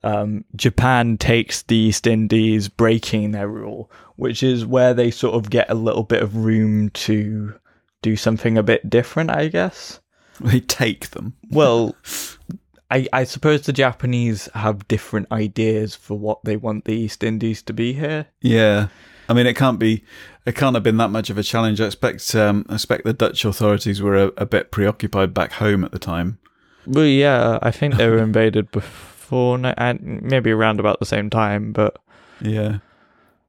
Um, 0.04 0.44
Japan 0.54 1.16
takes 1.16 1.62
the 1.62 1.76
East 1.76 2.06
Indies, 2.06 2.68
breaking 2.68 3.30
their 3.30 3.48
rule, 3.48 3.90
which 4.16 4.42
is 4.42 4.66
where 4.66 4.92
they 4.92 5.10
sort 5.10 5.34
of 5.34 5.50
get 5.50 5.70
a 5.70 5.74
little 5.74 6.02
bit 6.02 6.22
of 6.22 6.36
room 6.36 6.90
to 6.90 7.54
do 8.02 8.14
something 8.14 8.58
a 8.58 8.62
bit 8.62 8.88
different, 8.88 9.30
I 9.30 9.48
guess. 9.48 10.00
they 10.40 10.60
take 10.60 11.10
them 11.10 11.34
Well, 11.50 11.96
I, 12.90 13.08
I 13.12 13.24
suppose 13.24 13.62
the 13.62 13.72
Japanese 13.72 14.48
have 14.54 14.86
different 14.88 15.32
ideas 15.32 15.96
for 15.96 16.18
what 16.18 16.44
they 16.44 16.56
want 16.56 16.84
the 16.84 16.92
East 16.92 17.24
Indies 17.24 17.62
to 17.62 17.72
be 17.72 17.94
here. 17.94 18.26
yeah 18.42 18.88
i 19.28 19.32
mean 19.32 19.46
it 19.46 19.54
can't 19.56 19.78
be 19.78 20.02
it 20.46 20.54
can't 20.54 20.74
have 20.74 20.82
been 20.82 20.96
that 20.96 21.10
much 21.10 21.30
of 21.30 21.38
a 21.38 21.42
challenge 21.42 21.80
i 21.80 21.86
expect 21.86 22.34
um 22.34 22.64
i 22.68 22.74
expect 22.74 23.04
the 23.04 23.12
dutch 23.12 23.44
authorities 23.44 24.00
were 24.02 24.16
a, 24.16 24.26
a 24.36 24.46
bit 24.46 24.70
preoccupied 24.70 25.32
back 25.34 25.52
home 25.52 25.84
at 25.84 25.92
the 25.92 25.98
time 25.98 26.38
Well, 26.86 27.06
yeah, 27.06 27.58
I 27.62 27.70
think 27.70 27.94
they 27.96 28.08
were 28.08 28.18
invaded 28.18 28.70
before, 28.70 29.58
and 29.78 30.20
maybe 30.22 30.50
around 30.50 30.80
about 30.80 31.00
the 31.00 31.06
same 31.06 31.30
time. 31.30 31.72
But 31.72 31.96
yeah 32.42 32.78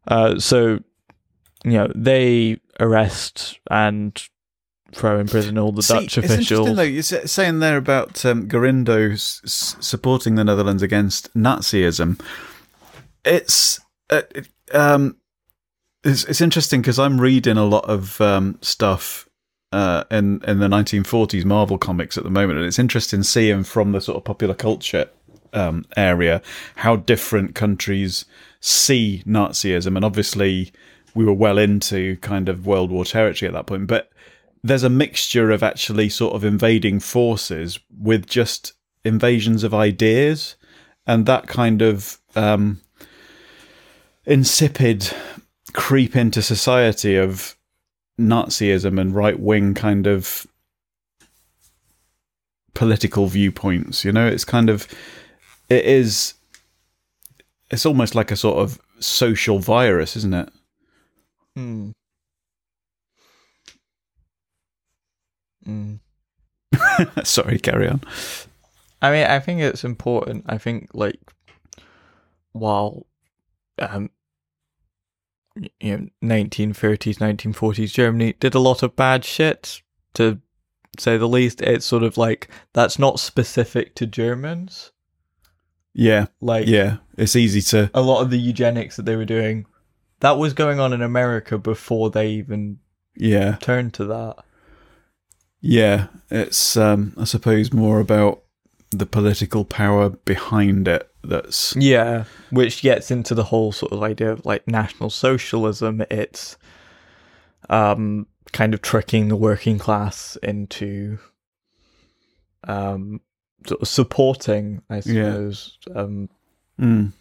uh, 0.08 0.40
so, 0.40 0.80
you 1.66 1.72
know, 1.72 1.92
they 1.96 2.60
arrest 2.80 3.60
and 3.70 4.22
throw 4.94 5.20
in 5.20 5.28
prison 5.28 5.58
all 5.58 5.74
the 5.74 5.82
See, 5.84 5.94
Dutch 5.96 6.18
It's 6.18 6.32
interesting 6.32 6.76
though. 6.76 6.84
You're 6.84 7.04
saying 7.04 7.60
there 7.60 7.76
about 7.76 8.24
um, 8.26 8.48
Gerindo 8.48 9.12
s- 9.14 9.42
supporting 9.82 10.36
the 10.36 10.44
Netherlands 10.46 10.82
against 10.84 11.34
Nazism. 11.34 12.20
It's 13.26 13.80
uh, 14.10 14.22
it, 14.34 14.48
um, 14.74 15.18
it's, 16.06 16.24
it's 16.26 16.42
interesting 16.42 16.82
because 16.82 17.00
I'm 17.00 17.20
reading 17.20 17.58
a 17.58 17.66
lot 17.66 17.86
of 17.86 18.22
um, 18.22 18.60
stuff 18.62 19.28
uh, 19.72 20.04
in 20.12 20.42
in 20.48 20.60
the 20.60 20.68
1940s 20.68 21.44
Marvel 21.44 21.78
comics 21.78 22.18
at 22.18 22.24
the 22.24 22.30
moment, 22.30 22.60
and 22.60 22.68
it's 22.68 22.80
interesting 22.80 23.24
seeing 23.24 23.64
from 23.64 23.92
the 23.92 24.00
sort 24.00 24.18
of 24.18 24.24
popular 24.24 24.54
culture 24.54 25.10
um, 25.52 25.86
area 25.98 26.42
how 26.76 26.96
different 26.96 27.56
countries 27.56 28.26
see 28.62 29.24
Nazism, 29.26 29.96
and 29.96 30.06
obviously 30.06 30.72
we 31.16 31.26
were 31.26 31.34
well 31.34 31.58
into 31.58 32.18
kind 32.18 32.48
of 32.48 32.68
World 32.68 32.92
War 32.92 33.04
territory 33.04 33.48
at 33.48 33.54
that 33.54 33.66
point, 33.66 33.88
but 33.88 34.12
there's 34.64 34.84
a 34.84 34.90
mixture 34.90 35.52
of 35.52 35.64
actually 35.64 36.10
sort 36.10 36.36
of 36.36 36.44
invading 36.44 37.00
forces 37.00 37.80
with 38.00 38.28
just 38.28 38.74
invasions 39.04 39.64
of 39.64 39.74
ideas 39.74 40.56
and 41.06 41.26
that 41.28 41.48
kind 41.48 41.82
of 41.82 42.20
um, 42.36 42.82
insipid 44.26 45.12
creep 45.76 46.16
into 46.16 46.42
society 46.42 47.18
of 47.18 47.56
Nazism 48.20 49.00
and 49.00 49.14
right 49.14 49.38
wing 49.38 49.74
kind 49.74 50.08
of 50.08 50.48
political 52.74 53.28
viewpoints. 53.28 54.06
You 54.06 54.14
know, 54.14 54.26
it's 54.26 54.46
kind 54.46 54.70
of 54.70 54.88
it 55.70 55.84
is 55.86 56.34
it's 57.70 57.86
almost 57.86 58.16
like 58.16 58.32
a 58.32 58.38
sort 58.38 58.58
of 58.58 58.80
social 59.00 59.60
virus, 59.60 60.16
isn't 60.16 60.34
it? 60.34 60.50
Hmm. 61.56 61.92
Mm. 65.68 66.00
Sorry, 67.26 67.60
carry 67.60 67.90
on. 67.90 68.02
I 69.02 69.12
mean, 69.12 69.26
I 69.26 69.40
think 69.40 69.60
it's 69.60 69.84
important. 69.84 70.46
I 70.48 70.58
think 70.58 70.90
like 70.94 71.20
while 72.54 73.06
um 73.80 74.10
you 75.80 75.98
know 75.98 76.08
1930s 76.24 77.18
1940s 77.18 77.94
Germany 77.94 78.34
did 78.40 78.56
a 78.56 78.60
lot 78.60 78.84
of 78.84 78.96
bad 78.96 79.24
shit 79.24 79.82
to 80.14 80.40
say 81.00 81.18
the 81.18 81.28
least 81.28 81.62
it's 81.62 81.86
sort 81.86 82.04
of 82.04 82.18
like 82.18 82.50
that's 82.74 83.00
not 83.00 83.20
specific 83.20 83.96
to 83.96 84.06
Germans 84.06 84.92
Yeah, 85.94 86.28
like 86.42 86.68
yeah. 86.68 86.98
It's 87.18 87.36
easy 87.36 87.62
to 87.72 87.90
a 87.94 88.02
lot 88.02 88.22
of 88.22 88.30
the 88.30 88.40
eugenics 88.40 88.98
that 88.98 89.06
they 89.06 89.16
were 89.16 89.26
doing 89.26 89.66
that 90.20 90.38
was 90.38 90.54
going 90.54 90.80
on 90.80 90.94
in 90.94 91.02
America 91.02 91.58
before 91.58 92.10
they 92.10 92.30
even 92.30 92.80
yeah. 93.16 93.58
turned 93.62 93.94
to 93.96 94.06
that 94.06 94.38
Yeah, 95.62 96.08
it's 96.30 96.78
um, 96.78 97.14
I 97.18 97.24
suppose 97.24 97.74
more 97.74 98.00
about 98.00 98.42
the 98.92 99.06
political 99.06 99.66
power 99.66 100.10
behind 100.10 100.88
it. 100.88 101.10
That's 101.30 101.76
Yeah, 101.76 102.26
which 102.50 102.82
gets 102.82 103.12
into 103.12 103.36
the 103.36 103.44
whole 103.44 103.72
sort 103.72 103.92
of 103.92 104.04
idea 104.04 104.32
of 104.32 104.46
like 104.46 104.68
national 104.68 105.10
socialism. 105.10 106.04
It's 106.10 106.58
um 107.70 108.28
kind 108.52 108.74
of 108.74 108.82
tricking 108.82 109.28
the 109.28 109.36
working 109.36 109.78
class 109.78 110.38
into 110.44 111.18
um 112.66 113.22
sort 113.68 113.82
of 113.82 113.88
supporting, 113.88 114.82
I 114.90 115.00
suppose, 115.00 115.78
um 115.96 116.30
mm. 116.80 117.12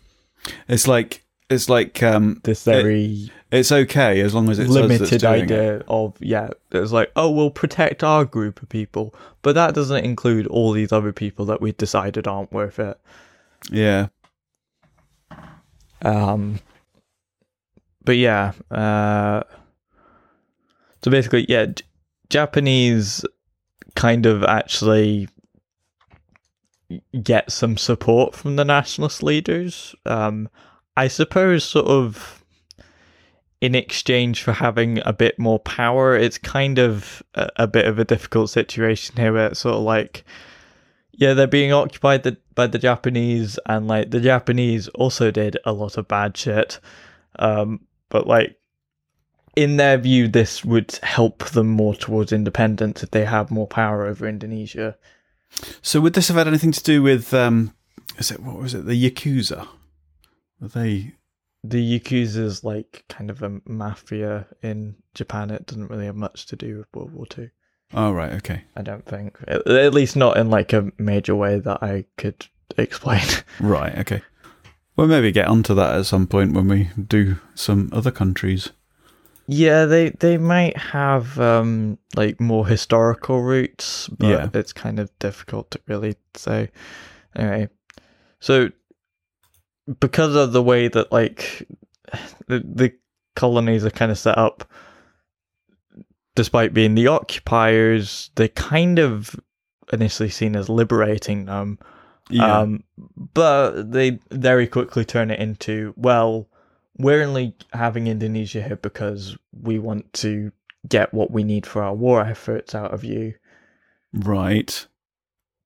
it's 0.69 0.87
like 0.87 1.25
it's 1.51 1.69
like 1.69 2.03
um, 2.03 2.41
this 2.45 2.65
very 2.65 3.31
it's 3.53 3.71
okay 3.71 4.21
as 4.21 4.35
long 4.35 4.49
as 4.49 4.59
it's 4.59 4.71
limited 4.71 5.21
doing 5.21 5.35
it. 5.35 5.43
idea 5.43 5.85
of 5.89 6.17
yeah, 6.21 6.51
it's 6.73 6.93
like, 6.93 7.13
oh 7.17 7.31
we'll 7.31 7.51
protect 7.51 8.03
our 8.03 8.25
group 8.25 8.63
of 8.63 8.69
people, 8.69 9.15
but 9.43 9.55
that 9.55 9.75
doesn't 9.75 10.05
include 10.05 10.47
all 10.47 10.73
these 10.73 10.93
other 10.93 11.13
people 11.13 11.45
that 11.47 11.61
we 11.61 11.73
decided 11.73 12.27
aren't 12.27 12.53
worth 12.53 12.79
it. 12.79 12.99
Yeah, 13.71 14.09
Um, 16.05 16.61
but 18.05 18.19
yeah, 18.19 18.53
uh, 18.71 19.43
so 21.03 21.11
basically, 21.11 21.47
yeah, 21.49 21.67
J- 21.67 21.85
Japanese 22.29 23.25
kind 23.97 24.27
of 24.27 24.45
actually 24.45 25.29
get 27.23 27.51
some 27.51 27.77
support 27.79 28.35
from 28.35 28.57
the 28.57 28.65
nationalist 28.65 29.23
leaders. 29.23 29.95
Um, 30.05 30.49
I 30.97 31.09
suppose, 31.09 31.65
sort 31.65 31.87
of 31.87 32.45
in 33.61 33.75
exchange 33.75 34.43
for 34.43 34.53
having 34.53 35.01
a 35.07 35.13
bit 35.13 35.39
more 35.39 35.59
power, 35.59 36.15
it's 36.15 36.37
kind 36.37 36.79
of 36.79 37.23
a, 37.35 37.49
a 37.57 37.67
bit 37.67 37.87
of 37.87 37.99
a 37.99 38.05
difficult 38.05 38.51
situation 38.51 39.17
here 39.17 39.33
where 39.33 39.47
it's 39.47 39.61
sort 39.61 39.77
of 39.77 39.83
like, 39.83 40.25
yeah, 41.17 41.35
they're 41.35 41.47
being 41.47 41.73
occupied 41.73 42.23
the, 42.23 42.37
by 42.55 42.67
the 42.67 42.79
Japanese, 42.79 43.59
and 43.67 43.89
like 43.89 44.11
the 44.11 44.21
Japanese 44.21 44.89
also 44.89 45.31
did 45.31 45.57
a 45.65 45.73
lot 45.73 45.97
of 45.97 46.09
bad 46.09 46.37
shit. 46.37 46.81
Um, 47.39 47.87
but 48.09 48.27
like 48.27 48.59
in 49.57 49.77
their 49.77 49.99
view, 49.99 50.29
this 50.29 50.65
would 50.65 50.93
help 51.03 51.45
them 51.47 51.69
more 51.69 51.95
towards 51.95 52.33
independence 52.33 53.03
if 53.03 53.11
they 53.11 53.25
have 53.25 53.51
more 53.51 53.67
power 53.67 54.07
over 54.07 54.27
Indonesia. 54.27 54.97
So 55.83 56.01
would 56.01 56.15
this 56.15 56.29
have 56.29 56.37
had 56.37 56.49
anything 56.49 56.73
to 56.73 56.83
do 56.83 57.03
with 57.03 57.33
um 57.33 57.75
is 58.19 58.31
it 58.31 58.41
what 58.41 58.59
was 58.59 58.75
it, 58.75 58.87
the 58.87 59.11
Yakuza? 59.11 59.69
Were 60.61 60.69
they 60.69 61.15
the 61.63 61.99
Yakuza 61.99 62.39
is 62.39 62.65
like 62.65 63.05
kind 63.09 63.31
of 63.31 63.43
a 63.43 63.61
mafia 63.65 64.47
in 64.63 64.97
Japan. 65.15 65.51
It 65.51 65.67
doesn't 65.67 65.89
really 65.89 66.07
have 66.07 66.17
much 66.17 66.47
to 66.47 66.57
do 66.57 66.79
with 66.79 66.87
World 66.95 67.13
War 67.13 67.27
Two. 67.27 67.51
Oh 67.95 68.13
right, 68.13 68.33
okay, 68.33 68.65
I 68.77 68.83
don't 68.83 69.05
think, 69.07 69.39
at, 69.47 69.95
least 69.95 70.17
not 70.17 70.37
in 70.37 70.51
like 70.51 70.73
a 70.73 70.91
major 70.99 71.35
way 71.35 71.59
that 71.61 71.83
I 71.83 72.05
could 72.17 72.47
explain. 72.77 73.23
right, 73.61 73.97
okay. 73.99 74.23
We'll 74.97 75.07
maybe 75.09 75.33
get 75.33 75.49
onto 75.49 75.75
that 75.75 75.95
at 75.97 76.07
some 76.07 76.27
point 76.27 76.53
when 76.55 76.69
we 76.69 76.91
do 77.01 77.37
some 77.55 77.91
other 77.93 78.11
countries. 78.13 78.71
yeah, 79.47 79.85
they 79.87 80.11
they 80.11 80.39
might 80.39 80.77
have 80.77 81.39
um 81.39 81.99
like 82.17 82.41
more 82.41 82.67
historical 82.67 83.43
roots, 83.43 84.09
but 84.09 84.27
Yeah. 84.29 84.49
it's 84.55 84.73
kind 84.73 84.99
of 85.01 85.11
difficult 85.19 85.71
to 85.73 85.81
really 85.87 86.17
say. 86.35 86.71
Anyway, 87.37 87.69
so 88.41 88.71
because 90.01 90.35
of 90.35 90.53
the 90.53 90.63
way 90.63 90.89
that 90.89 91.13
like 91.13 91.67
the, 92.47 92.61
the 92.61 92.93
colonies 93.37 93.85
are 93.85 93.91
kind 93.91 94.13
of 94.13 94.19
set 94.19 94.39
up, 94.39 94.65
despite 96.35 96.75
being 96.75 96.95
the 96.95 97.07
occupiers, 97.07 98.31
they're 98.35 98.49
kind 98.49 98.99
of 98.99 99.39
initially 99.93 100.31
seen 100.31 100.57
as 100.57 100.69
liberating 100.69 101.47
them. 101.47 101.79
Yeah, 102.31 102.61
Um, 102.61 102.85
but 103.35 103.93
they 103.93 104.19
very 104.31 104.67
quickly 104.67 105.05
turn 105.05 105.31
it 105.31 105.41
into, 105.41 105.93
well, 105.97 106.49
we're 106.97 107.23
only 107.23 107.55
having 107.73 108.07
Indonesia 108.07 108.63
here 108.63 108.77
because 108.77 109.37
we 109.53 109.79
want 109.79 110.13
to 110.15 110.53
get 110.89 111.13
what 111.13 111.31
we 111.31 111.45
need 111.45 111.67
for 111.67 111.83
our 111.83 111.95
war 111.95 112.23
efforts 112.23 112.75
out 112.75 112.93
of 112.93 113.05
you. 113.05 113.35
right. 114.13 114.87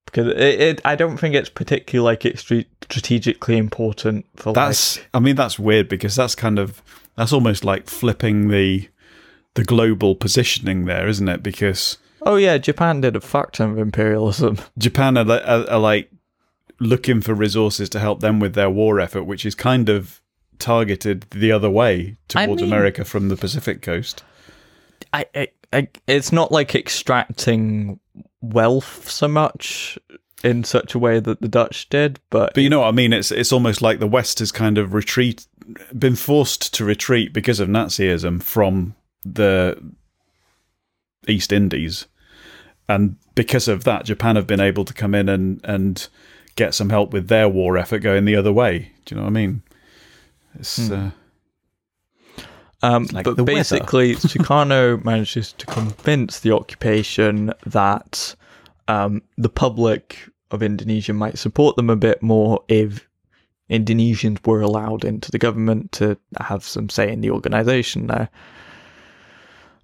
Because 0.07 0.29
it, 0.29 0.61
it 0.61 0.81
I 0.87 0.97
don't 0.97 1.19
think 1.19 1.35
it's 1.35 1.51
particularly 1.51 2.03
like 2.13 2.25
it's 2.25 2.41
strategically 2.41 3.59
important 3.59 4.25
for 4.37 4.55
That's. 4.55 4.97
like, 4.97 5.09
I 5.13 5.21
mean, 5.21 5.37
that's 5.37 5.59
weird 5.59 5.87
because 5.87 6.17
that's 6.17 6.35
kind 6.35 6.59
of 6.59 6.83
that's 7.15 7.33
almost 7.33 7.63
like 7.63 7.91
flipping 7.91 8.49
the 8.49 8.89
the 9.55 9.65
global 9.65 10.15
positioning 10.15 10.85
there, 10.85 11.09
isn't 11.09 11.29
it? 11.29 11.43
Because 11.43 11.99
oh 12.23 12.37
yeah, 12.37 12.59
Japan 12.59 13.01
did 13.01 13.17
a 13.17 13.21
fuck 13.21 13.53
ton 13.53 13.71
of 13.71 13.79
imperialism. 13.79 14.59
Japan 14.79 15.17
are, 15.17 15.31
are, 15.31 15.71
are 15.71 15.79
like 15.79 16.11
looking 16.81 17.21
for 17.21 17.35
resources 17.35 17.89
to 17.91 17.99
help 18.01 18.21
them 18.21 18.39
with 18.41 18.55
their 18.55 18.71
war 18.71 19.01
effort, 19.01 19.25
which 19.25 19.45
is 19.45 19.55
kind 19.55 19.89
of 19.89 20.21
targeted 20.59 21.23
the 21.31 21.53
other 21.53 21.71
way 21.71 22.17
I 22.35 22.47
towards 22.47 22.63
mean- 22.63 22.71
America 22.73 23.05
from 23.05 23.29
the 23.29 23.37
Pacific 23.37 23.83
coast. 23.83 24.23
I, 25.13 25.25
I, 25.35 25.49
I 25.73 25.89
it's 26.07 26.33
not 26.33 26.53
like 26.53 26.75
extracting 26.75 27.99
wealth 28.41 29.09
so 29.09 29.27
much 29.29 29.99
in 30.45 30.63
such 30.65 30.95
a 30.95 30.99
way 30.99 31.19
that 31.19 31.41
the 31.41 31.49
Dutch 31.49 31.89
did, 31.89 32.21
but 32.31 32.55
But 32.55 32.63
you 32.63 32.71
know 32.71 32.81
what 32.81 32.89
I 32.89 32.93
mean? 32.93 33.13
It's 33.13 33.31
it's 33.33 33.53
almost 33.53 33.83
like 33.83 33.99
the 33.99 34.07
West 34.07 34.39
has 34.41 34.53
kind 34.53 34.79
of 34.79 34.95
retreat, 34.95 35.47
been 35.99 36.15
forced 36.17 36.75
to 36.75 36.85
retreat 36.85 37.33
because 37.33 37.59
of 37.61 37.69
Nazism 37.69 38.43
from 38.43 38.95
the 39.25 39.81
East 41.27 41.53
Indies, 41.53 42.07
and 42.89 43.17
because 43.35 43.69
of 43.69 43.85
that, 43.85 44.05
Japan 44.05 44.37
have 44.37 44.47
been 44.47 44.61
able 44.61 44.85
to 44.85 44.95
come 44.95 45.15
in 45.15 45.29
and 45.29 45.61
and 45.65 46.09
get 46.57 46.75
some 46.75 46.91
help 46.91 47.13
with 47.13 47.29
their 47.29 47.49
war 47.49 47.79
effort 47.79 48.01
going 48.01 48.25
the 48.25 48.37
other 48.37 48.53
way. 48.53 48.93
Do 49.05 49.15
you 49.15 49.21
know 49.21 49.25
what 49.25 49.31
I 49.31 49.33
mean? 49.33 49.63
It's 50.59 50.91
uh, 50.91 51.11
Um, 52.83 53.09
like 53.13 53.25
but 53.25 53.45
basically, 53.45 54.15
Sukarno 54.17 55.05
manages 55.05 55.53
to 55.55 55.67
convince 55.67 56.41
the 56.41 56.53
occupation 56.53 57.53
that 57.67 58.35
um, 58.87 59.23
the 59.37 59.49
public 59.49 60.29
of 60.51 60.63
Indonesia 60.63 61.13
might 61.13 61.39
support 61.39 61.77
them 61.77 61.91
a 61.91 61.97
bit 61.97 62.23
more 62.23 62.63
if 62.69 63.07
Indonesians 63.69 64.47
were 64.47 64.61
allowed 64.61 65.05
into 65.05 65.31
the 65.31 65.39
government 65.39 65.93
to 65.93 66.17
have 66.41 66.65
some 66.65 66.89
say 66.89 67.13
in 67.13 67.21
the 67.21 67.31
organization 67.31 68.07
there. 68.07 68.31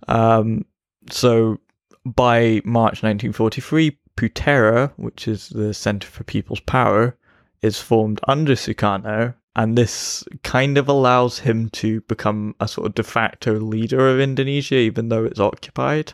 Um, 0.08 0.64
so 1.10 1.58
by 2.04 2.60
March 2.64 3.02
1943, 3.02 3.98
Putera, 4.16 4.92
which 4.96 5.26
is 5.26 5.48
the 5.48 5.74
Center 5.74 6.06
for 6.08 6.24
People's 6.24 6.60
Power, 6.60 7.16
is 7.62 7.80
formed 7.80 8.20
under 8.28 8.54
Sukarno, 8.54 9.34
and 9.56 9.76
this 9.76 10.24
kind 10.42 10.76
of 10.78 10.88
allows 10.88 11.38
him 11.38 11.70
to 11.70 12.00
become 12.02 12.54
a 12.60 12.68
sort 12.68 12.86
of 12.86 12.94
de 12.94 13.02
facto 13.02 13.58
leader 13.58 14.08
of 14.08 14.20
Indonesia, 14.20 14.76
even 14.76 15.08
though 15.08 15.24
it's 15.24 15.40
occupied. 15.40 16.12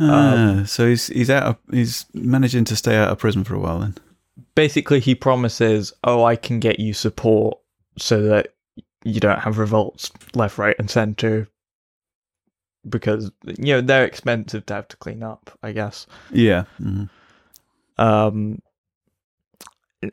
ah, 0.00 0.62
so 0.66 0.88
he's 0.88 1.08
he's 1.08 1.30
out. 1.30 1.42
Of, 1.44 1.56
he's 1.70 2.06
managing 2.14 2.64
to 2.66 2.76
stay 2.76 2.96
out 2.96 3.10
of 3.10 3.18
prison 3.18 3.44
for 3.44 3.54
a 3.54 3.58
while. 3.58 3.80
Then 3.80 3.96
Basically, 4.54 5.00
he 5.00 5.14
promises, 5.14 5.92
"Oh, 6.02 6.24
I 6.24 6.36
can 6.36 6.58
get 6.60 6.80
you 6.80 6.94
support 6.94 7.58
so 7.98 8.22
that 8.22 8.54
you 9.04 9.20
don't 9.20 9.40
have 9.40 9.58
revolts 9.58 10.10
left, 10.34 10.58
right, 10.58 10.76
and 10.78 10.90
center." 10.90 11.48
Because 12.88 13.30
you 13.44 13.74
know 13.74 13.80
they're 13.80 14.04
expensive 14.04 14.64
to 14.66 14.74
have 14.74 14.88
to 14.88 14.96
clean 14.96 15.22
up, 15.22 15.56
I 15.62 15.72
guess. 15.72 16.06
yeah, 16.32 16.64
mhm. 16.80 17.10
Um, 17.98 18.62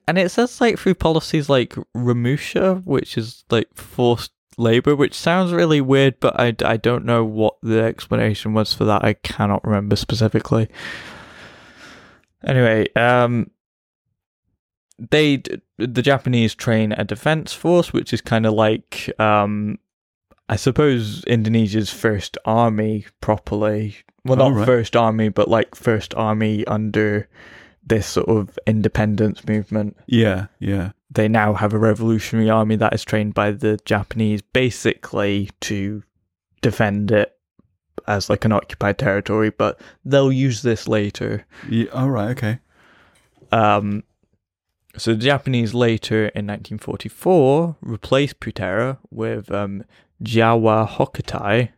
and 0.07 0.17
it 0.17 0.29
says 0.31 0.59
like 0.59 0.77
through 0.77 0.95
policies 0.95 1.47
like 1.47 1.75
Romusha, 1.95 2.83
which 2.85 3.17
is 3.17 3.45
like 3.49 3.73
forced 3.73 4.31
labor, 4.57 4.95
which 4.95 5.13
sounds 5.13 5.53
really 5.53 5.79
weird, 5.79 6.19
but 6.19 6.37
I, 6.39 6.55
I 6.65 6.77
don't 6.77 7.05
know 7.05 7.23
what 7.23 7.55
the 7.61 7.81
explanation 7.81 8.53
was 8.53 8.73
for 8.73 8.83
that. 8.85 9.05
I 9.05 9.13
cannot 9.13 9.63
remember 9.63 9.95
specifically. 9.95 10.67
Anyway, 12.43 12.87
um, 12.95 13.51
they 14.99 15.43
the 15.77 16.01
Japanese 16.01 16.55
train 16.55 16.91
a 16.91 17.03
defense 17.03 17.53
force, 17.53 17.93
which 17.93 18.11
is 18.13 18.21
kind 18.21 18.45
of 18.45 18.53
like 18.53 19.09
um, 19.19 19.79
I 20.49 20.55
suppose 20.55 21.23
Indonesia's 21.25 21.89
first 21.91 22.37
army 22.45 23.05
properly. 23.21 23.97
Well, 24.23 24.37
not 24.37 24.53
right. 24.53 24.65
first 24.65 24.95
army, 24.95 25.29
but 25.29 25.49
like 25.49 25.75
first 25.75 26.13
army 26.15 26.65
under 26.67 27.27
this 27.85 28.07
sort 28.07 28.27
of 28.27 28.57
independence 28.67 29.45
movement. 29.47 29.97
yeah, 30.07 30.47
yeah. 30.59 30.91
They 31.09 31.29
now 31.29 31.53
have 31.53 31.73
a 31.73 31.77
revolutionary 31.77 32.49
army 32.49 32.75
that 32.75 32.93
is 32.93 33.05
trained 33.05 33.33
by 33.33 33.51
the 33.51 33.79
Japanese 33.85 34.41
basically 34.41 35.49
to 35.61 36.03
defend 36.61 37.11
it 37.11 37.33
as 38.07 38.29
like 38.29 38.43
an 38.43 38.51
occupied 38.51 38.97
territory, 38.97 39.49
but 39.49 39.79
they'll 40.03 40.31
use 40.31 40.61
this 40.61 40.87
later. 40.87 41.45
yeah. 41.69 41.85
All 41.93 42.09
right, 42.09 42.29
okay. 42.31 42.59
Um, 43.51 44.03
so 44.97 45.13
the 45.13 45.23
Japanese 45.23 45.73
later 45.73 46.23
in 46.29 46.47
1944 46.47 47.77
replaced 47.81 48.39
Putera 48.39 48.97
with 49.11 49.51
um, 49.51 49.83
Jawa 50.23 50.87
Hokokai 50.87 51.69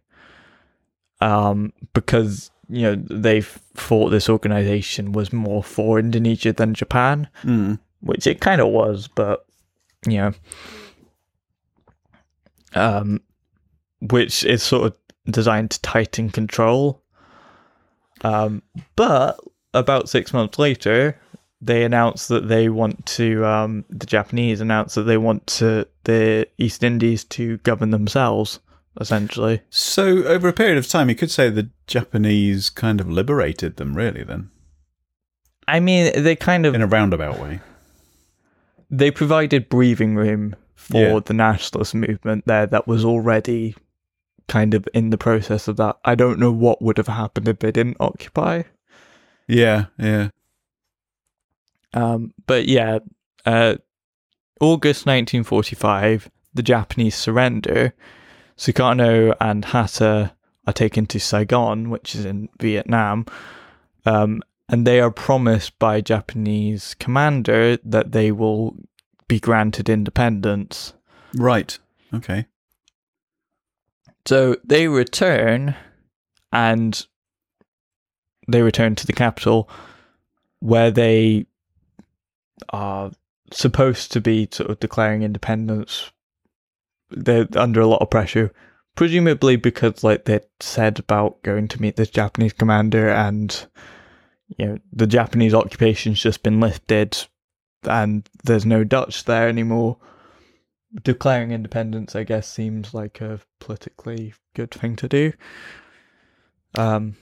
um, 1.21 1.73
because 1.93 2.51
you 2.69 2.83
know 2.83 2.95
they 2.95 3.41
thought 3.41 4.09
this 4.09 4.29
organization 4.29 5.11
was 5.11 5.33
more 5.33 5.63
for 5.63 5.99
Indonesia 5.99 6.53
than 6.53 6.73
Japan, 6.73 7.27
Mm. 7.43 7.79
which 8.01 8.25
it 8.27 8.39
kind 8.39 8.61
of 8.61 8.67
was, 8.69 9.07
but 9.07 9.45
you 10.07 10.17
know, 10.17 10.31
um, 12.75 13.21
which 14.01 14.43
is 14.45 14.63
sort 14.63 14.85
of 14.87 14.95
designed 15.31 15.71
to 15.71 15.81
tighten 15.81 16.29
control. 16.29 17.01
Um, 18.21 18.61
but 18.95 19.39
about 19.73 20.09
six 20.09 20.33
months 20.33 20.59
later, 20.59 21.19
they 21.61 21.83
announced 21.83 22.29
that 22.29 22.47
they 22.47 22.69
want 22.69 23.05
to. 23.07 23.45
Um, 23.45 23.85
the 23.89 24.05
Japanese 24.05 24.61
announced 24.61 24.95
that 24.95 25.03
they 25.03 25.17
want 25.17 25.45
to 25.47 25.87
the 26.05 26.47
East 26.57 26.83
Indies 26.83 27.23
to 27.25 27.57
govern 27.59 27.89
themselves, 27.91 28.59
essentially. 28.99 29.61
So 29.69 30.23
over 30.23 30.47
a 30.47 30.53
period 30.53 30.77
of 30.77 30.87
time, 30.87 31.09
you 31.09 31.15
could 31.15 31.31
say 31.31 31.49
the 31.49 31.69
Japanese 31.87 32.69
kind 32.69 33.01
of 33.01 33.09
liberated 33.09 33.75
them, 33.77 33.95
really. 33.95 34.23
Then, 34.23 34.49
I 35.67 35.79
mean, 35.79 36.23
they 36.23 36.35
kind 36.35 36.65
of 36.65 36.73
in 36.75 36.81
a 36.81 36.87
roundabout 36.87 37.39
way. 37.39 37.59
they 38.89 39.11
provided 39.11 39.69
breathing 39.69 40.15
room 40.15 40.55
for 40.73 40.97
Yeah. 41.01 41.19
the 41.23 41.33
nationalist 41.33 41.93
movement 41.93 42.45
there 42.47 42.65
that 42.65 42.87
was 42.87 43.05
already 43.05 43.75
kind 44.47 44.73
of 44.73 44.87
in 44.95 45.11
the 45.11 45.17
process 45.17 45.67
of 45.67 45.77
that. 45.77 45.97
I 46.03 46.15
don't 46.15 46.39
know 46.39 46.51
what 46.51 46.81
would 46.81 46.97
have 46.97 47.07
happened 47.07 47.47
if 47.47 47.59
they 47.59 47.71
didn't 47.71 47.97
occupy. 47.99 48.63
Yeah, 49.47 49.85
yeah. 49.99 50.29
Um, 51.93 52.33
but 52.45 52.67
yeah, 52.67 52.99
uh, 53.45 53.75
August 54.59 55.05
1945, 55.05 56.29
the 56.53 56.63
Japanese 56.63 57.15
surrender. 57.15 57.93
Sukarno 58.57 59.35
and 59.39 59.65
Hatta 59.65 60.33
are 60.67 60.73
taken 60.73 61.05
to 61.07 61.19
Saigon, 61.19 61.89
which 61.89 62.13
is 62.13 62.25
in 62.25 62.49
Vietnam, 62.59 63.25
um, 64.05 64.43
and 64.67 64.85
they 64.85 64.99
are 64.99 65.11
promised 65.11 65.79
by 65.79 66.01
Japanese 66.01 66.93
commander 66.99 67.77
that 67.77 68.11
they 68.11 68.31
will 68.31 68.75
be 69.27 69.39
granted 69.39 69.89
independence. 69.89 70.93
Right. 71.35 71.79
Okay. 72.13 72.45
So 74.25 74.57
they 74.63 74.87
return 74.87 75.75
and 76.51 77.05
they 78.47 78.61
return 78.61 78.95
to 78.95 79.07
the 79.07 79.13
capital 79.13 79.69
where 80.59 80.91
they 80.91 81.45
are 82.69 83.11
supposed 83.51 84.11
to 84.11 84.21
be 84.21 84.47
sort 84.51 84.69
of 84.69 84.79
declaring 84.79 85.23
independence 85.23 86.11
they're 87.09 87.47
under 87.55 87.81
a 87.81 87.87
lot 87.87 88.01
of 88.01 88.09
pressure, 88.09 88.53
presumably 88.95 89.55
because 89.55 90.03
like 90.03 90.25
they 90.25 90.39
said 90.59 90.99
about 90.99 91.41
going 91.43 91.67
to 91.69 91.81
meet 91.81 91.95
this 91.95 92.09
Japanese 92.09 92.53
commander, 92.53 93.09
and 93.09 93.65
you 94.57 94.65
know 94.65 94.77
the 94.91 95.07
Japanese 95.07 95.53
occupation's 95.53 96.21
just 96.21 96.43
been 96.43 96.59
lifted, 96.59 97.17
and 97.83 98.29
there's 98.43 98.65
no 98.65 98.83
Dutch 98.83 99.25
there 99.25 99.47
anymore. 99.47 99.97
Declaring 101.03 101.51
independence, 101.51 102.15
I 102.15 102.23
guess, 102.23 102.51
seems 102.51 102.93
like 102.95 103.21
a 103.21 103.39
politically 103.59 104.33
good 104.55 104.71
thing 104.71 104.95
to 104.97 105.07
do. 105.07 105.33
Um, 106.75 107.15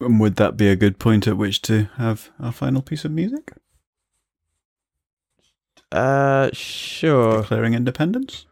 And 0.00 0.18
would 0.20 0.36
that 0.36 0.56
be 0.56 0.68
a 0.68 0.76
good 0.76 0.98
point 0.98 1.28
at 1.28 1.36
which 1.36 1.60
to 1.62 1.84
have 1.96 2.30
our 2.40 2.52
final 2.52 2.80
piece 2.80 3.04
of 3.04 3.12
music? 3.12 3.52
Uh, 5.92 6.50
sure. 6.52 7.42
Declaring 7.42 7.74
independence? 7.74 8.46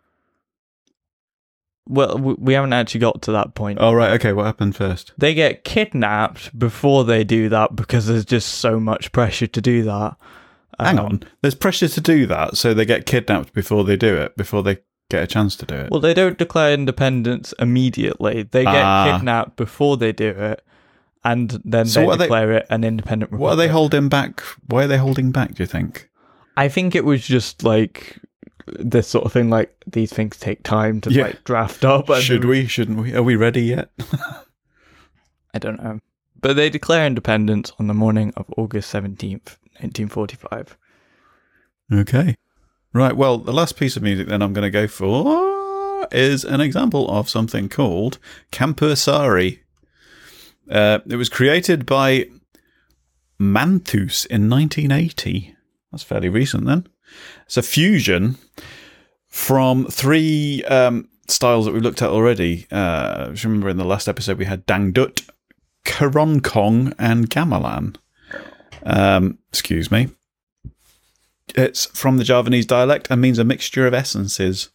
Well, 1.89 2.19
we 2.19 2.53
haven't 2.55 2.73
actually 2.73 3.01
got 3.01 3.21
to 3.23 3.33
that 3.33 3.55
point. 3.55 3.79
Oh, 3.81 3.93
right. 3.93 4.13
Okay. 4.13 4.33
What 4.33 4.47
happened 4.47 4.77
first? 4.77 5.13
they 5.19 5.35
get 5.35 5.65
kidnapped 5.65 6.57
before 6.57 7.05
they 7.05 7.25
do 7.25 7.49
that 7.49 7.75
because 7.75 8.07
there's 8.07 8.25
just 8.25 8.49
so 8.49 8.79
much 8.79 9.11
pressure 9.13 9.49
to 9.49 9.61
do 9.61 9.83
that. 9.83 10.17
Hang 10.79 10.99
Um, 10.99 11.05
on. 11.07 11.23
There's 11.43 11.55
pressure 11.57 11.89
to 11.89 12.01
do 12.01 12.27
that, 12.27 12.57
so 12.57 12.73
they 12.75 12.85
get 12.85 13.07
kidnapped 13.07 13.53
before 13.53 13.85
they 13.85 13.97
do 13.97 14.17
it, 14.17 14.37
before 14.37 14.63
they 14.63 14.79
get 15.11 15.25
a 15.25 15.27
chance 15.27 15.57
to 15.57 15.67
do 15.67 15.75
it. 15.75 15.91
Well, 15.91 16.01
they 16.01 16.15
don't 16.15 16.39
declare 16.39 16.73
independence 16.73 17.53
immediately. 17.59 18.45
They 18.45 18.63
get 18.65 18.85
Ah. 18.85 19.17
kidnapped 19.17 19.57
before 19.57 19.97
they 19.97 20.13
do 20.13 20.29
it, 20.29 20.65
and 21.25 21.61
then 21.65 21.87
So 21.87 22.01
they 22.01 22.07
what 22.07 22.15
are 22.15 22.19
they- 22.19 22.25
declare 22.27 22.53
it 22.53 22.67
an 22.71 22.85
independent 22.85 23.33
republic. 23.33 23.43
what 23.43 23.53
are 23.55 23.57
they 23.57 23.69
holding 23.69 24.09
back? 24.09 24.41
Why 24.69 24.85
are 24.85 24.87
they 24.87 24.97
holding 24.99 25.33
back, 25.33 25.55
do 25.57 25.63
you 25.65 25.67
think? 25.67 26.09
I 26.61 26.69
think 26.69 26.95
it 26.95 27.05
was 27.05 27.27
just 27.27 27.63
like 27.65 28.19
this 28.67 29.09
sort 29.09 29.25
of 29.25 29.33
thing. 29.33 29.51
Like 29.51 29.75
these 29.87 30.13
things 30.13 30.37
take 30.37 30.63
time 30.63 31.01
to 31.03 31.11
Yeah. 31.13 31.25
like 31.25 31.45
draft 31.45 31.85
up. 31.85 32.09
and- 32.09 32.23
Should 32.23 32.45
we? 32.45 32.67
Shouldn't 32.67 32.99
we? 32.99 33.15
Are 33.15 33.23
we 33.23 33.37
ready 33.37 33.63
yet? 33.63 33.91
I 35.55 35.59
don't 35.59 35.83
know. 35.83 35.99
But 36.41 36.57
they 36.57 36.71
declare 36.71 37.07
independence 37.07 37.73
on 37.79 37.87
the 37.87 37.95
morning 37.95 38.33
of 38.37 38.47
August 38.57 38.91
seventeenth, 38.91 39.59
nineteen 39.83 40.09
forty-five. 40.09 40.77
Okay. 41.93 42.37
Right. 42.93 43.17
Well, 43.17 43.39
the 43.39 43.53
last 43.53 43.77
piece 43.77 43.97
of 43.97 44.03
music 44.03 44.29
then 44.29 44.43
I'm 44.43 44.53
going 44.53 44.63
to 44.65 44.71
go 44.71 44.87
for 44.87 46.07
is 46.13 46.45
an 46.45 46.61
example 46.61 47.11
of 47.11 47.29
something 47.29 47.69
called 47.69 48.19
Campursari. 48.53 49.61
Uh, 50.71 50.99
it 51.09 51.17
was 51.17 51.29
created 51.29 51.85
by 51.87 52.27
Manthous 53.39 54.25
in 54.27 54.49
1980. 54.51 55.55
That's 55.91 56.03
fairly 56.03 56.29
recent 56.29 56.67
then. 56.67 56.87
It's 57.47 57.57
a 57.57 57.63
fusion 57.63 58.37
from 59.29 59.87
three 59.87 60.65
um, 60.65 61.09
styles 61.29 61.65
that 61.65 61.73
we've 61.73 61.83
looked 61.83 62.03
at 62.03 62.11
already. 62.11 62.67
Uh, 62.71 63.35
remember 63.45 63.69
in 63.69 63.77
the 63.77 63.85
last 63.85 64.09
episode 64.09 64.39
we 64.39 64.45
had 64.45 64.67
Dangdut, 64.67 65.29
Keroncong, 65.85 66.95
and 66.99 67.31
Gamelan. 67.31 67.97
Um, 68.85 69.39
excuse 69.49 69.91
me. 69.91 70.09
It's 71.57 71.87
from 71.87 72.19
the 72.19 72.25
Javanese 72.25 72.67
dialect 72.67 73.09
and 73.11 73.21
means 73.21 73.39
a 73.39 73.45
mixture 73.45 73.87
of 73.87 73.95
essences. 73.95 74.71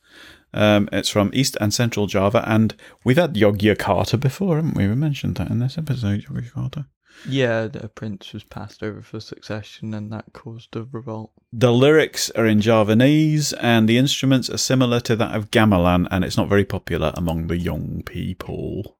Um, 0.54 0.88
it's 0.92 1.10
from 1.10 1.32
East 1.34 1.58
and 1.60 1.74
Central 1.74 2.08
Java, 2.08 2.44
and 2.48 2.76
we've 3.04 3.18
had 3.18 3.36
Yogyakarta 3.36 4.20
before, 4.20 4.56
haven't 4.56 4.76
we? 4.76 4.88
We 4.88 4.96
mentioned 4.96 5.36
that 5.36 5.50
in 5.50 5.60
this 5.60 5.78
episode, 5.78 6.26
Yogyakarta. 6.26 6.86
Yeah, 7.28 7.68
the 7.68 7.90
prince 7.90 8.34
was 8.34 8.44
passed 8.44 8.84
over 8.84 9.02
for 9.02 9.20
succession, 9.20 9.94
and 9.94 10.12
that 10.12 10.34
caused 10.34 10.76
a 10.76 10.84
revolt. 10.84 11.32
The 11.52 11.72
lyrics 11.72 12.30
are 12.32 12.46
in 12.46 12.62
Javanese, 12.62 13.54
and 13.54 13.88
the 13.90 13.98
instruments 13.98 14.50
are 14.50 14.58
similar 14.58 15.00
to 15.02 15.16
that 15.16 15.36
of 15.36 15.52
gamelan, 15.52 16.08
and 16.12 16.24
it's 16.24 16.38
not 16.38 16.50
very 16.50 16.66
popular 16.66 17.14
among 17.16 17.48
the 17.48 17.58
young 17.58 18.04
people. 18.06 18.98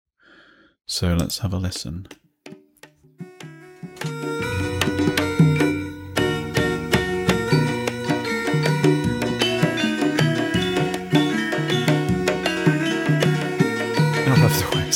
So 0.86 1.16
let's 1.16 1.40
have 1.40 1.54
a 1.54 1.58
listen. 1.58 2.08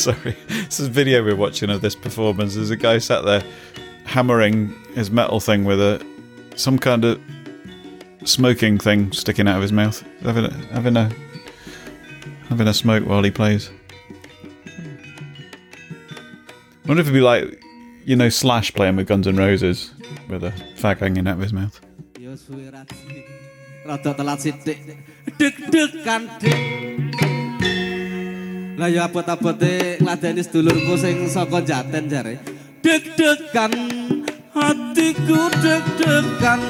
sorry. 0.00 0.34
This 0.48 0.80
is 0.80 0.86
a 0.86 0.90
video 0.90 1.22
we're 1.22 1.36
watching 1.36 1.68
of 1.68 1.82
this 1.82 1.94
performance. 1.94 2.54
There's 2.54 2.70
a 2.70 2.76
guy 2.76 2.96
sat 2.96 3.22
there 3.26 3.44
hammering 4.04 4.74
his 4.94 5.10
metal 5.10 5.40
thing 5.40 5.64
with 5.64 5.78
a 5.78 6.02
some 6.56 6.78
kind 6.78 7.04
of 7.04 7.20
smoking 8.24 8.78
thing 8.78 9.12
sticking 9.12 9.46
out 9.46 9.56
of 9.56 9.62
his 9.62 9.72
mouth. 9.72 10.02
Having 10.22 10.46
a 10.46 10.52
having 10.72 10.96
a 10.96 11.12
having 12.48 12.66
a 12.66 12.72
smoke 12.72 13.04
while 13.04 13.22
he 13.22 13.30
plays. 13.30 13.70
I 14.66 14.70
wonder 16.88 17.02
if 17.02 17.06
it'd 17.06 17.12
be 17.12 17.20
like 17.20 17.62
you 18.06 18.16
know 18.16 18.30
Slash 18.30 18.72
playing 18.72 18.96
with 18.96 19.06
Guns 19.06 19.26
N' 19.26 19.36
Roses 19.36 19.92
with 20.30 20.44
a 20.44 20.52
fag 20.76 21.00
hanging 21.00 21.28
out 21.28 21.34
of 21.34 21.42
his 21.42 21.52
mouth. 21.52 21.78
Lah 28.80 28.88
ya 28.88 29.04
abot-abote 29.04 30.00
ngladeni 30.00 30.40
sedulurku 30.40 30.96
sing 30.96 31.28
saka 31.28 31.60
Jaten 31.60 32.08
jare. 32.08 32.40
Deg-degan 32.80 33.76
hatiku 34.56 35.52
deg-degan. 35.60 36.60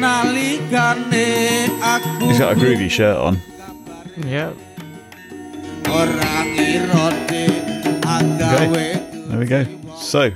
Nalikane 0.00 1.28
aku 1.80 2.28
He's 2.28 2.44
got 2.44 2.52
a 2.52 2.60
groovy 2.60 2.92
shirt 2.92 3.16
on. 3.16 3.40
Yeah. 4.28 4.52
ora 5.88 6.44
ngirone 6.44 7.44
agawe 8.04 8.86
There 9.32 9.38
we 9.40 9.46
go. 9.48 9.64
So, 9.96 10.28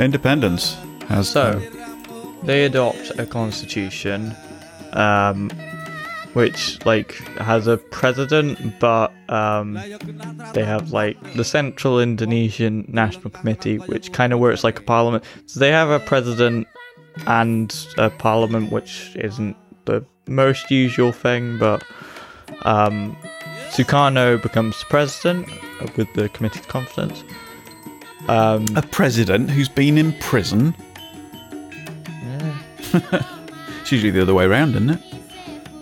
independence 0.00 0.80
has 1.08 1.28
So, 1.28 1.60
they 2.42 2.64
adopt 2.64 3.12
a 3.20 3.26
constitution, 3.26 4.32
um, 4.92 5.52
which 6.34 6.84
like 6.84 7.12
has 7.38 7.66
a 7.66 7.76
president, 7.76 8.78
but 8.78 9.12
um, 9.28 9.74
they 10.52 10.64
have 10.64 10.92
like 10.92 11.20
the 11.34 11.44
Central 11.44 12.00
Indonesian 12.00 12.84
National 12.88 13.30
Committee, 13.30 13.78
which 13.78 14.12
kind 14.12 14.32
of 14.32 14.38
works 14.38 14.64
like 14.64 14.78
a 14.78 14.82
parliament. 14.82 15.24
So 15.46 15.60
they 15.60 15.70
have 15.70 15.90
a 15.90 16.00
president 16.00 16.66
and 17.26 17.74
a 17.96 18.10
parliament, 18.10 18.70
which 18.70 19.16
isn't 19.16 19.56
the 19.84 20.04
most 20.26 20.70
usual 20.70 21.12
thing, 21.12 21.58
but 21.58 21.82
um, 22.62 23.16
Sukarno 23.70 24.40
becomes 24.40 24.82
president 24.84 25.48
with 25.96 26.12
the 26.14 26.28
committee's 26.30 26.66
confidence. 26.66 27.24
Um, 28.28 28.66
a 28.76 28.82
president 28.82 29.50
who's 29.50 29.68
been 29.68 29.96
in 29.96 30.12
prison. 30.20 30.74
it's 32.94 33.92
usually 33.92 34.10
the 34.10 34.22
other 34.22 34.34
way 34.34 34.44
around, 34.44 34.70
isn't 34.70 34.90
it? 34.90 35.17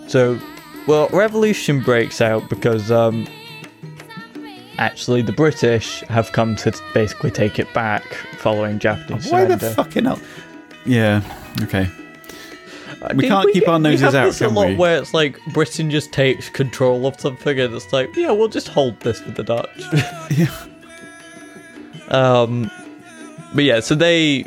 So, 0.07 0.39
well, 0.87 1.09
revolution 1.09 1.81
breaks 1.81 2.21
out 2.21 2.49
because 2.49 2.91
um, 2.91 3.27
actually 4.77 5.21
the 5.21 5.33
British 5.33 6.01
have 6.01 6.31
come 6.31 6.55
to 6.57 6.73
basically 6.93 7.31
take 7.31 7.59
it 7.59 7.71
back 7.73 8.03
following 8.37 8.79
Japanese 8.79 9.29
Why 9.29 9.45
the 9.45 9.57
fucking 9.57 10.05
hell? 10.05 10.19
Yeah. 10.85 11.21
Okay. 11.63 11.89
Uh, 13.01 13.13
we 13.15 13.27
can't 13.27 13.51
keep 13.53 13.67
our 13.67 13.77
we 13.77 13.83
noses 13.83 14.01
have 14.01 14.15
out, 14.15 14.25
this 14.25 14.41
a 14.41 14.47
lot 14.47 14.67
we? 14.69 14.75
Where 14.75 14.99
it's 14.99 15.13
like 15.13 15.37
Britain 15.53 15.91
just 15.91 16.11
takes 16.11 16.49
control 16.49 17.05
of 17.05 17.19
something 17.19 17.59
and 17.59 17.73
it's 17.73 17.91
like, 17.93 18.15
yeah, 18.15 18.31
we'll 18.31 18.47
just 18.47 18.69
hold 18.69 18.99
this 19.01 19.19
for 19.19 19.31
the 19.31 19.43
Dutch. 19.43 19.69
Yeah. 20.37 20.51
Um, 22.09 22.71
but 23.53 23.65
yeah, 23.65 23.81
so 23.81 23.95
they 23.95 24.45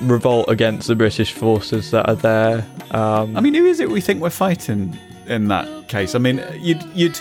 revolt 0.00 0.48
against 0.48 0.88
the 0.88 0.94
British 0.94 1.32
forces 1.32 1.90
that 1.90 2.08
are 2.08 2.14
there. 2.14 2.66
Um, 2.90 3.36
I 3.36 3.40
mean, 3.40 3.54
who 3.54 3.66
is 3.66 3.80
it 3.80 3.90
we 3.90 4.00
think 4.00 4.20
we're 4.20 4.30
fighting 4.30 4.96
in 5.26 5.48
that 5.48 5.88
case? 5.88 6.14
I 6.14 6.18
mean, 6.18 6.42
you'd 6.58 6.82
you'd 6.94 7.20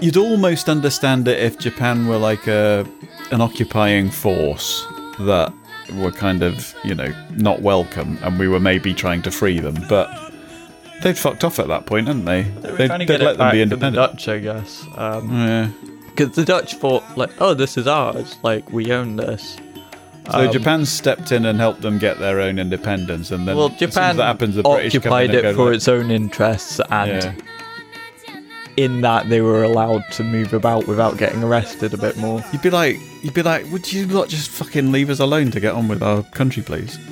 you'd 0.00 0.16
almost 0.16 0.68
understand 0.68 1.26
it 1.28 1.38
if 1.40 1.58
Japan 1.58 2.06
were 2.06 2.18
like 2.18 2.46
a 2.46 2.86
an 3.30 3.40
occupying 3.40 4.10
force 4.10 4.86
that 5.20 5.52
were 5.96 6.12
kind 6.12 6.42
of 6.42 6.74
you 6.84 6.94
know 6.94 7.12
not 7.30 7.62
welcome, 7.62 8.18
and 8.22 8.38
we 8.38 8.48
were 8.48 8.60
maybe 8.60 8.94
trying 8.94 9.22
to 9.22 9.30
free 9.30 9.58
them, 9.60 9.76
but. 9.88 10.20
They'd 11.02 11.18
fucked 11.18 11.44
off 11.44 11.58
at 11.58 11.66
that 11.68 11.84
point, 11.84 12.06
hadn't 12.06 12.24
they? 12.24 12.42
they 12.42 12.70
were 12.70 12.76
They'd, 12.78 12.86
trying 12.86 13.00
to 13.00 13.04
they'd 13.06 13.18
get 13.18 13.24
let 13.26 13.36
them 13.36 13.50
be 13.50 13.58
to 13.58 13.66
the 13.66 13.74
independent. 13.74 13.94
Dutch, 13.96 14.28
I 14.28 14.38
guess. 14.38 14.86
Um, 14.96 15.30
Yeah. 15.36 15.68
Because 16.06 16.34
the 16.36 16.44
Dutch 16.46 16.76
thought, 16.76 17.02
like, 17.18 17.30
oh, 17.42 17.52
this 17.52 17.76
is 17.76 17.86
ours. 17.86 18.36
Like, 18.42 18.70
we 18.72 18.90
own 18.90 19.16
this. 19.16 19.58
So 20.30 20.38
Um, 20.46 20.52
Japan 20.52 20.86
stepped 20.86 21.32
in 21.32 21.44
and 21.44 21.58
helped 21.60 21.82
them 21.82 21.98
get 21.98 22.18
their 22.18 22.40
own 22.40 22.58
independence, 22.58 23.30
and 23.30 23.46
then 23.46 23.56
Well, 23.56 23.66
as 23.66 23.78
soon 23.78 23.88
as 23.88 23.94
Japan 23.94 24.16
that 24.16 24.24
happens, 24.24 24.54
the 24.54 24.62
British 24.62 24.94
occupied 24.96 25.34
it 25.34 25.54
for 25.54 25.66
like, 25.66 25.76
its 25.76 25.86
own 25.88 26.10
interests, 26.10 26.80
and 26.90 27.22
Yeah. 27.22 27.32
in 28.76 29.02
that 29.02 29.28
they 29.28 29.40
were 29.40 29.62
allowed 29.62 30.02
to 30.12 30.24
move 30.24 30.52
about 30.54 30.86
without 30.88 31.16
getting 31.18 31.42
arrested 31.44 31.92
a 31.94 31.98
bit 31.98 32.16
more. 32.16 32.42
You'd 32.52 32.62
be 32.62 32.70
like, 32.70 32.98
you'd 33.22 33.34
be 33.34 33.42
like, 33.42 33.70
would 33.70 33.92
you 33.92 34.06
not 34.06 34.28
just 34.28 34.48
fucking 34.50 34.90
leave 34.90 35.10
us 35.10 35.20
alone 35.20 35.50
to 35.52 35.60
get 35.60 35.74
on 35.74 35.88
with 35.88 36.02
our 36.02 36.22
country, 36.22 36.62
please? 36.62 36.98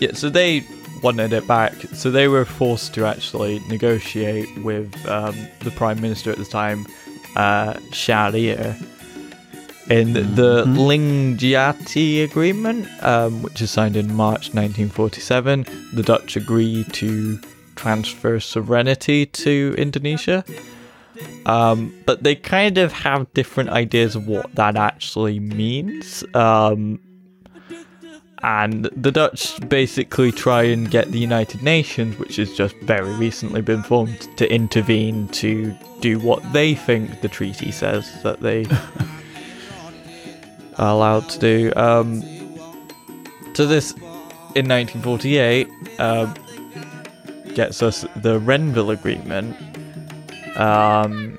Yeah, 0.00 0.12
so 0.14 0.30
they 0.30 0.64
wanted 1.02 1.34
it 1.34 1.46
back. 1.46 1.74
So 1.92 2.10
they 2.10 2.26
were 2.26 2.46
forced 2.46 2.94
to 2.94 3.04
actually 3.04 3.58
negotiate 3.68 4.48
with 4.64 4.94
um, 5.06 5.36
the 5.58 5.70
prime 5.70 6.00
minister 6.00 6.30
at 6.30 6.38
the 6.38 6.46
time, 6.46 6.86
uh, 7.36 7.74
Sjahrir, 7.90 8.82
in 9.90 10.12
the 10.12 10.64
Linggadjati 10.66 12.22
Agreement, 12.22 12.88
um, 13.02 13.42
which 13.42 13.60
is 13.60 13.72
signed 13.72 13.96
in 13.96 14.14
March 14.14 14.54
1947. 14.54 15.66
The 15.92 16.02
Dutch 16.04 16.36
agree 16.36 16.84
to 16.92 17.40
transfer 17.74 18.38
sovereignty 18.38 19.26
to 19.26 19.74
Indonesia. 19.76 20.44
Um, 21.44 21.92
but 22.06 22.22
they 22.22 22.36
kind 22.36 22.78
of 22.78 22.92
have 22.92 23.32
different 23.34 23.70
ideas 23.70 24.14
of 24.14 24.28
what 24.28 24.54
that 24.54 24.76
actually 24.76 25.40
means. 25.40 26.24
Um, 26.34 27.00
and 28.42 28.84
the 28.96 29.10
Dutch 29.10 29.58
basically 29.68 30.30
try 30.30 30.62
and 30.62 30.88
get 30.90 31.10
the 31.10 31.18
United 31.18 31.62
Nations, 31.62 32.16
which 32.18 32.36
has 32.36 32.54
just 32.54 32.76
very 32.76 33.12
recently 33.14 33.60
been 33.60 33.82
formed, 33.82 34.20
to 34.38 34.50
intervene 34.50 35.28
to 35.28 35.74
do 36.00 36.18
what 36.20 36.40
they 36.52 36.74
think 36.74 37.20
the 37.20 37.28
treaty 37.28 37.70
says 37.70 38.22
that 38.22 38.40
they 38.40 38.64
allowed 40.88 41.28
to 41.30 41.38
do. 41.38 41.72
Um, 41.76 42.22
so 43.54 43.66
this, 43.66 43.92
in 44.54 44.68
1948, 44.68 45.68
um, 45.98 46.34
gets 47.54 47.82
us 47.82 48.04
the 48.16 48.38
Renville 48.38 48.90
Agreement. 48.90 49.56
Um, 50.56 51.38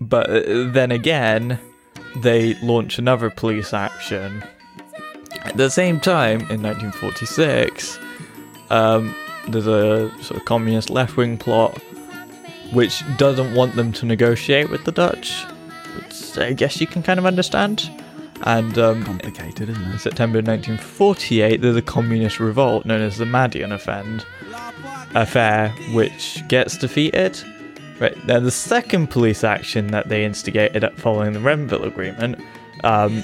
but 0.00 0.30
uh, 0.30 0.70
then 0.70 0.92
again, 0.92 1.58
they 2.16 2.54
launch 2.62 2.98
another 2.98 3.30
police 3.30 3.72
action. 3.72 4.44
At 5.42 5.56
the 5.56 5.70
same 5.70 6.00
time, 6.00 6.40
in 6.50 6.62
1946, 6.62 7.98
um, 8.70 9.14
there's 9.48 9.66
a 9.66 10.10
sort 10.22 10.40
of 10.40 10.44
communist 10.44 10.90
left 10.90 11.16
wing 11.16 11.36
plot 11.36 11.78
which 12.72 13.02
doesn't 13.18 13.54
want 13.54 13.76
them 13.76 13.92
to 13.92 14.06
negotiate 14.06 14.70
with 14.70 14.84
the 14.84 14.92
Dutch, 14.92 15.44
I 16.36 16.52
guess 16.52 16.80
you 16.80 16.86
can 16.86 17.02
kind 17.02 17.18
of 17.18 17.26
understand. 17.26 17.90
And 18.42 18.76
um, 18.78 19.04
Complicated, 19.04 19.70
isn't 19.70 19.82
in 19.82 19.92
it? 19.92 20.00
September 20.00 20.38
1948, 20.38 21.60
there's 21.60 21.76
a 21.76 21.82
communist 21.82 22.40
revolt 22.40 22.84
known 22.84 23.00
as 23.00 23.16
the 23.16 23.24
Madiun 23.24 23.72
Offend 23.72 24.26
affair, 25.14 25.70
which 25.92 26.46
gets 26.48 26.76
defeated. 26.76 27.40
Right 28.00 28.26
now, 28.26 28.40
the 28.40 28.50
second 28.50 29.08
police 29.08 29.44
action 29.44 29.86
that 29.88 30.08
they 30.08 30.24
instigated 30.24 30.82
at 30.82 30.98
following 30.98 31.32
the 31.32 31.40
Renville 31.40 31.84
Agreement, 31.84 32.38
um, 32.82 33.22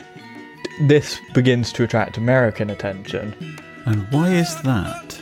this 0.82 1.20
begins 1.34 1.72
to 1.72 1.84
attract 1.84 2.16
American 2.16 2.70
attention. 2.70 3.34
And 3.84 4.10
why 4.12 4.30
is 4.30 4.62
that? 4.62 5.20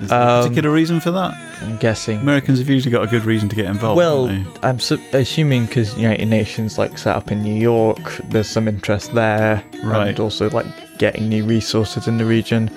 Is 0.00 0.08
there 0.08 0.20
a 0.20 0.24
Um, 0.24 0.42
particular 0.42 0.70
reason 0.70 1.00
for 1.00 1.10
that? 1.12 1.34
I'm 1.62 1.76
guessing. 1.78 2.18
Americans 2.20 2.58
have 2.58 2.68
usually 2.68 2.90
got 2.90 3.04
a 3.04 3.06
good 3.06 3.24
reason 3.24 3.48
to 3.48 3.56
get 3.56 3.66
involved. 3.66 3.96
Well, 3.96 4.26
haven't 4.26 4.58
I'm 4.62 4.80
su- 4.80 4.98
assuming 5.12 5.66
because 5.66 5.96
United 5.96 6.26
Nations 6.26 6.78
like 6.78 6.98
set 6.98 7.14
up 7.16 7.30
in 7.30 7.42
New 7.42 7.54
York, 7.54 8.20
there's 8.30 8.48
some 8.48 8.66
interest 8.68 9.14
there, 9.14 9.62
Right. 9.84 10.08
And 10.08 10.20
also 10.20 10.50
like 10.50 10.66
getting 10.98 11.28
new 11.28 11.44
resources 11.44 12.08
in 12.08 12.18
the 12.18 12.24
region. 12.24 12.70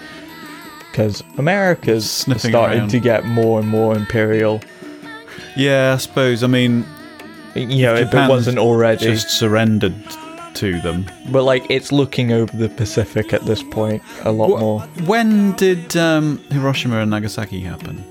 Because 0.91 1.23
America's 1.37 2.09
Sniffing 2.09 2.51
starting 2.51 2.79
around. 2.81 2.89
to 2.89 2.99
get 2.99 3.25
more 3.25 3.59
and 3.59 3.67
more 3.69 3.95
imperial. 3.95 4.59
they? 4.59 5.63
yeah, 5.63 5.93
I 5.93 5.97
suppose. 5.97 6.43
I 6.43 6.47
mean, 6.47 6.85
You 7.55 7.83
know, 7.83 7.93
if 7.95 8.01
it 8.01 8.11
Japan's 8.11 8.29
wasn't 8.29 8.57
already, 8.59 9.05
just 9.05 9.29
surrendered 9.31 9.95
to 10.57 10.79
them. 10.81 11.05
but 11.31 11.43
like 11.43 11.65
it's 11.69 11.91
looking 11.91 12.31
over 12.31 12.55
the 12.57 12.69
Pacific 12.69 13.33
at 13.33 13.45
this 13.45 13.63
point 13.63 14.01
a 14.23 14.31
lot 14.31 14.49
Wh- 14.55 14.59
more. 14.59 14.81
When 15.05 15.53
did 15.53 15.95
um, 15.97 16.37
Hiroshima 16.51 16.99
and 16.99 17.11
Nagasaki 17.11 17.61
happen? 17.61 18.03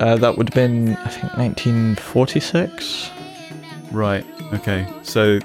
Uh, 0.00 0.16
that 0.16 0.36
would 0.38 0.48
have 0.48 0.54
been, 0.54 0.96
I 0.96 1.08
think, 1.08 1.36
1946. 1.36 3.10
Right. 3.92 4.24
Okay. 4.54 4.86
So 5.02 5.38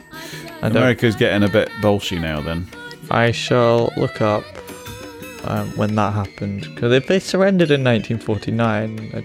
I 0.61 0.69
don't- 0.69 0.77
America's 0.77 1.15
getting 1.15 1.43
a 1.43 1.49
bit 1.51 1.67
bolshy 1.81 2.19
now. 2.21 2.41
Then. 2.41 2.67
I 3.11 3.31
shall 3.31 3.91
look 3.97 4.21
up 4.21 4.43
um, 5.43 5.69
when 5.77 5.95
that 5.95 6.13
happened 6.13 6.61
because 6.73 6.91
if 6.93 7.07
they 7.07 7.19
surrendered 7.19 7.69
in 7.71 7.83
1949, 7.83 9.11
I- 9.13 9.23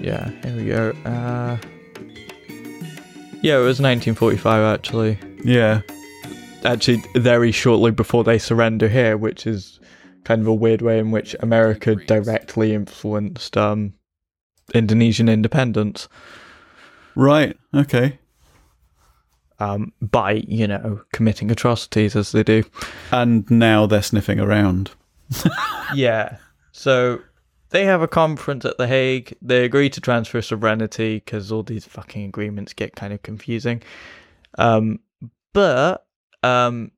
yeah, 0.00 0.30
here 0.42 0.56
we 0.56 0.64
go. 0.66 0.90
Uh, 1.08 1.56
yeah, 3.42 3.56
it 3.58 3.64
was 3.64 3.80
1945 3.80 4.74
actually. 4.74 5.18
Yeah. 5.44 5.82
Actually, 6.64 7.02
very 7.16 7.50
shortly 7.52 7.90
before 7.90 8.22
they 8.24 8.38
surrender 8.38 8.88
here, 8.88 9.16
which 9.16 9.46
is 9.46 9.80
kind 10.24 10.40
of 10.40 10.46
a 10.46 10.54
weird 10.54 10.80
way 10.82 10.98
in 10.98 11.10
which 11.10 11.34
America 11.40 11.96
directly 11.96 12.72
influenced 12.74 13.56
um, 13.56 13.94
Indonesian 14.74 15.28
independence 15.28 16.08
Right. 17.16 17.56
Okay. 17.74 18.18
um, 19.58 19.92
by 20.00 20.32
you 20.46 20.66
know 20.66 21.02
committing 21.12 21.50
atrocities 21.50 22.14
as 22.16 22.32
they 22.32 22.42
do. 22.44 22.62
And 23.10 23.50
now 23.50 23.86
they're 23.86 24.02
sniffing 24.02 24.40
around. 24.40 24.92
Yeah. 25.94 26.38
So 26.72 27.20
they 27.68 27.84
have 27.84 28.00
a 28.00 28.08
conference 28.08 28.64
at 28.64 28.78
The 28.78 28.86
Hague. 28.86 29.34
They 29.42 29.64
agree 29.66 29.90
to 29.90 30.00
transfer 30.00 30.40
sovereignty 30.40 31.16
because 31.16 31.52
all 31.52 31.62
these 31.62 31.84
fucking 31.84 32.24
agreements 32.24 32.72
get 32.72 32.96
kind 32.96 33.12
of 33.12 33.22
confusing. 33.22 33.82
Um, 34.56 35.00
but 35.52 36.06
um, 36.42 36.90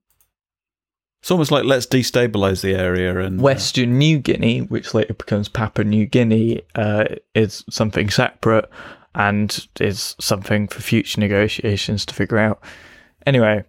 It's 1.20 1.31
almost 1.31 1.51
like 1.51 1.64
let's 1.64 1.86
destabilize 1.86 2.62
the 2.62 2.74
area 2.74 3.18
and 3.18 3.40
uh, 3.40 3.43
Western 3.43 3.98
New 3.98 4.18
Guinea, 4.18 4.60
which 4.60 4.94
later 4.94 5.14
becomes 5.14 5.48
Papua 5.48 5.85
New 5.85 6.06
Guinea, 6.06 6.62
uh, 6.74 7.05
is 7.35 7.64
something 7.70 8.10
separate 8.10 8.68
and 9.14 9.66
is 9.81 10.16
something 10.20 10.68
for 10.68 10.81
future 10.82 11.20
negotiations 11.20 12.05
to 12.06 12.14
figure 12.14 12.39
out. 12.39 12.62
Anyway, 13.26 13.64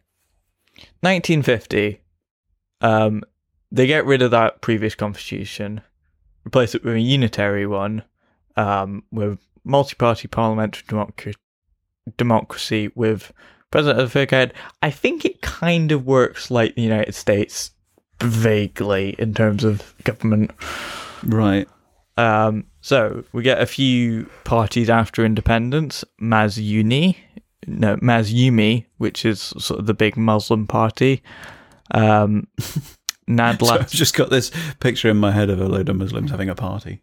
1950, 1.02 2.02
um, 2.82 3.24
they 3.72 3.88
get 3.88 4.06
rid 4.06 4.22
of 4.22 4.32
that 4.32 4.62
previous 4.62 4.95
constitution, 4.95 5.82
replace 6.45 6.76
it 6.76 6.84
with 6.84 6.95
a 6.95 6.99
unitary 6.99 7.66
one, 7.66 8.03
um, 8.57 9.03
with 9.12 9.40
multi-party 9.64 10.28
parliamentary 10.28 10.84
democracy, 10.88 11.38
democracy 12.18 12.91
with 12.95 13.32
president 13.76 13.99
of 13.99 14.06
the 14.06 14.19
figurehead. 14.19 14.53
I 14.81 14.89
think 14.89 15.26
it 15.26 15.41
kind 15.41 15.91
of 15.91 16.06
works 16.06 16.49
like 16.49 16.76
the 16.76 16.81
United 16.81 17.14
States 17.14 17.72
vaguely 18.22 19.15
in 19.19 19.34
terms 19.34 19.65
of 19.65 19.93
government. 20.06 20.52
right. 21.23 21.68
Um, 22.15 22.68
so 22.80 23.26
we 23.34 23.43
get 23.43 23.60
a 23.60 23.65
few 23.65 24.30
parties 24.45 24.89
after 24.89 25.26
independence. 25.26 26.06
Mazuni, 26.22 27.18
no, 27.68 27.97
Masyumi, 27.97 28.85
which 28.97 29.26
is 29.26 29.41
sort 29.41 29.81
of 29.81 29.88
the 29.88 29.93
big 29.93 30.15
Muslim 30.15 30.68
party. 30.68 31.22
Um, 31.91 32.47
So 33.27 33.34
Nadla, 33.34 33.72
I've 33.72 33.89
just 33.89 34.15
got 34.15 34.30
this 34.30 34.52
picture 34.80 35.10
in 35.10 35.18
my 35.18 35.31
head 35.31 35.49
of 35.49 35.60
a 35.60 35.68
load 35.68 35.89
of 35.89 35.95
Muslims 35.95 36.30
having 36.30 36.47
a 36.47 36.53
party. 36.53 37.02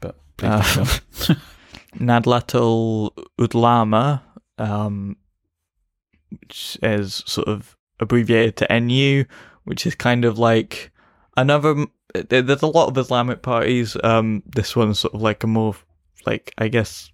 But 0.00 0.16
please 0.36 0.50
Uh. 0.50 1.34
Nahdlatul 1.98 3.12
Udlama, 3.40 4.22
um, 4.58 5.16
which 6.30 6.78
is 6.82 7.22
sort 7.26 7.48
of 7.48 7.76
abbreviated 8.00 8.56
to 8.56 8.80
NU, 8.80 9.24
which 9.64 9.86
is 9.86 9.94
kind 9.94 10.24
of 10.24 10.38
like 10.38 10.90
another. 11.36 11.86
There's 12.28 12.62
a 12.62 12.66
lot 12.66 12.88
of 12.88 12.98
Islamic 12.98 13.42
parties. 13.42 13.96
Um, 14.02 14.42
this 14.46 14.74
one's 14.74 14.98
sort 15.00 15.14
of 15.14 15.22
like 15.22 15.44
a 15.44 15.46
more, 15.46 15.76
like 16.24 16.54
I 16.58 16.68
guess, 16.68 17.10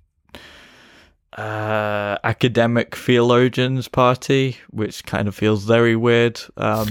uh, 1.37 2.19
academic 2.25 2.95
theologians 2.97 3.89
party, 3.89 4.59
which 4.71 5.05
kind 5.05 5.29
of 5.29 5.35
feels 5.35 5.65
very 5.65 5.97
weird. 5.97 6.41
Um, 6.57 6.89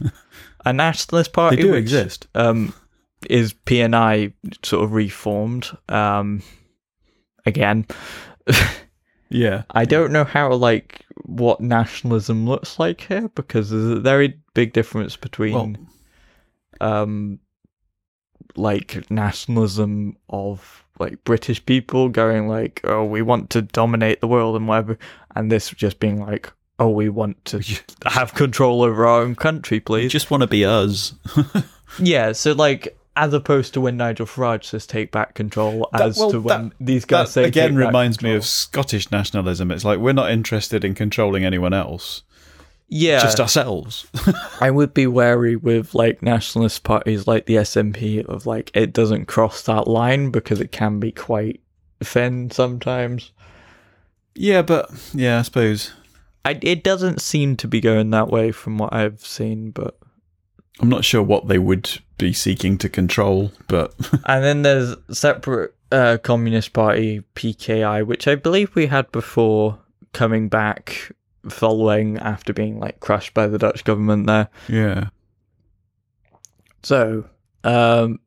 a 0.64 0.72
nationalist 0.72 1.32
party. 1.32 1.56
they 1.56 1.62
do 1.62 1.70
which, 1.72 1.80
exist. 1.80 2.26
um, 2.34 2.72
is 3.28 3.52
PNI 3.66 4.32
sort 4.62 4.84
of 4.84 4.92
reformed. 4.92 5.70
Um, 5.88 6.42
again, 7.44 7.86
Yeah. 9.30 9.64
I 9.72 9.84
don't 9.84 10.12
know 10.12 10.24
how 10.24 10.52
like 10.52 11.03
what 11.22 11.60
nationalism 11.60 12.46
looks 12.46 12.78
like 12.78 13.02
here 13.02 13.28
because 13.34 13.70
there's 13.70 13.84
a 13.84 14.00
very 14.00 14.38
big 14.54 14.72
difference 14.72 15.16
between 15.16 15.88
Well, 16.80 16.90
um 16.90 17.38
like 18.56 19.10
nationalism 19.10 20.16
of 20.28 20.84
like 20.98 21.22
British 21.24 21.64
people 21.64 22.08
going 22.08 22.48
like 22.48 22.80
oh 22.84 23.04
we 23.04 23.22
want 23.22 23.50
to 23.50 23.62
dominate 23.62 24.20
the 24.20 24.28
world 24.28 24.56
and 24.56 24.68
whatever 24.68 24.98
and 25.34 25.50
this 25.50 25.70
just 25.70 25.98
being 25.98 26.20
like 26.20 26.52
oh 26.78 26.88
we 26.88 27.08
want 27.08 27.42
to 27.46 27.62
have 28.06 28.34
control 28.34 28.82
over 28.82 29.06
our 29.06 29.22
own 29.22 29.34
country 29.34 29.76
we 29.76 29.80
please 29.80 30.12
just 30.12 30.30
want 30.30 30.42
to 30.42 30.46
be 30.46 30.64
us. 30.64 31.14
yeah 31.98 32.32
so 32.32 32.52
like 32.52 32.96
as 33.16 33.32
opposed 33.32 33.72
to 33.74 33.80
when 33.80 33.96
Nigel 33.96 34.26
Farage 34.26 34.64
says 34.64 34.86
take 34.86 35.12
back 35.12 35.34
control 35.34 35.88
That- 35.92 36.02
as 36.02 36.18
well, 36.18 36.30
to 36.32 36.40
when 36.40 36.68
that- 36.68 36.72
these 36.80 37.04
guys 37.04 37.30
say 37.32 37.44
again 37.44 37.70
take 37.70 37.78
back 37.78 37.86
reminds 37.86 38.22
me 38.22 38.34
of 38.34 38.44
Scottish 38.44 39.10
nationalism. 39.10 39.70
It's 39.70 39.84
like 39.84 39.98
we're 39.98 40.12
not 40.12 40.30
interested 40.30 40.84
in 40.84 40.94
controlling 40.94 41.44
anyone 41.44 41.72
else. 41.72 42.22
Yeah, 42.88 43.20
just 43.20 43.40
ourselves. 43.40 44.06
I 44.60 44.70
would 44.70 44.92
be 44.92 45.06
wary 45.06 45.56
with 45.56 45.94
like 45.94 46.22
nationalist 46.22 46.82
parties 46.84 47.26
like 47.26 47.46
the 47.46 47.56
SNP 47.56 48.26
of 48.26 48.46
like 48.46 48.70
it 48.74 48.92
doesn't 48.92 49.26
cross 49.26 49.62
that 49.62 49.88
line 49.88 50.30
because 50.30 50.60
it 50.60 50.70
can 50.70 51.00
be 51.00 51.10
quite 51.10 51.60
thin 52.02 52.50
sometimes. 52.50 53.32
yeah, 54.34 54.60
but 54.62 54.90
yeah, 55.14 55.38
I 55.38 55.42
suppose 55.42 55.92
I, 56.44 56.58
it 56.62 56.84
doesn't 56.84 57.22
seem 57.22 57.56
to 57.56 57.68
be 57.68 57.80
going 57.80 58.10
that 58.10 58.28
way 58.28 58.52
from 58.52 58.76
what 58.76 58.92
I've 58.92 59.20
seen, 59.24 59.70
but 59.70 59.98
I'm 60.80 60.90
not 60.90 61.04
sure 61.06 61.22
what 61.22 61.48
they 61.48 61.58
would 61.58 61.90
be 62.18 62.32
seeking 62.32 62.78
to 62.78 62.88
control, 62.88 63.52
but 63.68 63.94
and 64.26 64.44
then 64.44 64.62
there's 64.62 64.96
separate 65.10 65.74
uh, 65.92 66.18
Communist 66.22 66.72
Party 66.72 67.22
PKI, 67.34 68.06
which 68.06 68.26
I 68.28 68.34
believe 68.34 68.74
we 68.74 68.86
had 68.86 69.10
before 69.12 69.78
coming 70.12 70.48
back 70.48 71.12
following 71.48 72.18
after 72.18 72.52
being 72.52 72.78
like 72.80 73.00
crushed 73.00 73.34
by 73.34 73.46
the 73.46 73.58
Dutch 73.58 73.84
government 73.84 74.26
there. 74.26 74.48
yeah, 74.68 75.08
So, 76.82 77.24
um, 77.64 78.20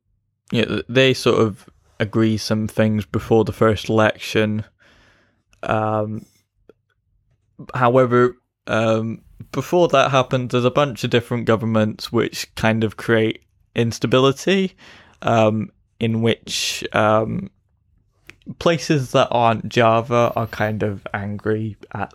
yeah, 0.51 0.65
th- 0.65 0.85
they 0.87 1.13
sort 1.13 1.39
of 1.39 1.67
agree 1.99 2.37
some 2.37 2.67
things 2.67 3.05
before 3.05 3.43
the 3.43 3.53
first 3.53 3.89
election. 3.89 4.63
Um, 5.63 6.25
however, 7.73 8.37
um, 8.67 9.21
before 9.51 9.87
that 9.89 10.11
happens, 10.11 10.51
there's 10.51 10.65
a 10.65 10.71
bunch 10.71 11.03
of 11.03 11.09
different 11.09 11.45
governments 11.45 12.11
which 12.11 12.53
kind 12.55 12.83
of 12.83 12.97
create 12.97 13.41
instability, 13.77 14.75
um, 15.21 15.71
in 15.99 16.21
which 16.21 16.83
um, 16.93 17.49
places 18.59 19.11
that 19.11 19.27
aren't 19.31 19.69
Java 19.69 20.31
are 20.35 20.47
kind 20.47 20.83
of 20.83 21.05
angry 21.13 21.77
at 21.93 22.13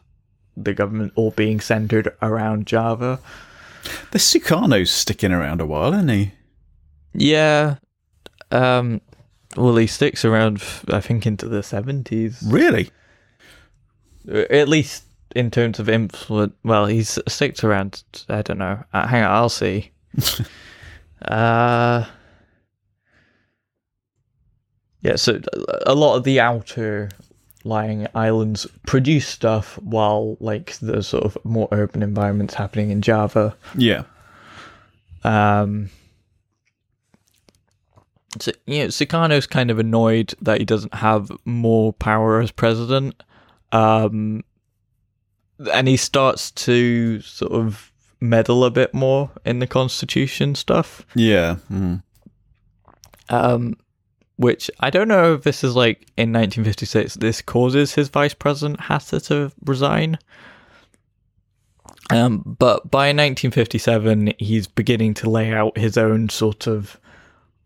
the 0.57 0.75
government 0.75 1.13
all 1.17 1.31
being 1.31 1.61
centered 1.61 2.15
around 2.21 2.67
Java. 2.67 3.21
the 4.11 4.19
Sukarno's 4.19 4.91
sticking 4.91 5.33
around 5.33 5.61
a 5.61 5.67
while, 5.67 5.93
isn't 5.95 6.09
he? 6.09 6.33
Yeah. 7.15 7.77
Um 8.51 9.01
well 9.57 9.77
he 9.77 9.87
sticks 9.87 10.25
around 10.25 10.63
I 10.89 11.01
think 11.01 11.27
into 11.27 11.49
the 11.49 11.61
70s. 11.61 12.43
Really? 12.47 12.91
At 14.29 14.69
least 14.69 15.05
in 15.35 15.51
terms 15.51 15.79
of 15.79 15.89
influence. 15.89 16.55
Well, 16.63 16.87
he 16.87 17.03
sticks 17.03 17.65
around 17.65 18.03
I 18.29 18.43
don't 18.43 18.59
know. 18.59 18.85
Uh, 18.93 19.07
hang 19.07 19.25
on, 19.25 19.31
I'll 19.31 19.49
see. 19.49 19.91
uh 21.25 22.05
Yeah, 25.01 25.17
so 25.17 25.41
a 25.87 25.95
lot 25.95 26.17
of 26.17 26.25
the 26.25 26.41
outer 26.41 27.11
lying 27.65 28.07
islands 28.15 28.67
produce 28.87 29.27
stuff 29.27 29.79
while 29.79 30.37
like 30.41 30.75
the 30.79 31.03
sort 31.03 31.25
of 31.25 31.37
more 31.45 31.69
urban 31.73 32.03
environments 32.03 32.55
happening 32.55 32.91
in 32.91 33.03
Java. 33.03 33.57
Yeah, 33.77 34.03
Um, 35.25 35.91
so, 38.41 38.51
you 38.67 38.79
know, 38.81 38.87
Sukarno's 38.87 39.47
kind 39.47 39.71
of 39.71 39.79
annoyed 39.79 40.35
that 40.41 40.59
he 40.59 40.65
doesn't 40.65 40.95
have 40.95 41.31
more 41.45 41.93
power 41.93 42.41
as 42.41 42.51
president. 42.51 43.23
Um, 43.73 44.43
and 45.73 45.87
he 45.87 45.97
starts 45.97 46.51
to 46.53 47.21
sort 47.21 47.53
of 47.53 47.92
meddle 48.23 48.65
a 48.65 48.71
bit 48.71 48.95
more 48.95 49.31
in 49.45 49.59
the 49.59 49.67
constitution 49.67 50.55
stuff. 50.55 51.05
yeah. 51.15 51.57
Mm. 51.71 52.03
Um, 53.29 53.77
which 54.37 54.71
I 54.81 54.91
don't 54.91 55.09
know 55.09 55.35
if 55.35 55.43
this 55.43 55.63
is 55.63 55.77
like 55.77 56.03
in 56.17 56.33
1956, 56.33 57.15
this 57.15 57.43
causes 57.43 57.95
his 57.95 58.09
vice 58.09 58.35
president 58.35 58.81
Hatta 58.81 59.21
to 59.21 59.53
resign. 59.65 60.19
Um, 62.11 62.43
but 62.59 62.91
by 62.91 63.09
1957, 63.09 64.35
he's 64.39 64.67
beginning 64.67 65.15
to 65.15 65.31
lay 65.31 65.53
out 65.53 65.79
his 65.79 65.97
own 65.97 66.29
sort 66.29 66.67
of 66.67 66.99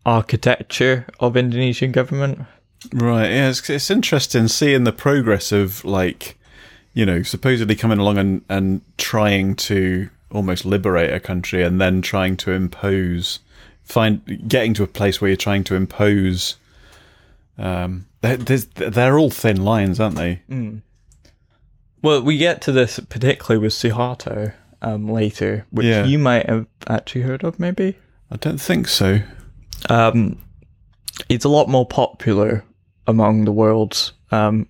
architecture 0.05 1.05
of 1.19 1.35
Indonesian 1.35 1.91
government. 1.91 2.39
Right. 2.93 3.29
Yeah, 3.29 3.49
it's, 3.49 3.69
it's 3.69 3.89
interesting 3.89 4.47
seeing 4.47 4.83
the 4.83 4.93
progress 4.93 5.51
of 5.51 5.83
like, 5.83 6.37
you 6.93 7.05
know, 7.05 7.23
supposedly 7.23 7.75
coming 7.75 7.99
along 7.99 8.17
and 8.17 8.45
and 8.49 8.81
trying 8.97 9.55
to 9.55 10.09
almost 10.31 10.65
liberate 10.65 11.13
a 11.13 11.19
country, 11.19 11.63
and 11.63 11.79
then 11.79 12.01
trying 12.01 12.37
to 12.37 12.51
impose, 12.51 13.39
find 13.83 14.47
getting 14.47 14.73
to 14.75 14.83
a 14.83 14.87
place 14.87 15.19
where 15.21 15.29
you're 15.29 15.37
trying 15.37 15.63
to 15.65 15.75
impose. 15.75 16.55
Um, 17.57 18.07
they're, 18.21 18.37
they're 18.37 19.17
all 19.17 19.29
thin 19.31 19.63
lines, 19.63 19.99
aren't 19.99 20.15
they? 20.15 20.41
Well, 22.01 22.21
we 22.21 22.37
get 22.37 22.61
to 22.63 22.71
this 22.71 22.99
particularly 23.09 23.59
with 23.63 23.73
Suharto 23.73 24.53
um, 24.81 25.09
later, 25.09 25.65
which 25.71 25.85
Yeah. 25.87 26.05
you 26.05 26.19
might 26.19 26.47
have 26.49 26.67
actually 26.87 27.21
heard 27.21 27.43
of, 27.43 27.59
maybe. 27.59 27.97
I 28.29 28.35
don't 28.37 28.59
think 28.61 28.87
so. 28.87 29.21
um, 29.89 30.41
it's 31.29 31.45
a 31.45 31.49
lot 31.49 31.67
more 31.67 31.85
popular 31.85 32.63
among 33.07 33.45
the 33.45 33.51
world's. 33.51 34.13
Um, 34.31 34.67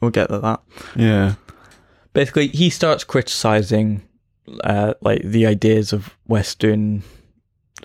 we'll 0.00 0.10
get 0.10 0.28
to 0.28 0.38
that. 0.40 0.60
Yeah. 0.96 1.34
Basically, 2.12 2.48
he 2.48 2.68
starts 2.68 3.04
criticizing 3.04 4.02
uh, 4.64 4.94
like 5.00 5.22
the 5.22 5.46
ideas 5.46 5.92
of 5.92 6.16
Western 6.26 7.02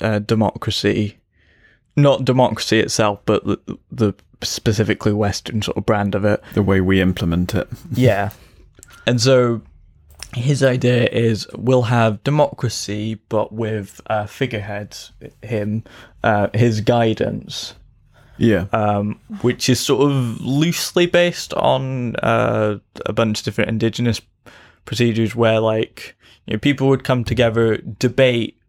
uh, 0.01 0.19
democracy, 0.19 1.17
not 1.95 2.25
democracy 2.25 2.79
itself, 2.79 3.19
but 3.25 3.45
the, 3.45 3.77
the 3.91 4.13
specifically 4.43 5.13
Western 5.13 5.61
sort 5.61 5.77
of 5.77 5.85
brand 5.85 6.13
of 6.15 6.25
it. 6.25 6.43
The 6.53 6.61
way 6.63 6.81
we 6.81 7.01
implement 7.01 7.53
it. 7.55 7.67
Yeah. 7.93 8.31
And 9.05 9.21
so 9.21 9.61
his 10.35 10.61
idea 10.63 11.07
is 11.07 11.47
we'll 11.55 11.83
have 11.83 12.23
democracy, 12.23 13.15
but 13.29 13.53
with 13.53 14.01
uh, 14.07 14.25
figureheads, 14.25 15.13
him, 15.41 15.83
uh, 16.23 16.47
his 16.53 16.81
guidance, 16.81 17.73
Yeah. 18.37 18.65
um, 18.73 19.19
which 19.41 19.69
is 19.69 19.79
sort 19.79 20.11
of 20.11 20.41
loosely 20.41 21.05
based 21.05 21.53
on 21.53 22.17
uh, 22.17 22.79
a 23.05 23.13
bunch 23.13 23.39
of 23.39 23.45
different 23.45 23.69
indigenous 23.69 24.19
procedures 24.83 25.33
where, 25.35 25.61
like, 25.61 26.16
you 26.47 26.53
know, 26.53 26.59
people 26.59 26.87
would 26.87 27.03
come 27.03 27.23
together, 27.23 27.77
debate 27.77 28.59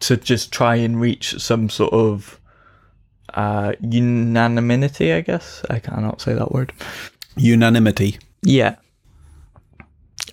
to 0.00 0.16
just 0.16 0.52
try 0.52 0.76
and 0.76 1.00
reach 1.00 1.38
some 1.40 1.68
sort 1.70 1.92
of 1.92 2.40
uh, 3.34 3.72
unanimity, 3.80 5.12
I 5.12 5.20
guess. 5.20 5.62
I 5.70 5.78
cannot 5.78 6.20
say 6.20 6.34
that 6.34 6.52
word. 6.52 6.72
Unanimity. 7.36 8.18
Yeah. 8.42 8.76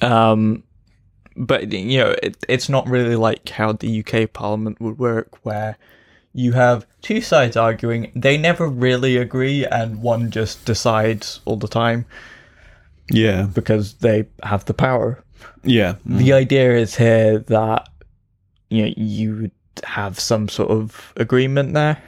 Um, 0.02 0.64
but 1.36 1.72
you 1.72 2.00
know, 2.00 2.16
it, 2.24 2.38
it's 2.50 2.70
not 2.70 2.88
really 2.88 3.16
like 3.16 3.50
how 3.50 3.74
the 3.74 4.04
UK 4.04 4.32
Parliament 4.34 4.80
would 4.82 4.98
work, 5.00 5.44
where 5.44 5.78
you 6.34 6.54
have 6.54 6.86
two 7.02 7.22
sides 7.22 7.58
arguing, 7.58 8.12
they 8.16 8.38
never 8.38 8.68
really 8.68 9.18
agree, 9.18 9.66
and 9.66 10.02
one 10.02 10.32
just 10.32 10.66
decides 10.66 11.42
all 11.46 11.58
the 11.58 11.68
time 11.68 12.06
Yeah. 13.10 13.48
because 13.54 13.96
they 13.96 14.28
have 14.44 14.66
the 14.66 14.74
power. 14.74 15.24
Yeah. 15.64 15.96
The 16.06 16.34
idea 16.34 16.78
is 16.78 16.96
here 16.96 17.40
that 17.40 17.90
you 18.70 18.86
know 18.86 18.94
you 18.98 19.36
would 19.36 19.52
have 19.84 20.20
some 20.20 20.50
sort 20.50 20.70
of 20.70 21.14
agreement 21.18 21.74
there. 21.74 22.02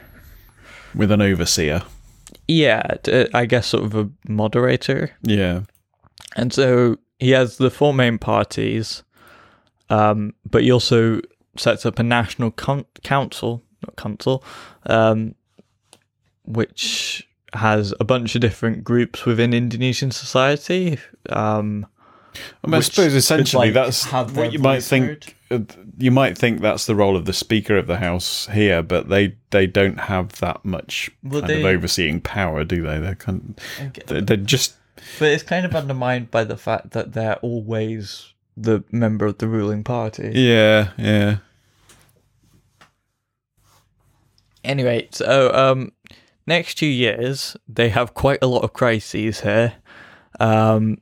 With 0.94 1.10
an 1.10 1.20
overseer. 1.20 1.82
Yeah, 2.46 2.82
I 3.32 3.46
guess 3.46 3.68
sort 3.68 3.84
of 3.84 3.94
a 3.94 4.10
moderator. 4.28 5.10
Yeah. 5.22 5.62
And 6.36 6.52
so 6.52 6.96
he 7.18 7.30
has 7.30 7.56
the 7.56 7.70
four 7.70 7.94
main 7.94 8.18
parties, 8.18 9.02
um, 9.88 10.34
but 10.48 10.62
he 10.62 10.70
also 10.70 11.20
sets 11.56 11.86
up 11.86 11.98
a 11.98 12.02
national 12.02 12.50
con- 12.50 12.86
council, 13.02 13.62
not 13.82 13.96
council, 13.96 14.44
um, 14.86 15.34
which 16.44 17.26
has 17.52 17.94
a 18.00 18.04
bunch 18.04 18.34
of 18.34 18.40
different 18.40 18.84
groups 18.84 19.24
within 19.24 19.54
Indonesian 19.54 20.10
society. 20.10 20.98
Um, 21.30 21.86
I, 22.62 22.66
mean, 22.66 22.74
I 22.74 22.80
suppose 22.80 23.14
essentially 23.14 23.70
like, 23.70 23.74
that's 23.74 24.04
what 24.34 24.52
you 24.52 24.58
might 24.58 24.82
think. 24.82 25.36
uh, 25.50 25.60
You 25.98 26.10
might 26.10 26.36
think 26.36 26.60
that's 26.60 26.86
the 26.86 26.94
role 26.94 27.16
of 27.16 27.24
the 27.26 27.32
Speaker 27.32 27.76
of 27.78 27.86
the 27.86 27.98
House 27.98 28.46
here, 28.52 28.82
but 28.82 29.08
they, 29.08 29.36
they 29.50 29.66
don't 29.66 30.00
have 30.00 30.32
that 30.40 30.64
much 30.64 31.10
Well, 31.22 31.42
kind 31.42 31.52
of 31.52 31.64
overseeing 31.64 32.20
power, 32.20 32.64
do 32.64 32.82
they? 32.82 32.98
They're 32.98 33.14
kind 33.14 33.60
they're, 34.06 34.20
they're 34.20 34.36
just 34.36 34.74
but 35.18 35.28
it's 35.28 35.42
kind 35.42 35.66
of 35.66 35.74
undermined 35.74 36.30
by 36.30 36.44
the 36.44 36.56
fact 36.56 36.90
that 36.92 37.12
they're 37.12 37.36
always 37.36 38.32
the 38.56 38.84
member 38.90 39.26
of 39.26 39.38
the 39.38 39.48
ruling 39.48 39.84
party. 39.84 40.32
yeah, 40.34 40.90
yeah, 40.96 41.36
Anyway, 44.62 45.08
so 45.10 45.52
um, 45.52 45.92
next 46.46 46.76
two 46.76 46.86
years 46.86 47.56
they 47.68 47.90
have 47.90 48.14
quite 48.14 48.38
a 48.42 48.46
lot 48.46 48.62
of 48.64 48.72
crises 48.72 49.40
here. 49.42 49.74
Um, 50.40 50.98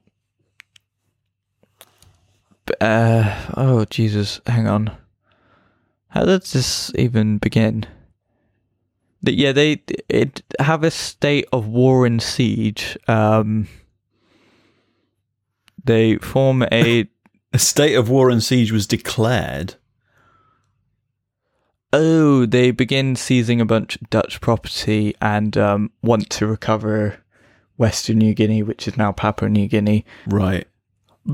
uh, 2.81 3.53
oh 3.57 3.85
Jesus, 3.87 4.41
hang 4.47 4.67
on. 4.67 4.97
How 6.09 6.25
does 6.25 6.53
this 6.53 6.93
even 6.95 7.39
begin? 7.39 7.87
Yeah, 9.23 9.53
they 9.53 9.83
it 10.09 10.43
have 10.59 10.83
a 10.83 10.91
state 10.91 11.47
of 11.53 11.67
war 11.67 12.05
and 12.07 12.21
siege. 12.21 12.99
Um, 13.09 13.69
they 15.85 16.17
form 16.17 16.65
a 16.73 17.09
a 17.53 17.59
state 17.59 17.95
of 17.95 18.09
war 18.09 18.31
and 18.31 18.43
siege 18.43 18.73
was 18.73 18.87
declared. 18.87 19.77
Oh, 21.93 22.47
they 22.47 22.71
begin 22.71 23.17
seizing 23.17 23.61
a 23.61 23.67
bunch 23.67 23.97
of 23.97 24.09
Dutch 24.09 24.41
property 24.41 25.15
and 25.21 25.57
um, 25.59 25.91
want 26.03 26.31
to 26.31 26.47
recover 26.47 27.19
Western 27.77 28.19
New 28.19 28.33
Guinea, 28.33 28.63
which 28.63 28.89
is 28.89 28.97
now 28.97 29.13
Papua 29.13 29.51
New 29.51 29.69
Guinea. 29.69 30.07
Right. 30.27 30.67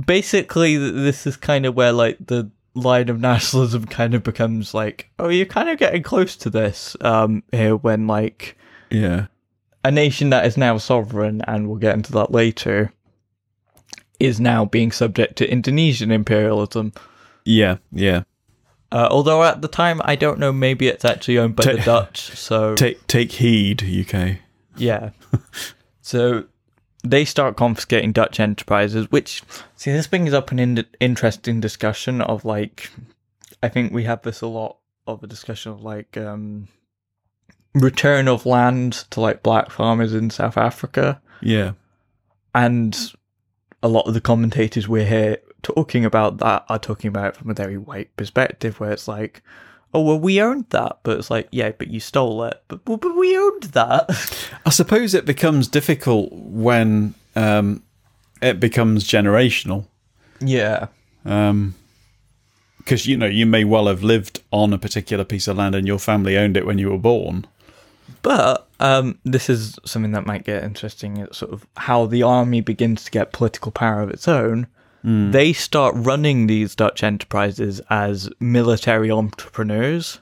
Basically, 0.07 0.77
this 0.77 1.27
is 1.27 1.37
kind 1.37 1.65
of 1.67 1.75
where 1.75 1.93
like 1.93 2.19
the 2.27 2.51
line 2.75 3.09
of 3.09 3.21
nationalism 3.21 3.87
kind 3.87 4.15
of 4.15 4.23
becomes 4.23 4.75
like, 4.75 5.11
oh, 5.19 5.29
you're 5.29 5.47
kind 5.47 5.69
of 5.69 5.79
getting 5.79 6.03
close 6.03 6.37
to 6.37 6.51
this 6.51 6.97
um, 7.01 7.43
here 7.53 7.75
when 7.77 8.07
like 8.07 8.57
Yeah. 8.91 9.27
a 9.85 9.91
nation 9.91 10.31
that 10.31 10.47
is 10.47 10.57
now 10.57 10.77
sovereign, 10.79 11.43
and 11.49 11.69
we'll 11.69 11.79
get 11.79 11.95
into 11.95 12.13
that 12.13 12.31
later, 12.31 12.93
is 14.21 14.39
now 14.41 14.65
being 14.65 14.93
subject 14.93 15.37
to 15.37 15.51
Indonesian 15.51 16.11
imperialism. 16.11 16.93
Yeah. 17.45 17.79
Yeah. 17.93 18.25
Uh, 18.91 19.07
although 19.11 19.43
at 19.45 19.61
the 19.63 19.69
time, 19.69 20.01
I 20.05 20.17
don't 20.17 20.39
know, 20.39 20.53
maybe 20.53 20.89
it's 20.89 21.05
actually 21.05 21.39
owned 21.39 21.57
by 21.57 21.63
Ta- 21.65 21.73
the 21.73 21.79
Dutch. 21.83 22.21
So 22.37 22.75
Take 22.77 23.07
take 23.07 23.33
heed, 23.33 23.83
UK. 23.83 24.37
yeah, 24.77 25.11
so 26.01 26.45
they 27.11 27.25
start 27.25 27.57
confiscating 27.57 28.13
Dutch 28.13 28.41
enterprises. 28.41 29.11
Which 29.11 29.43
see, 29.77 29.93
this 29.93 30.07
brings 30.07 30.33
up 30.33 30.51
an 30.51 30.59
in- 30.59 30.87
interesting 31.01 31.61
discussion 31.61 32.21
of 32.21 32.45
like, 32.45 32.91
I 33.63 33.69
think 33.69 33.93
we 33.93 34.05
have 34.05 34.23
this 34.23 34.41
a 34.41 34.47
lot 34.47 34.77
of 35.07 35.23
a 35.23 35.27
discussion 35.27 35.73
of 35.73 35.83
like 35.83 36.17
um, 36.17 36.69
return 37.75 38.29
of 38.29 38.47
land 38.47 39.05
to 39.11 39.21
like 39.21 39.43
black 39.43 39.71
farmers 39.71 40.13
in 40.15 40.31
South 40.31 40.57
Africa. 40.57 41.21
Yeah. 41.41 41.73
and 42.55 43.13
a 43.83 43.89
lot 43.89 44.07
of 44.09 44.15
the 44.15 44.21
commentators 44.21 44.89
we're 44.89 45.07
here 45.07 45.39
talking 45.63 46.05
about 46.05 46.39
that 46.39 46.65
are 46.69 46.79
talking 46.79 47.09
about 47.09 47.27
it 47.29 47.37
from 47.37 47.51
a 47.51 47.55
very 47.55 47.79
white 47.79 48.15
perspective 48.17 48.81
where 48.81 48.91
it's 48.91 49.07
like 49.07 49.43
oh 49.95 50.03
well 50.03 50.19
we 50.21 50.41
owned 50.41 50.67
that. 50.71 50.99
But 51.03 51.19
it's 51.19 51.31
like 51.31 51.49
yeah 51.51 51.73
but 51.77 51.89
you 51.89 52.01
stole 52.01 52.45
it. 52.45 52.63
But, 52.69 52.85
but, 52.85 53.01
but 53.01 53.17
we 53.17 53.37
owned 53.37 53.63
that. 53.75 54.09
I 54.67 54.71
suppose 54.71 55.15
it 55.15 55.25
becomes 55.25 55.69
difficult 55.69 56.33
when 56.33 57.15
um, 57.37 57.83
it 58.43 58.61
becomes 58.61 59.05
generational. 59.05 59.87
yeah. 60.41 60.87
Um 61.25 61.75
'cause 62.79 63.03
because 63.03 63.07
you 63.07 63.17
know 63.19 63.27
you 63.27 63.45
may 63.45 63.65
well 63.65 63.87
have 63.87 64.03
lived 64.03 64.41
on 64.51 64.73
a 64.73 64.79
particular 64.79 65.23
piece 65.25 65.47
of 65.47 65.59
land 65.59 65.75
and 65.75 65.87
your 65.87 65.99
family 65.99 66.39
owned 66.39 66.57
it 66.57 66.65
when 66.65 66.79
you 66.79 66.91
were 66.91 66.97
born. 66.99 67.47
but 68.23 68.67
um, 68.81 69.19
this 69.25 69.51
is 69.51 69.79
something 69.85 70.13
that 70.13 70.25
might 70.25 70.45
get 70.45 70.63
interesting. 70.65 71.17
It's 71.19 71.39
sort 71.39 71.53
of 71.53 71.67
how 71.77 72.07
the 72.07 72.23
army 72.23 72.61
begins 72.63 73.05
to 73.05 73.11
get 73.11 73.33
political 73.33 73.73
power 73.73 74.01
of 74.03 74.11
its 74.11 74.27
own 74.29 74.69
they 75.09 75.53
start 75.53 75.95
running 75.97 76.47
these 76.47 76.75
dutch 76.75 77.03
enterprises 77.03 77.81
as 77.89 78.29
military 78.41 79.11
entrepreneurs. 79.11 80.21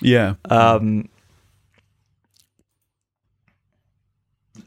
Yeah, 0.00 0.34
Um, 0.50 1.08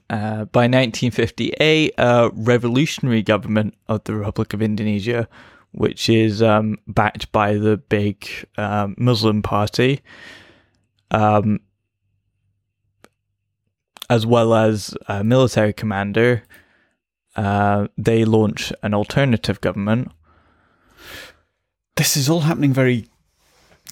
uh, 0.09 0.45
by 0.45 0.61
1958, 0.67 1.93
a 1.97 2.29
revolutionary 2.33 3.21
government 3.23 3.73
of 3.87 4.03
the 4.03 4.15
Republic 4.15 4.53
of 4.53 4.61
Indonesia, 4.61 5.27
which 5.71 6.07
is 6.07 6.41
um, 6.41 6.77
backed 6.87 7.31
by 7.31 7.55
the 7.55 7.77
big 7.77 8.27
um, 8.57 8.95
Muslim 8.97 9.41
party, 9.41 10.01
um, 11.11 11.59
as 14.09 14.25
well 14.25 14.53
as 14.53 14.95
a 15.07 15.23
military 15.23 15.73
commander, 15.73 16.43
uh, 17.35 17.87
they 17.97 18.25
launch 18.25 18.71
an 18.83 18.93
alternative 18.93 19.61
government. 19.61 20.11
this 21.95 22.17
is 22.17 22.29
all 22.29 22.41
happening 22.41 22.73
very 22.73 23.07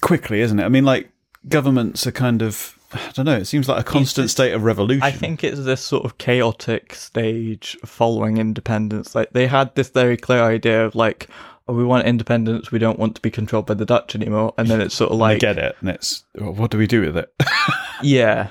quickly, 0.00 0.40
isn't 0.40 0.58
it? 0.58 0.64
I 0.64 0.68
mean, 0.68 0.84
like 0.84 1.10
governments 1.48 2.06
are 2.06 2.12
kind 2.12 2.42
of 2.42 2.78
I 2.94 3.10
don't 3.12 3.26
know. 3.26 3.36
It 3.36 3.46
seems 3.46 3.68
like 3.68 3.80
a 3.80 3.84
constant 3.84 4.30
state 4.30 4.52
of 4.52 4.62
revolution. 4.62 5.02
I 5.02 5.10
think 5.10 5.42
it's 5.42 5.64
this 5.64 5.80
sort 5.80 6.04
of 6.04 6.18
chaotic 6.18 6.94
stage 6.94 7.76
following 7.84 8.38
independence. 8.38 9.14
Like 9.14 9.32
they 9.32 9.46
had 9.46 9.74
this 9.74 9.88
very 9.88 10.16
clear 10.16 10.42
idea 10.42 10.84
of 10.84 10.94
like, 10.94 11.28
oh, 11.66 11.74
we 11.74 11.84
want 11.84 12.06
independence. 12.06 12.70
We 12.70 12.78
don't 12.78 12.98
want 12.98 13.16
to 13.16 13.22
be 13.22 13.30
controlled 13.30 13.66
by 13.66 13.74
the 13.74 13.84
Dutch 13.84 14.14
anymore. 14.14 14.54
And 14.58 14.68
then 14.68 14.80
it's 14.80 14.94
sort 14.94 15.10
of 15.10 15.16
I 15.20 15.32
like, 15.32 15.40
get 15.40 15.58
it, 15.58 15.76
and 15.80 15.88
it's 15.88 16.24
well, 16.36 16.52
what 16.52 16.70
do 16.70 16.78
we 16.78 16.86
do 16.86 17.00
with 17.00 17.16
it? 17.16 17.32
yeah, 18.02 18.48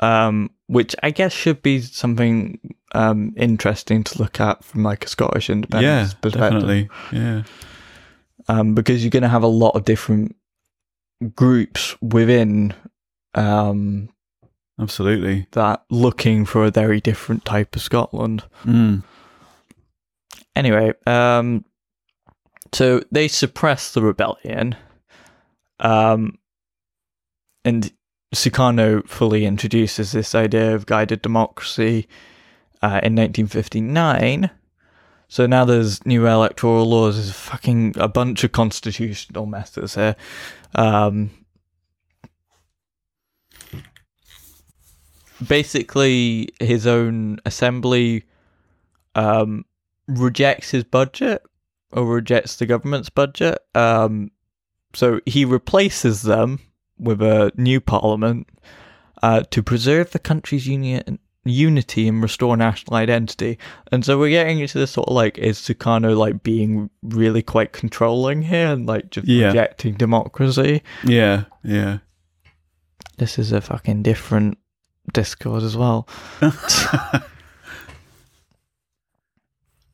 um, 0.00 0.50
which 0.66 0.94
I 1.02 1.10
guess 1.10 1.32
should 1.32 1.62
be 1.62 1.80
something 1.80 2.58
um, 2.92 3.32
interesting 3.36 4.04
to 4.04 4.18
look 4.18 4.40
at 4.40 4.64
from 4.64 4.82
like 4.82 5.04
a 5.04 5.08
Scottish 5.08 5.48
yeah, 5.48 5.54
independence 5.54 6.14
perspective. 6.14 6.40
definitely. 6.40 6.88
Yeah, 7.12 7.42
um, 8.48 8.74
because 8.74 9.02
you're 9.02 9.10
going 9.10 9.22
to 9.22 9.28
have 9.28 9.42
a 9.42 9.48
lot 9.48 9.76
of 9.76 9.84
different 9.84 10.36
groups 11.34 11.96
within 12.00 12.74
um, 13.34 14.08
absolutely. 14.78 15.46
that 15.52 15.84
looking 15.90 16.44
for 16.44 16.64
a 16.64 16.70
very 16.70 17.00
different 17.00 17.44
type 17.44 17.76
of 17.76 17.82
Scotland. 17.82 18.44
Mm. 18.64 19.02
Anyway, 20.56 20.92
um, 21.06 21.64
so 22.72 23.02
they 23.12 23.28
suppress 23.28 23.92
the 23.92 24.02
rebellion, 24.02 24.76
um, 25.78 26.38
and 27.64 27.92
Sukarno 28.34 29.06
fully 29.08 29.44
introduces 29.44 30.12
this 30.12 30.34
idea 30.34 30.74
of 30.74 30.86
guided 30.86 31.22
democracy 31.22 32.08
uh, 32.82 33.00
in 33.02 33.14
1959. 33.14 34.50
So 35.28 35.46
now 35.46 35.64
there's 35.64 36.04
new 36.04 36.26
electoral 36.26 36.88
laws. 36.88 37.16
There's 37.16 37.32
fucking 37.32 37.94
a 37.98 38.08
bunch 38.08 38.42
of 38.42 38.52
constitutional 38.52 39.46
messes 39.46 39.94
here. 39.94 40.16
Um, 40.74 41.30
basically, 45.46 46.48
his 46.58 46.86
own 46.86 47.38
assembly 47.46 48.24
um, 49.14 49.64
rejects 50.08 50.70
his 50.70 50.84
budget 50.84 51.42
or 51.92 52.06
rejects 52.06 52.56
the 52.56 52.66
government's 52.66 53.10
budget. 53.10 53.58
Um, 53.74 54.30
so 54.94 55.20
he 55.26 55.44
replaces 55.44 56.22
them 56.22 56.60
with 56.98 57.22
a 57.22 57.52
new 57.56 57.80
parliament 57.80 58.48
uh, 59.22 59.42
to 59.50 59.62
preserve 59.62 60.10
the 60.10 60.18
country's 60.18 60.66
union, 60.66 61.18
unity 61.44 62.06
and 62.08 62.22
restore 62.22 62.56
national 62.56 62.96
identity. 62.96 63.58
And 63.90 64.04
so 64.04 64.18
we're 64.18 64.30
getting 64.30 64.58
into 64.60 64.78
this 64.78 64.90
sort 64.90 65.08
of 65.08 65.14
like, 65.14 65.38
is 65.38 65.58
Sukarno 65.58 66.16
like 66.16 66.42
being 66.42 66.90
really 67.02 67.42
quite 67.42 67.72
controlling 67.72 68.42
here 68.42 68.68
and 68.68 68.86
like 68.86 69.10
just 69.10 69.26
Yeah. 69.26 69.46
rejecting 69.46 69.94
democracy? 69.94 70.82
Yeah, 71.04 71.44
yeah. 71.64 71.98
This 73.18 73.38
is 73.38 73.52
a 73.52 73.60
fucking 73.60 74.02
different 74.02 74.58
Discord 75.12 75.62
as 75.62 75.76
well. 75.76 76.06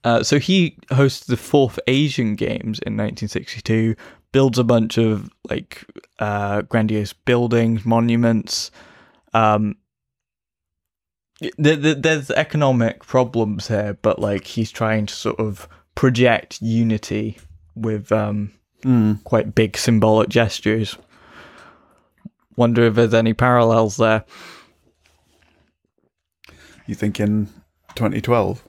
Uh, 0.05 0.23
so 0.23 0.39
he 0.39 0.78
hosts 0.93 1.27
the 1.27 1.36
fourth 1.36 1.81
Asian 1.89 2.36
Games 2.36 2.78
in 2.86 2.93
1962, 2.97 3.97
builds 4.31 4.56
a 4.56 4.62
bunch 4.62 4.98
of 4.98 5.28
like 5.51 5.85
uh, 6.20 6.62
grandiose 6.62 7.12
buildings, 7.12 7.85
monuments. 7.85 8.70
Um, 9.35 9.74
there's 11.59 12.31
economic 12.31 13.05
problems 13.05 13.69
here, 13.69 13.99
but 14.03 14.19
like 14.19 14.47
he's 14.47 14.71
trying 14.71 15.07
to 15.07 15.15
sort 15.15 15.39
of 15.39 15.69
project 15.95 16.61
unity 16.63 17.39
with 17.75 18.11
um, 18.13 18.53
Mm. 18.83 19.25
quite 19.25 19.55
big 19.55 19.77
symbolic 19.77 20.29
gestures. 20.29 20.97
Wonder 22.57 22.85
if 22.85 22.95
there's 22.95 23.15
any 23.15 23.33
parallels 23.35 23.97
there. 23.97 24.25
You 26.87 26.95
think 26.95 27.19
in 27.19 27.47
2012? 27.97 28.63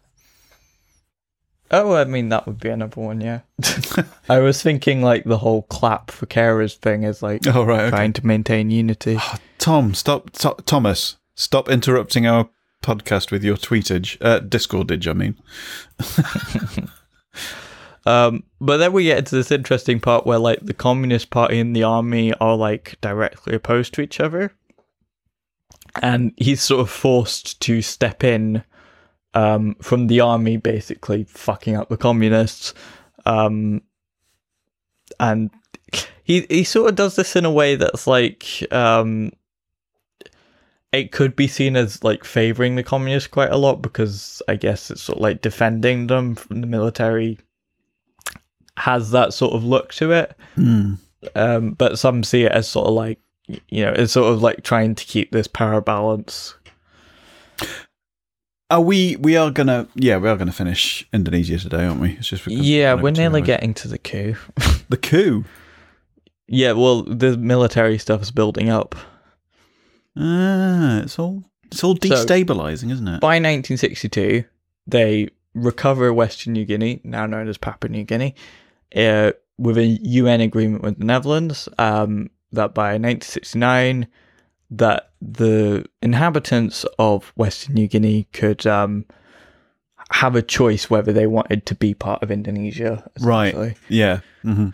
Oh, 1.70 1.94
I 1.94 2.06
mean 2.06 2.30
that 2.30 2.48
would 2.48 2.60
be 2.60 2.70
another 2.70 3.00
one, 3.02 3.20
yeah. 3.22 3.42
I 4.30 4.40
was 4.40 4.64
thinking 4.64 5.02
like 5.02 5.26
the 5.26 5.38
whole 5.40 5.64
clap 5.64 6.10
for 6.12 6.26
carers 6.26 6.76
thing 6.78 7.04
is 7.04 7.22
like 7.22 7.46
Oh 7.48 7.64
right, 7.66 7.82
okay. 7.82 7.90
trying 7.90 8.14
to 8.14 8.26
maintain 8.26 8.72
unity. 8.72 9.20
Tom, 9.60 9.94
stop, 9.94 10.32
to- 10.32 10.56
Thomas, 10.66 11.18
stop 11.36 11.70
interrupting 11.70 12.26
our 12.26 12.50
podcast 12.84 13.32
with 13.32 13.44
your 13.44 13.58
tweetage, 13.58 14.18
uh, 14.22 14.40
Discordage. 14.40 15.08
I 15.08 15.14
mean, 15.14 15.36
Um, 18.08 18.44
but 18.62 18.78
then 18.78 18.94
we 18.94 19.04
get 19.04 19.18
into 19.18 19.36
this 19.36 19.52
interesting 19.52 20.00
part 20.00 20.26
where 20.26 20.40
like 20.40 20.62
the 20.62 20.74
Communist 20.74 21.30
Party 21.30 21.60
and 21.60 21.76
the 21.76 21.84
army 21.84 22.34
are 22.36 22.56
like 22.56 22.96
directly 23.02 23.54
opposed 23.54 23.94
to 23.96 24.02
each 24.02 24.22
other, 24.22 24.54
and 26.02 26.32
he's 26.38 26.62
sort 26.62 26.80
of 26.80 26.90
forced 26.90 27.60
to 27.60 27.82
step 27.82 28.24
in 28.24 28.64
um, 29.34 29.76
from 29.82 30.08
the 30.08 30.22
army, 30.22 30.56
basically 30.56 31.26
fucking 31.26 31.76
up 31.76 31.90
the 31.90 31.98
communists. 31.98 32.74
Um, 33.26 33.82
and 35.20 35.50
he 36.24 36.46
he 36.50 36.64
sort 36.64 36.90
of 36.90 36.96
does 36.96 37.18
this 37.18 37.36
in 37.36 37.44
a 37.44 37.52
way 37.52 37.76
that's 37.76 38.08
like 38.08 38.66
um, 38.72 39.34
it 40.92 41.12
could 41.12 41.36
be 41.36 41.48
seen 41.48 41.76
as 41.76 42.04
like 42.04 42.24
favoring 42.24 42.76
the 42.76 42.84
communists 42.84 43.28
quite 43.28 43.52
a 43.52 43.58
lot 43.58 43.82
because 43.82 44.42
I 44.48 44.56
guess 44.56 44.90
it's 44.90 45.02
sort 45.02 45.18
of 45.18 45.22
like 45.22 45.42
defending 45.42 46.08
them 46.08 46.36
from 46.36 46.62
the 46.62 46.68
military 46.68 47.40
has 48.78 49.12
that 49.12 49.34
sort 49.34 49.54
of 49.54 49.64
look 49.64 49.94
to 49.96 50.12
it. 50.12 50.36
Um, 51.36 51.72
but 51.72 52.00
some 52.00 52.24
see 52.24 52.44
it 52.44 52.52
as 52.52 52.70
sort 52.70 52.88
of 52.88 52.94
like 52.94 53.20
you 53.70 53.84
know, 53.84 53.94
it's 53.96 54.14
sort 54.14 54.32
of 54.32 54.42
like 54.42 54.64
trying 54.64 54.96
to 54.96 55.06
keep 55.06 55.32
this 55.32 55.48
power 55.48 55.82
balance. 55.82 56.56
Are 58.70 58.82
we? 58.82 59.16
We 59.16 59.38
are 59.38 59.50
gonna. 59.50 59.88
Yeah, 59.96 60.18
we 60.18 60.28
are 60.28 60.36
gonna 60.36 60.52
finish 60.52 61.08
Indonesia 61.14 61.58
today, 61.58 61.86
aren't 61.86 62.02
we? 62.02 62.12
It's 62.14 62.28
just 62.28 62.46
Yeah, 62.48 62.96
we're 62.96 63.12
nearly 63.12 63.42
getting 63.42 63.74
to 63.76 63.88
the 63.88 63.98
coup. 63.98 64.36
the 64.90 64.98
coup. 64.98 65.46
yeah, 66.48 66.74
well, 66.74 67.04
the 67.04 67.38
military 67.38 67.98
stuff 67.98 68.22
is 68.22 68.32
building 68.32 68.70
up. 68.70 68.96
Ah, 70.20 71.00
it's 71.02 71.20
all 71.20 71.44
it's 71.66 71.84
all 71.84 71.96
destabilizing, 71.96 72.92
isn't 72.92 73.08
it? 73.08 73.22
By 73.22 73.36
1962, 73.36 74.44
they 74.88 75.30
recover 75.54 76.14
Western 76.14 76.54
New 76.54 76.66
Guinea, 76.66 77.02
now 77.04 77.26
known 77.26 77.48
as 77.48 77.58
Papua 77.58 77.90
New 77.92 78.04
Guinea, 78.04 78.36
uh, 78.96 79.32
with 79.58 79.78
a 79.78 79.86
UN 79.86 80.42
agreement 80.42 80.84
with 80.84 80.98
the 81.00 81.06
Netherlands. 81.06 81.68
Um, 81.78 82.30
that 82.54 82.74
by 82.74 82.92
1969, 82.98 84.08
that 84.72 85.12
the 85.22 85.86
inhabitants 86.02 86.86
of 86.98 87.34
Western 87.36 87.76
New 87.76 87.88
Guinea 87.88 88.28
could 88.32 88.66
um, 88.66 89.06
have 90.12 90.36
a 90.36 90.42
choice 90.42 90.90
whether 90.90 91.12
they 91.12 91.28
wanted 91.28 91.66
to 91.66 91.76
be 91.76 91.94
part 91.94 92.24
of 92.24 92.32
Indonesia. 92.32 93.10
Right. 93.20 93.76
Yeah. 93.90 94.22
hmm 94.44 94.70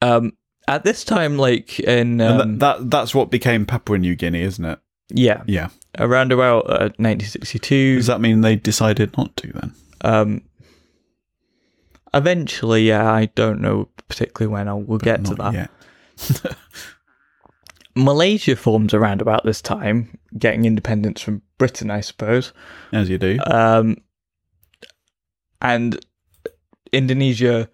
Um, 0.00 0.32
at 0.68 0.84
this 0.84 1.04
time, 1.04 1.36
like 1.38 1.80
in 1.80 2.20
um, 2.20 2.58
that, 2.58 2.78
that 2.78 2.90
that's 2.90 3.14
what 3.14 3.30
became 3.30 3.66
Papua 3.66 3.98
New 3.98 4.14
Guinea, 4.14 4.42
isn't 4.42 4.64
it? 4.64 4.78
yeah, 5.12 5.42
Yeah. 5.46 5.68
around 5.98 6.30
about 6.32 6.66
uh, 6.70 6.90
1962. 6.98 7.96
Does 7.96 8.06
that 8.06 8.20
mean 8.20 8.40
they 8.42 8.54
decided 8.56 9.16
not 9.18 9.36
to 9.38 9.52
then? 9.52 9.74
Um, 10.02 10.42
eventually, 12.14 12.86
yeah, 12.88 13.10
I 13.10 13.26
don't 13.26 13.60
know 13.60 13.88
particularly 14.08 14.52
when. 14.52 14.68
I'll 14.68 14.80
we'll 14.80 14.98
get 14.98 15.24
to 15.26 15.34
that. 15.36 15.70
Malaysia 17.96 18.54
forms 18.54 18.94
around 18.94 19.20
about 19.20 19.44
this 19.44 19.60
time, 19.60 20.16
getting 20.38 20.64
independence 20.64 21.20
from 21.20 21.42
Britain, 21.58 21.90
I 21.90 22.00
suppose. 22.00 22.52
As 22.92 23.10
you 23.10 23.18
do. 23.18 23.38
Um, 23.46 23.96
and 25.60 25.98
Indonesia 26.92 27.68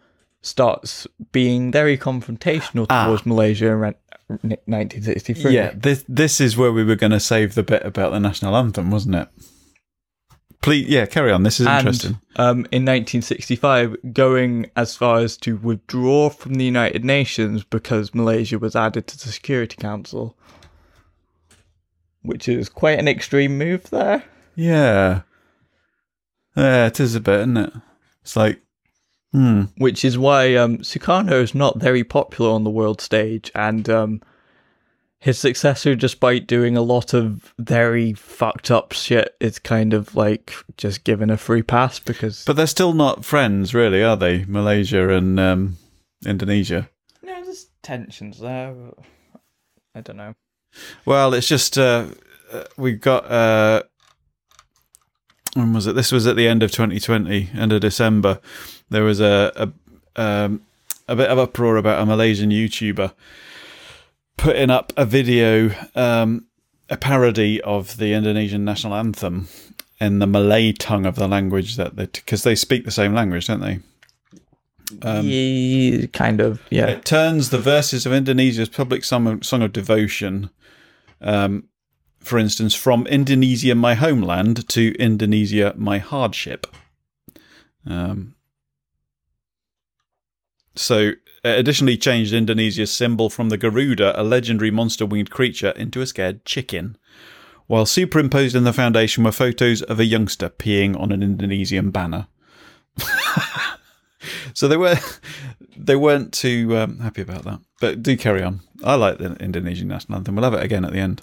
starts 0.46 1.06
being 1.32 1.72
very 1.72 1.98
confrontational 1.98 2.86
Ah. 2.88 3.06
towards 3.06 3.26
Malaysia 3.26 3.66
around 3.68 3.96
1963. 4.28 5.52
Yeah, 5.54 5.72
this 5.74 6.04
this 6.08 6.40
is 6.40 6.56
where 6.56 6.72
we 6.72 6.84
were 6.84 6.96
going 6.96 7.12
to 7.12 7.20
save 7.20 7.54
the 7.54 7.62
bit 7.62 7.84
about 7.84 8.12
the 8.12 8.20
national 8.20 8.56
anthem, 8.56 8.90
wasn't 8.90 9.16
it? 9.16 9.28
Please, 10.62 10.88
yeah, 10.88 11.06
carry 11.06 11.30
on. 11.30 11.44
This 11.44 11.60
is 11.60 11.66
and 11.66 11.78
interesting. 11.78 12.20
um, 12.36 12.58
in 12.72 12.84
1965, 12.84 13.96
going 14.12 14.68
as 14.74 14.96
far 14.96 15.18
as 15.18 15.36
to 15.38 15.56
withdraw 15.58 16.28
from 16.28 16.54
the 16.54 16.64
United 16.64 17.04
Nations 17.04 17.62
because 17.62 18.14
Malaysia 18.14 18.58
was 18.58 18.74
added 18.74 19.06
to 19.06 19.16
the 19.18 19.30
Security 19.30 19.76
Council, 19.76 20.36
which 22.22 22.48
is 22.48 22.68
quite 22.68 22.98
an 22.98 23.06
extreme 23.06 23.56
move 23.58 23.90
there. 23.90 24.24
Yeah, 24.56 25.22
yeah, 26.56 26.86
it 26.86 26.98
is 26.98 27.14
a 27.14 27.20
bit, 27.20 27.40
isn't 27.40 27.56
it? 27.58 27.72
It's 28.22 28.34
like, 28.34 28.60
hmm, 29.36 29.62
Which 29.76 30.02
is 30.02 30.16
why 30.16 30.54
um, 30.54 30.78
Sukarno 30.78 31.42
is 31.42 31.54
not 31.54 31.78
very 31.78 32.02
popular 32.04 32.50
on 32.52 32.64
the 32.64 32.70
world 32.70 33.02
stage, 33.02 33.50
and 33.54 33.86
um, 33.90 34.22
his 35.18 35.38
successor, 35.38 35.94
despite 35.94 36.46
doing 36.46 36.74
a 36.74 36.80
lot 36.80 37.12
of 37.12 37.52
very 37.58 38.14
fucked 38.14 38.70
up 38.70 38.92
shit, 38.92 39.36
is 39.38 39.58
kind 39.58 39.92
of 39.92 40.14
like 40.14 40.54
just 40.78 41.04
given 41.04 41.28
a 41.28 41.36
free 41.36 41.62
pass 41.62 41.98
because 41.98 42.44
but 42.46 42.56
they're 42.56 42.66
still 42.66 42.94
not 42.94 43.26
friends, 43.26 43.74
really, 43.74 44.02
are 44.02 44.16
they? 44.16 44.46
Malaysia 44.46 45.10
and 45.10 45.38
um, 45.38 45.76
Indonesia. 46.24 46.88
no, 47.22 47.44
there's 47.44 47.66
tensions 47.82 48.40
there. 48.40 48.74
I 49.94 50.00
don't 50.00 50.16
know. 50.16 50.34
Well, 51.04 51.34
it's 51.34 51.48
just 51.48 51.76
uh, 51.76 52.06
uh, 52.50 52.64
we've 52.78 53.02
got. 53.02 53.30
Uh, 53.30 53.82
when 55.52 55.74
was 55.74 55.86
it? 55.86 55.94
This 55.94 56.12
was 56.12 56.26
at 56.26 56.36
the 56.36 56.48
end 56.48 56.62
of 56.62 56.70
2020, 56.70 57.50
end 57.54 57.72
of 57.72 57.80
December. 57.82 58.40
There 58.90 59.04
was 59.04 59.20
a 59.20 59.72
a, 60.16 60.20
um, 60.20 60.62
a 61.08 61.16
bit 61.16 61.30
of 61.30 61.38
uproar 61.38 61.76
about 61.76 62.00
a 62.00 62.06
Malaysian 62.06 62.50
YouTuber 62.50 63.12
putting 64.36 64.70
up 64.70 64.92
a 64.96 65.04
video, 65.04 65.70
um, 65.94 66.46
a 66.88 66.96
parody 66.96 67.60
of 67.62 67.96
the 67.96 68.12
Indonesian 68.12 68.64
national 68.64 68.94
anthem 68.94 69.48
in 70.00 70.18
the 70.18 70.26
Malay 70.26 70.72
tongue 70.72 71.06
of 71.06 71.16
the 71.16 71.28
language 71.28 71.76
that 71.76 71.96
they 71.96 72.06
because 72.06 72.42
they 72.42 72.54
speak 72.54 72.84
the 72.84 72.90
same 72.90 73.14
language, 73.14 73.46
don't 73.46 73.60
they? 73.60 73.80
yeah, 75.24 76.06
kind 76.12 76.40
of, 76.40 76.62
yeah. 76.70 76.86
It 76.86 77.04
turns 77.04 77.50
the 77.50 77.58
verses 77.58 78.06
of 78.06 78.12
Indonesia's 78.12 78.68
public 78.68 79.02
song, 79.02 79.42
song 79.42 79.62
of 79.62 79.72
devotion, 79.72 80.50
um, 81.20 81.64
for 82.20 82.38
instance, 82.38 82.74
from 82.74 83.04
Indonesia, 83.08 83.74
my 83.74 83.94
homeland, 83.94 84.68
to 84.68 84.94
Indonesia, 84.96 85.74
my 85.76 85.98
hardship. 85.98 86.68
Um, 87.84 88.35
so, 90.76 91.12
it 91.44 91.58
additionally 91.58 91.96
changed 91.96 92.32
Indonesia's 92.32 92.92
symbol 92.92 93.30
from 93.30 93.48
the 93.48 93.58
Garuda, 93.58 94.20
a 94.20 94.22
legendary 94.22 94.70
monster 94.70 95.06
winged 95.06 95.30
creature, 95.30 95.70
into 95.70 96.00
a 96.00 96.06
scared 96.06 96.44
chicken. 96.44 96.96
While 97.66 97.86
superimposed 97.86 98.54
in 98.54 98.64
the 98.64 98.72
foundation 98.72 99.24
were 99.24 99.32
photos 99.32 99.82
of 99.82 99.98
a 99.98 100.04
youngster 100.04 100.48
peeing 100.48 100.98
on 100.98 101.10
an 101.10 101.22
Indonesian 101.22 101.90
banner. 101.90 102.28
So 104.54 104.68
they 104.68 104.76
were 104.76 104.96
they 105.76 105.96
weren't 105.96 106.32
too 106.32 106.76
um, 106.76 106.98
happy 107.00 107.20
about 107.20 107.44
that. 107.44 107.60
But 107.80 108.02
do 108.02 108.16
carry 108.16 108.42
on. 108.42 108.60
I 108.82 108.94
like 108.94 109.18
the 109.18 109.34
Indonesian 109.36 109.88
national 109.88 110.18
anthem. 110.18 110.34
We'll 110.34 110.50
have 110.50 110.54
it 110.54 110.64
again 110.64 110.84
at 110.84 110.92
the 110.92 110.98
end. 110.98 111.22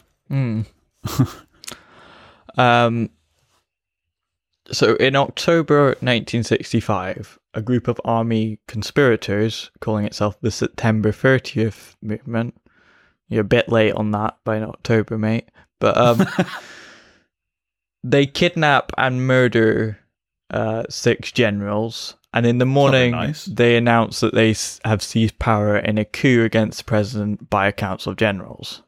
Um, 2.55 3.09
so 4.71 4.93
in 4.97 5.15
October 5.15 5.85
1965, 6.01 7.39
a 7.53 7.61
group 7.61 7.87
of 7.87 7.99
army 8.03 8.59
conspirators, 8.67 9.71
calling 9.79 10.05
itself 10.05 10.39
the 10.41 10.51
September 10.51 11.11
30th 11.11 11.95
movement, 12.01 12.55
you're 13.29 13.41
a 13.41 13.45
bit 13.45 13.69
late 13.69 13.93
on 13.93 14.11
that 14.11 14.37
by 14.43 14.61
October, 14.61 15.17
mate, 15.17 15.49
but 15.79 15.97
um, 15.97 16.25
they 18.03 18.25
kidnap 18.25 18.91
and 18.97 19.25
murder 19.25 19.99
uh, 20.49 20.83
six 20.89 21.31
generals. 21.31 22.15
And 22.33 22.45
in 22.45 22.57
the 22.57 22.65
morning, 22.65 23.11
nice. 23.11 23.45
they 23.45 23.75
announce 23.75 24.19
that 24.21 24.33
they 24.33 24.55
have 24.85 25.03
seized 25.03 25.37
power 25.37 25.77
in 25.77 25.97
a 25.97 26.05
coup 26.05 26.43
against 26.43 26.79
the 26.79 26.83
president 26.83 27.49
by 27.49 27.67
a 27.67 27.71
council 27.71 28.11
of 28.11 28.17
generals. 28.17 28.81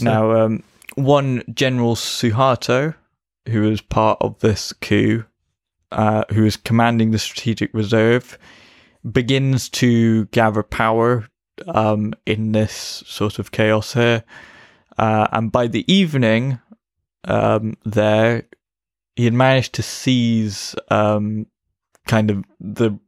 Now, 0.00 0.32
um, 0.32 0.64
one 0.96 1.42
General 1.52 1.94
Suharto, 1.94 2.94
who 3.48 3.62
was 3.62 3.80
part 3.80 4.18
of 4.20 4.40
this 4.40 4.72
coup, 4.72 5.24
uh, 5.96 6.24
who 6.30 6.44
is 6.44 6.56
commanding 6.56 7.10
the 7.10 7.18
strategic 7.18 7.72
reserve, 7.72 8.38
begins 9.10 9.68
to 9.70 10.26
gather 10.26 10.62
power 10.62 11.26
um, 11.68 12.12
in 12.26 12.52
this 12.52 13.02
sort 13.06 13.38
of 13.38 13.50
chaos 13.50 13.94
here. 13.94 14.22
Uh, 14.98 15.26
and 15.32 15.50
by 15.50 15.66
the 15.66 15.90
evening, 15.92 16.60
um, 17.24 17.76
there, 17.84 18.44
he 19.16 19.24
had 19.24 19.32
managed 19.32 19.72
to 19.72 19.82
seize 19.82 20.74
um, 20.90 21.46
kind 22.06 22.30
of 22.30 22.44
the 22.60 22.98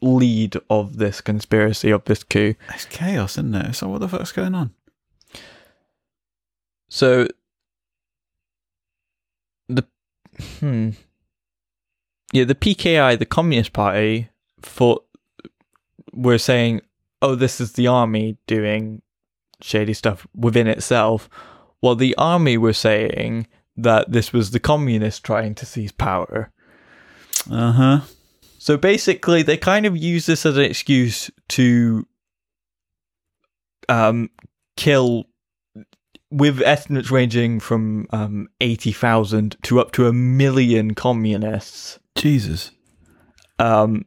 lead 0.00 0.56
of 0.70 0.96
this 0.96 1.20
conspiracy, 1.20 1.90
of 1.90 2.04
this 2.04 2.24
coup. 2.24 2.54
It's 2.74 2.86
chaos, 2.86 3.32
isn't 3.32 3.54
it? 3.54 3.74
So 3.74 3.88
what 3.88 4.00
the 4.00 4.08
fuck's 4.08 4.32
going 4.32 4.54
on? 4.54 4.72
So 6.88 7.28
the 9.68 9.84
hmm 10.60 10.90
yeah 12.32 12.44
the 12.44 12.54
PKI 12.54 13.18
the 13.18 13.26
Communist 13.26 13.72
Party 13.72 14.28
thought 14.60 15.04
were 16.12 16.38
saying 16.38 16.80
oh 17.22 17.34
this 17.34 17.60
is 17.60 17.72
the 17.72 17.86
army 17.86 18.36
doing 18.46 19.02
shady 19.60 19.94
stuff 19.94 20.26
within 20.34 20.66
itself 20.66 21.28
while 21.80 21.94
the 21.94 22.14
army 22.16 22.56
were 22.56 22.72
saying 22.72 23.46
that 23.76 24.10
this 24.10 24.32
was 24.32 24.50
the 24.50 24.60
communists 24.60 25.20
trying 25.20 25.54
to 25.54 25.64
seize 25.66 25.92
power 25.92 26.50
Uh 27.50 27.72
huh. 27.72 28.00
so 28.58 28.76
basically, 28.76 29.42
they 29.42 29.56
kind 29.56 29.86
of 29.86 29.96
use 29.96 30.26
this 30.26 30.44
as 30.44 30.56
an 30.56 30.64
excuse 30.64 31.30
to 31.48 32.06
um, 33.88 34.30
kill, 34.76 35.24
with 36.30 36.60
estimates 36.60 37.10
ranging 37.10 37.60
from 37.60 38.06
um, 38.10 38.48
80,000 38.60 39.56
to 39.62 39.80
up 39.80 39.92
to 39.92 40.06
a 40.08 40.12
million 40.12 40.94
communists. 40.94 41.98
Jesus. 42.18 42.72
Um, 43.58 44.04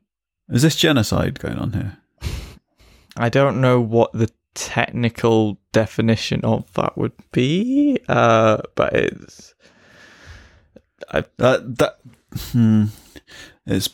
Is 0.50 0.62
this 0.62 0.76
genocide 0.76 1.40
going 1.40 1.58
on 1.58 1.74
here? 1.74 1.98
I 3.18 3.30
don't 3.30 3.62
know 3.62 3.82
what 3.82 4.12
the 4.14 4.30
technical 4.54 5.58
definition 5.72 6.42
of 6.44 6.72
that 6.74 6.98
would 6.98 7.14
be, 7.32 8.00
uh, 8.08 8.62
but 8.76 8.94
it's. 8.94 9.56
I, 11.12 11.24
That 11.38 11.78
that 11.78 12.00
hmm. 12.52 12.86
It's 13.66 13.90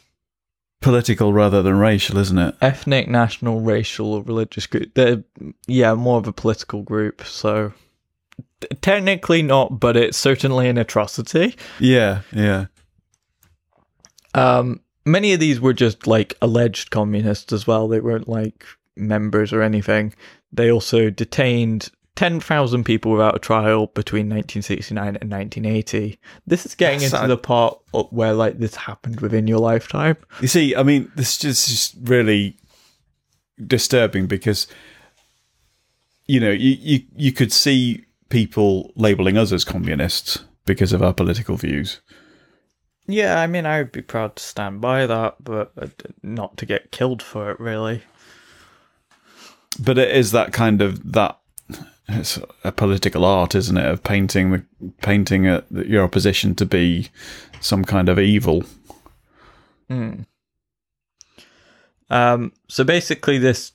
political 0.82 1.34
rather 1.34 1.62
than 1.62 1.78
racial, 1.78 2.18
isn't 2.18 2.38
it? 2.38 2.56
ethnic, 2.62 3.08
national, 3.08 3.60
racial, 3.60 4.14
or 4.14 4.24
religious 4.24 4.68
group. 4.68 4.94
They're 4.94 5.24
yeah, 5.68 5.94
more 5.94 6.18
of 6.18 6.28
a 6.28 6.34
political 6.34 6.82
group. 6.82 7.24
So 7.26 7.74
technically 8.82 9.42
not, 9.42 9.80
but 9.80 9.98
it's 9.98 10.18
certainly 10.18 10.70
an 10.70 10.78
atrocity. 10.78 11.56
Yeah, 11.80 12.22
yeah. 12.32 12.68
Um, 14.38 14.82
many 15.06 15.34
of 15.34 15.40
these 15.40 15.60
were 15.60 15.74
just 15.74 16.08
like 16.08 16.36
alleged 16.42 16.92
communists 16.92 17.52
as 17.54 17.66
well. 17.68 17.88
They 17.88 18.00
weren't 18.00 18.28
like 18.28 18.66
members 18.96 19.52
or 19.54 19.62
anything. 19.62 20.14
They 20.52 20.72
also 20.72 21.10
detained 21.10 21.90
10,000 22.16 22.84
people 22.84 23.12
without 23.12 23.36
a 23.36 23.40
trial 23.40 23.88
between 23.88 24.26
1969 24.28 25.18
and 25.22 25.30
1980. 25.32 26.18
This 26.48 26.66
is 26.66 26.74
getting 26.76 27.00
That's 27.00 27.14
into 27.14 27.26
a- 27.26 27.28
the 27.28 27.38
part 27.38 27.78
where 28.10 28.34
like 28.34 28.58
this 28.60 28.76
happened 28.76 29.22
within 29.22 29.48
your 29.48 29.60
lifetime. 29.60 30.18
You 30.42 30.48
see, 30.48 30.76
I 30.76 30.84
mean, 30.84 31.12
this 31.16 31.44
is 31.44 31.68
just 31.68 31.96
really 32.04 32.58
disturbing 33.66 34.28
because 34.28 34.68
you 36.28 36.40
know 36.40 36.52
you, 36.52 36.78
you 36.80 37.00
you 37.16 37.32
could 37.32 37.52
see 37.52 38.06
people 38.30 38.92
labeling 38.96 39.38
us 39.38 39.52
as 39.52 39.64
communists 39.64 40.44
because 40.66 40.94
of 40.94 41.02
our 41.02 41.14
political 41.14 41.56
views. 41.56 42.02
Yeah, 43.08 43.40
I 43.40 43.48
mean, 43.48 43.66
I 43.66 43.78
would 43.80 43.94
be 43.94 44.02
proud 44.02 44.36
to 44.36 44.44
stand 44.44 44.82
by 44.82 45.08
that, 45.08 45.36
but 45.42 45.72
uh, 45.82 45.88
not 46.22 46.58
to 46.58 46.66
get 46.66 46.92
killed 46.92 47.24
for 47.24 47.50
it, 47.52 47.60
really. 47.60 48.04
But 49.80 49.98
it 49.98 50.14
is 50.16 50.32
that 50.32 50.52
kind 50.52 50.82
of 50.82 51.14
that. 51.14 51.40
It's 52.10 52.40
a 52.64 52.72
political 52.72 53.26
art, 53.26 53.54
isn't 53.56 53.78
it? 53.78 53.86
Of 53.86 54.04
painting 54.04 54.52
the 54.52 54.64
painting 55.02 55.48
a, 55.48 55.64
your 55.72 56.04
opposition 56.04 56.56
to 56.56 56.66
be 56.66 57.10
some 57.60 57.84
kind 57.84 58.10
of 58.10 58.18
evil. 58.18 58.64
Um, 62.10 62.54
so 62.68 62.84
basically, 62.84 63.38
this 63.38 63.74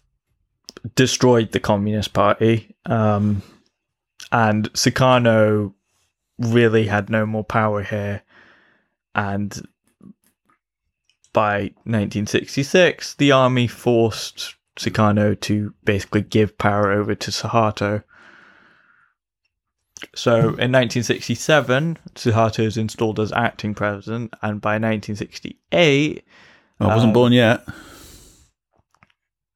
destroyed 0.94 1.52
the 1.52 1.60
Communist 1.60 2.12
Party, 2.12 2.74
um, 2.86 3.42
and 4.30 4.72
Sukarno 4.72 5.74
really 6.38 6.86
had 6.86 7.10
no 7.10 7.26
more 7.26 7.44
power 7.44 7.82
here. 7.82 8.22
And 9.14 9.68
by 11.32 11.72
1966, 11.84 13.14
the 13.14 13.32
army 13.32 13.66
forced 13.66 14.54
Sukarno 14.78 15.38
to 15.40 15.74
basically 15.84 16.22
give 16.22 16.56
power 16.58 16.90
over 16.92 17.14
to 17.14 17.30
Suharto. 17.30 18.02
So 20.14 20.38
in 20.38 20.72
1967, 20.72 21.98
Suharto 22.14 22.64
is 22.64 22.76
installed 22.76 23.20
as 23.20 23.32
acting 23.32 23.74
president, 23.74 24.34
and 24.42 24.60
by 24.60 24.72
1968, 24.72 26.24
I 26.80 26.86
wasn't 26.86 27.10
Um, 27.10 27.12
born 27.12 27.32
yet. 27.32 27.64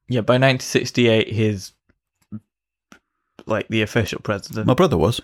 Yeah, 0.08 0.20
by 0.20 0.34
1968, 0.34 1.32
he's 1.32 1.72
like 3.46 3.66
the 3.68 3.82
official 3.82 4.20
president, 4.20 4.66
My 4.66 4.74
brother 4.74 4.96
was. 4.96 5.20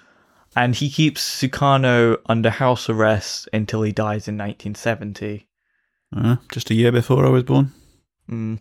And 0.54 0.74
he 0.74 0.90
keeps 0.90 1.22
Sukarno 1.22 2.18
under 2.26 2.50
house 2.50 2.88
arrest 2.88 3.48
until 3.52 3.82
he 3.82 3.92
dies 3.92 4.28
in 4.28 4.36
1970. 4.36 5.46
Uh, 6.14 6.36
just 6.50 6.70
a 6.70 6.74
year 6.74 6.92
before 6.92 7.24
I 7.24 7.30
was 7.30 7.44
born. 7.44 7.72
Mm. 8.30 8.60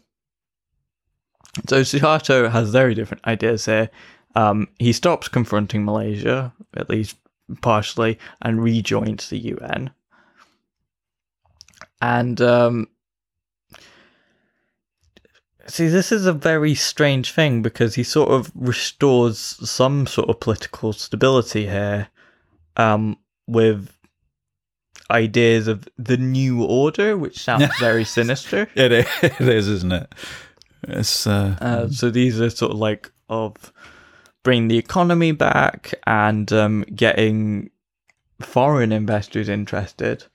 So 1.68 1.82
Suharto 1.82 2.50
has 2.50 2.70
very 2.70 2.96
different 2.96 3.26
ideas 3.26 3.66
here. 3.66 3.90
Um, 4.36 4.70
he 4.80 4.94
stops 4.94 5.28
confronting 5.28 5.84
Malaysia, 5.84 6.54
at 6.76 6.90
least 6.90 7.18
partially, 7.62 8.18
and 8.42 8.64
rejoins 8.64 9.30
the 9.30 9.40
UN. 9.40 9.92
And 12.02 12.40
um, 12.40 12.88
see, 15.68 15.88
this 15.88 16.12
is 16.12 16.26
a 16.26 16.34
very 16.34 16.76
strange 16.76 17.32
thing 17.32 17.62
because 17.62 17.96
he 17.96 18.04
sort 18.04 18.30
of 18.30 18.52
restores 18.56 19.38
some 19.38 20.08
sort 20.08 20.30
of 20.30 20.40
political 20.40 20.94
stability 20.94 21.66
here, 21.66 22.10
um, 22.78 23.18
with 23.48 23.96
ideas 25.10 25.68
of 25.68 25.88
the 25.98 26.18
new 26.18 26.64
order, 26.64 27.18
which 27.18 27.40
sounds 27.40 27.70
very 27.80 28.04
sinister. 28.06 28.68
It 28.76 28.92
is, 28.92 29.08
it 29.22 29.42
is 29.42 29.68
isn't 29.68 29.92
it? 29.92 30.14
It's 30.84 31.28
uh, 31.28 31.58
Uh, 31.62 31.90
so 31.90 32.10
these 32.10 32.40
are 32.42 32.50
sort 32.50 32.72
of 32.72 32.78
like 32.80 33.12
of 33.30 33.72
bringing 34.44 34.68
the 34.68 34.78
economy 34.78 35.32
back 35.32 35.94
and 36.08 36.52
um, 36.52 36.84
getting 36.96 37.70
foreign 38.42 38.92
investors 38.92 39.48
interested, 39.50 40.26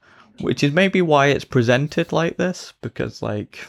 which 0.41 0.63
is 0.63 0.73
maybe 0.73 1.03
why 1.03 1.27
it's 1.27 1.45
presented 1.45 2.13
like 2.13 2.37
this 2.37 2.73
because 2.81 3.23
like 3.23 3.69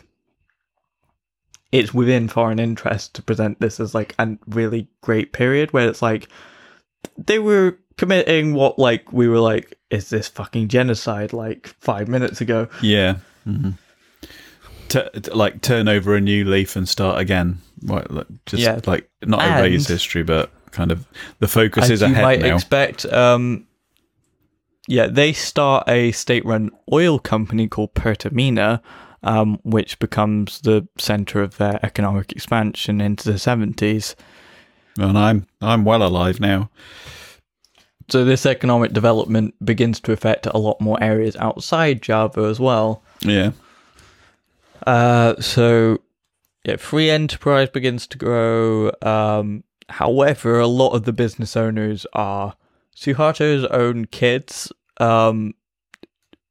it's 1.72 1.94
within 1.94 2.28
foreign 2.28 2.60
interest 2.60 3.14
to 3.16 3.22
present 3.22 3.60
this 3.60 3.80
as 3.80 3.94
like 3.94 4.16
a 4.20 4.38
really 4.48 4.88
great 5.02 5.34
period 5.34 5.72
where 5.74 5.88
it's 5.90 6.02
like 6.02 6.28
they 7.18 7.40
were 7.40 7.78
committing 7.98 8.54
what 8.54 8.78
like 8.80 9.12
we 9.12 9.28
were 9.28 9.40
like 9.40 9.78
is 9.90 10.10
this 10.10 10.28
fucking 10.28 10.68
genocide 10.68 11.34
like 11.34 11.68
five 11.80 12.08
minutes 12.08 12.42
ago 12.42 12.68
yeah. 12.82 13.16
hmm 13.44 13.72
T- 14.90 15.02
like 15.34 15.62
turn 15.62 15.90
over 15.90 16.16
a 16.16 16.22
new 16.22 16.46
leaf 16.46 16.78
and 16.78 16.88
start 16.88 17.20
again. 17.20 17.58
Right, 17.84 18.10
like, 18.10 18.26
just 18.46 18.64
Yeah. 18.64 18.80
like 18.86 19.10
not 19.22 19.42
And- 19.42 19.66
erase 19.66 19.86
history, 19.86 20.24
but 20.24 20.50
kind 20.72 20.94
of 20.94 21.06
the 21.40 21.48
focus 21.50 21.90
is 21.90 22.00
you 22.00 22.08
ahead 22.08 22.24
might 22.24 22.40
now. 22.40 22.56
expect. 22.56 23.04
Um, 23.06 23.68
yeah, 24.88 25.08
they 25.08 25.34
start 25.34 25.84
a 25.90 26.14
state-run 26.14 26.72
oil 26.94 27.20
company 27.20 27.68
called 27.68 27.96
Pertamina, 27.96 28.82
um, 29.28 29.60
which 29.64 30.00
becomes 30.00 30.62
the 30.62 30.88
center 30.98 31.42
of 31.42 31.58
their 31.58 31.80
economic 31.84 32.32
expansion 32.32 33.02
into 33.02 33.32
the 33.32 33.38
seventies. 33.38 34.16
and 34.98 35.18
I'm 35.18 35.46
I'm 35.62 35.84
well 35.84 36.02
alive 36.02 36.40
now. 36.40 36.70
So 38.10 38.24
this 38.24 38.46
economic 38.46 38.94
development 38.94 39.54
begins 39.64 40.00
to 40.02 40.14
affect 40.14 40.46
a 40.46 40.58
lot 40.58 40.80
more 40.80 40.98
areas 41.04 41.36
outside 41.36 42.02
Java 42.02 42.44
as 42.44 42.58
well. 42.58 43.04
Yeah. 43.22 43.52
Uh, 44.86 45.36
so 45.42 46.00
yeah, 46.64 46.78
free 46.78 47.10
enterprise 47.10 47.70
begins 47.70 48.08
to 48.08 48.18
grow. 48.18 48.92
Um, 49.02 49.66
however, 49.90 50.58
a 50.60 50.68
lot 50.68 50.92
of 50.92 51.04
the 51.04 51.12
business 51.12 51.58
owners 51.58 52.06
are 52.14 52.56
Suharto's 52.96 53.66
own 53.66 54.06
kids, 54.06 54.72
um, 55.02 55.54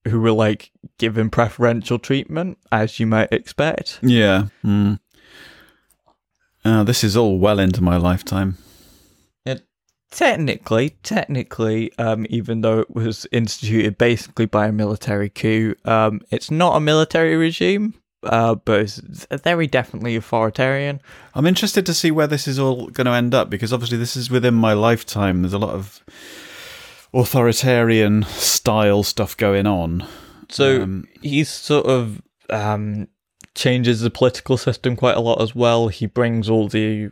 who 0.07 0.21
were 0.21 0.33
like 0.33 0.71
given 0.99 1.31
preferential 1.31 1.99
treatment, 1.99 2.59
as 2.73 2.99
you 2.99 3.07
might 3.07 3.33
expect. 3.33 3.99
Yeah. 4.03 4.47
Mm. 4.65 4.99
Uh, 6.65 6.83
this 6.85 7.05
is 7.05 7.17
all 7.17 7.39
well 7.39 7.59
into 7.59 7.83
my 7.83 7.97
lifetime. 7.97 8.59
Technically, 10.11 10.91
technically, 11.03 11.93
um, 11.99 12.27
even 12.31 12.61
though 12.61 12.79
it 12.79 12.95
was 12.95 13.27
instituted 13.33 13.99
basically 13.99 14.47
by 14.47 14.69
a 14.69 14.73
military 14.73 15.29
coup, 15.29 15.75
um, 15.85 16.21
it's 16.31 16.51
not 16.51 16.77
a 16.77 16.81
military 16.81 17.35
regime, 17.37 17.93
uh, 18.23 18.55
but 18.55 18.81
it's 18.81 19.27
very 19.43 19.67
definitely 19.67 20.15
authoritarian. 20.15 21.01
I'm 21.35 21.45
interested 21.45 21.85
to 21.87 21.93
see 21.93 22.13
where 22.13 22.29
this 22.29 22.47
is 22.47 22.59
all 22.59 22.87
going 22.87 23.07
to 23.07 23.13
end 23.13 23.35
up 23.35 23.51
because 23.51 23.73
obviously 23.73 23.99
this 23.99 24.17
is 24.17 24.31
within 24.31 24.55
my 24.55 24.75
lifetime. 24.75 25.43
There's 25.43 25.53
a 25.53 25.59
lot 25.59 25.75
of 25.75 26.03
authoritarian 27.15 28.23
style 28.25 29.03
stuff 29.03 29.37
going 29.37 29.67
on. 29.67 30.07
So 30.49 30.83
Um, 30.83 31.09
he's 31.23 31.49
sort 31.49 31.87
of 31.87 32.23
um, 32.51 33.09
changes 33.55 34.01
the 34.01 34.11
political 34.11 34.57
system 34.57 34.97
quite 34.97 35.17
a 35.17 35.21
lot 35.21 35.41
as 35.41 35.55
well. 35.55 35.89
He 35.89 36.07
brings 36.07 36.49
all 36.49 36.69
the 36.69 37.11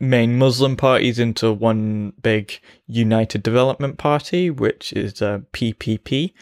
main 0.00 0.38
Muslim 0.38 0.76
parties 0.76 1.18
into 1.18 1.52
one 1.52 2.12
big 2.22 2.60
United 2.86 3.42
Development 3.42 3.98
Party, 3.98 4.50
which 4.50 4.92
is 4.92 5.20
uh, 5.22 5.40
PPP. 5.52 6.32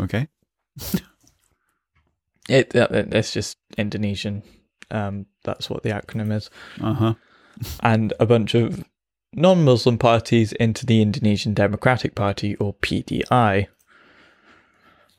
Okay. 0.00 0.28
It, 2.48 2.74
uh, 2.74 2.88
it's 2.90 3.32
just 3.34 3.58
Indonesian. 3.76 4.42
Um, 4.90 5.26
that's 5.44 5.68
what 5.68 5.82
the 5.82 5.90
acronym 5.90 6.32
is. 6.32 6.48
Uh 6.80 6.94
huh. 6.94 7.14
And 7.80 8.14
a 8.18 8.24
bunch 8.24 8.54
of 8.54 8.84
non-Muslim 9.34 9.98
parties 9.98 10.52
into 10.52 10.86
the 10.86 11.02
Indonesian 11.02 11.54
Democratic 11.54 12.14
Party 12.14 12.56
or 12.56 12.74
PDI. 12.74 13.68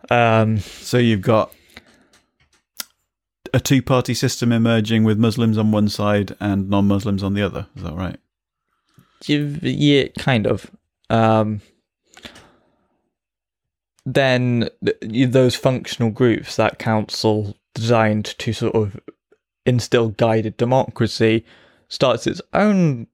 Um, 0.10 0.58
So 0.60 0.98
you've 0.98 1.22
got 1.22 1.54
a 3.54 3.60
two 3.60 3.82
party 3.82 4.14
system 4.14 4.52
emerging 4.52 5.04
with 5.04 5.18
Muslims 5.18 5.58
on 5.58 5.72
one 5.72 5.90
side 5.90 6.36
and 6.40 6.70
non 6.70 6.88
Muslims 6.88 7.24
on 7.24 7.34
the 7.34 7.42
other. 7.42 7.68
Is 7.76 7.84
that 7.84 7.96
right? 7.96 8.20
Yeah, 9.28 10.08
kind 10.18 10.48
of. 10.48 10.72
Um, 11.10 11.62
then 14.06 14.70
those 15.02 15.56
functional 15.56 16.10
groups, 16.10 16.56
that 16.56 16.80
council 16.80 17.58
designed 17.76 18.26
to 18.40 18.54
sort 18.54 18.76
of 18.76 19.00
instill 19.66 20.10
guided 20.10 20.58
democracy, 20.58 21.46
starts 21.90 22.26
its 22.28 22.42
own 22.54 23.08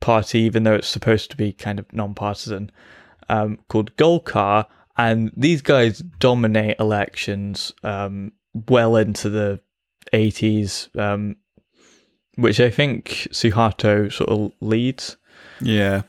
party, 0.00 0.40
even 0.40 0.62
though 0.62 0.74
it's 0.74 0.88
supposed 0.88 1.30
to 1.30 1.36
be 1.36 1.52
kind 1.52 1.78
of 1.78 1.92
non-partisan, 1.92 2.70
um, 3.28 3.58
called 3.68 3.94
Golkar. 3.96 4.66
And 4.96 5.30
these 5.36 5.62
guys 5.62 5.98
dominate 6.18 6.76
elections 6.80 7.72
um, 7.84 8.32
well 8.68 8.96
into 8.96 9.28
the 9.28 9.60
80s, 10.12 10.96
um, 10.98 11.36
which 12.34 12.60
I 12.60 12.70
think 12.70 13.28
Suharto 13.30 14.12
sort 14.12 14.30
of 14.30 14.52
leads. 14.60 15.16
Yeah. 15.60 16.02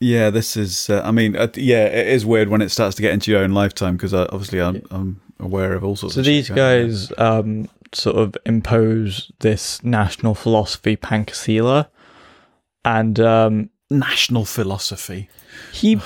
Yeah, 0.00 0.30
this 0.30 0.56
is. 0.56 0.88
Uh, 0.88 1.02
I 1.04 1.10
mean, 1.10 1.36
uh, 1.36 1.48
yeah, 1.54 1.84
it 1.84 2.08
is 2.08 2.24
weird 2.24 2.48
when 2.48 2.62
it 2.62 2.70
starts 2.70 2.96
to 2.96 3.02
get 3.02 3.12
into 3.12 3.30
your 3.30 3.42
own 3.42 3.52
lifetime 3.52 3.96
because 3.96 4.14
uh, 4.14 4.26
obviously 4.32 4.60
I'm, 4.60 4.82
I'm 4.90 5.20
aware 5.38 5.74
of 5.74 5.84
all 5.84 5.94
sorts. 5.94 6.14
So 6.14 6.20
of 6.20 6.26
these 6.26 6.46
shit 6.46 6.56
guys 6.56 7.12
um, 7.18 7.68
sort 7.92 8.16
of 8.16 8.34
impose 8.46 9.30
this 9.40 9.84
national 9.84 10.34
philosophy, 10.34 10.96
Pancasila, 10.96 11.88
and 12.84 13.18
um, 13.20 13.70
national 13.90 14.44
philosophy. 14.44 15.28
he 15.72 16.00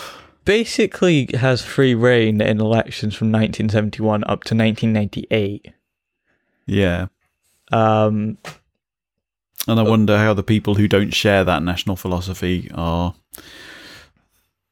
basically 0.45 1.29
has 1.35 1.63
free 1.63 1.95
reign 1.95 2.41
in 2.41 2.61
elections 2.61 3.15
from 3.15 3.29
1971 3.33 4.23
up 4.25 4.45
to 4.45 4.55
1998. 4.55 5.73
Yeah, 6.67 7.07
Um, 7.73 8.39
and 9.67 9.81
I 9.81 9.83
wonder 9.83 10.19
how 10.19 10.35
the 10.35 10.43
people 10.43 10.75
who 10.75 10.87
don't 10.89 11.13
share 11.15 11.45
that 11.45 11.63
national 11.63 11.97
philosophy 11.97 12.71
are 12.75 13.15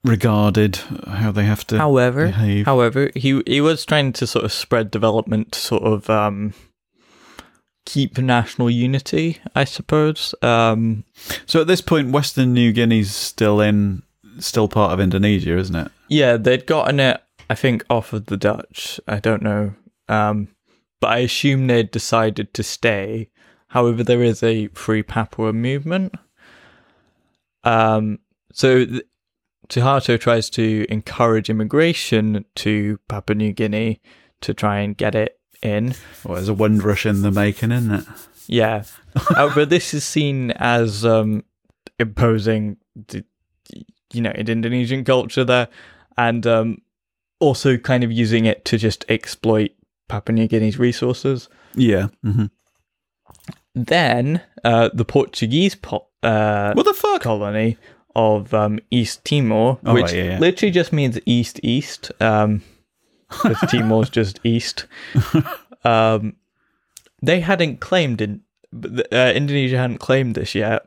regarded. 0.04 0.76
How 1.06 1.32
they 1.32 1.44
have 1.44 1.66
to. 1.68 1.78
however, 1.78 2.26
behave. 2.26 2.66
however, 2.66 3.10
he 3.14 3.42
he 3.46 3.60
was 3.60 3.84
trying 3.84 4.12
to 4.14 4.26
sort 4.26 4.44
of 4.44 4.52
spread 4.52 4.90
development 4.90 5.52
to 5.52 5.58
sort 5.60 5.82
of 5.82 6.10
um, 6.10 6.54
keep 7.84 8.18
national 8.18 8.70
unity, 8.70 9.40
I 9.54 9.64
suppose. 9.64 10.34
Um, 10.42 11.04
so 11.46 11.60
at 11.60 11.66
this 11.66 11.80
point, 11.80 12.12
Western 12.12 12.52
New 12.52 12.72
Guinea's 12.72 13.14
still 13.14 13.60
in, 13.60 14.02
still 14.38 14.68
part 14.68 14.92
of 14.92 15.00
Indonesia, 15.00 15.56
isn't 15.56 15.76
it? 15.76 15.90
Yeah, 16.08 16.36
they'd 16.36 16.66
gotten 16.66 17.00
it, 17.00 17.20
I 17.50 17.54
think, 17.54 17.84
off 17.90 18.12
of 18.12 18.26
the 18.26 18.36
Dutch. 18.36 19.00
I 19.08 19.18
don't 19.18 19.42
know. 19.42 19.74
Um, 20.08 20.48
but 21.00 21.10
I 21.10 21.18
assume 21.18 21.66
they'd 21.66 21.90
decided 21.90 22.54
to 22.54 22.62
stay. 22.62 23.28
However, 23.68 24.04
there 24.04 24.22
is 24.22 24.42
a 24.42 24.68
free 24.68 25.02
Papua 25.02 25.52
movement. 25.52 26.14
Um, 27.64 28.18
so 28.52 28.84
th- 28.84 29.02
Suharto 29.68 30.20
tries 30.20 30.50
to 30.50 30.84
encourage 30.90 31.48
immigration 31.48 32.44
to 32.56 32.98
Papua 33.08 33.34
New 33.34 33.52
Guinea 33.52 34.00
to 34.42 34.52
try 34.52 34.80
and 34.80 34.96
get 34.96 35.14
it 35.14 35.38
in. 35.62 35.94
Well, 36.24 36.34
there's 36.36 36.48
a 36.48 36.54
Windrush 36.54 37.06
in 37.06 37.22
the 37.22 37.30
making, 37.30 37.72
isn't 37.72 37.90
it? 37.92 38.04
Yeah. 38.46 38.84
but 39.34 39.68
this 39.70 39.94
is 39.94 40.04
seen 40.04 40.50
as 40.52 41.04
um, 41.04 41.44
imposing, 41.98 42.76
the, 43.08 43.24
you 44.12 44.20
know, 44.20 44.30
an 44.30 44.48
Indonesian 44.48 45.04
culture 45.04 45.44
there, 45.44 45.68
and 46.18 46.46
um, 46.46 46.78
also 47.40 47.76
kind 47.76 48.04
of 48.04 48.12
using 48.12 48.44
it 48.44 48.64
to 48.66 48.78
just 48.78 49.04
exploit 49.08 49.70
Papua 50.08 50.34
New 50.34 50.48
Guinea's 50.48 50.78
resources. 50.78 51.48
Yeah. 51.74 52.08
hmm 52.22 52.46
Then 53.74 54.42
uh, 54.64 54.90
the 54.92 55.04
Portuguese 55.04 55.74
po- 55.74 56.08
uh, 56.22 56.72
What 56.74 56.84
the 56.86 56.94
fuck? 56.94 57.22
colony 57.22 57.78
of 58.14 58.52
um, 58.52 58.78
East 58.90 59.24
Timor, 59.24 59.78
Oh, 59.86 59.94
which 59.94 60.12
yeah, 60.12 60.24
yeah. 60.24 60.38
literally 60.38 60.70
just 60.70 60.92
means 60.92 61.18
east 61.24 61.58
east, 61.62 62.12
um, 62.20 62.62
because 63.42 63.70
Timor's 63.70 64.10
just 64.18 64.40
east. 64.44 64.86
Um, 65.84 66.36
they 67.22 67.40
hadn't 67.40 67.80
claimed 67.80 68.20
in 68.20 68.42
uh, 69.12 69.32
Indonesia 69.34 69.78
hadn't 69.78 69.98
claimed 69.98 70.34
this 70.34 70.54
yet 70.54 70.86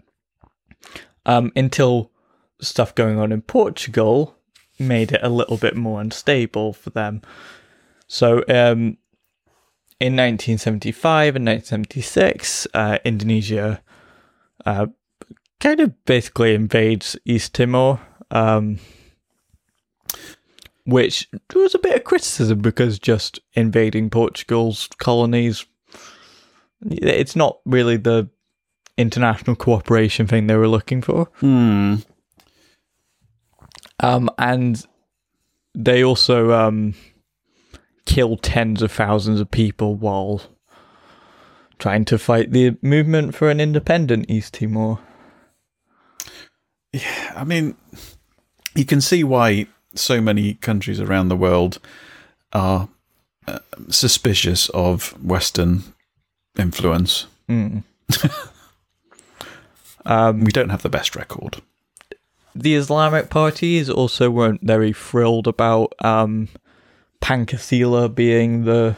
um, 1.26 1.51
until 1.55 2.11
stuff 2.59 2.95
going 2.95 3.19
on 3.19 3.31
in 3.31 3.41
Portugal 3.41 4.35
made 4.80 5.11
it 5.11 5.22
a 5.23 5.30
little 5.30 5.57
bit 5.57 5.76
more 5.76 6.01
unstable 6.01 6.73
for 6.73 6.89
them. 6.89 7.22
So 8.07 8.39
um, 8.49 8.97
in 9.99 10.15
1975 10.15 11.35
and 11.38 11.45
1976, 11.45 12.67
uh, 12.73 12.97
Indonesia 13.05 13.81
uh, 14.65 14.88
kind 15.59 15.80
of 15.80 16.05
basically 16.05 16.53
invades 16.53 17.17
East 17.26 17.53
Timor, 17.53 17.99
um, 18.31 18.80
which 20.85 21.27
was 21.53 21.75
a 21.75 21.79
bit 21.79 21.95
of 21.95 22.03
criticism 22.03 22.59
because 22.59 22.99
just 22.99 23.39
invading 23.53 24.09
Portugal's 24.09 24.87
colonies, 24.97 25.65
it's 26.89 27.35
not 27.35 27.59
really 27.65 27.97
the 27.97 28.29
international 28.97 29.55
cooperation 29.55 30.27
thing 30.27 30.47
they 30.47 30.55
were 30.55 30.67
looking 30.67 31.01
for. 31.01 31.29
Hmm. 31.39 31.95
Um, 33.99 34.29
and 34.37 34.85
they 35.73 36.03
also 36.03 36.51
um, 36.51 36.93
kill 38.05 38.37
tens 38.37 38.81
of 38.81 38.91
thousands 38.91 39.39
of 39.39 39.49
people 39.49 39.95
while 39.95 40.41
trying 41.79 42.05
to 42.05 42.17
fight 42.17 42.51
the 42.51 42.77
movement 42.81 43.35
for 43.35 43.49
an 43.49 43.59
independent 43.59 44.29
East 44.29 44.53
Timor. 44.53 44.99
Yeah, 46.93 47.33
I 47.35 47.43
mean, 47.43 47.75
you 48.75 48.85
can 48.85 49.01
see 49.01 49.23
why 49.23 49.67
so 49.95 50.22
many 50.22 50.55
countries 50.55 50.99
around 50.99 51.30
the 51.30 51.35
world 51.35 51.80
are 52.53 52.89
uh, 53.47 53.59
suspicious 53.89 54.69
of 54.69 55.11
Western 55.23 55.84
influence. 56.57 57.27
Mm. 57.49 57.84
um, 60.05 60.43
We 60.43 60.51
don't 60.51 60.69
have 60.69 60.81
the 60.84 60.89
best 60.89 61.15
record. 61.15 61.61
the 62.55 62.76
Islamic 62.76 63.30
parties 63.30 63.89
also 63.89 64.30
weren't 64.30 64.61
very 64.61 64.93
thrilled 64.93 65.47
about 65.47 65.93
um, 66.03 66.47
Pancasila 67.22 68.13
being 68.13 68.63
the 68.63 68.95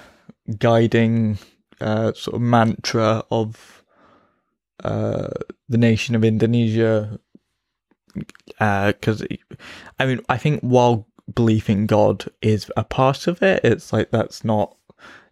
guiding 0.60 1.38
uh, 1.82 2.14
sort 2.14 2.36
of 2.36 2.41
mantra 2.41 3.24
of 3.32 3.84
uh, 4.84 5.28
the 5.68 5.78
nation 5.78 6.15
of 6.15 6.24
Indonesia. 6.24 7.19
Because, 8.60 9.23
I 9.99 10.06
mean, 10.06 10.22
I 10.30 10.38
think 10.38 10.61
while 10.61 11.07
belief 11.34 11.69
in 11.69 11.85
God 11.88 12.26
is 12.41 12.72
a 12.77 12.84
part 12.84 13.27
of 13.27 13.41
it, 13.44 13.61
it's 13.64 13.91
like 13.91 14.11
that's 14.11 14.44
not, 14.44 14.76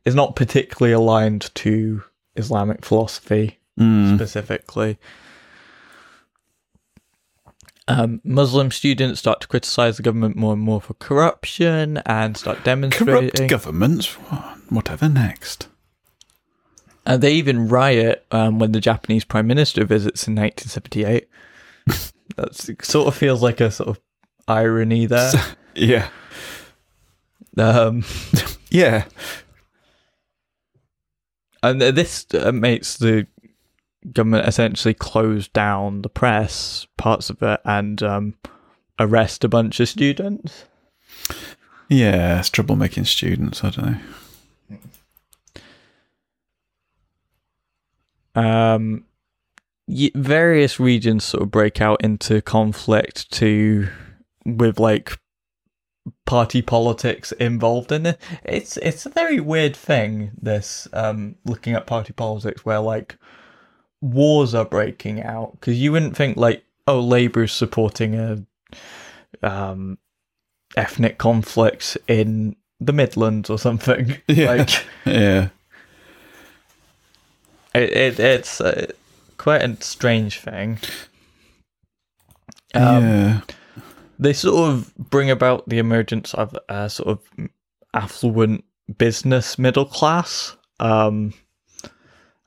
it's 0.04 0.16
not 0.16 0.36
particularly 0.36 0.94
aligned 0.94 1.54
to 1.56 2.04
Islamic 2.36 2.84
philosophy 2.86 3.60
Mm. 3.80 4.16
specifically. 4.16 4.98
Um, 7.88 8.22
Muslim 8.24 8.72
students 8.72 9.20
start 9.20 9.42
to 9.42 9.48
criticize 9.48 9.98
the 9.98 10.04
government 10.04 10.36
more 10.36 10.54
and 10.54 10.62
more 10.62 10.82
for 10.82 10.94
corruption 10.96 11.98
and 12.06 12.36
start 12.36 12.64
demonstrating. 12.64 13.30
Corrupt 13.32 13.50
governments. 13.50 14.08
Whatever 14.70 15.08
next. 15.08 15.68
and 17.06 17.22
they 17.22 17.34
even 17.34 17.68
riot 17.68 18.26
um, 18.32 18.58
when 18.58 18.72
the 18.72 18.80
Japanese 18.80 19.24
prime 19.26 19.46
minister 19.46 19.84
visits 19.86 20.28
in 20.28 20.36
1978. 20.36 21.28
That's 22.36 22.68
it 22.70 22.84
sort 22.86 23.08
of 23.08 23.16
feels 23.16 23.42
like 23.42 23.62
a 23.62 23.72
sort 23.72 23.90
of 23.90 24.00
irony 24.48 25.06
there. 25.06 25.32
Yeah. 25.78 26.08
Um, 27.58 28.04
Yeah. 28.70 29.06
and 31.62 31.82
this 31.82 32.26
uh, 32.34 32.52
makes 32.54 32.98
the 32.98 33.28
government 34.14 34.48
essentially 34.48 34.94
close 34.94 35.48
down 35.50 36.02
the 36.02 36.10
press, 36.10 36.88
parts 36.98 37.30
of 37.30 37.42
it, 37.44 37.60
and 37.66 38.02
um, 38.04 38.36
arrest 39.00 39.44
a 39.44 39.50
bunch 39.50 39.80
of 39.82 39.90
students. 39.90 40.64
Yeah. 41.90 42.40
It's 42.40 42.50
troublemaking 42.50 43.06
students. 43.06 43.64
I 43.64 43.70
don't 43.72 44.00
know. 48.36 48.42
um, 48.42 49.04
various 49.88 50.80
regions 50.80 51.24
sort 51.24 51.44
of 51.44 51.52
break 51.52 51.82
out 51.82 52.02
into 52.04 52.42
conflict 52.42 53.32
to 53.34 53.88
with 54.46 54.80
like 54.80 55.18
party 56.26 56.62
politics 56.62 57.32
involved 57.34 57.92
in 57.92 58.06
it. 58.06 58.20
It's 58.44 58.78
it's 58.78 59.06
a 59.06 59.10
very 59.10 59.40
weird 59.40 59.76
thing. 59.76 60.32
This 60.42 60.88
um, 60.94 61.36
looking 61.46 61.74
at 61.74 61.86
party 61.88 62.14
politics 62.14 62.66
where 62.66 62.80
like 62.80 63.18
wars 64.02 64.54
are 64.54 64.66
breaking 64.66 65.24
out 65.24 65.54
because 65.54 65.80
you 65.80 65.92
wouldn't 65.92 66.16
think 66.16 66.38
like 66.38 66.64
oh 66.88 67.00
Labour's 67.00 67.52
supporting 67.54 68.16
a 68.16 68.46
um, 69.42 69.98
ethnic 70.78 71.18
conflict 71.18 71.98
in 72.08 72.56
the 72.80 72.94
Midlands 72.94 73.50
or 73.50 73.58
something. 73.60 74.18
Yeah. 74.28 74.52
Like 74.54 74.70
Yeah. 75.06 75.50
it, 77.74 77.90
it 77.92 78.20
it's 78.20 78.62
uh, 78.62 78.88
quite 79.46 79.62
a 79.62 79.80
strange 79.80 80.40
thing. 80.40 80.80
Um, 82.74 83.04
yeah. 83.04 83.42
They 84.18 84.34
sort 84.34 84.72
of 84.72 84.92
bring 84.98 85.30
about 85.30 85.70
the 85.70 85.78
emergence 85.78 86.34
of 86.34 86.58
a 86.68 86.90
sort 86.90 87.10
of 87.10 87.50
affluent 87.94 88.64
business 88.98 89.60
middle 89.60 89.86
class, 89.86 90.58
um, 90.80 91.36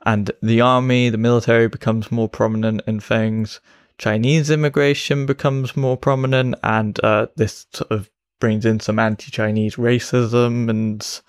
and 0.04 0.32
the 0.42 0.60
army, 0.60 1.08
the 1.08 1.18
military 1.18 1.68
becomes 1.68 2.10
more 2.10 2.28
prominent 2.28 2.80
in 2.88 2.98
things. 2.98 3.60
Chinese 3.98 4.50
immigration 4.50 5.24
becomes 5.24 5.76
more 5.76 5.96
prominent, 5.96 6.56
and 6.64 6.98
uh, 7.04 7.28
this 7.36 7.66
sort 7.72 7.92
of 7.92 8.10
brings 8.40 8.66
in 8.66 8.80
some 8.80 8.98
anti-Chinese 8.98 9.76
racism 9.76 10.68
and 10.68 11.20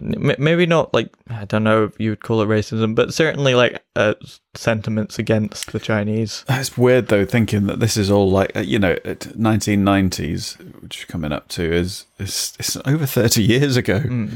maybe 0.00 0.66
not 0.66 0.92
like 0.92 1.14
I 1.28 1.44
don't 1.44 1.64
know 1.64 1.84
if 1.84 1.98
you 1.98 2.10
would 2.10 2.22
call 2.22 2.42
it 2.42 2.48
racism, 2.48 2.94
but 2.94 3.14
certainly 3.14 3.54
like 3.54 3.84
uh, 3.94 4.14
sentiments 4.54 5.18
against 5.18 5.72
the 5.72 5.78
Chinese. 5.78 6.44
It's 6.48 6.76
weird 6.76 7.08
though, 7.08 7.24
thinking 7.24 7.66
that 7.66 7.80
this 7.80 7.96
is 7.96 8.10
all 8.10 8.30
like 8.30 8.56
uh, 8.56 8.60
you 8.60 8.78
know, 8.78 8.96
nineteen 9.34 9.84
nineties, 9.84 10.56
which 10.80 10.98
is 11.00 11.04
coming 11.04 11.32
up 11.32 11.48
to 11.48 11.72
is 11.72 12.06
is 12.18 12.54
it's 12.58 12.76
over 12.84 13.06
thirty 13.06 13.42
years 13.42 13.76
ago. 13.76 14.02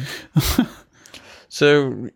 So 1.50 2.08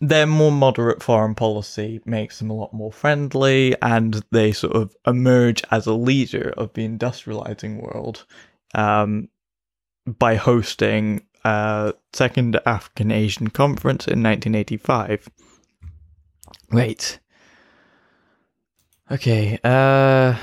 their 0.00 0.26
more 0.26 0.50
moderate 0.52 1.02
foreign 1.02 1.36
policy 1.36 2.02
makes 2.04 2.40
them 2.40 2.50
a 2.50 2.54
lot 2.54 2.74
more 2.74 2.92
friendly, 2.92 3.74
and 3.80 4.22
they 4.32 4.52
sort 4.52 4.74
of 4.74 4.94
emerge 5.06 5.62
as 5.70 5.86
a 5.86 5.94
leader 5.94 6.52
of 6.56 6.72
the 6.74 6.86
industrializing 6.86 7.80
world 7.80 8.26
um, 8.74 9.28
by 10.06 10.34
hosting 10.34 11.24
a 11.44 11.94
Second 12.12 12.60
African 12.66 13.10
Asian 13.10 13.50
Conference 13.50 14.06
in 14.06 14.22
1985. 14.22 15.28
Wait. 16.70 17.18
Okay. 19.10 19.58
Uh. 19.62 20.36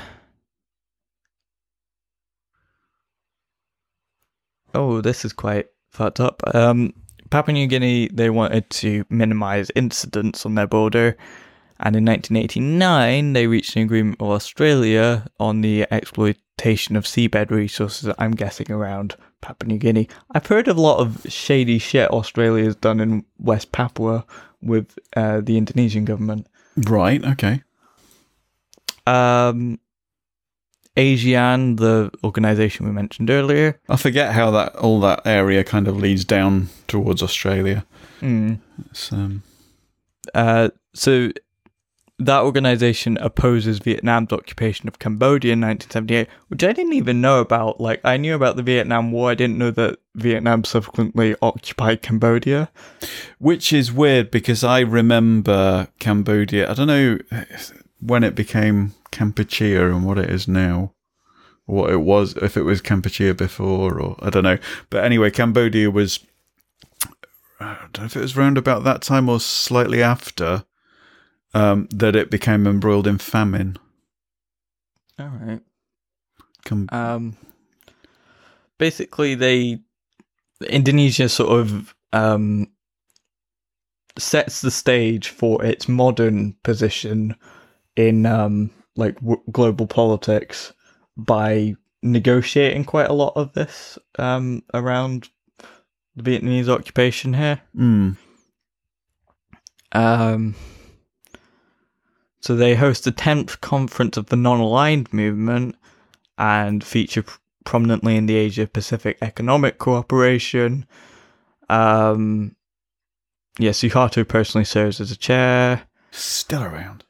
Oh, 4.72 5.00
this 5.00 5.24
is 5.24 5.32
quite 5.32 5.66
fucked 5.90 6.20
up. 6.20 6.42
Um, 6.54 6.92
Papua 7.30 7.52
New 7.52 7.66
Guinea, 7.66 8.08
they 8.08 8.30
wanted 8.30 8.70
to 8.70 9.04
minimize 9.08 9.70
incidents 9.74 10.46
on 10.46 10.54
their 10.54 10.68
border, 10.68 11.16
and 11.80 11.96
in 11.96 12.04
1989, 12.04 13.32
they 13.32 13.46
reached 13.46 13.74
an 13.74 13.82
agreement 13.82 14.20
with 14.20 14.30
Australia 14.30 15.26
on 15.40 15.60
the 15.60 15.86
exploitation 15.90 16.94
of 16.94 17.04
seabed 17.04 17.50
resources, 17.50 18.12
I'm 18.18 18.32
guessing 18.32 18.70
around 18.70 19.16
Papua 19.40 19.68
New 19.68 19.78
Guinea. 19.78 20.08
I've 20.32 20.46
heard 20.46 20.68
of 20.68 20.76
a 20.76 20.80
lot 20.80 20.98
of 20.98 21.26
shady 21.28 21.78
shit 21.78 22.10
Australia's 22.10 22.76
done 22.76 23.00
in 23.00 23.24
West 23.38 23.72
Papua 23.72 24.24
with 24.62 24.98
uh, 25.16 25.40
the 25.40 25.56
Indonesian 25.56 26.04
government. 26.04 26.46
Right. 26.76 27.24
Okay. 27.24 27.62
Um, 29.06 29.78
ASEAN, 30.96 31.78
the 31.78 32.10
organization 32.22 32.86
we 32.86 32.92
mentioned 32.92 33.30
earlier, 33.30 33.80
I 33.88 33.96
forget 33.96 34.32
how 34.32 34.50
that 34.52 34.76
all 34.76 35.00
that 35.00 35.22
area 35.26 35.64
kind 35.64 35.88
of 35.88 35.96
leads 35.96 36.24
down 36.24 36.68
towards 36.88 37.22
Australia. 37.22 37.84
It's, 38.20 39.12
um, 39.12 39.42
Uh, 40.34 40.68
so 40.94 41.30
that 42.20 42.42
organization 42.42 43.16
opposes 43.18 43.78
Vietnam's 43.78 44.32
occupation 44.32 44.88
of 44.88 44.98
Cambodia 44.98 45.54
in 45.54 45.60
1978, 45.60 46.28
which 46.48 46.62
I 46.62 46.72
didn't 46.72 46.92
even 46.92 47.20
know 47.20 47.40
about. 47.40 47.80
Like, 47.80 48.00
I 48.04 48.18
knew 48.18 48.34
about 48.34 48.56
the 48.56 48.62
Vietnam 48.62 49.10
War. 49.10 49.30
I 49.30 49.34
didn't 49.34 49.58
know 49.58 49.70
that 49.70 49.98
Vietnam 50.14 50.64
subsequently 50.64 51.34
occupied 51.40 52.02
Cambodia. 52.02 52.70
which 53.38 53.72
is 53.72 53.90
weird 53.90 54.30
because 54.30 54.62
I 54.62 54.80
remember 54.80 55.88
Cambodia. 55.98 56.70
I 56.70 56.74
don't 56.74 56.86
know 56.86 57.18
when 58.00 58.22
it 58.22 58.34
became 58.34 58.94
Kampuchea 59.10 59.90
and 59.90 60.04
what 60.04 60.18
it 60.18 60.30
is 60.30 60.46
now. 60.46 60.92
What 61.64 61.90
it 61.90 62.00
was, 62.00 62.36
if 62.36 62.56
it 62.56 62.62
was 62.62 62.82
Kampuchea 62.82 63.36
before, 63.36 64.00
or 64.00 64.16
I 64.20 64.30
don't 64.30 64.44
know. 64.44 64.58
But 64.90 65.04
anyway, 65.04 65.30
Cambodia 65.30 65.90
was. 65.90 66.20
I 67.60 67.76
don't 67.92 67.98
know 67.98 68.04
if 68.06 68.16
it 68.16 68.20
was 68.20 68.36
round 68.36 68.58
about 68.58 68.84
that 68.84 69.02
time 69.02 69.28
or 69.28 69.38
slightly 69.38 70.02
after 70.02 70.64
um, 71.54 71.88
that 71.90 72.16
it 72.16 72.30
became 72.30 72.66
embroiled 72.66 73.06
in 73.06 73.18
famine. 73.18 73.76
All 75.18 75.28
right. 75.28 75.60
Cam- 76.64 76.88
Um, 76.90 77.36
basically, 78.78 79.34
they 79.34 79.80
Indonesia 80.68 81.28
sort 81.28 81.58
of 81.60 81.94
um, 82.12 82.68
sets 84.18 84.60
the 84.60 84.70
stage 84.70 85.28
for 85.28 85.64
its 85.64 85.88
modern 85.88 86.54
position 86.62 87.34
in 87.96 88.26
um, 88.26 88.70
like 88.96 89.14
w- 89.20 89.42
global 89.50 89.86
politics 89.86 90.72
by 91.16 91.74
negotiating 92.02 92.84
quite 92.84 93.08
a 93.08 93.14
lot 93.14 93.32
of 93.36 93.52
this 93.52 93.98
um, 94.18 94.62
around 94.74 95.28
the 96.16 96.22
Vietnamese 96.22 96.68
occupation 96.68 97.34
here. 97.34 97.60
Mm. 97.76 98.16
Um, 99.92 100.54
so 102.40 102.56
they 102.56 102.74
host 102.74 103.04
the 103.04 103.12
10th 103.12 103.60
conference 103.60 104.16
of 104.16 104.26
the 104.26 104.36
non-aligned 104.36 105.12
movement 105.12 105.76
and 106.38 106.82
feature 106.82 107.22
pr- 107.22 107.38
prominently 107.64 108.16
in 108.16 108.26
the 108.26 108.36
Asia 108.36 108.66
Pacific 108.66 109.18
Economic 109.20 109.78
Cooperation. 109.78 110.86
Um, 111.68 112.56
yeah, 113.58 113.70
Suharto 113.70 114.26
personally 114.26 114.64
serves 114.64 115.00
as 115.00 115.10
a 115.10 115.16
chair. 115.16 115.82
Still 116.10 116.62
around. 116.62 117.04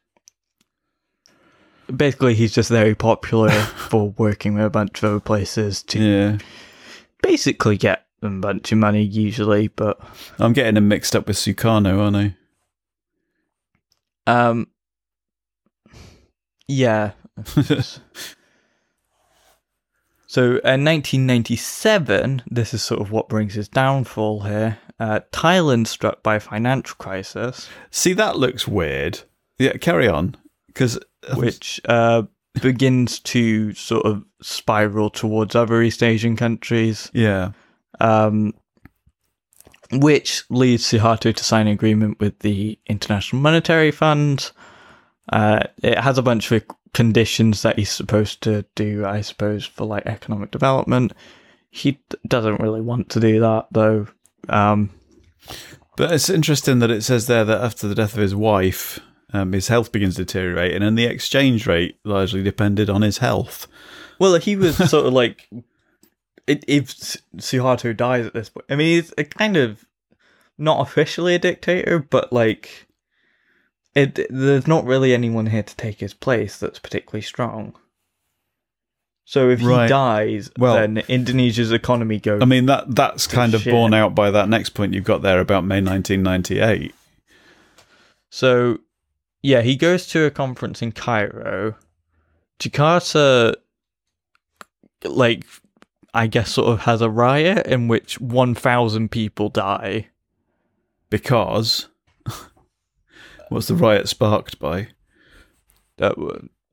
Basically, 1.94 2.34
he's 2.34 2.52
just 2.54 2.68
very 2.70 2.94
popular 2.94 3.50
for 3.88 4.10
working 4.18 4.54
with 4.54 4.64
a 4.64 4.70
bunch 4.70 4.98
of 5.02 5.10
other 5.10 5.20
places 5.20 5.82
to 5.84 5.98
Yeah. 6.00 6.38
basically 7.22 7.76
get 7.76 8.06
a 8.22 8.28
bunch 8.28 8.70
of 8.72 8.78
money, 8.78 9.02
usually. 9.02 9.68
But 9.68 9.98
I'm 10.38 10.52
getting 10.52 10.76
him 10.76 10.88
mixed 10.88 11.16
up 11.16 11.26
with 11.26 11.36
Sukarno, 11.36 12.00
aren't 12.00 12.16
I? 12.16 12.34
um, 14.26 14.66
yeah, 16.70 17.12
So 20.30 20.42
in 20.44 20.84
1997, 20.84 22.42
this 22.48 22.72
is 22.72 22.84
sort 22.84 23.00
of 23.00 23.10
what 23.10 23.28
brings 23.28 23.54
his 23.54 23.66
downfall 23.66 24.42
here. 24.42 24.78
Uh, 25.00 25.18
Thailand 25.32 25.88
struck 25.88 26.22
by 26.22 26.36
a 26.36 26.40
financial 26.40 26.94
crisis, 26.98 27.68
See, 27.90 28.12
that 28.12 28.36
looks 28.36 28.68
weird. 28.68 29.22
Yeah, 29.58 29.72
carry 29.72 30.06
on. 30.06 30.36
Because 30.68 31.00
which 31.34 31.80
uh, 31.86 32.22
begins 32.62 33.18
to 33.20 33.74
sort 33.74 34.06
of 34.06 34.24
spiral 34.40 35.10
towards 35.10 35.56
other 35.56 35.82
East 35.82 36.00
Asian 36.00 36.36
countries, 36.36 37.10
yeah, 37.12 37.50
um, 37.98 38.54
which 39.90 40.44
leads 40.48 40.84
Suharto 40.84 41.34
to 41.34 41.42
sign 41.42 41.66
an 41.66 41.72
agreement 41.72 42.20
with 42.20 42.38
the 42.38 42.78
International 42.86 43.42
Monetary 43.42 43.90
Fund. 43.90 44.52
Uh, 45.30 45.60
it 45.82 45.98
has 45.98 46.18
a 46.18 46.22
bunch 46.22 46.50
of 46.50 46.64
conditions 46.92 47.62
that 47.62 47.78
he's 47.78 47.90
supposed 47.90 48.42
to 48.42 48.64
do, 48.74 49.06
I 49.06 49.20
suppose, 49.20 49.64
for 49.64 49.86
like 49.86 50.06
economic 50.06 50.50
development. 50.50 51.12
He 51.70 51.92
d- 51.92 52.18
doesn't 52.26 52.60
really 52.60 52.80
want 52.80 53.10
to 53.10 53.20
do 53.20 53.40
that 53.40 53.68
though. 53.70 54.08
Um, 54.48 54.90
but 55.96 56.12
it's 56.12 56.28
interesting 56.28 56.80
that 56.80 56.90
it 56.90 57.02
says 57.02 57.26
there 57.26 57.44
that 57.44 57.60
after 57.62 57.86
the 57.86 57.94
death 57.94 58.14
of 58.14 58.22
his 58.22 58.34
wife, 58.34 58.98
um, 59.32 59.52
his 59.52 59.68
health 59.68 59.92
begins 59.92 60.16
deteriorating, 60.16 60.82
and 60.82 60.98
the 60.98 61.04
exchange 61.04 61.66
rate 61.66 61.98
largely 62.04 62.42
depended 62.42 62.90
on 62.90 63.02
his 63.02 63.18
health. 63.18 63.68
well, 64.18 64.34
he 64.36 64.56
was 64.56 64.76
sort 64.90 65.06
of 65.06 65.12
like, 65.12 65.48
if 66.46 66.88
Suharto 67.36 67.96
dies 67.96 68.26
at 68.26 68.34
this 68.34 68.48
point, 68.48 68.66
I 68.68 68.74
mean, 68.76 68.96
he's 68.96 69.14
a 69.16 69.24
kind 69.24 69.56
of 69.56 69.84
not 70.58 70.80
officially 70.80 71.34
a 71.34 71.38
dictator, 71.38 72.00
but 72.00 72.32
like, 72.32 72.88
it 73.94 74.26
there's 74.30 74.66
not 74.66 74.84
really 74.84 75.12
anyone 75.12 75.46
here 75.46 75.62
to 75.62 75.76
take 75.76 76.00
his 76.00 76.14
place 76.14 76.58
that's 76.58 76.78
particularly 76.78 77.22
strong. 77.22 77.74
So 79.24 79.48
if 79.48 79.60
he 79.60 79.66
dies, 79.66 80.50
Well- 80.58 80.74
then 80.74 80.98
Indonesia's 81.08 81.70
economy 81.72 82.18
goes. 82.18 82.42
I 82.42 82.46
mean 82.46 82.66
that 82.66 82.94
that's 82.94 83.26
kind 83.26 83.54
of 83.54 83.62
shit. 83.62 83.72
borne 83.72 83.94
out 83.94 84.14
by 84.14 84.30
that 84.30 84.48
next 84.48 84.70
point 84.70 84.92
you've 84.94 85.04
got 85.04 85.22
there 85.22 85.40
about 85.40 85.64
May 85.64 85.80
1998. 85.80 86.94
So, 88.28 88.78
yeah, 89.42 89.62
he 89.62 89.74
goes 89.76 90.06
to 90.08 90.24
a 90.24 90.30
conference 90.30 90.82
in 90.82 90.92
Cairo. 90.92 91.74
Jakarta, 92.60 93.54
like, 95.04 95.44
I 96.14 96.26
guess, 96.28 96.52
sort 96.52 96.68
of 96.68 96.80
has 96.80 97.00
a 97.00 97.10
riot 97.10 97.66
in 97.66 97.88
which 97.88 98.20
1,000 98.20 99.10
people 99.10 99.48
die. 99.48 100.08
Because 101.08 101.88
what's 103.50 103.68
the 103.68 103.74
riot 103.74 104.08
sparked 104.08 104.58
by? 104.58 104.88
Uh, 106.00 106.12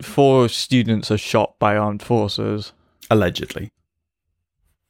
four 0.01 0.47
students 0.47 1.11
are 1.11 1.17
shot 1.17 1.59
by 1.59 1.75
armed 1.75 2.01
forces. 2.01 2.71
Allegedly. 3.09 3.71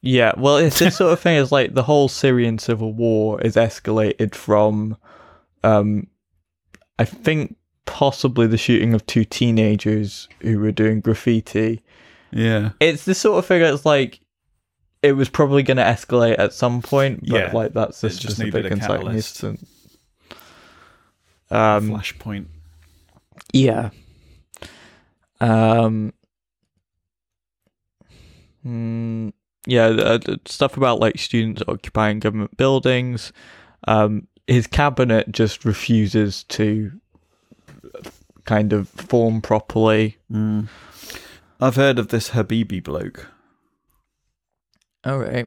Yeah, 0.00 0.32
well, 0.36 0.58
it's 0.58 0.78
this 0.78 0.96
sort 0.96 1.12
of 1.12 1.18
thing. 1.20 1.36
Is 1.36 1.50
like 1.50 1.74
the 1.74 1.82
whole 1.82 2.08
Syrian 2.08 2.58
civil 2.60 2.92
war 2.92 3.40
is 3.40 3.56
escalated 3.56 4.34
from, 4.34 4.96
um, 5.64 6.06
I 7.00 7.04
think 7.04 7.56
possibly 7.84 8.46
the 8.46 8.58
shooting 8.58 8.94
of 8.94 9.04
two 9.06 9.24
teenagers 9.24 10.28
who 10.40 10.60
were 10.60 10.70
doing 10.72 11.00
graffiti. 11.00 11.82
Yeah. 12.30 12.70
it's 12.78 13.06
the 13.06 13.14
sort 13.14 13.38
of 13.38 13.46
thing 13.46 13.62
It's 13.62 13.86
like 13.86 14.20
it 15.02 15.12
was 15.12 15.30
probably 15.30 15.62
going 15.62 15.78
to 15.78 15.82
escalate 15.82 16.38
at 16.38 16.52
some 16.52 16.82
point, 16.82 17.20
but 17.26 17.28
Yeah. 17.40 17.52
like 17.52 17.72
that's 17.72 18.00
the 18.02 18.08
It 18.08 18.10
just 18.10 18.36
specific 18.36 18.66
inciting 18.66 18.78
catalyst. 18.80 19.44
Um, 21.50 21.90
Flashpoint. 21.90 22.46
yeah. 23.52 23.90
Um. 25.40 26.12
mm, 28.66 29.32
yeah, 29.66 29.88
the, 29.88 30.18
the 30.18 30.40
stuff 30.46 30.76
about 30.76 31.00
like 31.00 31.18
students 31.18 31.62
occupying 31.68 32.20
government 32.20 32.56
buildings. 32.56 33.32
Um, 33.86 34.26
his 34.46 34.66
cabinet 34.66 35.30
just 35.30 35.64
refuses 35.64 36.44
to 36.44 36.92
kind 38.44 38.72
of 38.72 38.88
form 38.88 39.40
properly. 39.42 40.16
Mm. 40.32 40.68
I've 41.60 41.76
heard 41.76 41.98
of 41.98 42.08
this 42.08 42.30
Habibie 42.30 42.82
bloke. 42.82 43.26
All 45.04 45.18
right. 45.18 45.46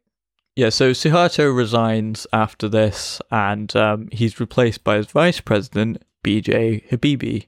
Yeah, 0.56 0.70
so 0.70 0.92
Suharto 0.92 1.56
resigns 1.56 2.28
after 2.34 2.68
this, 2.68 3.22
and 3.32 3.74
um, 3.76 4.10
he's 4.12 4.40
replaced 4.40 4.84
by 4.84 4.98
his 4.98 5.08
vice 5.08 5.40
president, 5.40 6.04
BJ 6.24 6.88
Habibie, 6.90 7.48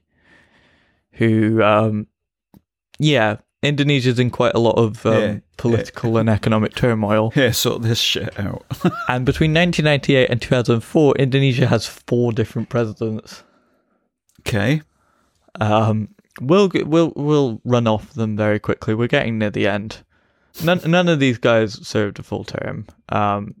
who, 1.12 1.62
um, 1.62 2.06
yeah, 2.98 3.36
Indonesia's 3.62 4.18
in 4.18 4.30
quite 4.30 4.54
a 4.54 4.58
lot 4.58 4.76
of 4.78 5.04
um, 5.06 5.12
Yeah, 5.12 5.38
political 5.58 6.16
and 6.16 6.28
economic 6.30 6.74
turmoil. 6.74 7.30
Here, 7.34 7.52
sort 7.52 7.82
this 7.82 7.98
shit 7.98 8.38
out. 8.38 8.64
And 9.08 9.26
between 9.26 9.52
1998 9.52 10.30
and 10.30 10.40
2004, 10.40 11.16
Indonesia 11.16 11.66
has 11.66 11.86
four 11.86 12.32
different 12.32 12.68
presidents. 12.68 13.42
okay. 14.40 14.82
Um, 15.60 16.08
we'll 16.40 16.70
we'll 16.74 17.12
we'll 17.14 17.60
run 17.64 17.86
off 17.86 18.12
them 18.14 18.36
very 18.36 18.58
quickly. 18.58 18.94
We're 18.94 19.08
getting 19.08 19.38
near 19.38 19.50
the 19.50 19.68
end. 19.68 20.02
None 20.62 20.80
none 20.86 21.08
of 21.08 21.18
these 21.18 21.38
guys 21.38 21.86
served 21.86 22.18
a 22.18 22.22
full 22.22 22.44
term. 22.44 22.86
Um, 23.08 23.56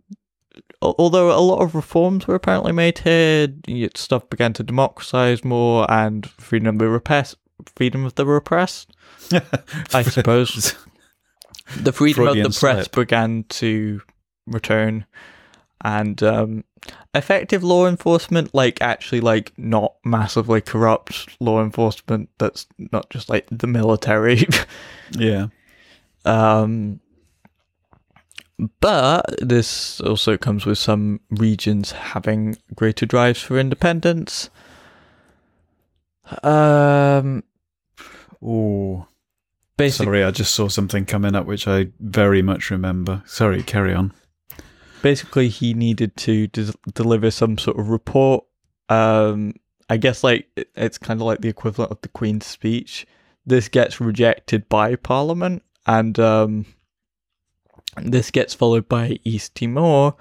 although 0.80 1.36
a 1.36 1.40
lot 1.40 1.60
of 1.62 1.74
reforms 1.74 2.26
were 2.26 2.34
apparently 2.34 2.72
made 2.72 2.98
here, 2.98 3.48
stuff 3.96 4.28
began 4.30 4.52
to 4.54 4.62
democratize 4.62 5.44
more, 5.44 5.90
and 5.90 6.26
freedom 6.30 6.68
of 6.68 6.78
the 6.78 6.88
repressed, 6.88 7.36
freedom 7.74 8.04
of 8.04 8.14
the 8.14 8.26
repressed, 8.26 8.92
I 9.92 10.02
suppose. 10.02 10.76
the 11.76 11.92
freedom 11.92 12.24
Freudian 12.26 12.46
of 12.46 12.54
the 12.54 12.60
press 12.60 12.84
slip. 12.86 12.92
began 12.94 13.44
to 13.48 14.00
return 14.46 15.06
and 15.80 16.22
um 16.22 16.64
effective 17.14 17.64
law 17.64 17.86
enforcement 17.88 18.54
like 18.54 18.80
actually 18.82 19.20
like 19.20 19.52
not 19.56 19.94
massively 20.04 20.60
corrupt 20.60 21.28
law 21.40 21.62
enforcement 21.62 22.28
that's 22.38 22.66
not 22.92 23.08
just 23.08 23.28
like 23.30 23.46
the 23.50 23.66
military 23.66 24.46
Yeah. 25.18 25.46
Um 26.24 27.00
but 28.80 29.22
this 29.40 30.00
also 30.00 30.36
comes 30.36 30.64
with 30.64 30.78
some 30.78 31.20
regions 31.30 31.92
having 31.92 32.56
greater 32.74 33.04
drives 33.06 33.40
for 33.40 33.58
independence 33.58 34.48
um 36.42 37.42
Oh, 38.46 39.06
sorry. 39.88 40.22
I 40.22 40.30
just 40.30 40.54
saw 40.54 40.68
something 40.68 41.04
coming 41.06 41.34
up 41.34 41.46
which 41.46 41.66
I 41.66 41.88
very 41.98 42.42
much 42.42 42.70
remember. 42.70 43.22
Sorry, 43.26 43.62
carry 43.62 43.94
on. 43.94 44.12
basically 45.02 45.48
he 45.48 45.74
needed 45.74 46.16
to 46.18 46.46
des- 46.48 46.72
deliver 46.94 47.30
some 47.30 47.58
sort 47.58 47.78
of 47.78 47.88
report 47.90 48.44
um 48.88 49.52
i 49.90 49.96
guess 49.98 50.22
like 50.24 50.46
it's 50.76 50.96
kind 50.98 51.20
of 51.20 51.26
like 51.26 51.40
the 51.40 51.48
equivalent 51.48 51.90
of 51.92 52.00
the 52.02 52.08
queen's 52.08 52.46
speech 52.46 53.06
this 53.46 53.68
gets 53.68 54.00
rejected 54.00 54.66
by 54.68 54.94
parliament 54.96 55.62
and 55.86 56.18
um 56.18 56.66
this 58.02 58.30
gets 58.30 58.54
followed 58.54 58.88
by 58.88 59.18
east 59.24 59.54
timor 59.54 60.14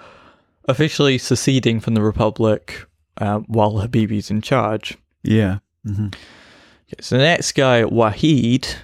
officially 0.65 1.17
seceding 1.17 1.79
from 1.79 1.93
the 1.93 2.01
republic 2.01 2.85
uh, 3.17 3.39
while 3.47 3.73
habibie's 3.73 4.29
in 4.31 4.41
charge 4.41 4.97
Yeah. 5.23 5.59
hmm 5.85 6.07
Okay, 6.93 7.01
so 7.01 7.17
the 7.17 7.23
next 7.23 7.53
guy, 7.53 7.83
Wahid, 7.83 8.75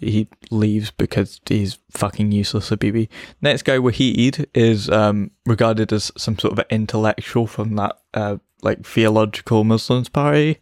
he 0.00 0.28
leaves 0.50 0.90
because 0.92 1.40
he's 1.46 1.78
fucking 1.90 2.32
useless, 2.32 2.70
Habibie. 2.70 3.08
Next 3.42 3.62
guy, 3.64 3.76
Wahid, 3.78 4.46
is 4.54 4.88
um, 4.88 5.30
regarded 5.44 5.92
as 5.92 6.10
some 6.16 6.38
sort 6.38 6.58
of 6.58 6.64
intellectual 6.70 7.46
from 7.46 7.76
that 7.76 7.98
uh, 8.14 8.36
like 8.62 8.86
theological 8.86 9.64
Muslims 9.64 10.08
party. 10.08 10.58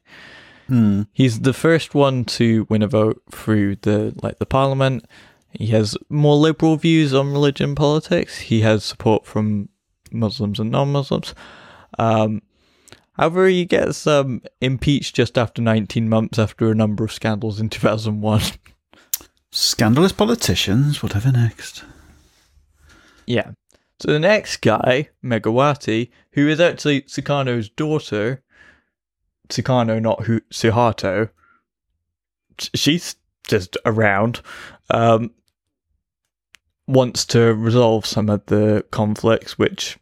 Hmm. 0.67 1.03
He's 1.13 1.41
the 1.41 1.53
first 1.53 1.95
one 1.95 2.25
to 2.25 2.67
win 2.69 2.83
a 2.83 2.89
vote 2.89 3.23
through 3.31 3.77
the 3.83 4.15
like 4.23 4.39
the 4.39 4.47
parliament. 4.47 5.05
He 5.53 5.69
has 5.69 5.97
more 6.09 6.37
liberal 6.37 6.77
views 6.77 7.13
on 7.15 7.33
religion 7.33 7.71
and 7.71 7.77
politics. 7.77 8.41
He 8.41 8.61
has 8.63 8.85
support 8.85 9.27
from 9.27 9.69
Muslims 10.11 10.59
and 10.59 10.71
non-Muslims. 10.71 11.35
Um, 11.99 12.43
however, 13.13 13.47
he 13.47 13.65
gets 13.65 14.07
um, 14.07 14.43
impeached 14.61 15.15
just 15.15 15.37
after 15.37 15.61
19 15.61 16.09
months 16.09 16.39
after 16.39 16.71
a 16.71 16.75
number 16.75 17.05
of 17.05 17.13
scandals 17.13 17.61
in 17.61 17.69
2001. 17.69 18.43
Scandalous 19.51 20.13
politicians. 20.13 21.03
Whatever 21.03 21.31
next. 21.31 21.85
yeah. 23.27 23.53
So 24.01 24.11
the 24.11 24.19
next 24.19 24.63
guy, 24.63 25.11
Megawati, 25.23 26.11
who 26.33 26.49
is 26.49 26.59
actually 26.59 27.03
Sukarno's 27.03 27.69
daughter, 27.69 28.43
Sukarno, 29.49 30.01
not 30.01 30.25
who 30.25 30.41
Suharto, 30.51 31.29
she's 32.75 33.15
just 33.47 33.77
around, 33.85 34.41
um, 34.91 35.31
wants 36.87 37.25
to 37.27 37.55
resolve 37.55 38.07
some 38.07 38.29
of 38.29 38.45
the 38.47 38.85
conflicts 38.91 39.59
which 39.59 39.99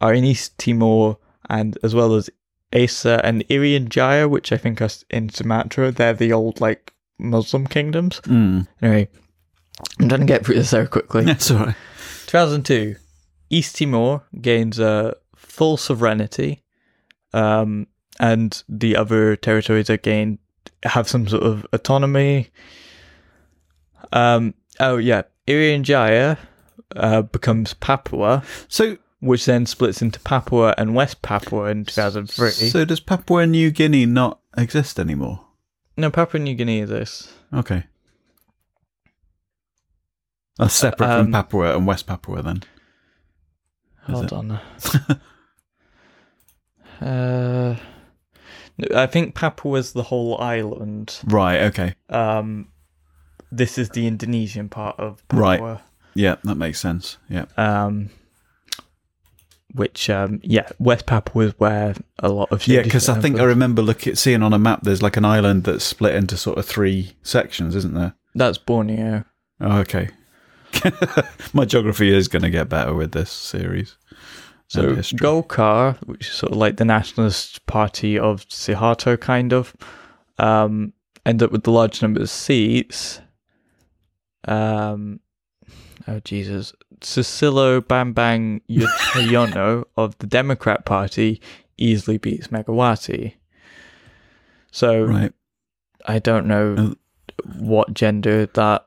are 0.00 0.14
in 0.14 0.24
East 0.24 0.56
Timor 0.58 1.18
and 1.48 1.78
as 1.82 1.94
well 1.94 2.14
as 2.14 2.30
Aceh 2.72 3.20
and 3.22 3.46
Irian 3.48 3.88
Jaya, 3.88 4.28
which 4.28 4.52
I 4.52 4.56
think 4.56 4.80
are 4.80 4.88
in 5.10 5.28
Sumatra. 5.28 5.92
They're 5.92 6.14
the 6.14 6.32
old 6.32 6.60
like 6.60 6.92
Muslim 7.18 7.66
kingdoms. 7.66 8.20
Hmm. 8.24 8.62
Anyway, 8.82 9.08
I'm 10.00 10.08
trying 10.08 10.20
to 10.20 10.26
get 10.26 10.44
through 10.44 10.56
this 10.56 10.70
very 10.70 10.88
quickly. 10.88 11.24
That's 11.26 11.50
all 11.50 11.58
right. 11.58 11.76
2002, 12.26 12.96
East 13.50 13.76
Timor 13.76 14.24
gains 14.40 14.80
uh, 14.80 15.14
full 15.36 15.76
sovereignty, 15.76 16.62
um, 17.32 17.86
and 18.18 18.62
the 18.68 18.96
other 18.96 19.36
territories 19.36 19.86
that 19.86 20.02
gain 20.02 20.38
have 20.82 21.08
some 21.08 21.28
sort 21.28 21.42
of 21.42 21.66
autonomy. 21.72 22.50
Um, 24.12 24.54
oh 24.80 24.96
yeah, 24.96 25.22
Irian 25.46 25.82
Jaya 25.82 26.36
uh, 26.94 27.22
becomes 27.22 27.74
Papua, 27.74 28.42
So, 28.68 28.96
which 29.20 29.44
then 29.46 29.66
splits 29.66 30.02
into 30.02 30.20
Papua 30.20 30.74
and 30.78 30.94
West 30.94 31.22
Papua 31.22 31.66
in 31.70 31.84
2003. 31.84 32.50
so 32.50 32.84
does 32.84 33.00
Papua 33.00 33.46
New 33.46 33.70
Guinea 33.70 34.06
not 34.06 34.40
exist 34.56 34.98
anymore? 35.00 35.40
no, 35.96 36.10
Papua 36.10 36.40
New 36.42 36.54
Guinea 36.54 36.80
is 36.80 36.90
this. 36.90 37.32
Okay. 37.54 37.84
That's 40.58 40.74
separate 40.74 41.08
Um, 41.10 41.24
from 41.26 41.32
Papua 41.32 41.76
and 41.76 41.86
West 41.86 42.06
Papua, 42.06 42.42
then. 42.42 42.62
Is 44.08 44.14
Hold 44.14 44.24
it? 44.24 44.32
on. 44.32 44.60
uh, 47.00 47.76
I 48.94 49.06
think 49.06 49.34
Papua 49.34 49.78
is 49.78 49.92
the 49.92 50.02
whole 50.04 50.40
island. 50.40 51.18
Right. 51.24 51.62
Okay. 51.64 51.94
Um, 52.08 52.68
this 53.52 53.78
is 53.78 53.90
the 53.90 54.06
Indonesian 54.06 54.68
part 54.68 54.98
of 54.98 55.22
Right. 55.32 55.58
Papua. 55.58 55.82
Yeah, 56.14 56.36
that 56.44 56.56
makes 56.56 56.80
sense. 56.80 57.18
Yeah. 57.28 57.44
Um, 57.56 58.10
which, 59.74 60.08
um, 60.08 60.40
yeah, 60.42 60.68
West 60.78 61.04
Papua 61.06 61.46
is 61.46 61.54
where 61.58 61.94
a 62.20 62.30
lot 62.30 62.50
of 62.50 62.66
Yeah, 62.66 62.82
because 62.82 63.08
I 63.10 63.20
think 63.20 63.38
I 63.38 63.44
remember 63.44 63.82
looking 63.82 64.14
seeing 64.14 64.42
on 64.42 64.54
a 64.54 64.58
map. 64.58 64.80
There's 64.82 65.02
like 65.02 65.18
an 65.18 65.24
island 65.26 65.64
that's 65.64 65.84
split 65.84 66.14
into 66.14 66.36
sort 66.38 66.56
of 66.58 66.64
three 66.64 67.12
sections, 67.22 67.74
isn't 67.76 67.94
there? 67.94 68.14
that's 68.34 68.58
Borneo. 68.58 69.24
Oh, 69.60 69.78
okay. 69.78 70.10
My 71.54 71.64
geography 71.64 72.14
is 72.14 72.28
going 72.28 72.42
to 72.42 72.50
get 72.50 72.68
better 72.68 72.92
with 72.94 73.12
this 73.12 73.30
series. 73.30 73.96
So 74.68 74.96
Golkar, 74.96 75.96
which 76.06 76.28
is 76.28 76.34
sort 76.34 76.52
of 76.52 76.58
like 76.58 76.76
the 76.76 76.84
nationalist 76.84 77.64
party 77.66 78.18
of 78.18 78.46
Suharto, 78.48 79.18
kind 79.18 79.52
of, 79.52 79.74
um, 80.38 80.92
end 81.24 81.42
up 81.42 81.52
with 81.52 81.62
the 81.62 81.70
large 81.70 82.02
number 82.02 82.20
of 82.20 82.28
seats. 82.30 83.20
Um, 84.46 85.20
oh 86.08 86.20
Jesus, 86.20 86.72
Susilo 87.00 87.80
Bambang 87.80 88.60
Yudhoyono 88.70 89.84
of 89.96 90.16
the 90.18 90.26
Democrat 90.26 90.84
Party 90.84 91.40
easily 91.76 92.18
beats 92.18 92.48
Megawati. 92.48 93.34
So 94.70 95.04
right. 95.04 95.32
I 96.06 96.18
don't 96.18 96.46
know 96.46 96.74
Uh, 96.78 96.94
what 97.58 97.92
gender 97.94 98.46
that 98.46 98.86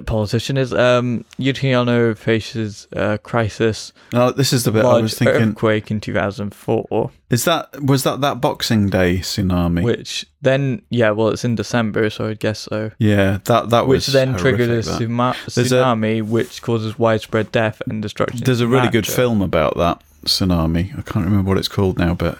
politician 0.00 0.56
is. 0.56 0.72
Um, 0.72 1.24
Yudhoyono 1.38 2.16
faces 2.16 2.88
a 2.92 3.18
crisis 3.18 3.92
No, 4.12 4.30
this 4.30 4.52
is 4.52 4.64
the 4.64 4.70
bit 4.70 4.84
I 4.84 5.00
was 5.00 5.14
thinking. 5.18 5.50
earthquake 5.50 5.90
in 5.90 6.00
2004, 6.00 7.10
Is 7.30 7.44
that 7.44 7.82
was 7.82 8.02
that 8.04 8.20
that 8.22 8.40
Boxing 8.40 8.88
Day 8.88 9.18
tsunami? 9.18 9.82
which 9.82 10.24
then, 10.40 10.82
yeah, 10.88 11.10
well, 11.10 11.28
it's 11.28 11.44
in 11.44 11.54
December, 11.56 12.08
so 12.10 12.28
I'd 12.28 12.40
guess 12.40 12.60
so. 12.60 12.90
yeah, 12.98 13.38
that 13.44 13.68
that 13.70 13.86
Which 13.86 14.06
then 14.06 14.36
triggered 14.36 14.70
a 14.70 14.80
that. 14.82 15.36
There's 15.54 15.72
a- 15.72 15.76
tsunami, 15.76 16.22
which 16.22 16.62
causes 16.62 16.98
widespread 16.98 17.52
death 17.52 17.82
and 17.86 18.00
destruction. 18.00 18.40
There's 18.44 18.60
a 18.60 18.66
really 18.66 18.88
good 18.88 19.06
film 19.06 19.42
about 19.42 19.76
that 19.76 20.02
tsunami. 20.24 20.98
I 20.98 21.02
can't 21.02 21.26
remember 21.26 21.48
what 21.50 21.58
it's 21.58 21.68
called 21.68 21.98
now, 21.98 22.14
but 22.14 22.38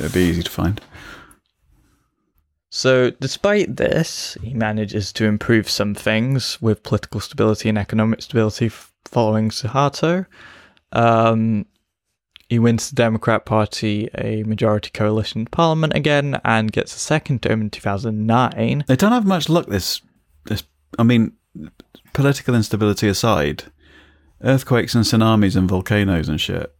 it'd 0.00 0.12
be 0.12 0.22
easy 0.22 0.42
to 0.42 0.50
find. 0.50 0.80
So, 2.70 3.10
despite 3.10 3.76
this, 3.76 4.36
he 4.42 4.52
manages 4.52 5.12
to 5.14 5.24
improve 5.24 5.70
some 5.70 5.94
things 5.94 6.60
with 6.60 6.82
political 6.82 7.20
stability 7.20 7.68
and 7.68 7.78
economic 7.78 8.20
stability 8.20 8.70
following 9.06 9.48
Suharto. 9.48 10.26
Um, 10.92 11.64
he 12.48 12.58
wins 12.58 12.90
the 12.90 12.96
Democrat 12.96 13.46
Party 13.46 14.08
a 14.16 14.42
majority 14.42 14.90
coalition 14.90 15.46
Parliament 15.46 15.94
again 15.94 16.40
and 16.44 16.72
gets 16.72 16.94
a 16.94 16.98
second 16.98 17.42
term 17.42 17.60
in 17.60 17.70
2009. 17.70 18.84
They 18.86 18.96
don't 18.96 19.12
have 19.12 19.26
much 19.26 19.48
luck. 19.48 19.66
This, 19.66 20.02
this. 20.46 20.62
I 20.98 21.02
mean, 21.02 21.32
political 22.12 22.54
instability 22.54 23.08
aside, 23.08 23.64
earthquakes 24.42 24.94
and 24.94 25.04
tsunamis 25.04 25.56
and 25.56 25.68
volcanoes 25.68 26.28
and 26.28 26.40
shit. 26.40 26.74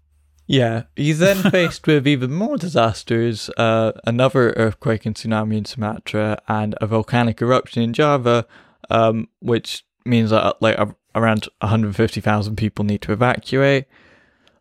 Yeah, 0.50 0.84
he's 0.96 1.18
then 1.18 1.36
faced 1.50 1.86
with 1.86 2.08
even 2.08 2.32
more 2.32 2.56
disasters 2.56 3.50
uh, 3.58 3.92
another 4.06 4.50
earthquake 4.56 5.04
and 5.06 5.14
tsunami 5.14 5.58
in 5.58 5.64
Sumatra 5.66 6.38
and 6.48 6.74
a 6.80 6.86
volcanic 6.86 7.40
eruption 7.42 7.82
in 7.82 7.92
Java, 7.92 8.46
um, 8.88 9.28
which 9.40 9.84
means 10.06 10.30
that 10.30 10.56
like 10.62 10.78
around 11.14 11.48
150,000 11.60 12.56
people 12.56 12.84
need 12.84 13.02
to 13.02 13.12
evacuate. 13.12 13.84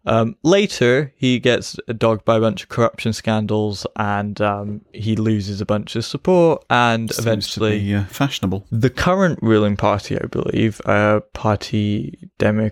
Um, 0.06 0.38
later, 0.44 1.14
he 1.18 1.38
gets 1.40 1.78
dogged 1.98 2.24
by 2.24 2.38
a 2.38 2.40
bunch 2.40 2.64
of 2.64 2.70
corruption 2.70 3.12
scandals 3.12 3.86
and 3.98 4.40
um, 4.40 4.82
he 4.94 5.16
loses 5.18 5.60
a 5.60 5.66
bunch 5.66 5.96
of 5.98 6.06
support. 6.06 6.64
And 6.70 7.10
Seems 7.12 7.20
eventually, 7.20 7.80
be, 7.80 7.96
uh, 7.96 8.06
fashionable. 8.06 8.66
the 8.72 8.90
current 8.90 9.40
ruling 9.42 9.76
party, 9.76 10.18
I 10.20 10.26
believe, 10.28 10.80
uh, 10.86 11.20
Party 11.34 12.30
Demo- 12.38 12.72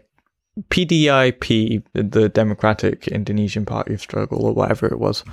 PDIP, 0.69 1.83
the 1.93 2.29
Democratic 2.29 3.07
Indonesian 3.07 3.65
Party 3.65 3.93
of 3.93 4.01
Struggle, 4.01 4.45
or 4.45 4.53
whatever 4.53 4.85
it 4.87 4.99
was, 4.99 5.23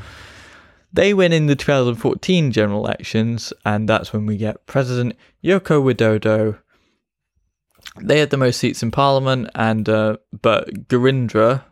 they 0.92 1.14
win 1.14 1.32
in 1.32 1.46
the 1.46 1.56
2014 1.56 2.52
general 2.52 2.84
elections, 2.84 3.52
and 3.64 3.88
that's 3.88 4.12
when 4.12 4.26
we 4.26 4.36
get 4.36 4.66
President 4.66 5.16
Yoko 5.42 5.82
Widodo. 5.82 6.58
They 8.00 8.18
had 8.18 8.30
the 8.30 8.36
most 8.36 8.58
seats 8.58 8.82
in 8.82 8.90
Parliament, 8.90 9.48
and 9.54 9.88
uh, 9.88 10.18
but 10.40 10.88
Gerindra, 10.88 11.64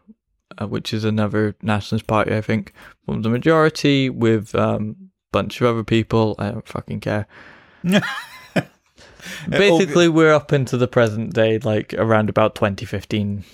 uh, 0.61 0.67
which 0.67 0.95
is 0.95 1.05
another 1.05 1.55
nationalist 1.63 2.07
party, 2.07 2.35
I 2.35 2.41
think, 2.41 2.73
formed 3.05 3.25
the 3.25 3.29
majority 3.29 4.09
with 4.09 4.55
um, 4.55 4.97
a 4.99 5.33
bunch 5.33 5.61
of 5.61 5.67
other 5.67 5.85
people. 5.85 6.35
I 6.39 6.51
don't 6.51 6.67
fucking 6.67 7.01
care. 7.01 7.27
Basically, 9.49 10.09
we're 10.09 10.33
up 10.33 10.53
into 10.53 10.77
the 10.77 10.89
present 10.89 11.33
day, 11.35 11.59
like 11.59 11.95
around 11.95 12.29
about 12.29 12.55
2015 12.55 13.45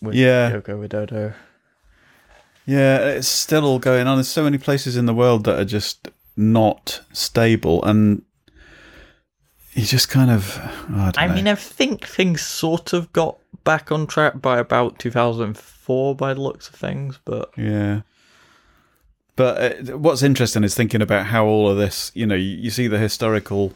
with 0.00 0.14
Yeah. 0.14 0.50
Yoko 0.50 0.86
Widodo. 0.86 1.34
Yeah, 2.66 2.98
it's 3.08 3.28
still 3.28 3.64
all 3.64 3.78
going 3.78 4.06
on. 4.06 4.16
There's 4.16 4.28
so 4.28 4.44
many 4.44 4.58
places 4.58 4.96
in 4.96 5.06
the 5.06 5.14
world 5.14 5.44
that 5.44 5.58
are 5.58 5.66
just 5.66 6.08
not 6.36 7.02
stable, 7.12 7.84
and 7.84 8.22
you 9.74 9.84
just 9.84 10.08
kind 10.08 10.30
of. 10.30 10.58
oh, 10.90 10.94
I, 10.98 11.10
don't 11.10 11.18
I 11.18 11.34
mean, 11.34 11.46
I 11.46 11.56
think 11.56 12.06
things 12.06 12.40
sort 12.40 12.92
of 12.92 13.12
got 13.12 13.36
back 13.64 13.92
on 13.92 14.06
track 14.06 14.40
by 14.40 14.58
about 14.58 14.98
2004 14.98 16.14
by 16.14 16.34
the 16.34 16.40
looks 16.40 16.68
of 16.68 16.74
things, 16.74 17.18
but 17.24 17.50
Yeah. 17.56 18.02
But 19.36 19.90
uh, 19.90 19.98
what's 19.98 20.22
interesting 20.22 20.62
is 20.62 20.76
thinking 20.76 21.02
about 21.02 21.26
how 21.26 21.44
all 21.44 21.68
of 21.68 21.76
this, 21.76 22.12
you 22.14 22.24
know, 22.24 22.36
you 22.36 22.70
see 22.70 22.86
the 22.86 22.98
historical 22.98 23.72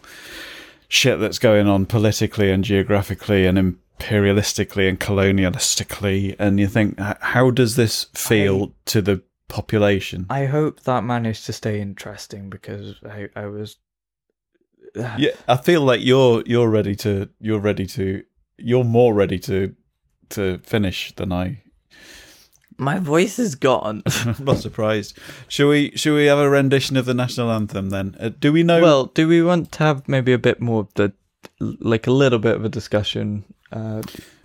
shit 0.89 1.21
that's 1.21 1.39
going 1.39 1.69
on 1.69 1.87
politically 1.87 2.51
and 2.51 2.65
geographically 2.65 3.47
and 3.47 3.59
imperialistically 3.99 4.89
and 4.89 4.99
colonialistically, 4.99 6.35
and 6.39 6.59
you 6.59 6.67
think, 6.67 6.99
how 6.99 7.51
does 7.51 7.77
this 7.77 8.05
feel 8.15 8.73
to 8.87 9.03
the 9.03 9.23
population? 9.49 10.27
I 10.31 10.47
hope 10.47 10.83
that 10.83 11.05
managed 11.05 11.47
to 11.47 11.53
stay 11.53 11.81
interesting 11.81 12.51
because 12.51 12.97
I, 13.05 13.29
I 13.37 13.47
was. 13.47 13.77
yeah, 14.95 15.31
I 15.47 15.57
feel 15.57 15.83
like 15.83 16.01
you're 16.03 16.43
you're 16.47 16.71
ready 16.71 16.97
to 16.97 17.29
you're 17.41 17.61
ready 17.61 17.87
to 17.87 18.25
you're 18.57 18.85
more 18.85 19.15
ready 19.15 19.39
to 19.41 19.75
to 20.31 20.59
finish 20.59 21.15
than 21.17 21.33
I. 21.33 21.63
My 22.79 22.99
voice 23.01 23.39
is 23.41 23.55
gone. 23.57 24.03
I'm 24.25 24.37
not 24.45 24.59
surprised. 24.59 25.19
Should 25.49 25.69
we? 25.69 25.91
Shall 25.97 26.15
we 26.15 26.27
have 26.27 26.39
a 26.39 26.49
rendition 26.49 26.97
of 26.97 27.07
the 27.07 27.15
national 27.15 27.51
anthem 27.51 27.91
then? 27.91 28.17
Uh, 28.21 28.31
do 28.39 28.53
we 28.53 28.63
know? 28.63 28.81
well, 28.81 29.07
do 29.07 29.27
we 29.27 29.43
want 29.43 29.73
to 29.73 29.79
have 29.81 30.09
maybe 30.09 30.33
a 30.33 30.39
bit 30.39 30.61
more 30.61 30.83
of 30.83 30.95
the. 30.95 31.13
like 31.61 32.07
a 32.07 32.13
little 32.13 32.39
bit 32.39 32.55
of 32.55 32.65
a 32.65 32.69
discussion? 32.69 33.45
Uh, 33.73 34.03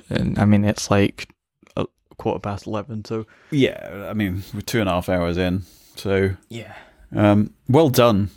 and 0.10 0.38
I 0.40 0.46
mean, 0.46 0.66
it's 0.66 0.90
like 0.92 1.30
a 1.78 1.86
quarter 2.18 2.40
past 2.40 2.68
11, 2.68 3.06
so. 3.06 3.26
yeah. 3.52 4.08
I 4.10 4.14
mean, 4.14 4.44
we're 4.54 4.62
two 4.62 4.80
and 4.82 4.90
a 4.90 4.94
half 4.94 5.10
hours 5.10 5.38
in, 5.38 5.64
so 5.96 6.32
Yeah. 6.50 6.74
um, 7.16 7.54
well 7.70 7.90
done. 7.90 8.30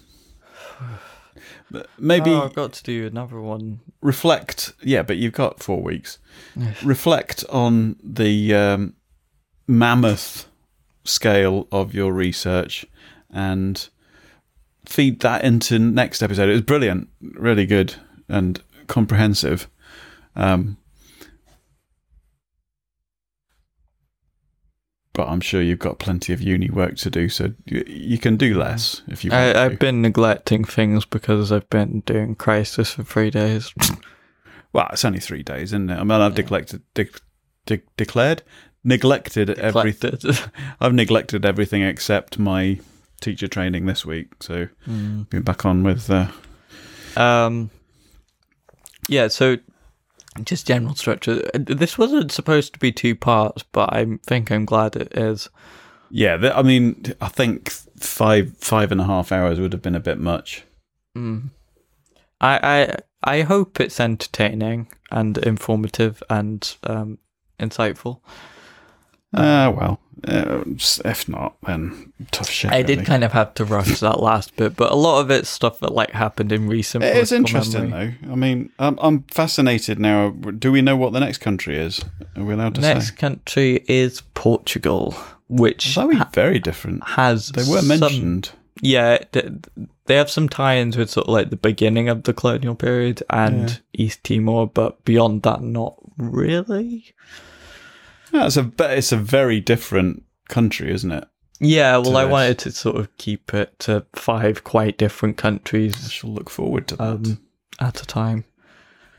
Maybe 1.99 2.31
Oh, 2.31 2.43
I've 2.45 2.55
got 2.55 2.73
to 2.75 2.83
do 2.85 3.07
another 3.07 3.41
one. 3.41 3.81
reflect. 4.01 4.73
Yeah, 4.83 5.03
but 5.03 5.17
you've 5.17 5.33
got 5.33 5.61
four 5.63 5.83
weeks. 5.83 6.19
reflect 6.85 7.45
on 7.51 7.97
the 8.03 8.55
um, 8.55 8.95
mammoth 9.67 10.49
scale 11.05 11.69
of 11.71 11.95
your 11.95 12.13
research 12.13 12.87
and 13.31 13.89
feed 14.85 15.21
that 15.21 15.45
into 15.45 15.79
next 15.79 16.23
episode. 16.23 16.49
It 16.49 16.53
was 16.53 16.63
brilliant, 16.63 17.09
really 17.21 17.67
good 17.67 17.95
and 18.29 18.63
comprehensive. 18.87 19.69
Um, 20.35 20.77
but 25.13 25.29
I'm 25.29 25.41
sure 25.41 25.63
you've 25.63 25.79
got 25.79 25.99
plenty 25.99 26.33
of 26.33 26.43
uni 26.43 26.69
work 26.69 26.97
to 26.97 27.11
do, 27.11 27.29
so 27.29 27.55
you, 27.65 27.85
you 27.87 28.19
can 28.19 28.37
do 28.37 28.57
less 28.57 29.03
if 29.09 29.25
you 29.25 29.31
want 29.31 29.57
I, 29.57 29.65
I've 29.65 29.79
been 29.79 30.03
neglecting 30.03 30.63
things 30.63 31.07
because 31.07 31.51
I've 31.51 31.69
been 31.71 32.01
doing 32.01 32.35
crisis 32.35 32.93
for 32.93 33.03
three 33.03 33.31
days. 33.31 33.73
Well, 34.73 34.89
it's 34.93 35.07
only 35.07 35.21
three 35.21 35.43
days, 35.43 35.73
isn't 35.73 35.89
it? 35.89 35.95
I 35.95 36.05
mean, 36.05 36.21
I've 36.21 36.37
neglected, 36.37 36.83
de- 36.93 37.09
de- 37.65 37.81
declared, 37.97 38.43
neglected 38.87 39.51
everything. 39.59 40.17
I've 40.81 40.95
neglected 40.95 41.45
everything 41.45 41.83
except 41.83 42.39
my 42.39 42.79
teacher 43.21 43.49
training 43.49 43.85
this 43.87 44.07
week. 44.07 44.29
So 44.41 44.69
been 44.87 45.43
back 45.43 45.67
on 45.67 45.83
with. 45.83 46.09
Uh, 46.11 46.29
Um, 47.17 47.71
yeah, 49.09 49.29
so 49.29 49.57
just 50.45 50.67
general 50.67 50.95
structure. 50.95 51.43
This 51.55 51.97
wasn't 51.99 52.31
supposed 52.33 52.73
to 52.75 52.79
be 52.79 52.93
two 52.93 53.15
parts, 53.15 53.63
but 53.73 53.93
I 53.93 54.07
think 54.27 54.51
I'm 54.51 54.65
glad 54.67 54.97
it 54.97 55.17
is. 55.17 55.49
yeah, 56.11 56.37
th- 56.37 56.53
I 56.55 56.63
mean, 56.63 57.15
I 57.21 57.29
think 57.29 57.71
five 57.99 58.57
five 58.59 58.93
and 58.93 59.01
a 59.01 59.05
half 59.05 59.33
hours 59.33 59.59
would 59.59 59.73
have 59.73 59.83
been 59.83 59.95
a 59.95 60.01
bit 60.01 60.19
much. 60.19 60.65
Mm. 61.17 61.51
I, 62.41 62.61
I 63.25 63.39
I 63.39 63.43
hope 63.43 63.81
it's 63.81 63.99
entertaining 63.99 64.89
and 65.11 65.39
informative 65.39 66.23
and 66.29 66.77
um, 66.85 67.19
insightful. 67.59 68.21
Ah, 69.35 69.71
well, 69.71 70.01
uh, 70.27 70.63
if 71.05 71.29
not, 71.29 71.57
then 71.67 72.13
tough 72.31 72.49
shit. 72.49 72.71
I 72.73 72.79
really. 72.81 72.97
did 72.97 73.07
kind 73.07 73.23
of 73.25 73.33
have 73.33 73.55
to 73.55 73.65
rush 73.65 74.01
that 74.01 74.21
last 74.23 74.57
bit, 74.57 74.77
but 74.77 74.91
a 74.93 74.95
lot 74.95 75.21
of 75.21 75.31
it's 75.31 75.49
stuff 75.49 75.81
that 75.81 75.93
like 75.93 76.11
happened 76.13 76.53
in 76.53 76.69
recent. 76.69 77.05
It 77.05 77.17
is 77.17 77.33
interesting, 77.33 77.91
memory. 77.91 78.17
though. 78.23 78.33
I 78.33 78.35
mean, 78.37 78.71
I'm, 78.79 78.99
I'm 79.01 79.23
fascinated 79.25 79.99
now. 79.99 80.31
Do 80.31 80.73
we 80.73 80.81
know 80.81 80.97
what 80.97 81.13
the 81.13 81.21
next 81.21 81.39
country 81.39 81.77
is? 81.77 82.03
Are 82.37 82.45
we 82.45 82.55
allowed 82.55 82.75
to 82.77 82.81
Next 82.81 82.89
say? 82.91 82.95
Next 82.99 83.11
country 83.21 83.85
is 83.89 84.23
Portugal, 84.35 85.13
which 85.49 85.95
That 85.97 86.07
would 86.07 86.19
be 86.19 86.25
very 86.33 86.59
different. 86.59 87.05
has 87.09 87.49
They 87.51 87.63
were 87.71 87.81
some- 87.83 87.89
mentioned. 88.01 88.51
yeah, 88.81 89.19
th- 89.33 89.53
they 90.07 90.15
have 90.17 90.31
some 90.31 90.49
tie-ins 90.49 90.97
with 90.97 91.11
sort 91.11 91.27
of 91.27 91.33
like 91.35 91.51
the 91.51 91.57
beginning 91.57 92.09
of 92.09 92.23
the 92.23 92.33
colonial 92.33 92.75
period 92.77 93.23
and 93.29 93.81
East 93.93 94.23
Timor, 94.25 94.69
but 94.69 95.05
beyond 95.05 95.43
that, 95.43 95.61
not 95.63 95.97
really. 96.17 97.13
It's 98.33 98.57
a 98.57 98.71
it's 98.81 99.13
a 99.13 99.17
very 99.17 99.61
different 99.61 100.25
country, 100.49 100.93
isn't 100.93 101.13
it? 101.13 101.25
Yeah, 101.61 101.97
well, 101.99 102.17
I 102.19 102.25
this. 102.25 102.33
wanted 102.33 102.59
to 102.61 102.71
sort 102.73 102.97
of 102.97 103.17
keep 103.17 103.55
it 103.55 103.79
to 103.81 104.05
five 104.15 104.63
quite 104.65 104.99
different 104.99 105.37
countries. 105.39 105.95
I 106.07 106.09
shall 106.11 106.31
look 106.31 106.51
forward 106.51 106.87
to 106.89 106.97
that. 106.97 107.03
um, 107.05 107.41
at 107.81 108.03
a 108.03 108.07
time. 108.07 108.45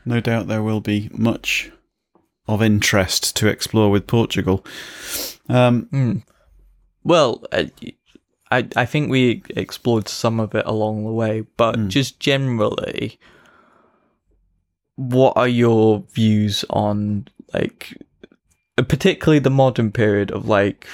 no 0.04 0.20
doubt 0.20 0.46
there 0.46 0.62
will 0.62 0.80
be 0.80 1.08
much 1.12 1.70
of 2.46 2.62
interest 2.62 3.34
to 3.36 3.48
explore 3.48 3.90
with 3.90 4.06
Portugal. 4.06 4.64
Um, 5.48 5.86
Mm. 5.92 6.22
Well, 7.04 7.42
I, 7.52 7.70
I 8.50 8.68
I 8.76 8.84
think 8.86 9.10
we 9.10 9.42
explored 9.56 10.08
some 10.08 10.38
of 10.40 10.54
it 10.54 10.64
along 10.66 11.04
the 11.04 11.12
way, 11.12 11.40
but 11.56 11.76
Mm. 11.76 11.88
just 11.88 12.20
generally, 12.20 13.18
what 14.96 15.36
are 15.36 15.48
your 15.48 16.04
views 16.12 16.64
on 16.70 17.28
like, 17.54 17.96
particularly 18.86 19.38
the 19.38 19.50
modern 19.50 19.92
period 19.92 20.30
of 20.30 20.46
like, 20.48 20.86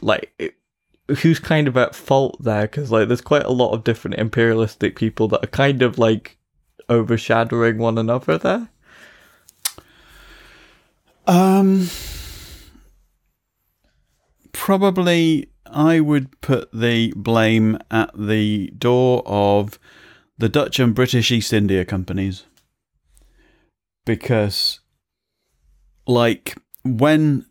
like. 0.00 0.56
Who's 1.20 1.40
kind 1.40 1.68
of 1.68 1.76
at 1.76 1.94
fault 1.96 2.42
there? 2.42 2.62
Because 2.62 2.90
like, 2.90 3.08
there's 3.08 3.20
quite 3.20 3.44
a 3.44 3.50
lot 3.50 3.72
of 3.72 3.84
different 3.84 4.18
imperialistic 4.18 4.96
people 4.96 5.28
that 5.28 5.44
are 5.44 5.48
kind 5.48 5.82
of 5.82 5.98
like 5.98 6.38
overshadowing 6.88 7.78
one 7.78 7.98
another 7.98 8.38
there. 8.38 8.68
um, 11.26 11.88
probably 14.52 15.50
I 15.66 16.00
would 16.00 16.40
put 16.40 16.70
the 16.72 17.12
blame 17.16 17.78
at 17.90 18.10
the 18.14 18.68
door 18.78 19.22
of 19.26 19.78
the 20.38 20.48
Dutch 20.48 20.78
and 20.78 20.94
British 20.94 21.30
East 21.30 21.52
India 21.52 21.84
companies 21.84 22.44
because 24.04 24.80
like 26.06 26.56
when 26.84 27.46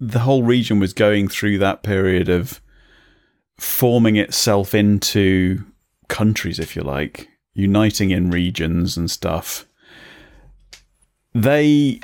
the 0.00 0.20
whole 0.20 0.42
region 0.42 0.80
was 0.80 0.92
going 0.92 1.28
through 1.28 1.58
that 1.58 1.82
period 1.82 2.28
of 2.28 2.60
forming 3.58 4.16
itself 4.16 4.74
into 4.74 5.64
countries, 6.08 6.58
if 6.58 6.76
you 6.76 6.82
like, 6.82 7.28
uniting 7.54 8.10
in 8.10 8.30
regions 8.30 8.96
and 8.96 9.10
stuff, 9.10 9.66
they 11.32 12.00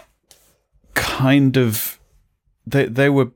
kind 0.95 1.57
of 1.57 2.01
they 2.67 2.87
they 2.87 3.09
were 3.09 3.31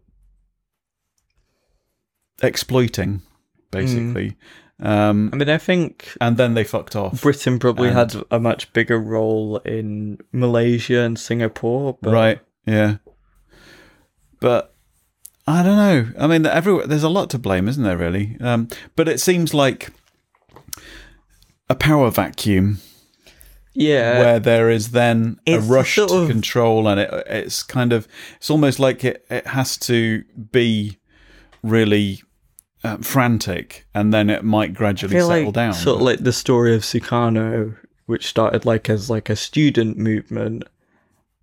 exploiting 2.42 3.18
mm. 3.18 3.22
basically. 3.70 4.36
Um, 4.80 5.30
I 5.32 5.36
mean, 5.36 5.48
I 5.48 5.58
think 5.58 6.16
and 6.20 6.36
then 6.36 6.54
they 6.54 6.64
fucked 6.64 6.96
off. 6.96 7.22
Britain 7.22 7.58
probably 7.58 7.88
And- 7.88 7.96
had 7.96 8.14
a 8.30 8.40
much 8.40 8.72
bigger 8.72 8.98
role 8.98 9.58
in 9.58 10.18
Malaysia 10.32 11.00
and 11.00 11.18
Singapore. 11.18 11.96
But 12.02 12.12
right? 12.12 12.40
Yeah. 12.66 12.96
But 14.40 14.74
I 15.46 15.62
don't 15.62 15.76
know. 15.76 16.12
I 16.18 16.26
mean, 16.26 16.44
everywhere 16.46 16.86
there's 16.86 17.02
a 17.02 17.08
lot 17.08 17.30
to 17.30 17.38
blame, 17.38 17.68
isn't 17.68 17.82
there? 17.82 17.96
Really. 17.96 18.36
Um, 18.40 18.68
but 18.96 19.08
it 19.08 19.20
seems 19.20 19.54
like 19.54 19.90
a 21.70 21.74
power 21.74 22.10
vacuum 22.10 22.78
Yeah. 23.74 24.18
where 24.18 24.40
there 24.40 24.70
is 24.70 24.90
then 24.90 25.38
a 25.46 25.58
rush 25.58 25.94
sort 25.96 26.10
to 26.10 26.16
of- 26.16 26.28
control, 26.28 26.88
and 26.88 27.00
it, 27.00 27.10
it's 27.28 27.62
kind 27.62 27.92
of 27.92 28.08
it's 28.36 28.50
almost 28.50 28.78
like 28.80 29.04
it 29.04 29.24
it 29.30 29.46
has 29.48 29.76
to 29.78 30.24
be 30.52 30.98
really. 31.62 32.22
Um, 32.84 33.00
frantic, 33.02 33.86
and 33.94 34.12
then 34.12 34.28
it 34.28 34.44
might 34.44 34.74
gradually 34.74 35.14
settle 35.18 35.46
like 35.46 35.54
down. 35.54 35.72
sort 35.72 35.96
of 35.96 36.02
like 36.02 36.18
the 36.20 36.32
story 36.34 36.74
of 36.74 36.82
Sukarno, 36.82 37.76
which 38.04 38.26
started 38.26 38.66
like 38.66 38.90
as 38.90 39.08
like 39.08 39.30
a 39.30 39.36
student 39.36 39.96
movement, 39.96 40.64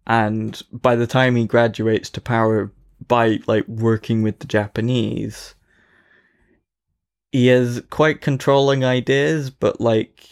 and 0.05 0.61
by 0.71 0.95
the 0.95 1.07
time 1.07 1.35
he 1.35 1.45
graduates 1.45 2.11
to 2.11 2.21
power 2.21 2.71
by 3.07 3.39
like 3.47 3.67
working 3.67 4.21
with 4.21 4.37
the 4.37 4.45
Japanese, 4.45 5.55
he 7.31 7.47
has 7.47 7.81
quite 7.89 8.21
controlling 8.21 8.85
ideas, 8.85 9.49
but 9.49 9.81
like 9.81 10.29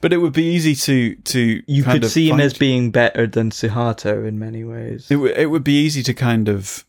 but 0.00 0.12
it 0.12 0.18
would 0.18 0.32
be 0.32 0.44
easy 0.44 0.74
to 0.74 1.14
to 1.16 1.62
you 1.66 1.82
kind 1.82 1.96
could 1.96 2.04
of 2.04 2.10
see 2.10 2.26
him 2.28 2.36
find- 2.36 2.42
as 2.42 2.54
being 2.54 2.90
better 2.90 3.26
than 3.26 3.50
Suharto 3.50 4.26
in 4.26 4.38
many 4.38 4.64
ways. 4.64 5.10
It, 5.10 5.14
w- 5.16 5.34
it 5.34 5.46
would 5.50 5.64
be 5.64 5.78
easy 5.78 6.02
to 6.04 6.14
kind 6.14 6.48
of 6.48 6.84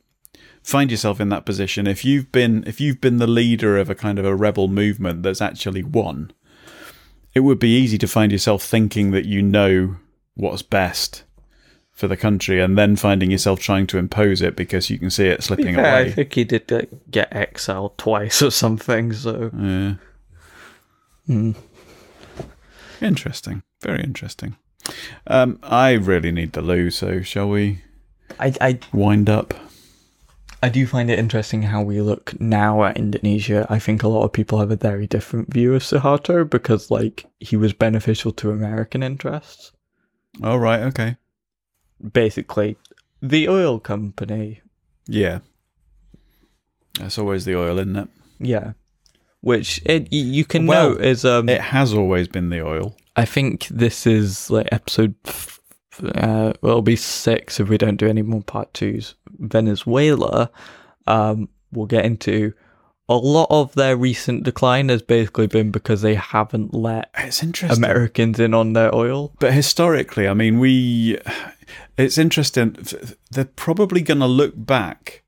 find 0.67 0.91
yourself 0.91 1.21
in 1.21 1.29
that 1.29 1.45
position 1.45 1.87
if 1.87 2.03
you've 2.03 2.29
been 2.33 2.61
if 2.67 2.81
you've 2.81 2.99
been 2.99 3.19
the 3.19 3.25
leader 3.25 3.77
of 3.77 3.89
a 3.89 3.95
kind 3.95 4.19
of 4.19 4.25
a 4.25 4.35
rebel 4.35 4.67
movement 4.67 5.23
that's 5.23 5.41
actually 5.41 5.81
won. 5.81 6.31
It 7.33 7.39
would 7.39 7.59
be 7.59 7.77
easy 7.77 7.97
to 7.99 8.07
find 8.07 8.31
yourself 8.31 8.63
thinking 8.63 9.11
that 9.11 9.25
you 9.25 9.41
know 9.41 9.95
what's 10.35 10.63
best 10.63 11.23
for 11.93 12.07
the 12.07 12.17
country, 12.17 12.59
and 12.61 12.77
then 12.77 12.95
finding 12.95 13.31
yourself 13.31 13.59
trying 13.59 13.87
to 13.87 13.97
impose 13.97 14.41
it 14.41 14.55
because 14.55 14.89
you 14.89 14.99
can 14.99 15.09
see 15.09 15.27
it 15.27 15.41
slipping 15.41 15.75
Yeah, 15.75 15.95
I 15.95 16.11
think 16.11 16.33
he 16.33 16.43
did 16.43 16.89
get 17.09 17.33
exiled 17.33 17.97
twice 17.97 18.41
or 18.41 18.51
something. 18.51 19.13
So 19.13 19.51
Yeah. 19.57 19.93
Hmm. 21.27 21.51
Interesting. 22.99 23.63
Very 23.81 24.03
interesting. 24.03 24.57
Um, 25.27 25.59
I 25.63 25.93
really 25.93 26.31
need 26.31 26.53
the 26.53 26.61
loo, 26.61 26.89
so 26.89 27.21
shall 27.21 27.49
we 27.49 27.83
I, 28.39 28.53
I 28.59 28.79
wind 28.91 29.29
up? 29.29 29.53
I 30.67 30.69
do 30.69 30.85
find 30.85 31.09
it 31.09 31.17
interesting 31.17 31.61
how 31.63 31.81
we 31.81 32.01
look 32.01 32.37
now 32.41 32.83
at 32.83 32.97
Indonesia. 32.97 33.65
I 33.69 33.79
think 33.79 34.03
a 34.03 34.09
lot 34.09 34.25
of 34.25 34.33
people 34.33 34.59
have 34.59 34.69
a 34.69 34.75
very 34.75 35.07
different 35.07 35.53
view 35.53 35.73
of 35.73 35.81
Suharto 35.81 36.43
because, 36.49 36.91
like, 36.91 37.25
he 37.39 37.55
was 37.55 37.71
beneficial 37.71 38.33
to 38.33 38.51
American 38.51 39.01
interests. 39.01 39.71
All 40.43 40.59
right. 40.59 40.81
Okay. 40.81 41.15
Basically, 42.11 42.75
the 43.21 43.47
oil 43.47 43.79
company, 43.79 44.59
Yeah. 45.07 45.39
That's 46.99 47.17
always 47.17 47.45
the 47.45 47.55
oil, 47.55 47.79
isn't 47.79 47.95
it? 47.95 48.09
yeah, 48.39 48.73
which 49.39 49.79
it, 49.85 50.11
you 50.11 50.43
can 50.43 50.67
Well, 50.67 50.89
note 50.91 51.01
is 51.01 51.23
um. 51.23 51.47
It 51.47 51.61
has 51.61 51.93
always 51.93 52.27
been 52.27 52.49
the 52.49 52.61
oil. 52.65 52.97
I 53.15 53.23
think 53.23 53.67
this 53.69 54.05
is 54.05 54.49
like 54.49 54.67
episode. 54.71 55.15
Uh, 56.03 56.53
well, 56.61 56.71
it'll 56.71 56.81
be 56.81 56.95
six 56.95 57.59
if 57.59 57.69
we 57.69 57.77
don't 57.77 57.97
do 57.97 58.07
any 58.07 58.21
more 58.21 58.41
part 58.41 58.73
twos. 58.73 59.15
Venezuela, 59.39 60.51
um, 61.05 61.49
we'll 61.71 61.85
get 61.85 62.05
into. 62.05 62.53
A 63.09 63.15
lot 63.15 63.47
of 63.49 63.73
their 63.75 63.95
recent 63.95 64.43
decline 64.43 64.89
has 64.89 65.01
basically 65.01 65.47
been 65.47 65.71
because 65.71 66.01
they 66.01 66.15
haven't 66.15 66.73
let 66.73 67.09
It's 67.17 67.41
interesting. 67.41 67.77
Americans 67.77 68.37
in 68.39 68.53
on 68.53 68.73
their 68.73 68.93
oil. 68.93 69.33
But 69.39 69.53
historically, 69.53 70.27
I 70.27 70.33
mean, 70.33 70.59
we. 70.59 71.17
It's 71.97 72.17
interesting. 72.17 72.77
They're 73.31 73.45
probably 73.45 74.01
going 74.01 74.19
to 74.19 74.27
look 74.27 74.53
back 74.55 75.23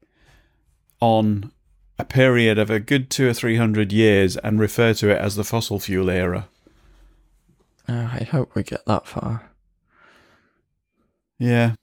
on 1.00 1.52
a 1.98 2.06
period 2.06 2.58
of 2.58 2.70
a 2.70 2.80
good 2.80 3.10
two 3.10 3.28
or 3.30 3.34
three 3.34 3.56
hundred 3.58 3.92
years 3.92 4.38
and 4.38 4.60
refer 4.60 4.94
to 4.96 5.10
it 5.10 5.18
as 5.18 5.36
the 5.36 5.44
fossil 5.44 5.80
fuel 5.80 6.10
era. 6.10 6.48
Uh, 7.88 8.10
I 8.12 8.28
hope 8.30 8.56
we 8.56 8.64
get 8.64 8.86
that 8.86 9.08
far. 9.08 9.49
Yeah. 11.40 11.74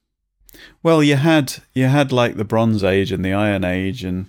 Well, 0.82 1.02
you 1.02 1.16
had 1.16 1.56
you 1.74 1.86
had 1.86 2.12
like 2.12 2.36
the 2.36 2.44
Bronze 2.44 2.84
Age 2.84 3.10
and 3.12 3.24
the 3.24 3.32
Iron 3.32 3.64
Age, 3.64 4.04
and 4.04 4.26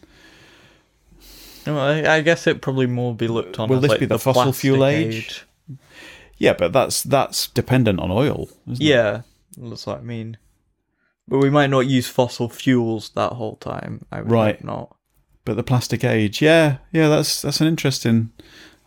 No, 1.65 1.77
I, 1.79 2.15
I 2.15 2.21
guess 2.21 2.47
it 2.47 2.61
probably 2.61 2.87
more 2.87 3.13
be 3.15 3.27
looked 3.27 3.59
on. 3.59 3.69
Will 3.69 3.79
this 3.79 3.91
like, 3.91 3.99
be 3.99 4.05
the 4.05 4.19
fossil 4.19 4.53
fuel 4.53 4.85
age? 4.85 5.45
yeah, 6.37 6.53
but 6.53 6.73
that's 6.73 7.03
that's 7.03 7.47
dependent 7.47 7.99
on 7.99 8.11
oil. 8.11 8.49
Isn't 8.65 8.81
it? 8.81 8.85
Yeah, 8.85 9.21
that's 9.57 9.85
what 9.85 9.99
I 9.99 10.01
mean. 10.01 10.37
But 11.27 11.39
we 11.39 11.49
might 11.49 11.69
not 11.69 11.81
use 11.81 12.07
fossil 12.07 12.47
fuels 12.49 13.09
that 13.09 13.33
whole 13.33 13.57
time. 13.57 14.05
I 14.11 14.21
would 14.21 14.31
Right. 14.31 14.55
hope 14.55 14.63
not. 14.63 14.95
But 15.43 15.55
the 15.55 15.63
plastic 15.63 16.03
age, 16.05 16.41
yeah, 16.41 16.77
yeah, 16.91 17.09
that's 17.09 17.41
that's 17.41 17.61
an 17.61 17.67
interesting 17.67 18.31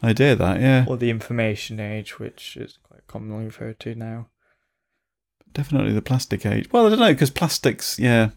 idea. 0.03 0.35
That 0.37 0.61
yeah, 0.61 0.85
Or 0.89 0.97
the 0.97 1.11
information 1.11 1.81
age, 1.81 2.19
which 2.19 2.57
is 2.57 2.79
quite 2.83 3.07
commonly 3.07 3.45
referred 3.47 3.79
to 3.81 3.95
now. 3.95 4.29
Definitely 5.55 5.93
the 5.93 6.03
plastic 6.03 6.45
age. 6.47 6.71
Well, 6.73 6.87
I 6.87 6.91
don't 6.91 6.99
know 6.99 7.13
because 7.13 7.31
plastics, 7.31 7.99
yeah, 7.99 8.31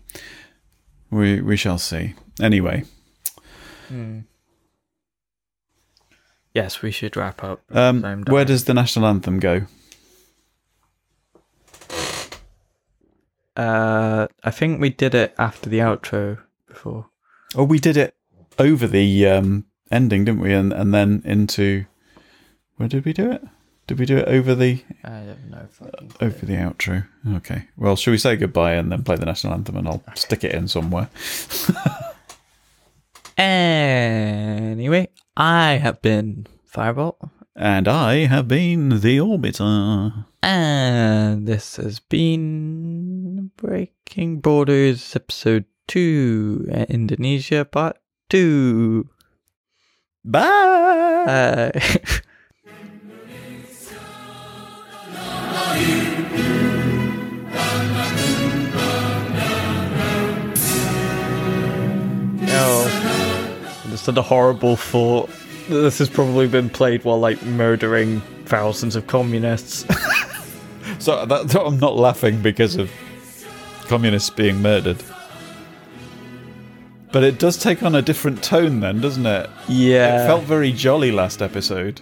we 1.11 1.41
we 1.41 1.55
shall 1.57 1.77
see. 1.77 2.15
Anyway, 2.41 2.83
Hmm. 3.89 4.19
Yes, 6.53 6.81
we 6.83 6.91
should 6.91 7.15
wrap 7.17 7.43
up. 7.43 7.61
um, 7.75 8.23
where 8.27 8.45
does 8.45 8.65
the 8.65 8.73
national 8.73 9.05
anthem 9.07 9.39
go? 9.39 9.63
Uh, 13.55 14.27
I 14.43 14.51
think 14.51 14.81
we 14.81 14.89
did 14.89 15.13
it 15.13 15.35
after 15.37 15.69
the 15.69 15.79
outro 15.79 16.39
before. 16.67 17.07
Oh, 17.55 17.63
we 17.63 17.79
did 17.79 17.97
it 17.97 18.15
over 18.57 18.87
the 18.87 19.27
um, 19.27 19.65
ending, 19.91 20.25
didn't 20.25 20.41
we? 20.41 20.53
And 20.53 20.73
and 20.73 20.93
then 20.93 21.21
into 21.25 21.85
where 22.77 22.89
did 22.89 23.05
we 23.05 23.13
do 23.13 23.31
it? 23.31 23.43
Did 23.87 23.99
we 23.99 24.05
do 24.05 24.17
it 24.17 24.27
over 24.27 24.55
the 24.55 24.81
I 25.03 25.09
don't 25.21 25.49
know. 25.51 25.67
Fucking 25.69 26.11
over 26.21 26.45
the 26.45 26.53
outro? 26.53 27.05
Okay. 27.35 27.67
Well, 27.77 27.95
should 27.95 28.11
we 28.11 28.17
say 28.17 28.35
goodbye 28.37 28.73
and 28.73 28.91
then 28.91 29.03
play 29.03 29.17
the 29.17 29.25
national 29.25 29.53
anthem, 29.53 29.75
and 29.77 29.87
I'll 29.87 30.03
stick 30.15 30.43
it 30.43 30.53
in 30.53 30.67
somewhere. 30.67 31.09
Anyway, 33.35 35.07
I 35.35 35.73
have 35.81 36.01
been 36.01 36.45
Firebolt, 36.71 37.17
And 37.55 37.87
I 37.87 38.25
have 38.25 38.47
been 38.47 38.89
the 39.01 39.17
Orbiter. 39.17 40.25
and 40.43 41.47
this 41.47 41.77
has 41.77 41.99
been 41.99 43.49
Breaking 43.57 44.39
Borders 44.39 45.15
episode 45.15 45.65
2, 45.87 46.67
uh, 46.71 46.85
Indonesia 46.89 47.65
part 47.65 47.97
2. 48.29 49.09
Bye. 50.23 50.43
Uh, 51.27 51.71
oh, 62.55 63.83
just 63.89 64.05
had 64.05 64.17
a 64.17 64.21
horrible 64.21 64.75
thought. 64.75 65.29
This 65.69 65.99
has 65.99 66.09
probably 66.09 66.47
been 66.47 66.69
played 66.69 67.03
while 67.03 67.19
like 67.19 67.41
murdering 67.43 68.21
thousands 68.45 68.95
of 68.95 69.07
communists. 69.07 69.85
So 70.99 71.25
that, 71.25 71.53
I'm 71.55 71.79
not 71.79 71.97
laughing 71.97 72.41
because 72.41 72.77
of 72.77 72.89
communists 73.87 74.29
being 74.29 74.61
murdered. 74.61 75.03
But 77.11 77.23
it 77.23 77.39
does 77.39 77.57
take 77.57 77.83
on 77.83 77.93
a 77.93 78.01
different 78.01 78.41
tone 78.41 78.79
then, 78.79 79.01
doesn't 79.01 79.25
it? 79.25 79.49
yeah. 79.67 80.23
It 80.23 80.27
felt 80.27 80.43
very 80.43 80.71
jolly 80.71 81.11
last 81.11 81.41
episode. 81.41 81.99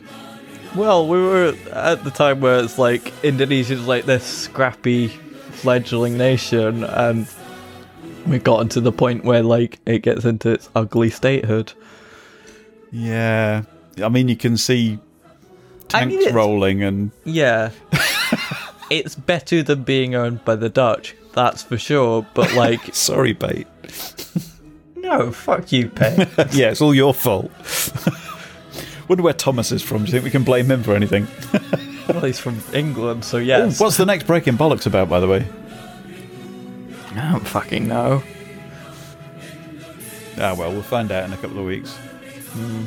Well, 0.75 1.07
we 1.07 1.17
were 1.21 1.53
at 1.73 2.03
the 2.03 2.11
time 2.11 2.39
where 2.39 2.63
it's 2.63 2.77
like 2.77 3.11
Indonesia's 3.23 3.85
like 3.85 4.05
this 4.05 4.23
scrappy 4.25 5.09
fledgling 5.09 6.17
nation, 6.17 6.83
and 6.85 7.27
we've 8.25 8.43
gotten 8.43 8.69
to 8.69 8.81
the 8.81 8.91
point 8.91 9.25
where 9.25 9.43
like 9.43 9.79
it 9.85 9.99
gets 9.99 10.23
into 10.23 10.49
its 10.49 10.69
ugly 10.75 11.09
statehood. 11.09 11.73
Yeah. 12.91 13.63
I 14.01 14.07
mean, 14.09 14.29
you 14.29 14.37
can 14.37 14.55
see 14.57 14.97
I 15.93 16.05
mean, 16.05 16.19
tanks 16.19 16.33
rolling 16.33 16.83
and 16.83 17.11
Yeah. 17.25 17.71
it's 18.89 19.15
better 19.15 19.63
than 19.63 19.83
being 19.83 20.15
owned 20.15 20.45
by 20.45 20.55
the 20.55 20.69
Dutch, 20.69 21.15
That's 21.33 21.63
for 21.63 21.77
sure. 21.77 22.25
But 22.33 22.53
like, 22.53 22.79
Sorry, 22.95 23.33
bait. 23.33 23.67
no, 24.95 25.31
fuck 25.31 25.71
you, 25.73 25.89
Pay. 25.89 26.15
yeah, 26.51 26.69
it's 26.71 26.81
all 26.81 26.95
your 26.95 27.13
fault. 27.13 27.51
Wonder 29.11 29.23
where 29.23 29.33
Thomas 29.33 29.73
is 29.73 29.81
from. 29.81 29.97
Do 29.97 30.03
you 30.05 30.11
think 30.13 30.23
we 30.23 30.29
can 30.29 30.45
blame 30.45 30.71
him 30.71 30.83
for 30.83 30.95
anything? 30.95 31.27
well, 32.07 32.21
he's 32.21 32.39
from 32.39 32.63
England, 32.73 33.25
so 33.25 33.39
yes. 33.39 33.77
What's 33.77 33.97
the 33.97 34.05
next 34.05 34.25
Breaking 34.25 34.55
Bollocks 34.55 34.85
about, 34.85 35.09
by 35.09 35.19
the 35.19 35.27
way? 35.27 35.45
I 37.13 37.31
don't 37.33 37.45
fucking 37.45 37.89
know. 37.89 38.23
Ah, 40.37 40.55
well, 40.57 40.71
we'll 40.71 40.81
find 40.81 41.11
out 41.11 41.25
in 41.25 41.33
a 41.33 41.35
couple 41.35 41.59
of 41.59 41.65
weeks. 41.65 41.93
Hmm. 42.53 42.85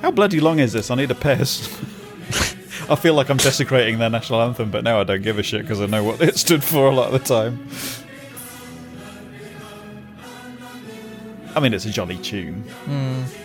How 0.00 0.12
bloody 0.12 0.40
long 0.40 0.60
is 0.60 0.72
this? 0.72 0.90
I 0.90 0.94
need 0.94 1.10
a 1.10 1.14
piss. 1.14 1.68
I 2.88 2.94
feel 2.96 3.12
like 3.12 3.28
I'm 3.28 3.36
desecrating 3.36 3.98
their 3.98 4.08
national 4.08 4.40
anthem, 4.40 4.70
but 4.70 4.82
now 4.82 4.98
I 4.98 5.04
don't 5.04 5.20
give 5.20 5.38
a 5.38 5.42
shit 5.42 5.60
because 5.60 5.82
I 5.82 5.84
know 5.84 6.02
what 6.02 6.22
it 6.22 6.38
stood 6.38 6.64
for 6.64 6.86
a 6.86 6.94
lot 6.94 7.12
of 7.12 7.22
the 7.22 7.28
time. 7.28 7.68
I 11.54 11.60
mean, 11.60 11.74
it's 11.74 11.84
a 11.84 11.90
jolly 11.90 12.16
tune. 12.16 12.64
Oh 12.88 13.41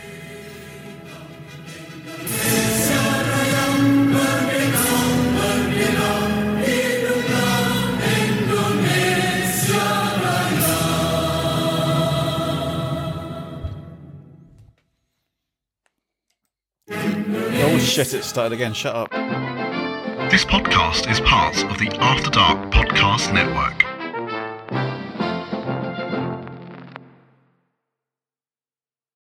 shit, 18.06 18.14
it 18.14 18.24
started 18.24 18.53
again. 18.53 18.74
Shut 18.74 18.95
up. 18.95 19.09
This 20.30 20.45
podcast 20.45 21.09
is 21.09 21.19
part 21.22 21.64
of 21.64 21.80
the 21.80 21.88
After 22.00 22.30
Dark 22.30 22.72
Podcast 22.72 23.34
Network. 23.34 23.97